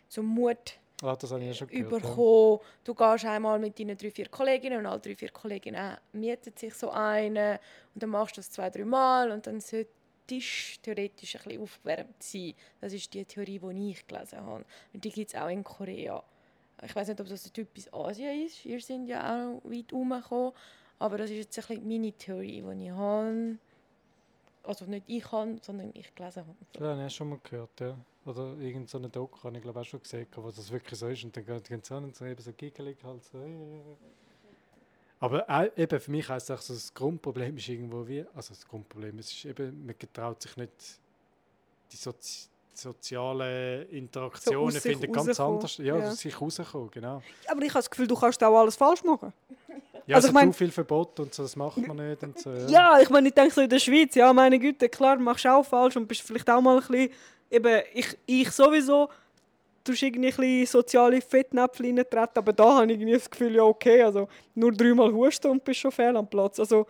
Zum 0.09 0.25
Mut 0.25 0.77
Ah, 1.03 1.15
das 1.15 1.31
habe 1.31 1.41
ich 1.41 1.47
ja 1.47 1.53
schon 1.53 1.67
gehört. 1.67 1.87
Überkommen. 1.87 2.59
Du 2.83 2.95
gehst 2.95 3.25
einmal 3.25 3.59
mit 3.59 3.77
deinen 3.79 3.97
drei, 3.97 4.09
vier 4.09 4.29
Kolleginnen 4.29 4.79
und 4.79 4.85
alle 4.87 4.99
drei, 4.99 5.15
vier 5.15 5.29
Kolleginnen 5.29 5.97
mieten 6.13 6.53
sich 6.55 6.73
so 6.73 6.89
eine 6.89 7.59
und 7.93 8.01
dann 8.01 8.09
machst 8.09 8.37
du 8.37 8.39
das 8.39 8.49
zwei, 8.49 8.69
drei 8.69 8.83
Mal 8.83 9.31
und 9.31 9.45
dann 9.45 9.59
sollte 9.59 9.91
Tisch 10.25 10.79
theoretisch 10.81 11.35
ein 11.37 11.43
bisschen 11.43 11.61
aufgewärmt 11.61 12.21
sein. 12.21 12.53
Das 12.81 12.93
ist 12.93 13.13
die 13.13 13.23
Theorie, 13.25 13.59
die 13.59 13.91
ich 13.91 14.05
gelesen 14.07 14.41
habe. 14.41 14.65
Und 14.93 15.03
die 15.03 15.09
gibt 15.09 15.29
es 15.29 15.39
auch 15.39 15.47
in 15.47 15.63
Korea. 15.63 16.21
Ich 16.83 16.95
weiß 16.95 17.07
nicht, 17.07 17.21
ob 17.21 17.27
das 17.29 17.51
typisch 17.51 17.91
Asien 17.93 18.45
ist. 18.45 18.65
Ihr 18.65 18.81
sind 18.81 19.07
ja 19.07 19.21
auch 19.21 19.61
weit 19.63 19.91
herumgekommen. 19.91 20.51
Aber 20.99 21.17
das 21.17 21.29
ist 21.29 21.37
jetzt 21.37 21.57
ein 21.59 21.67
bisschen 21.67 21.87
meine 21.87 22.11
Theorie, 22.11 22.61
die 22.61 22.85
ich 22.85 22.91
habe. 22.91 23.57
Also 24.67 24.85
nicht 24.85 25.05
ich 25.07 25.31
habe, 25.31 25.57
sondern 25.61 25.91
ich 25.93 26.13
gelesen 26.13 26.43
habe. 26.45 26.83
Ja, 26.83 26.95
habe 26.95 27.07
ich 27.07 27.15
schon 27.15 27.29
mal 27.29 27.39
gehört, 27.41 27.79
ja. 27.79 27.97
Oder 28.25 28.57
irgendeine 28.59 28.87
so 28.87 28.99
Doku 28.99 29.43
habe 29.43 29.55
ich 29.55 29.63
glaube 29.63 29.79
auch 29.79 29.85
schon 29.85 30.01
gesehen, 30.01 30.27
wo 30.35 30.51
das 30.51 30.69
wirklich 30.69 30.99
so 30.99 31.07
ist. 31.07 31.23
Und 31.23 31.35
dann 31.37 31.45
gehen 31.45 31.81
sie 31.81 31.93
an 31.93 32.03
und 32.03 32.15
so 32.15 32.25
eben 32.25 32.41
so 32.41 32.51
giggelig 32.51 32.97
halt 33.03 33.23
so. 33.23 33.39
Aber 35.19 35.49
auch, 35.49 35.65
eben 35.77 35.99
für 35.99 36.11
mich 36.11 36.27
heisst 36.29 36.49
es 36.49 36.57
auch 36.57 36.61
so, 36.61 36.73
das 36.73 36.93
Grundproblem 36.93 37.57
ist 37.57 37.69
irgendwo 37.69 38.07
wie, 38.07 38.25
also 38.35 38.53
das 38.53 38.67
Grundproblem, 38.67 39.17
es 39.19 39.31
ist 39.31 39.45
eben, 39.45 39.85
man 39.85 39.95
getraut 39.97 40.41
sich 40.41 40.55
nicht 40.57 40.71
die 41.91 41.97
Sozi 41.97 42.49
sozialen 42.73 43.89
Interaktionen 43.89 44.71
sich 44.71 44.83
finden 44.83 45.11
ganz 45.11 45.29
rauskommen, 45.29 45.55
anders. 45.55 45.77
Ja, 45.77 45.97
ja. 45.97 46.11
sich 46.11 46.39
rauskommen, 46.39 46.91
genau. 46.91 47.23
Aber 47.47 47.61
ich 47.61 47.69
habe 47.69 47.79
das 47.79 47.89
Gefühl, 47.89 48.05
du 48.05 48.15
kannst 48.15 48.43
auch 48.43 48.59
alles 48.59 48.75
falsch 48.75 49.03
machen. 49.03 49.33
Ja, 50.07 50.15
Also 50.15 50.27
also 50.27 50.29
ich 50.29 50.33
mein- 50.33 50.51
zu 50.53 50.57
viel 50.57 50.71
Verbot 50.71 51.19
und 51.19 51.33
so, 51.33 51.43
das 51.43 51.55
macht 51.55 51.77
man 51.85 51.97
nicht 51.97 52.23
und 52.23 52.39
so. 52.39 52.49
Ja. 52.51 52.67
Ja, 52.67 52.99
ich 53.01 53.09
meine, 53.09 53.27
ich 53.27 53.33
denke 53.33 53.53
so 53.53 53.61
in 53.61 53.69
der 53.69 53.79
Schweiz, 53.79 54.15
ja, 54.15 54.31
meine 54.33 54.57
Güte, 54.57 54.87
klar, 54.89 55.17
machst 55.19 55.45
du 55.45 55.49
auch 55.53 55.65
falsch 55.65 55.95
und 55.97 56.07
bist 56.07 56.21
vielleicht 56.21 56.49
auch 56.49 56.61
mal 56.61 56.77
ein 56.77 56.87
bisschen, 56.87 57.09
eben, 57.51 57.81
ich, 57.93 58.17
ich 58.25 58.49
sowieso, 58.51 59.09
du 59.83 59.91
irgendwie 59.93 60.27
ein 60.27 60.35
bisschen 60.35 60.65
soziale 60.65 61.21
Fettnäpfel 61.21 61.85
reintreten, 61.87 62.31
aber 62.35 62.53
da 62.53 62.75
habe 62.75 62.85
ich 62.85 62.91
irgendwie 62.93 63.13
das 63.13 63.29
Gefühl, 63.29 63.55
ja, 63.55 63.63
okay, 63.63 64.01
also 64.03 64.27
nur 64.55 64.71
dreimal 64.71 65.11
husten 65.13 65.47
und 65.51 65.63
bist 65.63 65.79
schon 65.81 65.91
fehl 65.91 66.15
am 66.17 66.29
Platz. 66.29 66.59
Also, 66.59 66.87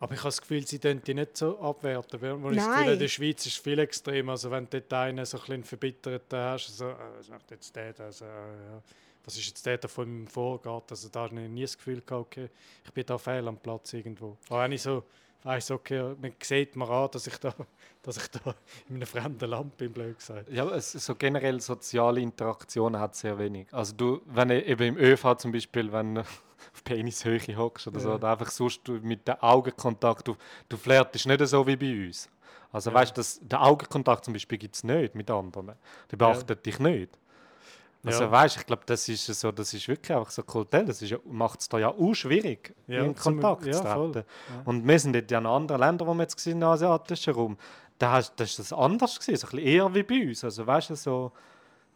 Aber 0.00 0.12
ich 0.14 0.18
habe 0.20 0.28
das 0.28 0.40
Gefühl, 0.40 0.66
sie 0.66 0.78
tun 0.78 1.02
die 1.06 1.14
nicht 1.14 1.36
so 1.36 1.58
abwerten. 1.60 2.20
Weil 2.22 2.42
weil 2.42 2.52
ich 2.52 2.58
das 2.58 2.66
Nein. 2.66 2.76
Gefühl, 2.78 2.92
in 2.94 2.98
der 3.00 3.08
Schweiz 3.08 3.46
ist 3.46 3.52
es 3.52 3.58
viel 3.58 3.78
extremer. 3.78 4.32
Also 4.32 4.50
wenn 4.50 4.64
du 4.70 4.80
dort 4.80 4.92
einen 4.94 5.24
so 5.26 5.36
ein 5.36 5.40
bisschen 5.42 5.64
verbitterten 5.64 6.38
hast, 6.38 6.76
so, 6.78 6.86
äh, 6.86 6.94
was 7.18 7.28
macht 7.28 7.50
jetzt 7.50 7.74
der? 7.76 7.92
Also, 7.98 8.24
ja. 8.24 8.82
Was 9.26 9.36
ist 9.36 9.46
jetzt 9.46 9.66
der 9.66 9.78
von 9.88 10.08
meinem 10.08 10.26
Vorgarten? 10.28 10.92
Also 10.92 11.08
da 11.08 11.22
habe 11.24 11.40
ich 11.42 11.48
nie 11.50 11.62
das 11.62 11.76
Gefühl 11.76 12.00
gehabt, 12.00 12.12
okay, 12.26 12.48
ich 12.84 12.92
bin 12.92 13.04
da 13.04 13.18
fehl 13.18 13.46
am 13.48 13.56
Platz 13.58 13.92
irgendwo. 13.92 14.36
Auch 14.48 14.60
wenn 14.60 14.72
ich 14.72 14.82
so 14.82 15.02
weiss, 15.42 15.70
okay, 15.70 16.14
man 16.20 16.32
sieht 16.40 16.74
mir 16.76 16.88
an, 16.88 17.08
dass 17.10 17.26
ich 17.26 17.36
da, 17.38 17.52
dass 18.02 18.16
ich 18.16 18.28
da 18.28 18.54
in 18.88 18.96
einem 18.96 19.06
fremden 19.06 19.50
Land 19.50 19.76
bin, 19.76 19.92
blöd 19.92 20.16
gesagt. 20.18 20.48
Ja, 20.50 20.64
es, 20.70 20.92
so 20.92 21.14
generell 21.16 21.60
soziale 21.60 22.20
Interaktionen 22.20 23.00
hat 23.00 23.14
sehr 23.16 23.36
wenig. 23.38 23.66
Also 23.72 23.94
du, 23.96 24.22
wenn 24.26 24.48
du 24.48 24.64
eben 24.64 24.96
im 24.96 24.96
ÖV 24.96 25.34
zum 25.38 25.50
Beispiel, 25.52 25.90
wenn 25.92 26.18
auf 26.18 26.42
Penishöhe 26.84 27.56
hockst 27.56 27.88
oder 27.88 28.00
so, 28.00 28.08
Ja. 28.10 28.14
oder 28.14 28.30
einfach 28.30 28.50
sonst 28.50 28.80
du 28.84 28.92
mit 28.94 29.26
dem 29.26 29.36
Augenkontakt, 29.40 30.26
du, 30.28 30.36
du 30.68 30.76
flirtest 30.76 31.26
nicht 31.26 31.46
so 31.48 31.66
wie 31.66 31.76
bei 31.76 32.06
uns. 32.06 32.28
Also 32.72 32.90
Ja. 32.90 32.96
weißt 32.96 33.10
du, 33.16 33.20
das- 33.20 33.40
den 33.40 33.58
Augenkontakt 33.58 34.24
zum 34.24 34.34
Beispiel 34.34 34.58
gibt 34.58 34.76
es 34.76 34.84
nicht 34.84 35.14
mit 35.16 35.28
anderen. 35.30 35.72
Die 36.12 36.16
beachten 36.16 36.56
dich 36.62 36.78
nicht. 36.78 37.18
Also 38.06 38.24
Ja. 38.24 38.30
weißt, 38.30 38.56
ich 38.58 38.66
glaube, 38.66 38.82
das 38.86 39.08
ist 39.08 39.26
so, 39.26 39.50
das 39.52 39.74
ist 39.74 39.88
wirklich 39.88 40.16
einfach 40.16 40.30
so 40.30 40.42
kulturell. 40.42 40.84
Das 40.86 41.02
ist 41.02 41.14
macht 41.24 41.60
es 41.60 41.68
da 41.68 41.78
ja 41.78 41.88
auch 41.88 42.14
schwierig, 42.14 42.74
Ja, 42.86 43.02
in 43.02 43.16
zum- 43.16 43.40
Kontakt 43.40 43.66
ja, 43.66 43.72
zu 43.72 43.82
treten. 43.82 44.24
Und 44.64 44.86
wir 44.86 44.98
sind 44.98 45.16
in 45.16 45.46
anderen 45.46 45.80
Ländern, 45.80 46.06
wo 46.08 46.14
wir 46.14 46.22
jetzt 46.22 46.36
gesehen 46.36 46.62
im 46.62 46.68
asiatischen 46.68 47.34
Raum, 47.34 47.56
da 47.98 48.18
ist 48.18 48.34
das 48.38 48.72
anders 48.72 49.18
gewesen, 49.18 49.36
so 49.40 49.46
ein 49.48 49.50
bisschen 49.50 49.66
eher 49.66 49.94
wie 49.94 50.02
bei 50.02 50.28
uns. 50.28 50.44
Also 50.44 50.66
weißt 50.66 50.90
du, 50.90 50.94
so, 50.96 51.32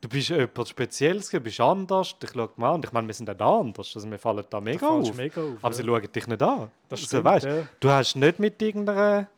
du 0.00 0.08
bist 0.08 0.30
etwas 0.30 0.70
Spezielles, 0.70 1.28
gewesen, 1.30 1.44
bist 1.44 1.60
anders, 1.60 2.18
dich 2.18 2.30
schaut 2.32 2.58
mal 2.58 2.70
an. 2.70 2.74
Und 2.76 2.86
ich 2.86 2.92
meine, 2.92 3.06
wir 3.06 3.14
sind 3.14 3.30
auch 3.40 3.60
anders, 3.60 3.92
also 3.94 4.10
wir 4.10 4.18
fallen 4.18 4.44
da 4.50 4.60
mega 4.60 4.88
auf. 4.88 5.08
du 5.10 5.14
mega 5.14 5.40
auf. 5.42 5.48
Aber 5.62 5.74
sie 5.74 5.84
schauen 5.84 6.08
dich 6.12 6.26
nicht 6.26 6.42
an. 6.42 6.70
Das 6.88 6.98
also, 7.00 7.06
stimmt, 7.06 7.24
weißt, 7.24 7.46
ja. 7.46 7.62
Du 7.78 7.88
hast 7.90 8.16
nicht 8.16 8.38
mit 8.38 8.60
irgendeiner... 8.62 9.28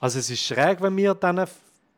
Also 0.00 0.18
es 0.18 0.28
ist 0.30 0.40
schräg, 0.42 0.80
wenn 0.80 0.96
wir 0.96 1.14
dann... 1.14 1.46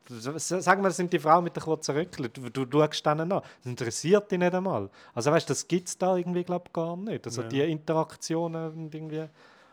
Sagen 0.06 0.82
wir, 0.82 0.88
das 0.88 0.96
sind 0.96 1.12
die 1.12 1.18
Frauen 1.18 1.44
mit 1.44 1.56
den 1.56 1.62
kurzen 1.62 1.96
Röckchen. 1.96 2.28
Du, 2.32 2.50
du, 2.50 2.64
du 2.66 2.80
schaust 2.80 3.06
denen 3.06 3.32
an. 3.32 3.40
Das 3.40 3.66
interessiert 3.66 4.30
dich 4.30 4.38
nicht 4.38 4.54
einmal. 4.54 4.90
Also 5.14 5.30
weißt, 5.30 5.48
das 5.48 5.66
gibt 5.66 5.88
es 5.88 5.96
da 5.96 6.16
irgendwie, 6.16 6.44
glaube 6.44 6.70
gar 6.72 6.96
nicht. 6.96 7.24
Also 7.26 7.42
Ja. 7.42 7.48
die 7.48 7.60
Interaktionen 7.62 8.90
irgendwie... 8.92 9.28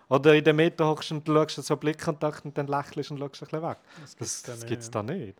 Oder 0.07 0.35
in 0.35 0.43
der 0.43 0.53
Meter 0.53 0.87
hockst 0.87 1.11
und 1.11 1.25
du 1.27 1.33
schaust 1.33 1.55
so 1.63 1.75
Blickkontakt 1.77 2.43
und 2.45 2.57
dann 2.57 2.67
lächelst 2.67 3.11
und 3.11 3.17
schaust 3.19 3.41
ein 3.43 3.47
bisschen 3.47 3.61
weg. 3.61 3.77
Das, 4.19 4.41
das 4.43 4.65
gibt 4.65 4.81
es 4.81 4.87
nicht, 4.87 4.95
da 4.95 5.03
nicht. 5.03 5.37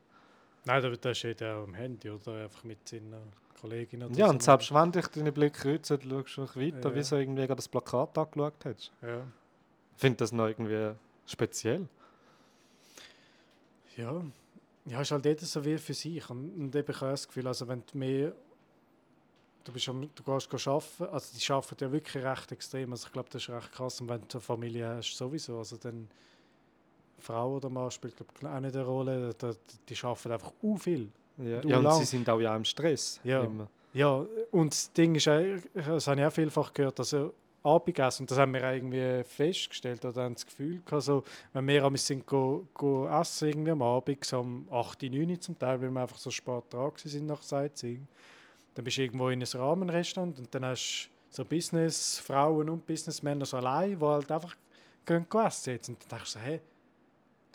Nein, 0.65 0.81
da- 0.81 0.89
das 0.89 1.22
jeder 1.23 1.57
auch 1.57 1.63
am 1.63 1.73
Handy 1.73 2.09
oder 2.09 2.43
einfach 2.43 2.63
mit 2.63 2.88
seiner 2.88 3.18
Kollegin 3.59 4.03
oder 4.03 4.15
Ja, 4.15 4.27
so. 4.27 4.31
und 4.34 4.43
selbst 4.43 4.73
wenn 4.73 4.91
dich 4.91 5.07
deine 5.07 5.31
Blicke 5.31 5.59
kreuzen, 5.61 5.99
schaust 6.01 6.38
du 6.38 6.41
noch 6.41 6.55
weiter, 6.55 6.89
Ja. 6.89 6.95
wie 6.95 7.03
so 7.03 7.15
irgendwie 7.18 7.41
gerade 7.41 7.55
das 7.55 7.68
Plakat 7.68 8.18
angeschaut 8.18 8.53
hast. 8.65 8.91
Ja. 9.01 9.22
Ich 9.95 10.01
finde 10.01 10.18
das 10.18 10.31
noch 10.31 10.47
irgendwie 10.47 10.91
speziell. 11.26 11.88
Ja. 13.97 14.22
Ja, 14.85 15.01
ist 15.01 15.11
halt 15.11 15.25
jeder 15.25 15.45
so 15.45 15.63
wie 15.63 15.77
für 15.77 15.93
sich. 15.93 16.29
Und, 16.29 16.49
und 16.57 16.75
eben, 16.75 16.91
ich 16.91 17.01
habe 17.01 17.11
das 17.11 17.27
Gefühl, 17.27 17.47
also 17.47 17.67
wenn 17.67 17.83
du 17.91 17.97
mehr. 17.97 18.33
Du, 19.63 19.71
bist 19.71 19.87
am, 19.89 20.01
du 20.01 20.23
gehst 20.23 20.67
arbeiten, 20.67 21.03
also 21.13 21.37
die 21.37 21.51
arbeiten 21.51 21.83
ja 21.83 21.91
wirklich 21.91 22.23
recht 22.23 22.51
extrem. 22.51 22.91
Also 22.91 23.05
ich 23.05 23.13
glaube, 23.13 23.29
das 23.31 23.43
ist 23.43 23.49
recht 23.49 23.71
krass. 23.71 24.01
Und 24.01 24.09
wenn 24.09 24.21
du 24.21 24.27
eine 24.33 24.41
Familie 24.41 24.87
hast, 24.87 25.15
sowieso. 25.15 25.59
Also 25.59 25.77
dann 25.77 26.07
Frau 27.19 27.57
oder 27.57 27.69
Mann 27.69 27.91
spielt 27.91 28.15
glaub, 28.17 28.51
auch 28.51 28.59
nicht 28.59 28.75
eine 28.75 28.83
Rolle. 28.83 29.33
Da, 29.37 29.53
die 29.87 29.95
arbeiten 30.01 30.31
einfach 30.31 30.51
u 30.63 30.77
viel. 30.77 31.09
Ja, 31.37 31.61
Du 31.61 31.69
ja 31.69 31.77
und 31.77 31.93
sie 31.93 32.05
sind 32.05 32.27
auch 32.29 32.39
ja 32.39 32.55
im 32.55 32.65
Stress. 32.65 33.19
Ja. 33.23 33.43
Immer. 33.43 33.67
Ja, 33.93 34.25
und 34.51 34.71
das 34.71 34.91
Ding 34.93 35.15
ist, 35.15 35.27
das 35.27 36.07
habe 36.07 36.21
ich 36.21 36.25
auch 36.25 36.31
vielfach 36.31 36.73
gehört, 36.73 36.99
also 36.99 37.33
Abendessen, 37.63 38.23
und 38.23 38.31
das 38.31 38.38
haben 38.38 38.53
wir 38.53 38.67
auch 38.67 38.73
irgendwie 38.73 39.23
festgestellt 39.23 40.03
oder 40.03 40.23
haben 40.23 40.33
das 40.33 40.45
Gefühl 40.45 40.81
gehabt, 40.83 41.03
so, 41.03 41.23
wenn 41.53 41.67
wir 41.67 41.85
einmal 41.85 41.97
sind 41.97 42.25
go, 42.25 42.67
go 42.73 43.07
essen 43.07 43.49
irgendwie 43.49 43.71
am 43.71 43.81
Abend, 43.81 44.25
so 44.25 44.39
um 44.39 44.67
8, 44.71 45.03
9 45.03 45.29
Uhr 45.29 45.39
zum 45.39 45.57
Teil, 45.59 45.81
weil 45.81 45.91
wir 45.91 46.01
einfach 46.01 46.17
so 46.17 46.31
spät 46.31 46.63
dran 46.69 46.91
sind 46.95 47.27
nach 47.27 47.41
Sightseeing, 47.41 48.07
dann 48.73 48.85
bist 48.85 48.97
du 48.97 49.01
irgendwo 49.01 49.29
in 49.29 49.43
einem 49.43 49.61
Rahmenrestaurant 49.61 50.39
und 50.39 50.53
dann 50.53 50.65
hast 50.65 51.09
du 51.29 51.35
so 51.35 51.45
Businessfrauen 51.45 52.69
und 52.69 52.85
Businessmänner 52.85 53.45
so 53.45 53.57
allein, 53.57 53.97
die 53.97 54.05
halt 54.05 54.31
einfach 54.31 54.55
gehen 55.05 55.25
essen 55.45 55.73
jetzt. 55.73 55.89
Und 55.89 56.01
dann 56.01 56.09
denkst 56.09 56.33
du 56.33 56.39
so, 56.39 56.45
hey, 56.45 56.61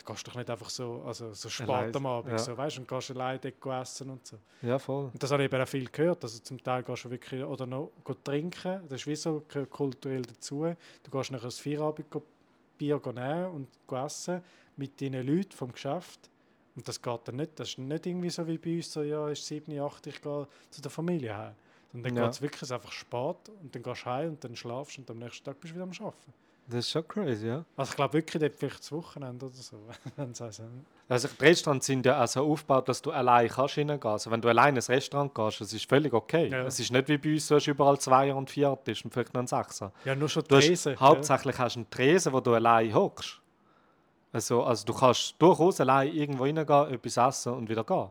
gehst 0.07 0.27
doch 0.27 0.33
nicht 0.35 0.49
einfach 0.49 0.69
so, 0.69 1.03
also 1.05 1.33
so 1.33 1.49
spät 1.49 1.69
Allein, 1.69 1.95
am 1.95 2.05
Abend, 2.07 2.31
ja. 2.31 2.37
so, 2.39 2.57
weißt, 2.57 2.79
und 2.79 2.87
gehst 2.87 3.11
allein 3.11 3.39
dort 3.39 3.81
essen 3.81 4.09
und 4.09 4.25
so. 4.25 4.37
Ja, 4.63 4.79
voll. 4.79 5.11
Und 5.13 5.21
das 5.21 5.29
habe 5.31 5.43
ich 5.43 5.51
eben 5.53 5.61
auch 5.61 5.67
viel 5.67 5.87
gehört. 5.87 6.23
Also 6.23 6.39
zum 6.39 6.63
Teil 6.63 6.81
gehst 6.81 7.05
du 7.05 7.09
wirklich 7.11 7.43
oder 7.43 7.65
noch 7.67 7.91
trinken. 8.23 8.81
Das 8.89 9.01
ist 9.01 9.07
wie 9.07 9.15
so 9.15 9.43
kulturell 9.69 10.23
dazu. 10.23 10.73
Du 11.03 11.11
gehst 11.11 11.31
nachher 11.31 11.45
das 11.45 11.59
Feierabend 11.59 12.07
Bier 12.77 12.99
nehmen 13.05 13.45
und 13.51 13.67
essen 14.05 14.41
mit 14.77 14.99
deinen 15.01 15.25
Leuten 15.27 15.51
vom 15.51 15.71
Geschäft. 15.71 16.29
Und 16.75 16.87
das 16.87 17.01
geht 17.01 17.19
dann 17.25 17.35
nicht. 17.37 17.59
Das 17.59 17.69
ist 17.69 17.77
nicht 17.79 18.05
irgendwie 18.05 18.29
so 18.29 18.45
wie 18.47 18.57
bei 18.57 18.75
uns, 18.75 18.91
so, 18.93 19.01
ja, 19.01 19.27
ist 19.29 19.45
7, 19.45 19.79
8, 19.79 20.07
ich 20.07 20.21
gehe 20.21 20.47
zu 20.69 20.81
der 20.81 20.91
Familie 20.91 21.35
heim. 21.35 21.55
Und 21.93 22.03
dann 22.05 22.15
Ja. 22.15 22.23
geht 22.25 22.33
es 22.33 22.41
wirklich 22.41 22.71
einfach 22.71 22.91
spät 22.91 23.49
und 23.61 23.73
dann 23.73 23.81
gehst 23.81 24.01
du 24.03 24.05
heim 24.05 24.29
und 24.29 24.43
dann 24.43 24.55
schlafst 24.55 24.97
und 24.99 25.09
am 25.09 25.17
nächsten 25.17 25.43
Tag 25.43 25.59
bist 25.59 25.71
du 25.71 25.75
wieder 25.75 25.83
am 25.85 25.91
Arbeiten. 25.91 26.33
Das 26.69 26.79
ist 26.79 26.91
schon 26.91 27.07
crazy, 27.07 27.47
ja. 27.47 27.63
Also 27.77 27.91
ich 27.91 27.95
glaube 27.95 28.13
wirklich, 28.13 28.41
dort 28.41 28.55
vielleicht 28.55 28.79
das 28.79 28.91
Wochenende 28.91 29.45
oder 29.45 29.55
so. 29.55 29.77
Also 31.09 31.29
die 31.29 31.45
Restaurants 31.45 31.85
sind 31.85 32.05
ja 32.05 32.21
auch 32.21 32.27
so 32.27 32.45
aufgebaut, 32.45 32.89
dass 32.89 33.01
du 33.01 33.11
allein 33.11 33.47
kannst 33.47 33.77
reingehen. 33.77 34.03
Also 34.03 34.29
wenn 34.29 34.41
du 34.41 34.49
allein 34.49 34.75
ins 34.75 34.89
Restaurant 34.89 35.33
gehst, 35.33 35.61
das 35.61 35.71
ist 35.71 35.87
völlig 35.87 36.11
okay. 36.11 36.49
Ja. 36.49 36.65
Es 36.65 36.81
ist 36.81 36.91
nicht 36.91 37.07
wie 37.07 37.17
bei 37.17 37.33
uns, 37.33 37.47
du 37.47 37.55
hast 37.55 37.67
überall 37.67 37.97
Zweier 37.97 38.35
und 38.35 38.49
Vierer 38.49 38.77
Tisch 38.83 39.05
und 39.05 39.13
vielleicht 39.13 39.33
noch 39.33 39.39
einen 39.39 39.47
Sechser. 39.47 39.93
Ja, 40.03 40.15
nur 40.15 40.27
schon 40.27 40.43
Tresen, 40.43 40.93
ja. 40.93 40.99
hauptsächlich 40.99 41.57
hast 41.57 41.77
du 41.77 41.79
einen 41.79 41.89
Tresen, 41.89 42.33
wo 42.33 42.41
du 42.41 42.53
allein 42.53 42.93
hockst. 42.93 43.39
Also, 44.33 44.63
also 44.63 44.85
du 44.85 44.93
kannst 44.93 45.35
durchaus 45.39 45.79
allein 45.79 46.13
irgendwo 46.13 46.43
reingehen, 46.43 46.93
etwas 46.93 47.15
essen 47.15 47.53
und 47.53 47.69
wieder 47.69 47.85
gehen. 47.85 48.09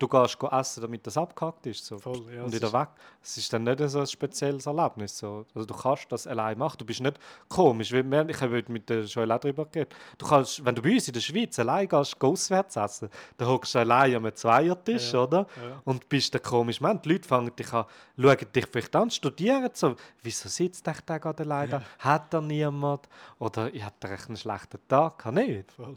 Du 0.00 0.08
gehst 0.08 0.38
essen, 0.50 0.80
damit 0.80 1.06
das 1.06 1.18
abgehackt 1.18 1.66
ist. 1.66 1.84
So. 1.84 1.98
Voll, 1.98 2.22
ja, 2.34 2.42
und 2.42 2.52
wieder 2.54 2.72
weg. 2.72 2.88
Es 3.22 3.36
ist 3.36 3.52
dann 3.52 3.64
nicht 3.64 3.78
so 3.86 4.00
ein 4.00 4.06
spezielles 4.06 4.64
Erlebnis. 4.64 5.18
So. 5.18 5.44
Also 5.54 5.66
du 5.66 5.74
kannst 5.74 6.10
das 6.10 6.26
allein 6.26 6.56
machen. 6.56 6.78
Du 6.78 6.86
bist 6.86 7.02
nicht 7.02 7.20
komisch. 7.50 7.92
Wie 7.92 8.02
wir, 8.02 8.26
ich 8.26 8.40
habe 8.40 8.64
mit 8.68 8.88
der 8.88 9.02
Joel 9.02 9.30
auch 9.30 9.38
darüber 9.38 9.66
geredet. 9.66 9.94
Du 10.16 10.26
kannst, 10.26 10.64
wenn 10.64 10.74
du 10.74 10.80
bei 10.80 10.94
uns 10.94 11.06
in 11.06 11.12
der 11.12 11.20
Schweiz 11.20 11.58
allein 11.58 11.86
gehst, 11.86 12.18
geh 12.18 12.26
auswärts 12.26 12.76
essen, 12.76 13.10
dann 13.36 13.48
hockst 13.48 13.74
du 13.74 13.80
allein 13.80 14.14
am 14.16 14.34
Zweiertisch, 14.34 15.12
Ja, 15.12 15.22
oder? 15.24 15.46
ja. 15.62 15.82
Und 15.84 16.08
bist 16.08 16.32
der 16.32 16.40
komische 16.40 16.82
Mensch. 16.82 17.02
Die 17.02 17.12
Leute 17.12 17.28
fangen 17.28 17.54
dich 17.54 17.70
an, 17.70 17.84
schauen 18.18 18.38
dich 18.54 18.66
vielleicht 18.72 18.96
an, 18.96 19.10
studieren 19.10 19.68
so. 19.74 19.96
Wieso 20.22 20.48
sitzt 20.48 20.86
der 20.86 20.94
gerade 20.94 21.42
allein 21.42 21.68
da? 21.68 21.82
Hat 21.98 22.32
er 22.32 22.40
niemand? 22.40 23.06
Oder 23.38 23.66
hat 23.66 23.94
er 24.02 24.12
echt 24.12 24.28
einen 24.28 24.38
schlechten 24.38 24.78
Tag? 24.88 25.18
Kann 25.18 25.34
nicht. 25.34 25.70
Voll. 25.72 25.94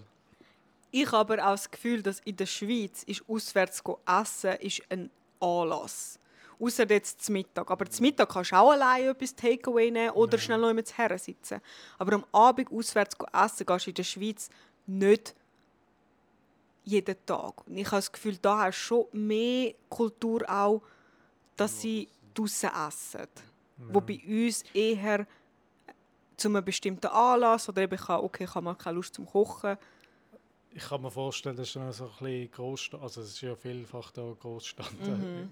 Ich 0.96 1.12
habe 1.12 1.34
aber 1.34 1.48
auch 1.48 1.54
das 1.54 1.72
Gefühl, 1.72 2.04
dass 2.04 2.20
in 2.20 2.36
der 2.36 2.46
Schweiz 2.46 3.02
ist 3.02 3.28
auswärts 3.28 3.84
go 3.84 4.00
essen 4.06 4.54
ist 4.60 4.84
ein 4.90 5.10
Anlass. 5.40 6.20
Außer 6.60 6.88
jetzt 6.88 7.24
zum 7.24 7.34
Mittag. 7.34 7.72
Aber 7.72 7.90
zum 7.90 8.06
Mittag 8.06 8.30
kannst 8.30 8.52
du 8.52 8.56
auch 8.58 8.70
allein 8.70 9.06
etwas 9.06 9.36
Takeaway 9.36 9.90
nehmen 9.90 10.12
oder 10.12 10.38
schnell 10.38 10.60
noch 10.60 10.68
jemand 10.68 10.96
her 10.96 11.18
sitzen. 11.18 11.62
Aber 11.98 12.14
am 12.14 12.26
Abend 12.32 12.72
auswärts 12.72 13.18
go 13.18 13.26
essen 13.34 13.66
gehst 13.66 13.88
du 13.88 13.90
in 13.90 13.96
der 13.96 14.04
Schweiz 14.04 14.50
nicht 14.86 15.34
jeden 16.84 17.26
Tag. 17.26 17.66
Und 17.66 17.76
ich 17.76 17.88
habe 17.88 17.98
das 17.98 18.12
Gefühl, 18.12 18.38
da 18.40 18.60
hast 18.60 18.78
du 18.78 18.84
schon 18.84 19.06
mehr 19.14 19.74
Kultur 19.90 20.48
auch, 20.48 20.84
dass 21.58 21.82
sie 21.82 22.08
draußen 22.36 22.70
essen. 22.88 23.28
Wo 23.78 24.00
bei 24.00 24.22
uns 24.28 24.64
eher 24.76 25.26
zu 26.38 26.50
einem 26.50 26.64
bestimmten 26.64 27.08
Anlass 27.08 27.68
oder 27.68 27.82
eben 27.82 27.96
ich 27.96 28.08
habe, 28.08 28.24
okay, 28.24 28.44
ich 28.44 28.54
habe 28.54 28.64
mal 28.64 28.76
keine 28.76 28.98
Lust 28.98 29.16
zum 29.16 29.26
Kochen. 29.26 29.76
Ich 30.76 30.84
kann 30.84 31.04
mir 31.04 31.12
vorstellen, 31.12 31.56
das 31.56 31.68
ist 31.68 31.76
dann 31.76 31.92
so 31.92 32.06
ein 32.06 32.10
bisschen 32.20 32.52
Großstadt, 32.52 33.02
also 33.02 33.22
es 33.22 33.30
ist 33.34 33.42
ja 33.42 33.56
vielfach 33.56 34.10
da 34.12 34.34
Großstadt, 34.40 34.92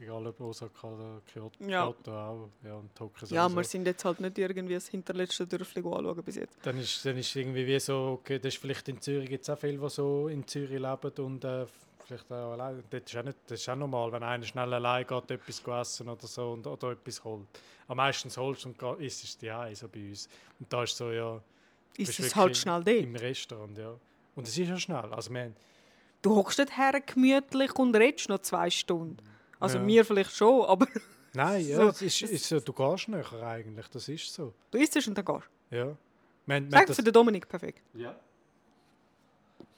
egal 0.01 0.25
ob 0.25 0.41
Osaka 0.41 0.87
oder 0.87 1.21
Kyoto, 1.31 1.63
Mhm. 1.63 1.69
Ja. 1.69 1.85
Kyoto 1.85 2.11
auch, 2.11 2.49
ja, 2.63 2.73
und 2.73 2.95
Tokio 2.95 3.27
Ja, 3.27 3.47
wir 3.47 3.63
sind 3.63 3.85
jetzt 3.85 4.03
halt 4.03 4.19
nicht 4.19 4.37
irgendwie 4.39 4.73
das 4.73 4.87
hinterletzte 4.87 5.45
Dörfli 5.45 5.81
anschauen 5.81 6.23
bis 6.23 6.37
jetzt. 6.37 6.57
Dann 6.63 6.77
ist, 6.79 7.05
dann 7.05 7.17
ist 7.17 7.35
irgendwie 7.35 7.67
wie 7.67 7.79
so, 7.79 8.19
okay, 8.19 8.39
das 8.39 8.55
ist 8.55 8.61
vielleicht 8.61 8.87
in 8.89 8.99
Zürich 8.99 9.29
gibt 9.29 9.43
es 9.43 9.49
auch 9.49 9.59
viele, 9.59 9.77
die 9.77 9.89
so 9.89 10.27
in 10.27 10.47
Zürich 10.47 10.79
leben 10.79 11.11
und 11.25 11.43
äh, 11.43 11.67
vielleicht 12.03 12.31
auch 12.31 12.53
allein. 12.53 12.83
Das 12.89 13.01
ist 13.05 13.15
auch, 13.15 13.23
nicht, 13.23 13.37
das 13.47 13.59
ist 13.59 13.69
auch 13.69 13.75
normal, 13.75 14.11
wenn 14.11 14.23
einer 14.23 14.45
schnell 14.45 14.73
allein 14.73 15.05
geht, 15.05 15.31
etwas 15.31 15.61
essen 15.81 16.09
oder 16.09 16.27
so 16.27 16.51
und, 16.53 16.65
oder 16.65 16.91
etwas 16.91 17.23
holt. 17.23 17.47
Am 17.87 17.97
meisten 17.97 18.29
holst 18.35 18.65
und 18.65 18.81
isst 18.99 19.23
es 19.23 19.37
die 19.37 19.51
so 19.75 19.87
bei 19.87 20.09
uns. 20.09 20.27
Und 20.59 20.71
da 20.71 20.83
ist 20.83 20.97
so, 20.97 21.11
ja, 21.11 21.41
Ist 21.97 22.19
es 22.19 22.35
halt 22.35 22.57
schnell 22.57 22.87
im 22.87 23.13
dort. 23.13 23.23
Restaurant, 23.23 23.77
ja. 23.77 23.95
Und 24.35 24.47
es 24.47 24.57
ist 24.57 24.67
ja 24.69 24.77
schnell, 24.77 25.13
also 25.13 25.31
wir 25.33 25.41
haben, 25.41 25.55
Du 26.21 26.35
hockst 26.35 26.59
nicht 26.59 26.77
her 26.77 27.01
gemütlich 27.03 27.73
und 27.79 27.95
redest 27.95 28.29
noch 28.29 28.39
zwei 28.39 28.69
Stunden. 28.69 29.17
Also 29.59 29.77
Ja. 29.79 29.83
mir 29.83 30.05
vielleicht 30.05 30.31
schon, 30.35 30.65
aber 30.67 30.87
Nein, 31.33 31.65
ja, 31.67 31.77
So, 31.77 31.87
es 31.89 32.01
ist, 32.01 32.21
ist 32.23 32.45
so, 32.47 32.59
du 32.59 32.73
gehst 32.73 33.07
näher 33.07 33.43
eigentlich, 33.43 33.87
das 33.87 34.07
ist 34.07 34.33
so. 34.33 34.53
du 34.69 34.77
isst 34.77 34.95
es 34.95 35.07
und 35.07 35.17
dann 35.17 35.25
gehst 35.25 35.49
Ja. 35.71 35.95
Sag 36.69 36.85
das, 36.87 36.95
für 36.97 37.03
den 37.03 37.13
Dominik 37.13 37.47
perfekt. 37.47 37.81
Ja. 37.93 38.15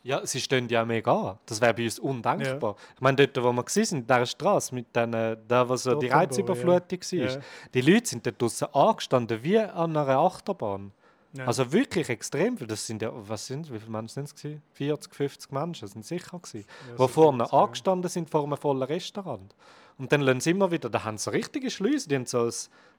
Ja, 0.05 0.25
sie 0.25 0.41
stehen 0.41 0.67
ja 0.67 0.83
mega 0.83 1.13
an. 1.31 1.39
Das 1.45 1.61
wäre 1.61 1.73
bei 1.73 1.85
uns 1.85 1.97
undenkbar. 1.97 2.75
Ich 2.95 2.99
meine, 3.01 3.15
dort, 3.25 3.37
wo 3.37 3.53
wir 3.53 3.63
waren, 3.63 3.97
in 3.97 4.05
dieser 4.05 4.25
Straße, 4.25 4.75
mit 4.75 4.93
den, 4.93 5.13
äh, 5.13 5.37
da, 5.47 5.67
wo 5.69 5.77
so 5.77 5.95
die 5.95 6.07
Reizüberflutung 6.09 6.99
war, 6.99 7.19
Ja. 7.29 7.39
die 7.73 7.81
Leute 7.81 8.07
sind 8.09 8.25
dort 8.25 8.41
draussen 8.41 8.67
angestanden 8.73 9.41
wie 9.43 9.57
an 9.59 9.95
einer 9.95 10.17
Achterbahn. 10.17 10.91
Ja. 11.33 11.45
Also 11.45 11.71
wirklich 11.71 12.09
extrem 12.09 12.57
viel. 12.57 12.67
Das 12.67 12.85
sind 12.85 13.01
ja, 13.01 13.09
was 13.13 13.47
sind 13.47 13.71
wie 13.73 13.79
viele 13.79 13.91
Menschen 13.91 14.13
sind 14.13 14.25
es 14.25 14.35
gewesen? 14.35 14.61
40, 14.73 15.15
50 15.15 15.51
Menschen, 15.51 15.81
das 15.85 15.91
sind 15.93 16.05
sicher 16.05 16.37
gewesen, 16.39 16.65
Ja, 16.97 17.05
die 17.05 17.11
vorne 17.11 17.43
ja. 17.45 17.49
angestanden 17.53 18.09
sind 18.09 18.29
vor 18.29 18.43
einem 18.43 18.57
vollen 18.57 18.83
Restaurant. 18.83 19.55
Und 19.97 20.11
dann 20.11 20.21
lassen 20.21 20.39
sie 20.41 20.51
immer 20.51 20.69
wieder, 20.71 20.89
da 20.89 21.03
haben 21.03 21.17
sie 21.17 21.25
so 21.25 21.31
richtige 21.31 21.69
Schlüsse, 21.69 22.07
die 22.09 22.15
haben 22.15 22.25
so 22.25 22.45
ein, 22.45 22.51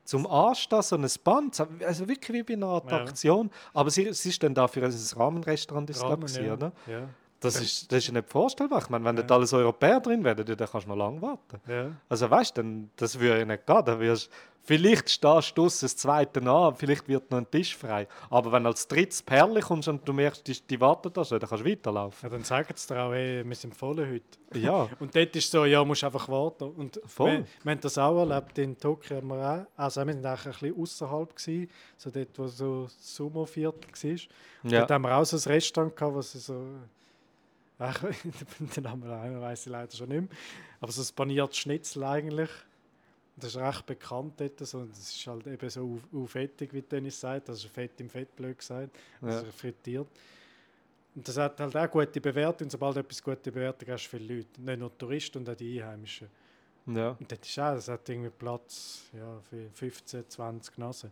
zum 0.04 0.26
Anstehen 0.26 0.82
so 0.82 0.96
ein 0.96 1.06
Band, 1.24 1.54
so- 1.54 1.66
also 1.86 2.08
wirklich 2.08 2.36
wie 2.36 2.42
bei 2.42 2.54
einer 2.54 2.68
Attraktion. 2.68 3.50
Aber 3.72 3.90
sie, 3.90 4.12
sie 4.12 4.28
ist 4.30 4.42
dann 4.42 4.54
da 4.54 4.68
für 4.68 4.84
ein 4.84 4.92
Rahmenrestaurant, 5.16 5.90
ist 5.90 6.02
Rahmen, 6.02 6.26
ich, 6.26 6.36
ja. 6.36 6.52
oder? 6.52 6.72
Ja. 6.86 7.08
Das 7.44 7.60
ist, 7.60 7.90
das 7.92 7.98
ist 7.98 8.06
ja 8.08 8.12
nicht 8.14 8.28
vorstellbar. 8.30 8.80
Ich 8.82 8.88
meine, 8.88 9.04
wenn 9.04 9.16
Ja. 9.16 9.22
dort 9.22 9.32
alles 9.32 9.52
Europäer 9.52 10.00
drin 10.00 10.24
wären, 10.24 10.44
dann 10.44 10.56
kannst 10.56 10.86
du 10.86 10.90
noch 10.90 10.96
lange 10.96 11.20
warten. 11.22 11.60
Ja. 11.68 11.92
Also 12.08 12.30
weißt 12.30 12.56
du, 12.58 12.88
das 12.96 13.18
würde 13.18 13.40
ja 13.40 13.44
nicht 13.44 13.66
gehen. 13.66 13.82
Dann 13.84 14.00
wirst, 14.00 14.30
vielleicht 14.66 15.10
stehst 15.10 15.56
du 15.58 15.64
das 15.64 15.96
zweite 15.96 16.40
an, 16.50 16.74
vielleicht 16.76 17.06
wird 17.06 17.30
noch 17.30 17.38
ein 17.38 17.50
Tisch 17.50 17.76
frei. 17.76 18.08
Aber 18.30 18.50
wenn 18.52 18.64
als 18.66 18.88
drittes 18.88 19.22
Perle 19.22 19.60
kommst 19.60 19.88
und 19.88 20.08
du 20.08 20.12
merkst, 20.14 20.46
die, 20.46 20.58
die 20.58 20.80
warten 20.80 21.12
da 21.12 21.22
schon, 21.24 21.38
dann 21.38 21.48
kannst 21.48 21.64
du 21.66 21.70
weiterlaufen. 21.70 22.18
ja, 22.22 22.28
dann 22.34 22.44
sagen 22.44 22.72
sie 22.74 22.86
dir 22.94 23.02
auch, 23.02 23.12
hey, 23.12 23.44
wir 23.46 23.56
sind 23.56 23.74
voll 23.76 23.96
heute. 23.98 24.58
Ja, 24.58 24.88
Und 25.00 25.14
dort 25.14 25.36
ist 25.36 25.50
so, 25.50 25.64
ja, 25.66 25.84
musst 25.84 26.02
einfach 26.04 26.28
warten. 26.28 26.64
Und 26.70 26.98
Voll. 27.04 27.30
Wir, 27.32 27.44
wir 27.64 27.72
haben 27.72 27.80
das 27.80 27.98
auch 27.98 28.18
erlebt 28.20 28.56
in 28.58 28.78
Tokio. 28.78 29.16
Haben 29.16 29.28
wir 29.28 29.36
auch, 29.76 29.80
also 29.82 30.00
wir 30.06 30.06
waren 30.22 30.24
ein 30.24 30.38
bisschen 30.50 30.80
außerhalb, 30.80 31.36
gewesen, 31.36 31.70
so 31.98 32.10
dort, 32.10 32.38
wo 32.38 32.46
so 32.46 32.88
Sumo-Viertel 33.00 33.90
war. 33.90 34.70
ja. 34.70 34.78
Dort 34.80 34.90
haben 34.92 35.02
wir 35.02 35.14
auch 35.16 35.24
so 35.24 35.36
ein 35.36 35.52
Restaurant 35.52 35.94
gehabt, 35.96 36.22
sie 36.24 36.38
so. 36.38 36.54
Den 37.78 38.82
Namen 38.84 39.40
weiß 39.40 39.66
ich 39.66 39.72
leider 39.72 39.94
schon 39.96 40.08
nicht 40.08 40.20
mehr. 40.20 40.38
Aber 40.80 40.92
so 40.92 41.02
ein 41.02 41.14
paniertes 41.14 41.58
Schnitzel 41.58 42.04
eigentlich. 42.04 42.50
Das 43.36 43.50
ist 43.50 43.56
recht 43.56 43.84
bekannt 43.86 44.34
dort. 44.40 44.58
So. 44.60 44.78
und 44.78 44.92
Das 44.92 45.10
ist 45.10 45.26
halt 45.26 45.46
eben 45.46 45.70
so 45.70 45.82
auf, 45.94 46.22
auf 46.22 46.30
fettig, 46.30 46.72
wie 46.72 46.82
Dennis 46.82 47.18
sagt. 47.18 47.48
Also 47.48 47.68
Fett 47.68 48.00
im 48.00 48.08
Fett, 48.08 48.34
blöd 48.36 48.58
gesagt. 48.58 48.96
Ja. 49.20 49.28
Also 49.28 49.46
frittiert. 49.50 50.06
Und 51.16 51.28
das 51.28 51.36
hat 51.36 51.58
halt 51.58 51.76
auch 51.76 51.90
gute 51.90 52.20
Bewertung. 52.20 52.66
Und 52.66 52.70
sobald 52.70 52.96
du 52.96 53.00
etwas 53.00 53.22
gute 53.22 53.50
Bewertung 53.50 53.88
hast, 53.88 54.06
viele 54.06 54.36
Leute. 54.36 54.60
Nicht 54.60 54.78
nur 54.78 54.96
Touristen 54.96 55.38
und 55.38 55.50
auch 55.50 55.56
die 55.56 55.82
Einheimischen. 55.82 56.28
ja. 56.86 57.10
Und 57.10 57.30
das 57.30 57.38
ist 57.42 57.58
auch, 57.58 57.74
das 57.74 57.88
hat 57.88 58.08
irgendwie 58.08 58.30
Platz 58.30 59.02
ja, 59.12 59.40
für 59.50 59.68
15, 59.70 60.28
20 60.28 60.78
Nasen. 60.78 61.10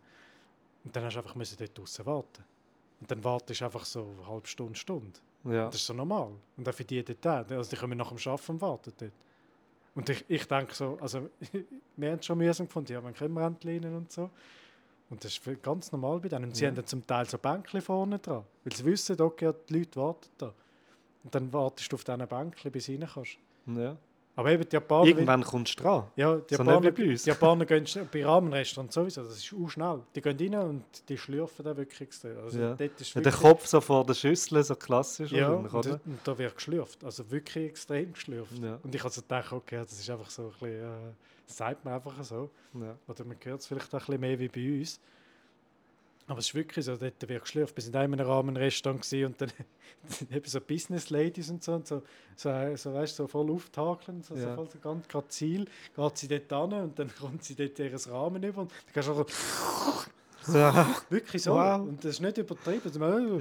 Und 0.84 0.94
dann 0.94 1.04
hast 1.04 1.14
du 1.14 1.20
einfach 1.20 1.34
müssen 1.34 1.56
dort 1.58 1.76
draußen 1.76 2.06
warten. 2.06 2.44
Und 3.00 3.10
dann 3.10 3.22
wartest 3.24 3.60
du 3.60 3.64
einfach 3.64 3.84
so 3.84 4.14
eine 4.16 4.28
halbe 4.28 4.46
Stunde, 4.46 4.78
Stunde. 4.78 5.18
Ja. 5.44 5.66
Das 5.66 5.76
ist 5.76 5.86
so 5.86 5.94
normal. 5.94 6.30
Und 6.56 6.68
auch 6.68 6.74
für 6.74 6.84
die 6.84 7.02
dort 7.04 7.26
auch. 7.26 7.50
Also 7.56 7.70
die 7.70 7.76
kommen 7.76 7.98
nach 7.98 8.08
dem 8.12 8.18
Arbeiten 8.32 8.52
und 8.52 8.60
warten 8.60 8.92
dort. 8.98 9.12
Und 9.94 10.08
ich, 10.08 10.24
ich 10.28 10.46
denke 10.46 10.74
so, 10.74 10.98
also 11.00 11.28
wir 11.96 12.10
haben 12.12 12.18
es 12.18 12.26
schon 12.26 12.38
mühsam 12.38 12.66
gefunden, 12.66 12.92
ja, 12.92 13.00
man 13.00 13.14
können 13.14 13.34
wir 13.34 13.44
und 13.96 14.10
so. 14.12 14.30
Und 15.10 15.22
das 15.22 15.36
ist 15.38 15.62
ganz 15.62 15.92
normal 15.92 16.20
bei 16.20 16.28
denen. 16.28 16.44
Und 16.44 16.56
sie 16.56 16.64
Ja. 16.64 16.68
haben 16.70 16.76
dann 16.76 16.86
zum 16.86 17.06
Teil 17.06 17.26
so 17.28 17.36
Bänkchen 17.36 17.82
vorne 17.82 18.18
dran. 18.18 18.44
Weil 18.64 18.72
sie 18.74 18.84
wissen, 18.84 19.20
okay, 19.20 19.52
die 19.68 19.78
Leute 19.80 20.00
warten 20.00 20.28
da. 20.38 20.54
Und 21.24 21.34
dann 21.34 21.52
wartest 21.52 21.92
du 21.92 21.96
auf 21.96 22.04
diesen 22.04 22.26
Bänkchen, 22.26 22.72
bis 22.72 22.86
du 22.86 22.92
rein 22.92 23.08
kannst. 23.12 23.36
ja. 23.66 23.96
Aber 24.34 24.50
eben 24.50 24.66
die 24.66 24.74
Japaner... 24.74 25.06
Irgendwann 25.06 25.44
kommst 25.44 25.78
du 25.78 25.82
dran. 25.82 26.04
Ja, 26.16 26.36
die 26.36 26.54
So 26.54 26.62
Japaner, 26.62 26.82
wie 26.96 27.02
bei 27.04 27.10
uns. 27.10 27.22
die 27.24 27.28
Japaner 27.28 27.66
gehen 27.66 27.84
bei 28.10 28.24
Rahmenrestaurants 28.24 28.94
sowieso, 28.94 29.22
das 29.24 29.36
ist 29.36 29.52
auch 29.54 29.68
schnell. 29.68 30.00
Die 30.14 30.22
gehen 30.22 30.54
rein 30.54 30.68
und 30.68 30.84
die 31.08 31.18
schlürfen 31.18 31.64
da 31.64 31.76
wirklich 31.76 32.00
extrem. 32.00 32.38
Also 32.38 32.58
Ja. 32.58 32.72
ist 32.72 32.80
Ja, 32.80 33.20
der 33.20 33.24
wirklich- 33.26 33.34
Kopf 33.34 33.66
so 33.66 33.80
vor 33.82 34.06
der 34.06 34.14
Schüssel, 34.14 34.62
so 34.64 34.74
klassisch 34.74 35.32
ja, 35.32 35.50
und, 35.50 35.72
oder? 35.74 36.00
und 36.06 36.18
da 36.24 36.38
wird 36.38 36.54
geschlürft, 36.54 37.04
also 37.04 37.30
wirklich 37.30 37.66
extrem 37.70 38.12
geschlürft. 38.14 38.58
Ja. 38.58 38.78
Und 38.82 38.94
ich 38.94 39.02
habe 39.02 39.12
so 39.12 39.20
gedacht, 39.20 39.52
okay, 39.52 39.76
das 39.82 39.92
ist 39.92 40.08
einfach 40.08 40.30
so 40.30 40.44
ein 40.44 40.48
bisschen, 40.52 40.68
äh, 40.82 41.12
das 41.46 41.56
sagt 41.58 41.84
man 41.84 41.94
einfach 41.94 42.24
so. 42.24 42.48
Oder 42.74 43.24
man 43.26 43.36
hört 43.44 43.60
es 43.60 43.66
vielleicht 43.66 43.94
auch 43.94 44.00
ein 44.00 44.06
bisschen 44.06 44.20
mehr 44.20 44.38
wie 44.38 44.48
bei 44.48 44.78
uns. 44.80 44.98
Aber 46.28 46.38
es 46.38 46.46
ist 46.46 46.54
wirklich 46.54 46.84
so, 46.84 46.96
dort 46.96 47.28
wird 47.28 47.42
geschlürft. 47.42 47.76
Wir 47.76 47.82
sind 47.82 47.96
auch 47.96 48.02
in 48.04 48.12
einem 48.14 48.26
Rahmenrestaurant 48.26 49.12
und 49.12 49.40
dann 49.40 49.52
eben 50.30 50.46
so 50.48 50.60
Business 50.60 51.10
Ladies 51.10 51.50
und 51.50 51.62
so, 51.62 51.72
und 51.74 51.86
so, 51.86 52.02
so, 52.36 52.50
so, 52.76 52.94
weißt, 52.94 53.16
so 53.16 53.26
voll 53.26 53.50
auftakeln, 53.50 54.22
so, 54.22 54.34
Ja. 54.34 54.50
so 54.50 54.54
voll 54.54 54.68
so 54.70 54.78
ganz 54.78 55.08
gerade 55.08 55.28
Ziel, 55.28 55.66
geht 55.96 56.18
sie 56.18 56.28
dort 56.28 56.52
an 56.52 56.72
und 56.84 56.98
dann 56.98 57.10
kommt 57.20 57.42
sie 57.44 57.54
dort 57.54 57.78
ihren 57.78 57.98
Rahmen 58.10 58.42
über 58.42 58.62
und 58.62 58.70
dann 58.70 58.92
kannst 58.94 59.08
du 59.08 59.12
einfach 60.54 61.04
wirklich 61.10 61.42
so. 61.42 61.54
Wow. 61.54 61.80
Und 61.82 62.04
das 62.04 62.12
ist 62.14 62.20
nicht 62.20 62.38
übertrieben. 62.38 62.82
Also, 62.84 62.98
man- 62.98 63.40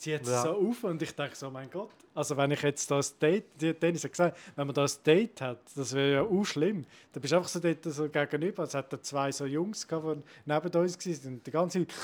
Sie 0.00 0.14
hat 0.14 0.22
es 0.22 0.28
Ja. 0.28 0.42
so 0.42 0.50
auf 0.50 0.84
und 0.84 1.02
ich 1.02 1.12
denke 1.14 1.34
so, 1.34 1.50
mein 1.50 1.68
Gott. 1.70 1.90
Also 2.14 2.36
wenn 2.36 2.52
ich 2.52 2.62
jetzt 2.62 2.88
da 2.90 2.98
ein 2.98 3.04
Date, 3.20 3.44
die 3.60 3.70
hat 3.70 3.82
Dennis 3.82 4.04
hat 4.04 4.12
gesagt, 4.12 4.38
wenn 4.54 4.66
man 4.66 4.74
da 4.74 4.84
ein 4.84 4.90
Date 5.04 5.40
hat, 5.40 5.58
das 5.74 5.92
wäre 5.92 6.12
ja 6.12 6.22
auch 6.22 6.44
schlimm. 6.44 6.84
Dann 7.12 7.20
bist 7.20 7.32
du 7.32 7.36
einfach 7.36 7.48
so 7.48 7.58
dort 7.58 7.84
so 7.84 8.08
gegenüber. 8.08 8.62
Es 8.62 8.74
hat 8.74 8.92
da 8.92 9.02
zwei 9.02 9.32
so 9.32 9.44
Jungs 9.44 9.86
gehabt, 9.86 10.06
die 10.06 10.22
neben 10.46 10.68
uns 10.76 11.06
waren 11.06 11.32
und 11.34 11.46
die 11.46 11.50
ganze 11.50 11.78
Zeit, 11.86 11.94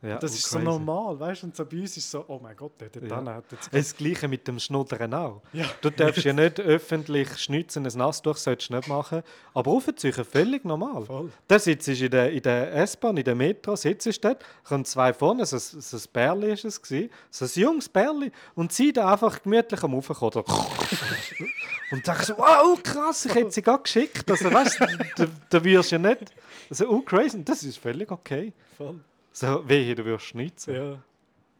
Ja, 0.00 0.16
das 0.18 0.30
oh, 0.30 0.34
ist 0.34 0.42
so 0.44 0.58
crazy. 0.58 0.64
normal, 0.64 1.18
weißt 1.18 1.42
du? 1.42 1.46
Und 1.48 1.56
so 1.56 1.64
bei 1.64 1.80
uns 1.80 1.96
ist 1.96 2.08
so, 2.08 2.24
oh 2.28 2.38
mein 2.40 2.54
Gott, 2.56 2.70
dort 2.78 2.94
Ja. 3.02 3.24
hat 3.34 3.50
jetzt... 3.50 3.68
Das 3.74 3.96
Gleiche 3.96 4.28
mit 4.28 4.46
dem 4.46 4.60
Schnuddern 4.60 5.12
auch. 5.12 5.42
Ja. 5.52 5.64
Du 5.80 5.90
darfst 5.90 6.22
ja 6.24 6.32
nicht 6.32 6.60
öffentlich 6.60 7.36
schnitzen, 7.38 7.84
ein 7.84 7.98
Nasstuch 7.98 8.36
solltest 8.36 8.70
du 8.70 8.76
nicht 8.76 8.86
machen. 8.86 9.22
Aber 9.54 9.72
aufziehen, 9.72 10.12
völlig 10.12 10.64
normal. 10.64 11.04
Voll. 11.04 11.32
Da 11.48 11.58
sitzt 11.58 11.88
in 11.88 12.10
der, 12.12 12.30
in 12.30 12.42
der 12.42 12.72
S-Bahn, 12.76 13.16
in 13.16 13.24
der 13.24 13.34
Metro, 13.34 13.74
sitzt 13.74 14.06
du 14.06 14.12
dort, 14.20 14.44
kommen 14.62 14.84
zwei 14.84 15.12
vorne, 15.12 15.44
so, 15.44 15.56
ein- 15.56 15.80
so 15.80 15.96
ein 15.96 16.02
Bärli 16.12 16.52
ist 16.52 16.64
es 16.64 16.80
gewesen, 16.80 17.10
so 17.30 17.44
ein 17.44 17.50
junges 17.54 17.88
Bärli, 17.88 18.30
und 18.54 18.72
sie 18.72 18.92
da 18.92 19.12
einfach 19.12 19.42
gemütlich 19.42 19.82
am 19.82 19.94
Raufkommen. 19.94 20.44
und 21.90 22.06
denkst 22.06 22.24
so, 22.26 22.38
wow, 22.38 22.80
krass, 22.82 23.24
ich 23.26 23.34
hätte 23.34 23.50
sie 23.50 23.62
gerade 23.62 23.82
geschickt. 23.82 24.30
Also 24.30 24.52
weißt 24.52 24.80
du, 24.80 24.86
da, 25.16 25.26
da 25.50 25.64
wirst 25.64 25.90
du 25.90 25.96
ja 25.96 26.02
nicht, 26.08 26.32
also 26.70 26.88
oh 26.88 27.00
crazy, 27.00 27.44
das 27.44 27.64
ist 27.64 27.78
völlig 27.78 28.10
okay. 28.12 28.52
Voll. 28.76 29.00
So, 29.38 29.68
wehe, 29.68 29.94
du 29.94 30.04
wirst 30.04 30.24
schnitzen. 30.24 30.74
Ja. 30.74 30.98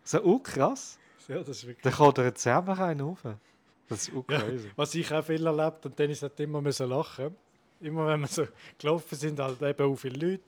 So, 0.02 0.20
oh 0.24 0.40
krass, 0.40 0.98
ja, 1.28 1.38
das 1.38 1.48
ist 1.50 1.66
wirklich... 1.68 1.84
dann 1.84 1.92
kommt 1.92 2.18
jetzt 2.18 2.42
selber 2.42 2.76
einen 2.76 3.02
rauf. 3.02 3.20
Das 3.88 4.09
ist 4.09 4.14
oh 4.14 4.24
Ja, 4.28 4.40
crazy. 4.40 4.70
was 4.74 4.94
ich 4.96 5.12
auch 5.12 5.24
viel 5.24 5.46
erlebt 5.46 5.86
und 5.86 5.96
Dennis 5.96 6.20
hat 6.22 6.40
immer 6.40 6.60
müssen 6.60 6.88
lachen. 6.88 7.36
Immer 7.80 8.09
wenn 8.09 8.20
wir 8.22 8.26
so 8.26 8.48
gelaufen 8.78 9.16
sind, 9.16 9.38
halt 9.38 9.62
eben 9.62 9.92
auch 9.92 9.94
viele 9.94 10.30
Leute. 10.30 10.42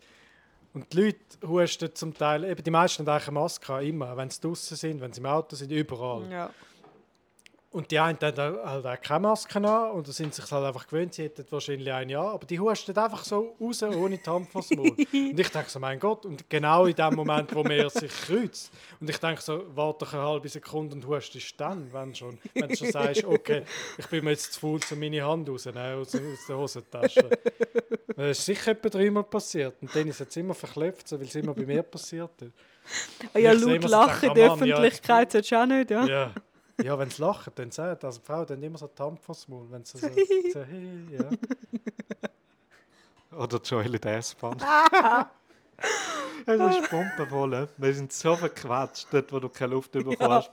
Und 0.74 0.92
die 0.92 1.02
Leute 1.02 1.18
husten 1.46 1.94
zum 1.94 2.14
Teil, 2.14 2.42
eben 2.42 2.64
die 2.64 2.70
meisten 2.72 3.06
haben 3.06 3.12
eigentlich 3.12 3.28
eine 3.28 3.38
Maske, 3.38 3.84
immer, 3.84 4.16
wenn 4.16 4.30
sie 4.30 4.40
draußen 4.40 4.76
sind, 4.76 5.00
wenn 5.00 5.12
sie 5.12 5.20
im 5.20 5.26
Auto 5.26 5.54
sind, 5.54 5.70
überall. 5.70 6.28
Ja. 6.32 6.50
Und 7.72 7.92
die 7.92 8.00
einen 8.00 8.18
haben 8.20 8.58
halt 8.64 8.84
auch 8.84 9.00
keine 9.00 9.20
Maske 9.20 9.58
an 9.58 9.92
und 9.92 10.08
da 10.08 10.10
sind 10.10 10.34
sich 10.34 10.50
halt 10.50 10.66
einfach 10.66 10.88
gewöhnt, 10.88 11.14
sie 11.14 11.22
hätten 11.22 11.46
wahrscheinlich 11.50 11.92
ein 11.92 12.08
Jahr, 12.08 12.32
aber 12.32 12.44
die 12.44 12.58
husten 12.58 12.98
einfach 12.98 13.22
so 13.22 13.54
raus, 13.60 13.80
ohne 13.84 14.18
die 14.18 14.28
Hand 14.28 14.50
vors 14.50 14.70
Maul. 14.70 14.90
und 14.98 15.06
ich 15.12 15.48
denke 15.50 15.70
so, 15.70 15.78
mein 15.78 16.00
Gott, 16.00 16.26
und 16.26 16.50
genau 16.50 16.86
in 16.86 16.96
dem 16.96 17.14
Moment, 17.14 17.54
wo 17.54 17.62
man 17.62 17.88
sich 17.88 18.10
kreuzt. 18.10 18.72
Und 18.98 19.08
ich 19.08 19.18
denke 19.18 19.40
so, 19.40 19.62
warte 19.72 20.04
eine 20.10 20.20
halbe 20.20 20.48
Sekunde 20.48 20.96
und 20.96 21.06
hustest 21.06 21.60
dann, 21.60 21.92
wenn 21.92 22.12
schon, 22.12 22.38
wenn 22.54 22.70
du 22.70 22.76
schon 22.76 22.90
sagst, 22.90 23.22
okay, 23.24 23.62
ich 23.98 24.06
bin 24.08 24.24
mir 24.24 24.32
jetzt 24.32 24.52
zu 24.54 24.60
faul, 24.60 24.80
um 24.90 24.98
meine 24.98 25.24
Hand 25.24 25.48
rauszunehmen 25.48 26.00
aus, 26.00 26.12
aus 26.12 26.46
der 26.48 26.58
Hosentasche. 26.58 27.30
Das 28.16 28.38
ist 28.38 28.46
sicher 28.46 28.72
etwa 28.72 28.88
dreimal 28.88 29.22
passiert. 29.22 29.76
Und 29.80 29.94
Dennis 29.94 30.18
hat 30.18 30.28
es 30.28 30.36
immer 30.36 30.54
verklebt, 30.54 31.06
so, 31.06 31.20
weil 31.20 31.28
es 31.28 31.36
immer 31.36 31.54
bei 31.54 31.64
mir 31.64 31.84
passiert 31.84 32.32
ist. 32.42 32.52
Ah 33.32 33.38
ja, 33.38 33.52
laut 33.52 33.84
lachen 33.84 34.30
in 34.30 34.34
denke, 34.34 34.40
der 34.40 34.48
Mann, 34.48 34.66
ja, 34.66 34.74
Öffentlichkeit 34.74 35.30
solltest 35.30 35.52
du 35.52 35.56
auch 35.56 35.66
nicht, 35.66 35.90
ja. 35.90 36.04
Ja, 36.06 36.34
ja 36.82 36.98
wenn 36.98 37.10
sie 37.10 37.22
lachen, 37.22 37.52
dann 37.54 37.70
sagt 37.70 38.04
also 38.04 38.20
die 38.20 38.26
Frau 38.26 38.44
dann 38.44 38.62
immer 38.62 38.78
so 38.78 38.86
die 38.88 39.02
Hand 39.02 39.20
vors 39.20 39.48
Maul, 39.48 39.66
wenn 39.70 39.84
sie 39.84 39.98
so, 39.98 40.08
so 40.52 40.64
hey, 40.64 41.06
ja. 41.10 41.24
Oder 43.38 43.60
Joel 43.62 43.94
in 43.94 44.00
der 44.00 44.16
S-Bahn. 44.18 44.58
ja, 44.60 45.30
das 46.44 46.76
ist 46.76 46.90
pumpenvoll. 46.90 47.68
Wir 47.76 47.94
sind 47.94 48.12
so 48.12 48.34
verquatscht, 48.34 49.06
dort, 49.12 49.32
wo 49.32 49.38
du 49.38 49.48
keine 49.48 49.74
Luft 49.74 49.92
bekommst. 49.92 50.50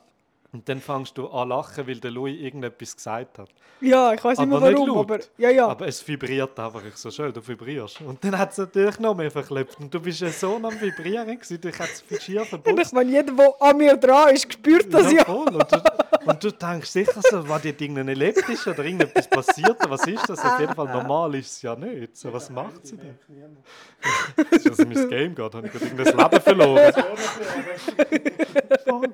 Und 0.53 0.67
dann 0.69 0.79
fängst 0.79 1.17
du 1.17 1.27
an 1.27 1.49
lachen, 1.49 1.85
weil 1.87 1.99
der 1.99 2.09
Louis 2.09 2.39
irgendetwas 2.39 2.95
gesagt 2.95 3.37
hat. 3.37 3.49
Ja, 3.81 4.13
ich 4.13 4.23
weiß 4.23 4.39
nicht 4.39 4.47
mehr 4.47 4.57
Aber 4.57 4.69
nicht 4.69 4.79
warum, 4.79 4.95
laut. 4.95 5.11
aber 5.11 5.19
ja, 5.37 5.49
ja. 5.49 5.67
Aber 5.67 5.87
es 5.87 6.07
vibriert 6.07 6.57
einfach 6.57 6.81
so 6.95 7.11
schön, 7.11 7.33
du 7.33 7.45
vibrierst. 7.45 8.01
Und 8.01 8.23
dann 8.23 8.37
hat 8.37 8.51
es 8.51 8.57
natürlich 8.57 8.97
noch 8.99 9.13
mehr 9.13 9.29
verklebt. 9.29 9.77
Und 9.79 9.93
du 9.93 9.99
bist 9.99 10.21
ja 10.21 10.29
so 10.29 10.55
am 10.55 10.81
Vibrieren 10.81 11.27
gewesen, 11.27 11.61
dich 11.61 11.77
hat 11.77 11.89
es 11.89 12.01
viel 12.01 12.19
schier 12.21 12.39
Und 12.39 12.43
ich 12.43 12.49
verbunden. 12.49 12.89
meine, 12.93 13.11
jeder, 13.11 13.33
der 13.33 13.53
an 13.59 13.77
mir 13.77 13.97
dran 13.97 14.33
ist, 14.33 14.51
spürt 14.51 14.91
das 14.91 15.11
ja. 15.11 15.25
voll. 15.25 15.47
Und, 15.53 15.71
du, 15.71 15.81
und 16.25 16.43
du 16.43 16.51
denkst 16.51 16.89
sicher 16.89 17.21
so, 17.29 17.47
war 17.47 17.59
dir 17.59 17.79
irgendein 17.79 18.07
elektrisch 18.07 18.65
oder 18.67 18.83
irgendetwas 18.85 19.29
passiert? 19.29 19.77
Was 19.87 20.07
ist 20.07 20.29
das? 20.29 20.39
Auf 20.43 20.59
jeden 20.59 20.73
Fall 20.73 20.87
normal 20.87 21.35
ist 21.35 21.51
es 21.51 21.61
ja 21.61 21.75
nicht. 21.75 22.15
So, 22.15 22.31
was 22.31 22.49
macht 22.49 22.87
sie 22.87 22.97
denn? 22.97 23.19
Das 24.37 24.51
ist, 24.53 24.71
was 24.71 24.79
in 24.79 24.93
mein 24.93 25.09
Game 25.09 25.35
geht, 25.35 25.53
habe 25.53 25.67
ich 25.67 25.73
gerade 25.73 25.85
irgendein 25.85 26.17
Leben 26.17 26.41
verloren. 26.41 26.93
Voll. 28.85 29.09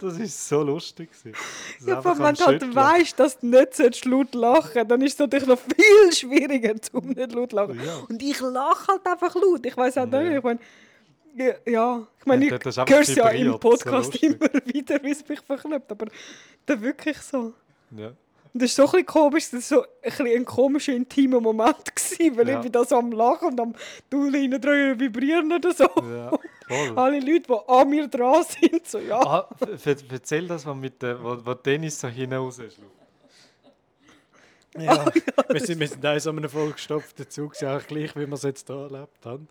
Das 0.00 0.18
ist 0.18 0.48
so 0.48 0.62
lustig. 0.62 1.10
Ja, 1.86 2.02
wenn 2.04 2.34
du 2.34 2.46
halt 2.46 2.74
weißt, 2.74 3.18
dass 3.20 3.38
du 3.40 3.46
nicht 3.46 4.04
laut 4.06 4.34
lachen 4.34 4.88
dann 4.88 5.02
ist 5.02 5.12
es 5.14 5.18
natürlich 5.18 5.46
noch 5.46 5.58
viel 5.58 6.12
schwieriger, 6.12 6.74
um 6.92 7.08
nicht 7.08 7.32
laut 7.32 7.50
zu 7.50 7.56
lachen. 7.56 7.80
Ja. 7.84 7.96
Und 8.08 8.22
ich 8.22 8.40
lache 8.40 8.86
halt 8.88 9.06
einfach 9.06 9.34
laut. 9.34 9.64
Ich 9.66 9.76
weiß 9.76 9.98
auch 9.98 10.10
Ja. 10.10 10.22
nicht. 10.22 10.36
Ich 10.38 10.42
meine, 10.42 10.60
ja, 11.36 11.54
ja, 11.66 12.06
ich 12.18 12.26
meine, 12.26 12.44
ich 12.46 12.50
höre 12.50 13.00
es 13.00 13.14
ja 13.14 13.28
im 13.28 13.52
so 13.52 13.58
Podcast 13.58 14.12
lustig. 14.14 14.22
immer 14.22 14.48
wieder, 14.64 15.02
wie 15.02 15.10
es 15.10 15.28
mich 15.28 15.40
verklebt. 15.40 15.90
Aber 15.90 16.06
das 16.66 16.80
wirklich 16.80 17.18
so. 17.18 17.52
Ja. 17.96 18.08
Und 18.52 18.62
das 18.62 18.70
ist 18.70 18.76
so 18.76 18.82
ein 18.82 18.90
bisschen 18.90 19.06
komisch, 19.06 19.44
das 19.52 19.70
war 19.70 19.78
so 19.78 19.82
ein, 19.82 19.88
bisschen 20.02 20.26
ein 20.26 20.44
komischer, 20.44 20.92
intimer 20.92 21.40
Moment, 21.40 21.94
gewesen, 21.94 22.36
weil 22.36 22.48
Ja. 22.48 22.56
ich 22.56 22.62
bin 22.62 22.72
da 22.72 22.84
so 22.84 22.96
am 22.96 23.12
Lachen 23.12 23.48
und 23.48 23.60
am 23.60 23.74
Tunnel 24.10 24.40
hinten 24.40 24.98
vibrieren 24.98 25.52
oder 25.52 25.72
so. 25.72 25.84
Ja. 25.84 26.32
Voll. 26.70 26.96
Alle 26.96 27.18
Leute, 27.18 27.48
die 27.48 27.68
an 27.68 27.90
mir 27.90 28.06
dran 28.06 28.44
sind, 28.44 28.86
so 28.86 29.00
ja. 29.00 29.18
Ah, 29.18 29.48
erzähl 30.08 30.46
das, 30.46 30.64
was 30.64 30.76
mit 30.76 31.02
der, 31.02 31.20
wo, 31.20 31.36
wo 31.44 31.54
Dennis 31.54 31.98
so 31.98 32.06
hinaus 32.06 32.60
ist. 32.60 32.78
Ja, 34.78 35.04
wir, 35.48 35.60
sind, 35.60 35.80
wir 35.80 35.88
sind 35.88 36.06
auch 36.06 36.14
in 36.14 36.20
so 36.20 36.30
einem 36.30 36.48
vollgestopften 36.48 37.28
Zug, 37.28 37.60
eigentlich 37.60 37.86
gleich, 37.88 38.14
wie 38.14 38.24
wir 38.24 38.34
es 38.34 38.44
jetzt 38.44 38.68
hier 38.68 38.76
erlebt 38.76 39.26
haben. 39.26 39.48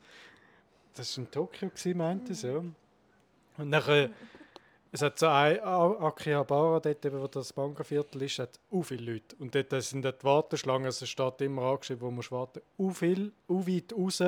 Das 0.94 1.18
war 1.18 1.26
in 1.26 1.30
Tokio, 1.32 1.70
meinte 1.94 2.32
ich, 2.32 2.42
ja. 2.42 2.64
Und 3.58 3.70
nachher, 3.70 4.12
es 4.94 5.02
hat 5.02 5.20
so 5.20 5.28
ein 5.28 5.60
Akihabara, 5.60 6.80
dort 6.80 7.06
eben, 7.06 7.22
wo 7.22 7.28
das 7.28 7.54
Manga-Viertel 7.54 8.22
ist, 8.22 8.40
hat 8.40 8.58
u 8.72 8.82
viele 8.82 9.12
Leute. 9.12 9.36
Und 9.40 9.54
dort 9.54 9.84
sind 9.84 10.06
dort 10.06 10.22
die 10.22 10.26
Warteschlangen, 10.26 10.86
also 10.86 11.04
es 11.04 11.10
steht 11.10 11.42
immer 11.42 11.64
angeschrieben, 11.64 12.02
wo 12.02 12.12
man 12.12 12.24
warten 12.30 12.62
u 12.78 12.92
viel, 12.92 13.34
u 13.50 13.68
weit 13.68 13.92
raus. 13.92 14.24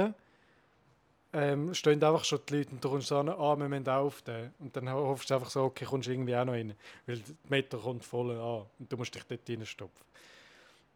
Ähm, 1.34 1.74
stehen 1.74 2.04
einfach 2.04 2.26
schon 2.26 2.40
die 2.50 2.58
Leute 2.58 2.72
und 2.72 2.84
du 2.84 2.90
kommst 2.90 3.12
an, 3.12 3.30
ah, 3.30 3.56
wir 3.56 3.70
müssen 3.70 3.88
aufstehen. 3.88 4.54
Und 4.60 4.76
dann 4.76 4.92
hoffst 4.92 5.30
du 5.30 5.36
einfach 5.36 5.50
so, 5.50 5.64
okay, 5.64 5.86
kommst 5.86 6.08
du 6.08 6.12
irgendwie 6.12 6.36
auch 6.36 6.44
noch 6.44 6.54
rein. 6.54 6.74
Weil 7.06 7.20
der 7.20 7.36
Meter 7.48 7.78
kommt 7.78 8.04
voll 8.04 8.32
an 8.32 8.66
und 8.80 8.92
du 8.92 8.98
musst 8.98 9.16
dich 9.16 9.24
dort 9.24 9.50
reinstopfen. 9.50 10.06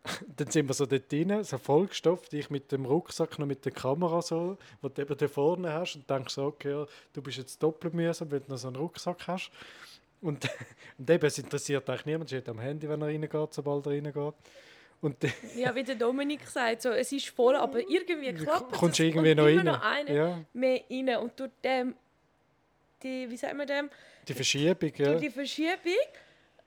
dann 0.37 0.49
sind 0.49 0.67
wir 0.67 0.73
so 0.73 0.85
dort 0.85 1.11
rein, 1.11 1.43
so 1.43 1.57
vollgestopft, 1.57 2.33
ich 2.33 2.49
mit 2.49 2.71
dem 2.71 2.85
Rucksack 2.85 3.39
noch 3.39 3.47
mit 3.47 3.65
der 3.65 3.71
Kamera 3.71 4.21
so, 4.21 4.57
wo 4.81 4.89
du 4.89 5.01
eben 5.01 5.17
da 5.17 5.27
vorne 5.27 5.73
hast 5.73 5.95
und 5.95 6.09
denkst 6.09 6.33
so, 6.33 6.45
okay, 6.45 6.71
ja, 6.71 6.85
du 7.13 7.21
bist 7.21 7.37
jetzt 7.37 7.61
doppelt 7.61 7.93
mühsam, 7.93 8.31
weil 8.31 8.41
du 8.41 8.51
noch 8.51 8.57
so 8.57 8.67
einen 8.67 8.77
Rucksack 8.77 9.27
hast. 9.27 9.51
Und, 10.21 10.47
und 10.97 11.09
eben, 11.09 11.25
es 11.25 11.37
interessiert 11.37 11.89
eigentlich 11.89 12.05
niemand, 12.05 12.29
steht 12.29 12.49
am 12.49 12.59
Handy, 12.59 12.87
wenn 12.87 13.01
er 13.01 13.07
reingeht, 13.07 13.53
sobald 13.53 13.85
er 13.85 13.93
reingeht. 13.93 14.33
Und 15.05 15.17
Ja, 15.55 15.75
wie 15.75 15.83
der 15.83 15.95
Dominik 15.95 16.47
sagt, 16.47 16.81
so, 16.81 16.89
es 16.89 17.11
ist 17.11 17.29
voll, 17.29 17.55
aber 17.55 17.79
irgendwie 17.79 18.33
klappt 18.33 18.71
es. 18.73 18.79
kommst 18.79 18.97
du 18.99 19.03
und 19.03 19.09
irgendwie 19.09 19.35
noch 19.35 19.45
rein. 19.45 19.65
noch 19.65 19.81
einer 19.83 20.11
Ja, 20.11 20.39
mehr 20.53 20.81
rein. 20.89 21.17
Und 21.17 21.39
durch 21.39 21.51
dem, 21.63 21.95
die, 23.03 23.29
wie 23.29 23.37
sagt 23.37 23.55
man 23.55 23.67
dem, 23.67 23.89
die 24.27 24.33
Verschiebung, 24.33 24.91
ja. 24.97 25.11
durch 25.11 25.21
die 25.21 25.29
Verschiebung 25.29 25.93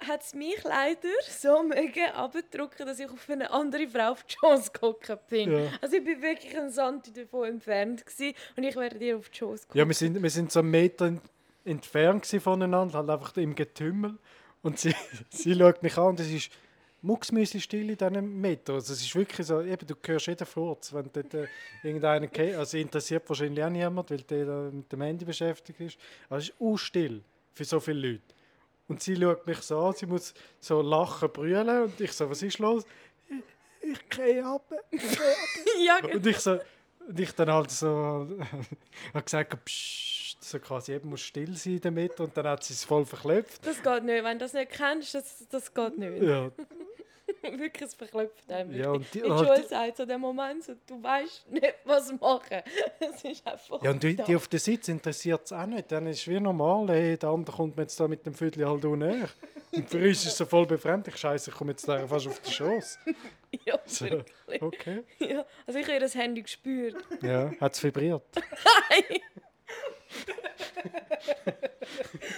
hat 0.07 0.23
es 0.23 0.33
mich 0.35 0.63
leider 0.63 1.09
so 1.29 1.65
mögen 1.65 2.11
abgedrückt, 2.15 2.79
dass 2.79 3.01
ich 3.01 3.11
auf 3.11 3.29
eine 3.29 3.51
andere 3.51 3.89
Frau 3.89 4.13
auf 4.13 4.23
die 4.23 4.37
Chance 4.37 4.71
geguckt 4.73 5.11
bin. 5.29 5.51
Ja. 5.53 5.73
Also 5.81 5.97
ich 5.97 6.05
bin 6.05 6.23
wirklich 6.23 6.57
ein 6.57 6.71
Santi 6.71 7.13
davon 7.13 7.49
entfernt 7.49 8.07
gewesen, 8.07 8.35
und 8.57 8.63
ich 8.63 8.77
werde 8.77 8.99
dir 9.01 9.17
auf 9.17 9.29
die 9.29 9.39
Chance 9.39 9.65
gucken. 9.67 9.79
Ja, 9.81 9.87
wir 9.89 9.95
sind, 9.95 10.23
wir 10.23 10.31
sind 10.31 10.53
so 10.53 10.61
einen 10.61 10.71
Meter 10.71 11.07
ent- 11.07 11.23
entfernt 11.65 12.25
voneinander, 12.27 12.99
halt 12.99 13.11
einfach 13.11 13.37
im 13.37 13.57
Getümmel. 13.57 14.17
Und 14.63 14.79
sie, 14.79 14.95
sie 15.31 15.57
schaut 15.57 15.83
mich 15.83 15.99
an 15.99 16.07
und 16.11 16.21
es 16.21 16.31
ist 16.31 16.53
mucksmäuschen 17.03 17.61
still 17.61 17.91
in 17.91 17.97
diesem 17.97 18.41
Meter. 18.41 18.75
Also 18.75 18.93
es 18.93 19.01
ist 19.01 19.15
wirklich 19.15 19.47
so, 19.47 19.61
eben, 19.61 19.87
du 19.87 19.95
hörst 20.05 20.27
jeden 20.27 20.47
Furz, 20.47 20.93
wenn 20.93 21.11
dort 21.13 21.35
äh, 21.35 21.47
irgendeiner 21.83 22.27
geht. 22.29 22.57
Also 22.57 22.77
interessiert 22.77 23.29
wahrscheinlich 23.29 23.65
auch 23.65 23.71
niemand, 23.71 24.11
weil 24.11 24.23
der 24.23 24.47
da 24.47 24.71
mit 24.73 24.91
dem 24.91 25.03
Handy 25.03 25.25
beschäftigt 25.25 25.81
ist. 25.81 25.99
Aber 26.29 26.39
es 26.39 26.49
ist 26.49 26.55
auch 26.61 26.77
still 26.77 27.23
für 27.53 27.65
so 27.65 27.81
viele 27.81 28.13
Leute. 28.13 28.23
Und 28.89 29.03
sie 29.03 29.17
schaut 29.17 29.47
mich 29.47 29.59
so 29.59 29.79
an, 29.81 29.95
sie 29.95 30.07
muss 30.07 30.33
so 30.61 30.81
lachen, 30.81 31.31
brüllen 31.31 31.85
und 31.85 32.01
ich 32.01 32.13
so, 32.13 32.29
was 32.29 32.43
ist 32.43 32.59
los? 32.59 32.85
Ich, 33.29 33.91
ich 33.91 34.09
gehe 34.09 34.45
ab. 34.45 34.73
ja, 35.85 36.01
genau. 36.01 36.17
Und 36.17 36.27
ich 36.27 36.39
so, 36.39 36.59
und 37.07 37.21
ich 37.21 37.33
dann 37.33 37.53
halt 37.53 37.71
so, 37.71 37.87
habe 39.15 39.25
gesagt, 39.25 39.59
Psst, 40.41 40.51
so 40.51 40.59
quasi, 40.59 40.93
eben 40.93 41.09
muss 41.11 41.21
still 41.21 41.57
sein 41.57 41.81
Mitte 41.95 42.23
und 42.23 42.37
dann 42.37 42.47
hat 42.47 42.65
sie 42.65 42.75
es 42.75 42.85
voll 42.85 43.05
verklopft. 43.05 43.67
das 43.67 43.83
geht 43.83 44.05
nicht. 44.05 44.23
Wenn 44.25 44.39
du 44.39 44.45
das 44.45 44.53
nicht 44.53 44.71
kennst, 44.71 45.15
das, 45.15 45.47
das 45.51 45.73
geht 45.75 45.99
nicht. 45.99 46.23
Ja, 46.23 46.51
wirklich, 47.43 47.83
es 47.83 47.95
verklopft 47.95 48.51
einem. 48.51 48.73
ja 48.75 48.91
und 48.91 49.07
die, 49.13 49.19
In 49.21 49.27
Schule 49.27 49.65
sagt 49.69 49.97
so 49.99 50.07
der 50.07 50.19
Moment, 50.19 50.65
so, 50.65 50.75
du 50.87 51.03
weißt 51.03 51.51
nicht, 51.51 51.75
was 51.85 52.13
machen. 52.21 52.63
Es 53.01 53.25
ist 53.25 53.47
einfach. 53.47 53.83
ja, 53.83 53.91
und 53.91 54.03
die, 54.03 54.17
die 54.17 54.35
auf 54.37 54.49
der 54.49 54.61
Sitz 54.61 54.89
interessiert 54.89 55.43
es 55.45 55.53
auch 55.53 55.67
nicht. 55.67 55.91
Dann 55.93 56.07
ist 56.07 56.21
es 56.21 56.29
wie 56.29 56.39
normal, 56.41 56.89
hey, 56.89 57.17
der 57.19 57.29
andere 57.31 57.57
kommt 57.57 57.77
mir 57.77 57.83
jetzt 57.83 57.99
da 58.01 58.07
mit 58.09 58.25
dem 58.27 58.35
Viertel 58.35 58.67
halt 58.67 58.85
auch 58.85 58.97
näher. 58.97 59.29
Und 59.73 59.89
für 59.91 59.99
uns 59.99 60.19
ist 60.25 60.27
es 60.29 60.37
so 60.39 60.47
voll 60.47 60.67
befremdlich, 60.67 61.17
scheiße, 61.17 61.51
ich 61.51 61.57
komme 61.57 61.73
jetzt 61.73 61.87
da 61.87 62.07
fast 62.07 62.27
auf 62.27 62.41
den 62.41 62.53
Schoss. 62.53 62.99
Ja, 63.65 63.79
So, 63.87 64.05
wirklich. 64.11 64.61
okay. 64.63 65.05
Ja. 65.21 65.43
Also 65.67 65.79
ich 65.79 65.89
habe 65.89 66.01
das 66.01 66.15
Handy 66.15 66.43
gespürt. 66.43 66.97
Ja, 67.23 67.51
hat 67.59 67.73
es 67.75 67.83
vibriert. 67.83 68.23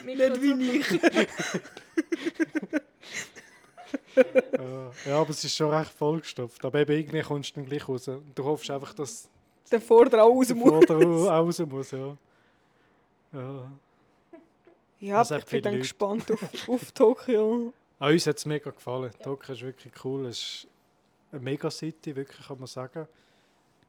Nicht 0.05 0.43
wie 0.43 0.79
ich. 0.79 0.87
Ja, 5.07 5.21
aber 5.21 5.31
es 5.31 5.45
ist 5.45 5.57
schon 5.57 5.73
recht 5.73 5.91
vollgestopft. 5.93 6.65
Aber 6.65 6.81
eben 6.81 6.93
irgendwie 6.93 7.23
kommst 7.23 7.51
du 7.51 7.61
dann 7.61 7.69
gleich 7.69 7.89
raus. 7.89 8.09
Und 8.09 8.37
du 8.37 8.45
hoffst 8.45 8.71
einfach, 8.71 8.93
dass 8.93 9.29
Der 9.71 9.81
Vorder 9.81 10.25
auch 10.25 10.31
raus 10.31 10.49
der 10.49 10.57
muss. 10.57 10.71
Vorder 10.71 10.97
auch 10.97 11.47
raus 11.47 11.59
muss. 11.61 11.91
Ja. 11.91 12.17
Ja. 13.33 13.71
Ja, 14.99 15.23
ich 15.23 15.45
bin 15.47 15.63
dann 15.63 15.73
Leute. 15.73 15.79
gespannt 15.79 16.31
auf, 16.31 16.69
auf 16.69 16.93
Tokio. 16.93 17.73
An 17.99 18.13
uns 18.13 18.27
hat 18.27 18.37
es 18.37 18.45
mega 18.45 18.71
gefallen. 18.71 19.11
Tokio 19.23 19.55
ist 19.55 19.63
wirklich 19.63 19.93
cool. 20.05 20.27
Es 20.27 20.39
ist 20.39 20.69
eine 21.33 21.41
Mega-City, 21.41 22.17
wirklich, 22.17 22.47
kann 22.47 22.59
man 22.59 22.67
sagen. 22.67 23.07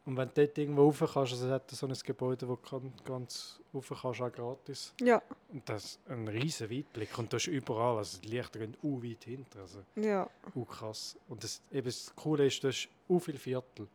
Und 0.05 0.17
wenn 0.17 0.29
du 0.29 0.33
dort 0.33 0.57
irgendwo 0.57 0.85
rauf 0.85 0.99
kannst, 0.99 1.33
also 1.33 1.45
es 1.45 1.51
hat 1.51 1.69
so 1.69 1.85
ein 1.85 1.93
Gebäude, 1.93 2.47
wo 2.47 2.55
du 2.55 2.91
ganz 3.05 3.59
rauf 3.73 3.93
kannst, 4.01 4.21
auch 4.21 4.31
gratis. 4.31 4.93
Ja, 4.99 5.21
Und 5.49 5.67
das 5.69 5.85
ist 5.85 5.99
ein 6.09 6.27
riesen 6.27 6.71
Weitblick. 6.71 7.17
Und 7.19 7.31
das 7.31 7.43
ist 7.43 7.53
überall, 7.53 7.97
also 7.97 8.19
die 8.19 8.29
Lichter 8.29 8.59
gehen 8.59 8.75
u 8.81 9.01
weit 9.03 9.23
hinter. 9.25 9.59
Also 9.59 9.83
ja. 9.95 10.27
u 10.55 10.65
krass. 10.65 11.15
Und 11.27 11.43
das, 11.43 11.61
eben 11.71 11.85
das 11.85 12.11
Coole 12.15 12.47
ist, 12.47 12.63
das 12.63 12.75
ist 12.75 12.89
u 13.07 13.19
viel 13.19 13.37
Viertel. 13.37 13.87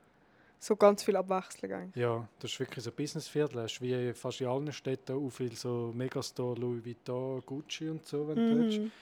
So 0.58 0.76
ganz 0.76 1.02
viel 1.02 1.16
Abwechslung 1.16 1.72
eigentlich. 1.72 2.02
Ja, 2.02 2.26
das 2.38 2.52
ist 2.52 2.60
wirklich 2.60 2.84
so 2.84 2.90
ein 2.90 2.96
Businessviertel. 2.96 3.62
Hast 3.62 3.80
wie 3.82 4.12
fast 4.14 4.40
in 4.40 4.46
allen 4.46 4.72
Städten 4.72 5.16
u 5.16 5.28
viel 5.28 5.54
so 5.56 5.92
Megastore, 5.92 6.58
Louis 6.58 6.84
Vuitton, 6.84 7.42
Gucci 7.44 7.90
und 7.90 8.06
so, 8.06 8.28
wenn 8.28 8.36
du 8.36 8.58
willst. 8.58 8.78
Mhm. 8.78 8.92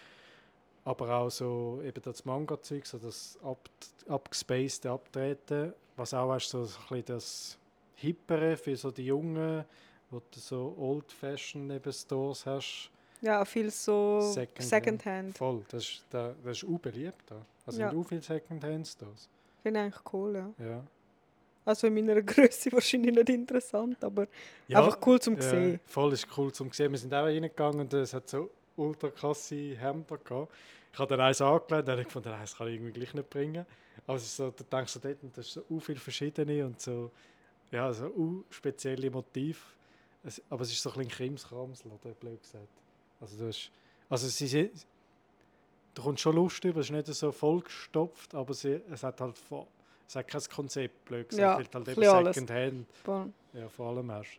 aber 0.85 1.17
auch 1.17 1.31
so 1.31 1.81
eben 1.85 2.03
das 2.03 2.25
Manga-Zeug, 2.25 2.87
so 2.87 2.99
das 2.99 3.39
ab, 3.43 3.69
abgespacede 4.09 4.91
Abtreten, 4.91 5.73
was 5.97 6.15
auch 6.15 6.33
hast, 6.33 6.49
so 6.49 6.59
ein 6.59 6.65
bisschen 6.65 7.05
das 7.07 7.59
Hippere 7.97 8.57
für 8.57 8.77
so 8.77 8.91
die 8.91 9.07
Jungen, 9.07 9.65
wo 10.11 10.19
du 10.31 10.39
so 10.41 10.75
Old-Fashioned 10.79 11.95
Stores 11.95 12.47
hast. 12.47 12.91
Ja, 13.21 13.45
viel 13.45 13.71
so 13.71 14.21
Secondhand. 14.21 14.69
Secondhand. 14.69 15.39
Voll, 15.39 15.65
das 15.69 15.85
ist, 15.85 16.05
da, 16.11 16.35
das 16.45 16.59
ist 16.63 16.69
auch 16.69 16.79
beliebt 16.79 17.23
da. 17.27 17.37
Also 17.67 17.81
Ja. 17.81 17.91
sind 17.91 17.99
auch 17.99 18.05
viele 18.07 18.21
Secondhand-Stores. 18.23 19.29
Finde 19.63 19.81
ich 19.81 19.85
eigentlich 19.87 20.13
cool, 20.13 20.35
ja. 20.35 20.65
Ja. 20.65 20.85
Also 21.65 21.87
in 21.87 21.95
meiner 21.95 22.21
Größe 22.23 22.71
wahrscheinlich 22.73 23.15
nicht 23.15 23.31
interessant, 23.31 24.05
aber 24.05 24.27
einfach 24.69 24.99
cool 25.07 25.19
zum 25.21 25.37
ja, 25.37 25.43
sehen. 25.43 25.81
Voll 25.87 26.13
ist 26.13 26.27
cool 26.37 26.53
zum 26.53 26.71
sehen. 26.73 26.93
Wir 26.93 26.99
sind 26.99 27.15
auch 27.15 27.25
reingegangen 27.25 27.81
und 27.81 27.95
es 27.95 28.13
hat 28.13 28.29
so 28.29 28.51
ultra 28.77 29.09
krasse 29.09 29.77
Hemder 29.77 30.19
gehabt. 30.19 30.53
Ich 30.93 30.99
habe 30.99 31.09
dann 31.09 31.27
eins 31.27 31.41
angelegt, 31.41 31.71
dann 31.89 31.93
habe 31.93 32.01
ich 32.03 32.07
gefunden, 32.07 32.29
das 32.29 32.57
kann 32.57 32.69
ich 32.69 32.75
irgendwie 32.75 32.93
gleich 32.93 33.15
nicht 33.15 33.31
bringen. 33.31 33.65
Ist 34.09 34.37
so, 34.37 34.51
du 34.51 34.65
denkst 34.65 34.93
so 34.93 35.01
dort, 35.01 35.19
das 35.35 35.47
ist 35.47 35.53
so 35.55 35.65
u 35.71 35.79
viel 35.81 35.97
verschiedene 35.97 36.67
und 36.67 36.81
so, 36.81 37.11
ja, 37.71 37.93
so 37.93 38.45
spezielle 38.51 39.11
Motiv. 39.11 39.75
Es, 40.23 40.41
aber 40.51 40.63
es 40.63 40.73
ist 40.73 40.83
so 40.83 40.91
ein 40.91 40.95
bisschen 40.97 41.11
Krimskramsel, 41.13 41.91
oder 41.93 42.15
blöd 42.15 42.43
gesagt. 42.43 42.69
Also 43.21 43.37
du 43.39 43.47
hast, 43.49 43.71
also 44.09 44.27
sie, 44.29 44.47
sind- 44.47 44.87
du 45.95 46.03
kommst 46.03 46.23
schon 46.23 46.35
Lust 46.35 46.65
über, 46.65 46.81
es 46.81 46.87
ist 46.87 46.93
nicht 46.93 47.07
so 47.07 47.31
vollgestopft, 47.33 48.35
aber 48.35 48.53
sie, 48.55 48.81
es 48.91 49.03
hat 49.03 49.21
halt 49.21 49.39
vor, 49.39 49.67
es 50.09 50.17
hat 50.17 50.29
kein 50.29 50.43
Konzept, 50.43 51.05
blöd 51.05 51.29
gesagt, 51.29 51.43
Ja, 51.43 51.57
weil 51.57 51.95
du 51.95 52.13
halt 52.13 52.37
eben. 52.37 52.47
Secondhand 52.47 52.87
Voll. 53.05 53.33
ja, 53.53 53.69
vor 53.69 53.89
allem 53.91 54.11
hast. 54.13 54.39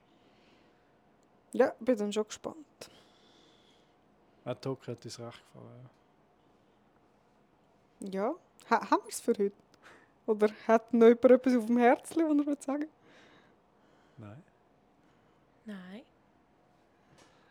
Ja, 1.54 1.74
bin 1.80 1.98
dann 1.98 2.12
schon 2.12 2.26
gespannt. 2.28 2.58
Auch 4.44 4.56
Tokio 4.56 4.92
hat 4.94 5.04
uns 5.06 5.20
recht 5.20 5.44
gefallen. 5.54 5.90
ja. 8.02 8.10
Ja, 8.12 8.36
ha 8.70 8.90
haben 8.90 9.04
wir 9.04 9.10
es 9.10 9.22
für 9.22 9.32
heute? 9.32 9.54
Oder 10.26 10.50
hat 10.68 10.94
noch 10.94 11.08
jemand 11.08 11.26
etwas 11.26 11.56
auf 11.56 11.66
dem 11.66 11.78
Herzen, 11.78 12.24
was 12.24 12.38
er 12.38 12.46
will 12.46 12.58
sagen 12.60 12.86
Nein. 14.18 14.44
Nein. 15.66 16.02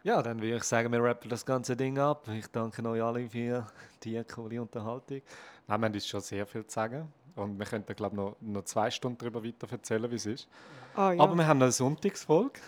Ja, 0.02 0.22
dann 0.22 0.40
würde 0.40 0.56
ich 0.56 0.64
sagen, 0.64 0.92
wir 0.92 1.02
rappen 1.02 1.30
das 1.30 1.46
ganze 1.46 1.76
Ding 1.76 1.98
ab. 1.98 2.28
Ich 2.28 2.46
danke 2.48 2.86
euch 2.86 3.02
alle 3.02 3.28
für 3.28 3.66
die 4.02 4.22
coole 4.24 4.60
Unterhaltung. 4.60 5.22
Nein, 5.66 5.80
wir 5.80 5.86
haben 5.86 5.94
uns 5.94 6.06
schon 6.06 6.20
sehr 6.20 6.46
viel 6.46 6.66
zu 6.66 6.74
sagen. 6.74 7.12
Und 7.36 7.58
wir 7.58 7.66
könnten, 7.66 7.94
glaube 7.96 8.14
ich, 8.14 8.20
noch, 8.20 8.36
noch 8.40 8.64
zwei 8.64 8.90
Stunden 8.90 9.18
darüber 9.18 9.42
weiter 9.42 9.70
erzählen, 9.70 10.10
wie 10.10 10.16
es 10.16 10.26
ist. 10.26 10.48
Ah 10.94 11.12
ja. 11.12 11.22
Aber 11.22 11.34
wir 11.34 11.46
haben 11.46 11.60
eine 11.62 11.72
Sonntagsfolge. 11.72 12.60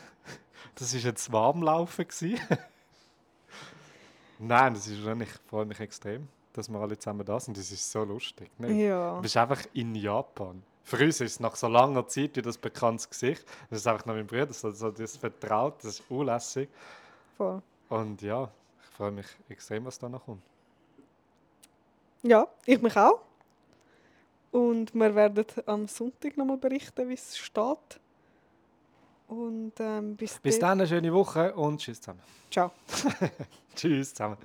Das 0.74 0.92
war 0.94 1.00
jetzt 1.00 1.32
Warmlaufen. 1.32 2.08
gewesen. 2.08 2.40
Nein, 4.38 4.74
das 4.74 4.86
ist 4.86 5.02
schon, 5.02 5.20
ich 5.20 5.30
freue 5.48 5.64
mich 5.64 5.80
extrem, 5.80 6.28
dass 6.56 6.68
wir 6.68 6.78
alle 6.78 6.98
zusammen 6.98 7.24
da 7.24 7.38
sind. 7.38 7.56
Das 7.56 7.70
ist 7.70 7.90
so 7.90 8.04
lustig. 8.04 8.50
Ne? 8.58 8.86
ja. 8.86 9.16
Du 9.16 9.22
bist 9.22 9.36
einfach 9.36 9.62
in 9.72 9.94
Japan. 9.94 10.62
Für 10.82 11.04
uns 11.04 11.20
ist 11.20 11.32
es 11.32 11.40
nach 11.40 11.56
so 11.56 11.66
langer 11.66 12.06
Zeit 12.06 12.36
wieder 12.36 12.42
das 12.42 12.58
bekanntes 12.58 13.10
Gesicht. 13.10 13.44
Das 13.70 13.80
ist 13.80 13.86
einfach 13.86 14.06
noch 14.06 14.14
mein 14.14 14.26
Bruder, 14.26 14.52
so, 14.52 14.70
so 14.70 14.90
das 14.90 15.16
vertraut, 15.16 15.74
das 15.78 15.98
ist 15.98 16.10
unlässig. 16.10 16.68
Voll. 17.36 17.60
Und 17.88 18.22
ja, 18.22 18.50
ich 18.80 18.88
freue 18.96 19.10
mich 19.10 19.26
extrem, 19.48 19.84
was 19.84 19.98
da 19.98 20.08
noch 20.08 20.24
kommt. 20.24 20.42
Ja, 22.22 22.46
ich 22.64 22.80
mich 22.80 22.96
auch. 22.96 23.20
Und 24.52 24.94
wir 24.94 25.14
werden 25.14 25.44
am 25.66 25.86
Sonntag 25.86 26.36
nochmal 26.36 26.56
berichten, 26.56 27.08
wie 27.08 27.14
es 27.14 27.36
steht. 27.36 28.00
Und 29.28 29.72
ähm, 29.80 30.16
bis, 30.16 30.38
Bis 30.38 30.58
dann. 30.58 30.70
dann, 30.70 30.80
eine 30.80 30.88
schöne 30.88 31.12
Woche 31.12 31.52
und 31.54 31.80
tschüss 31.80 32.00
zusammen. 32.00 32.20
Ciao. 32.50 32.70
Tschüss 33.74 34.14
zusammen. 34.14 34.38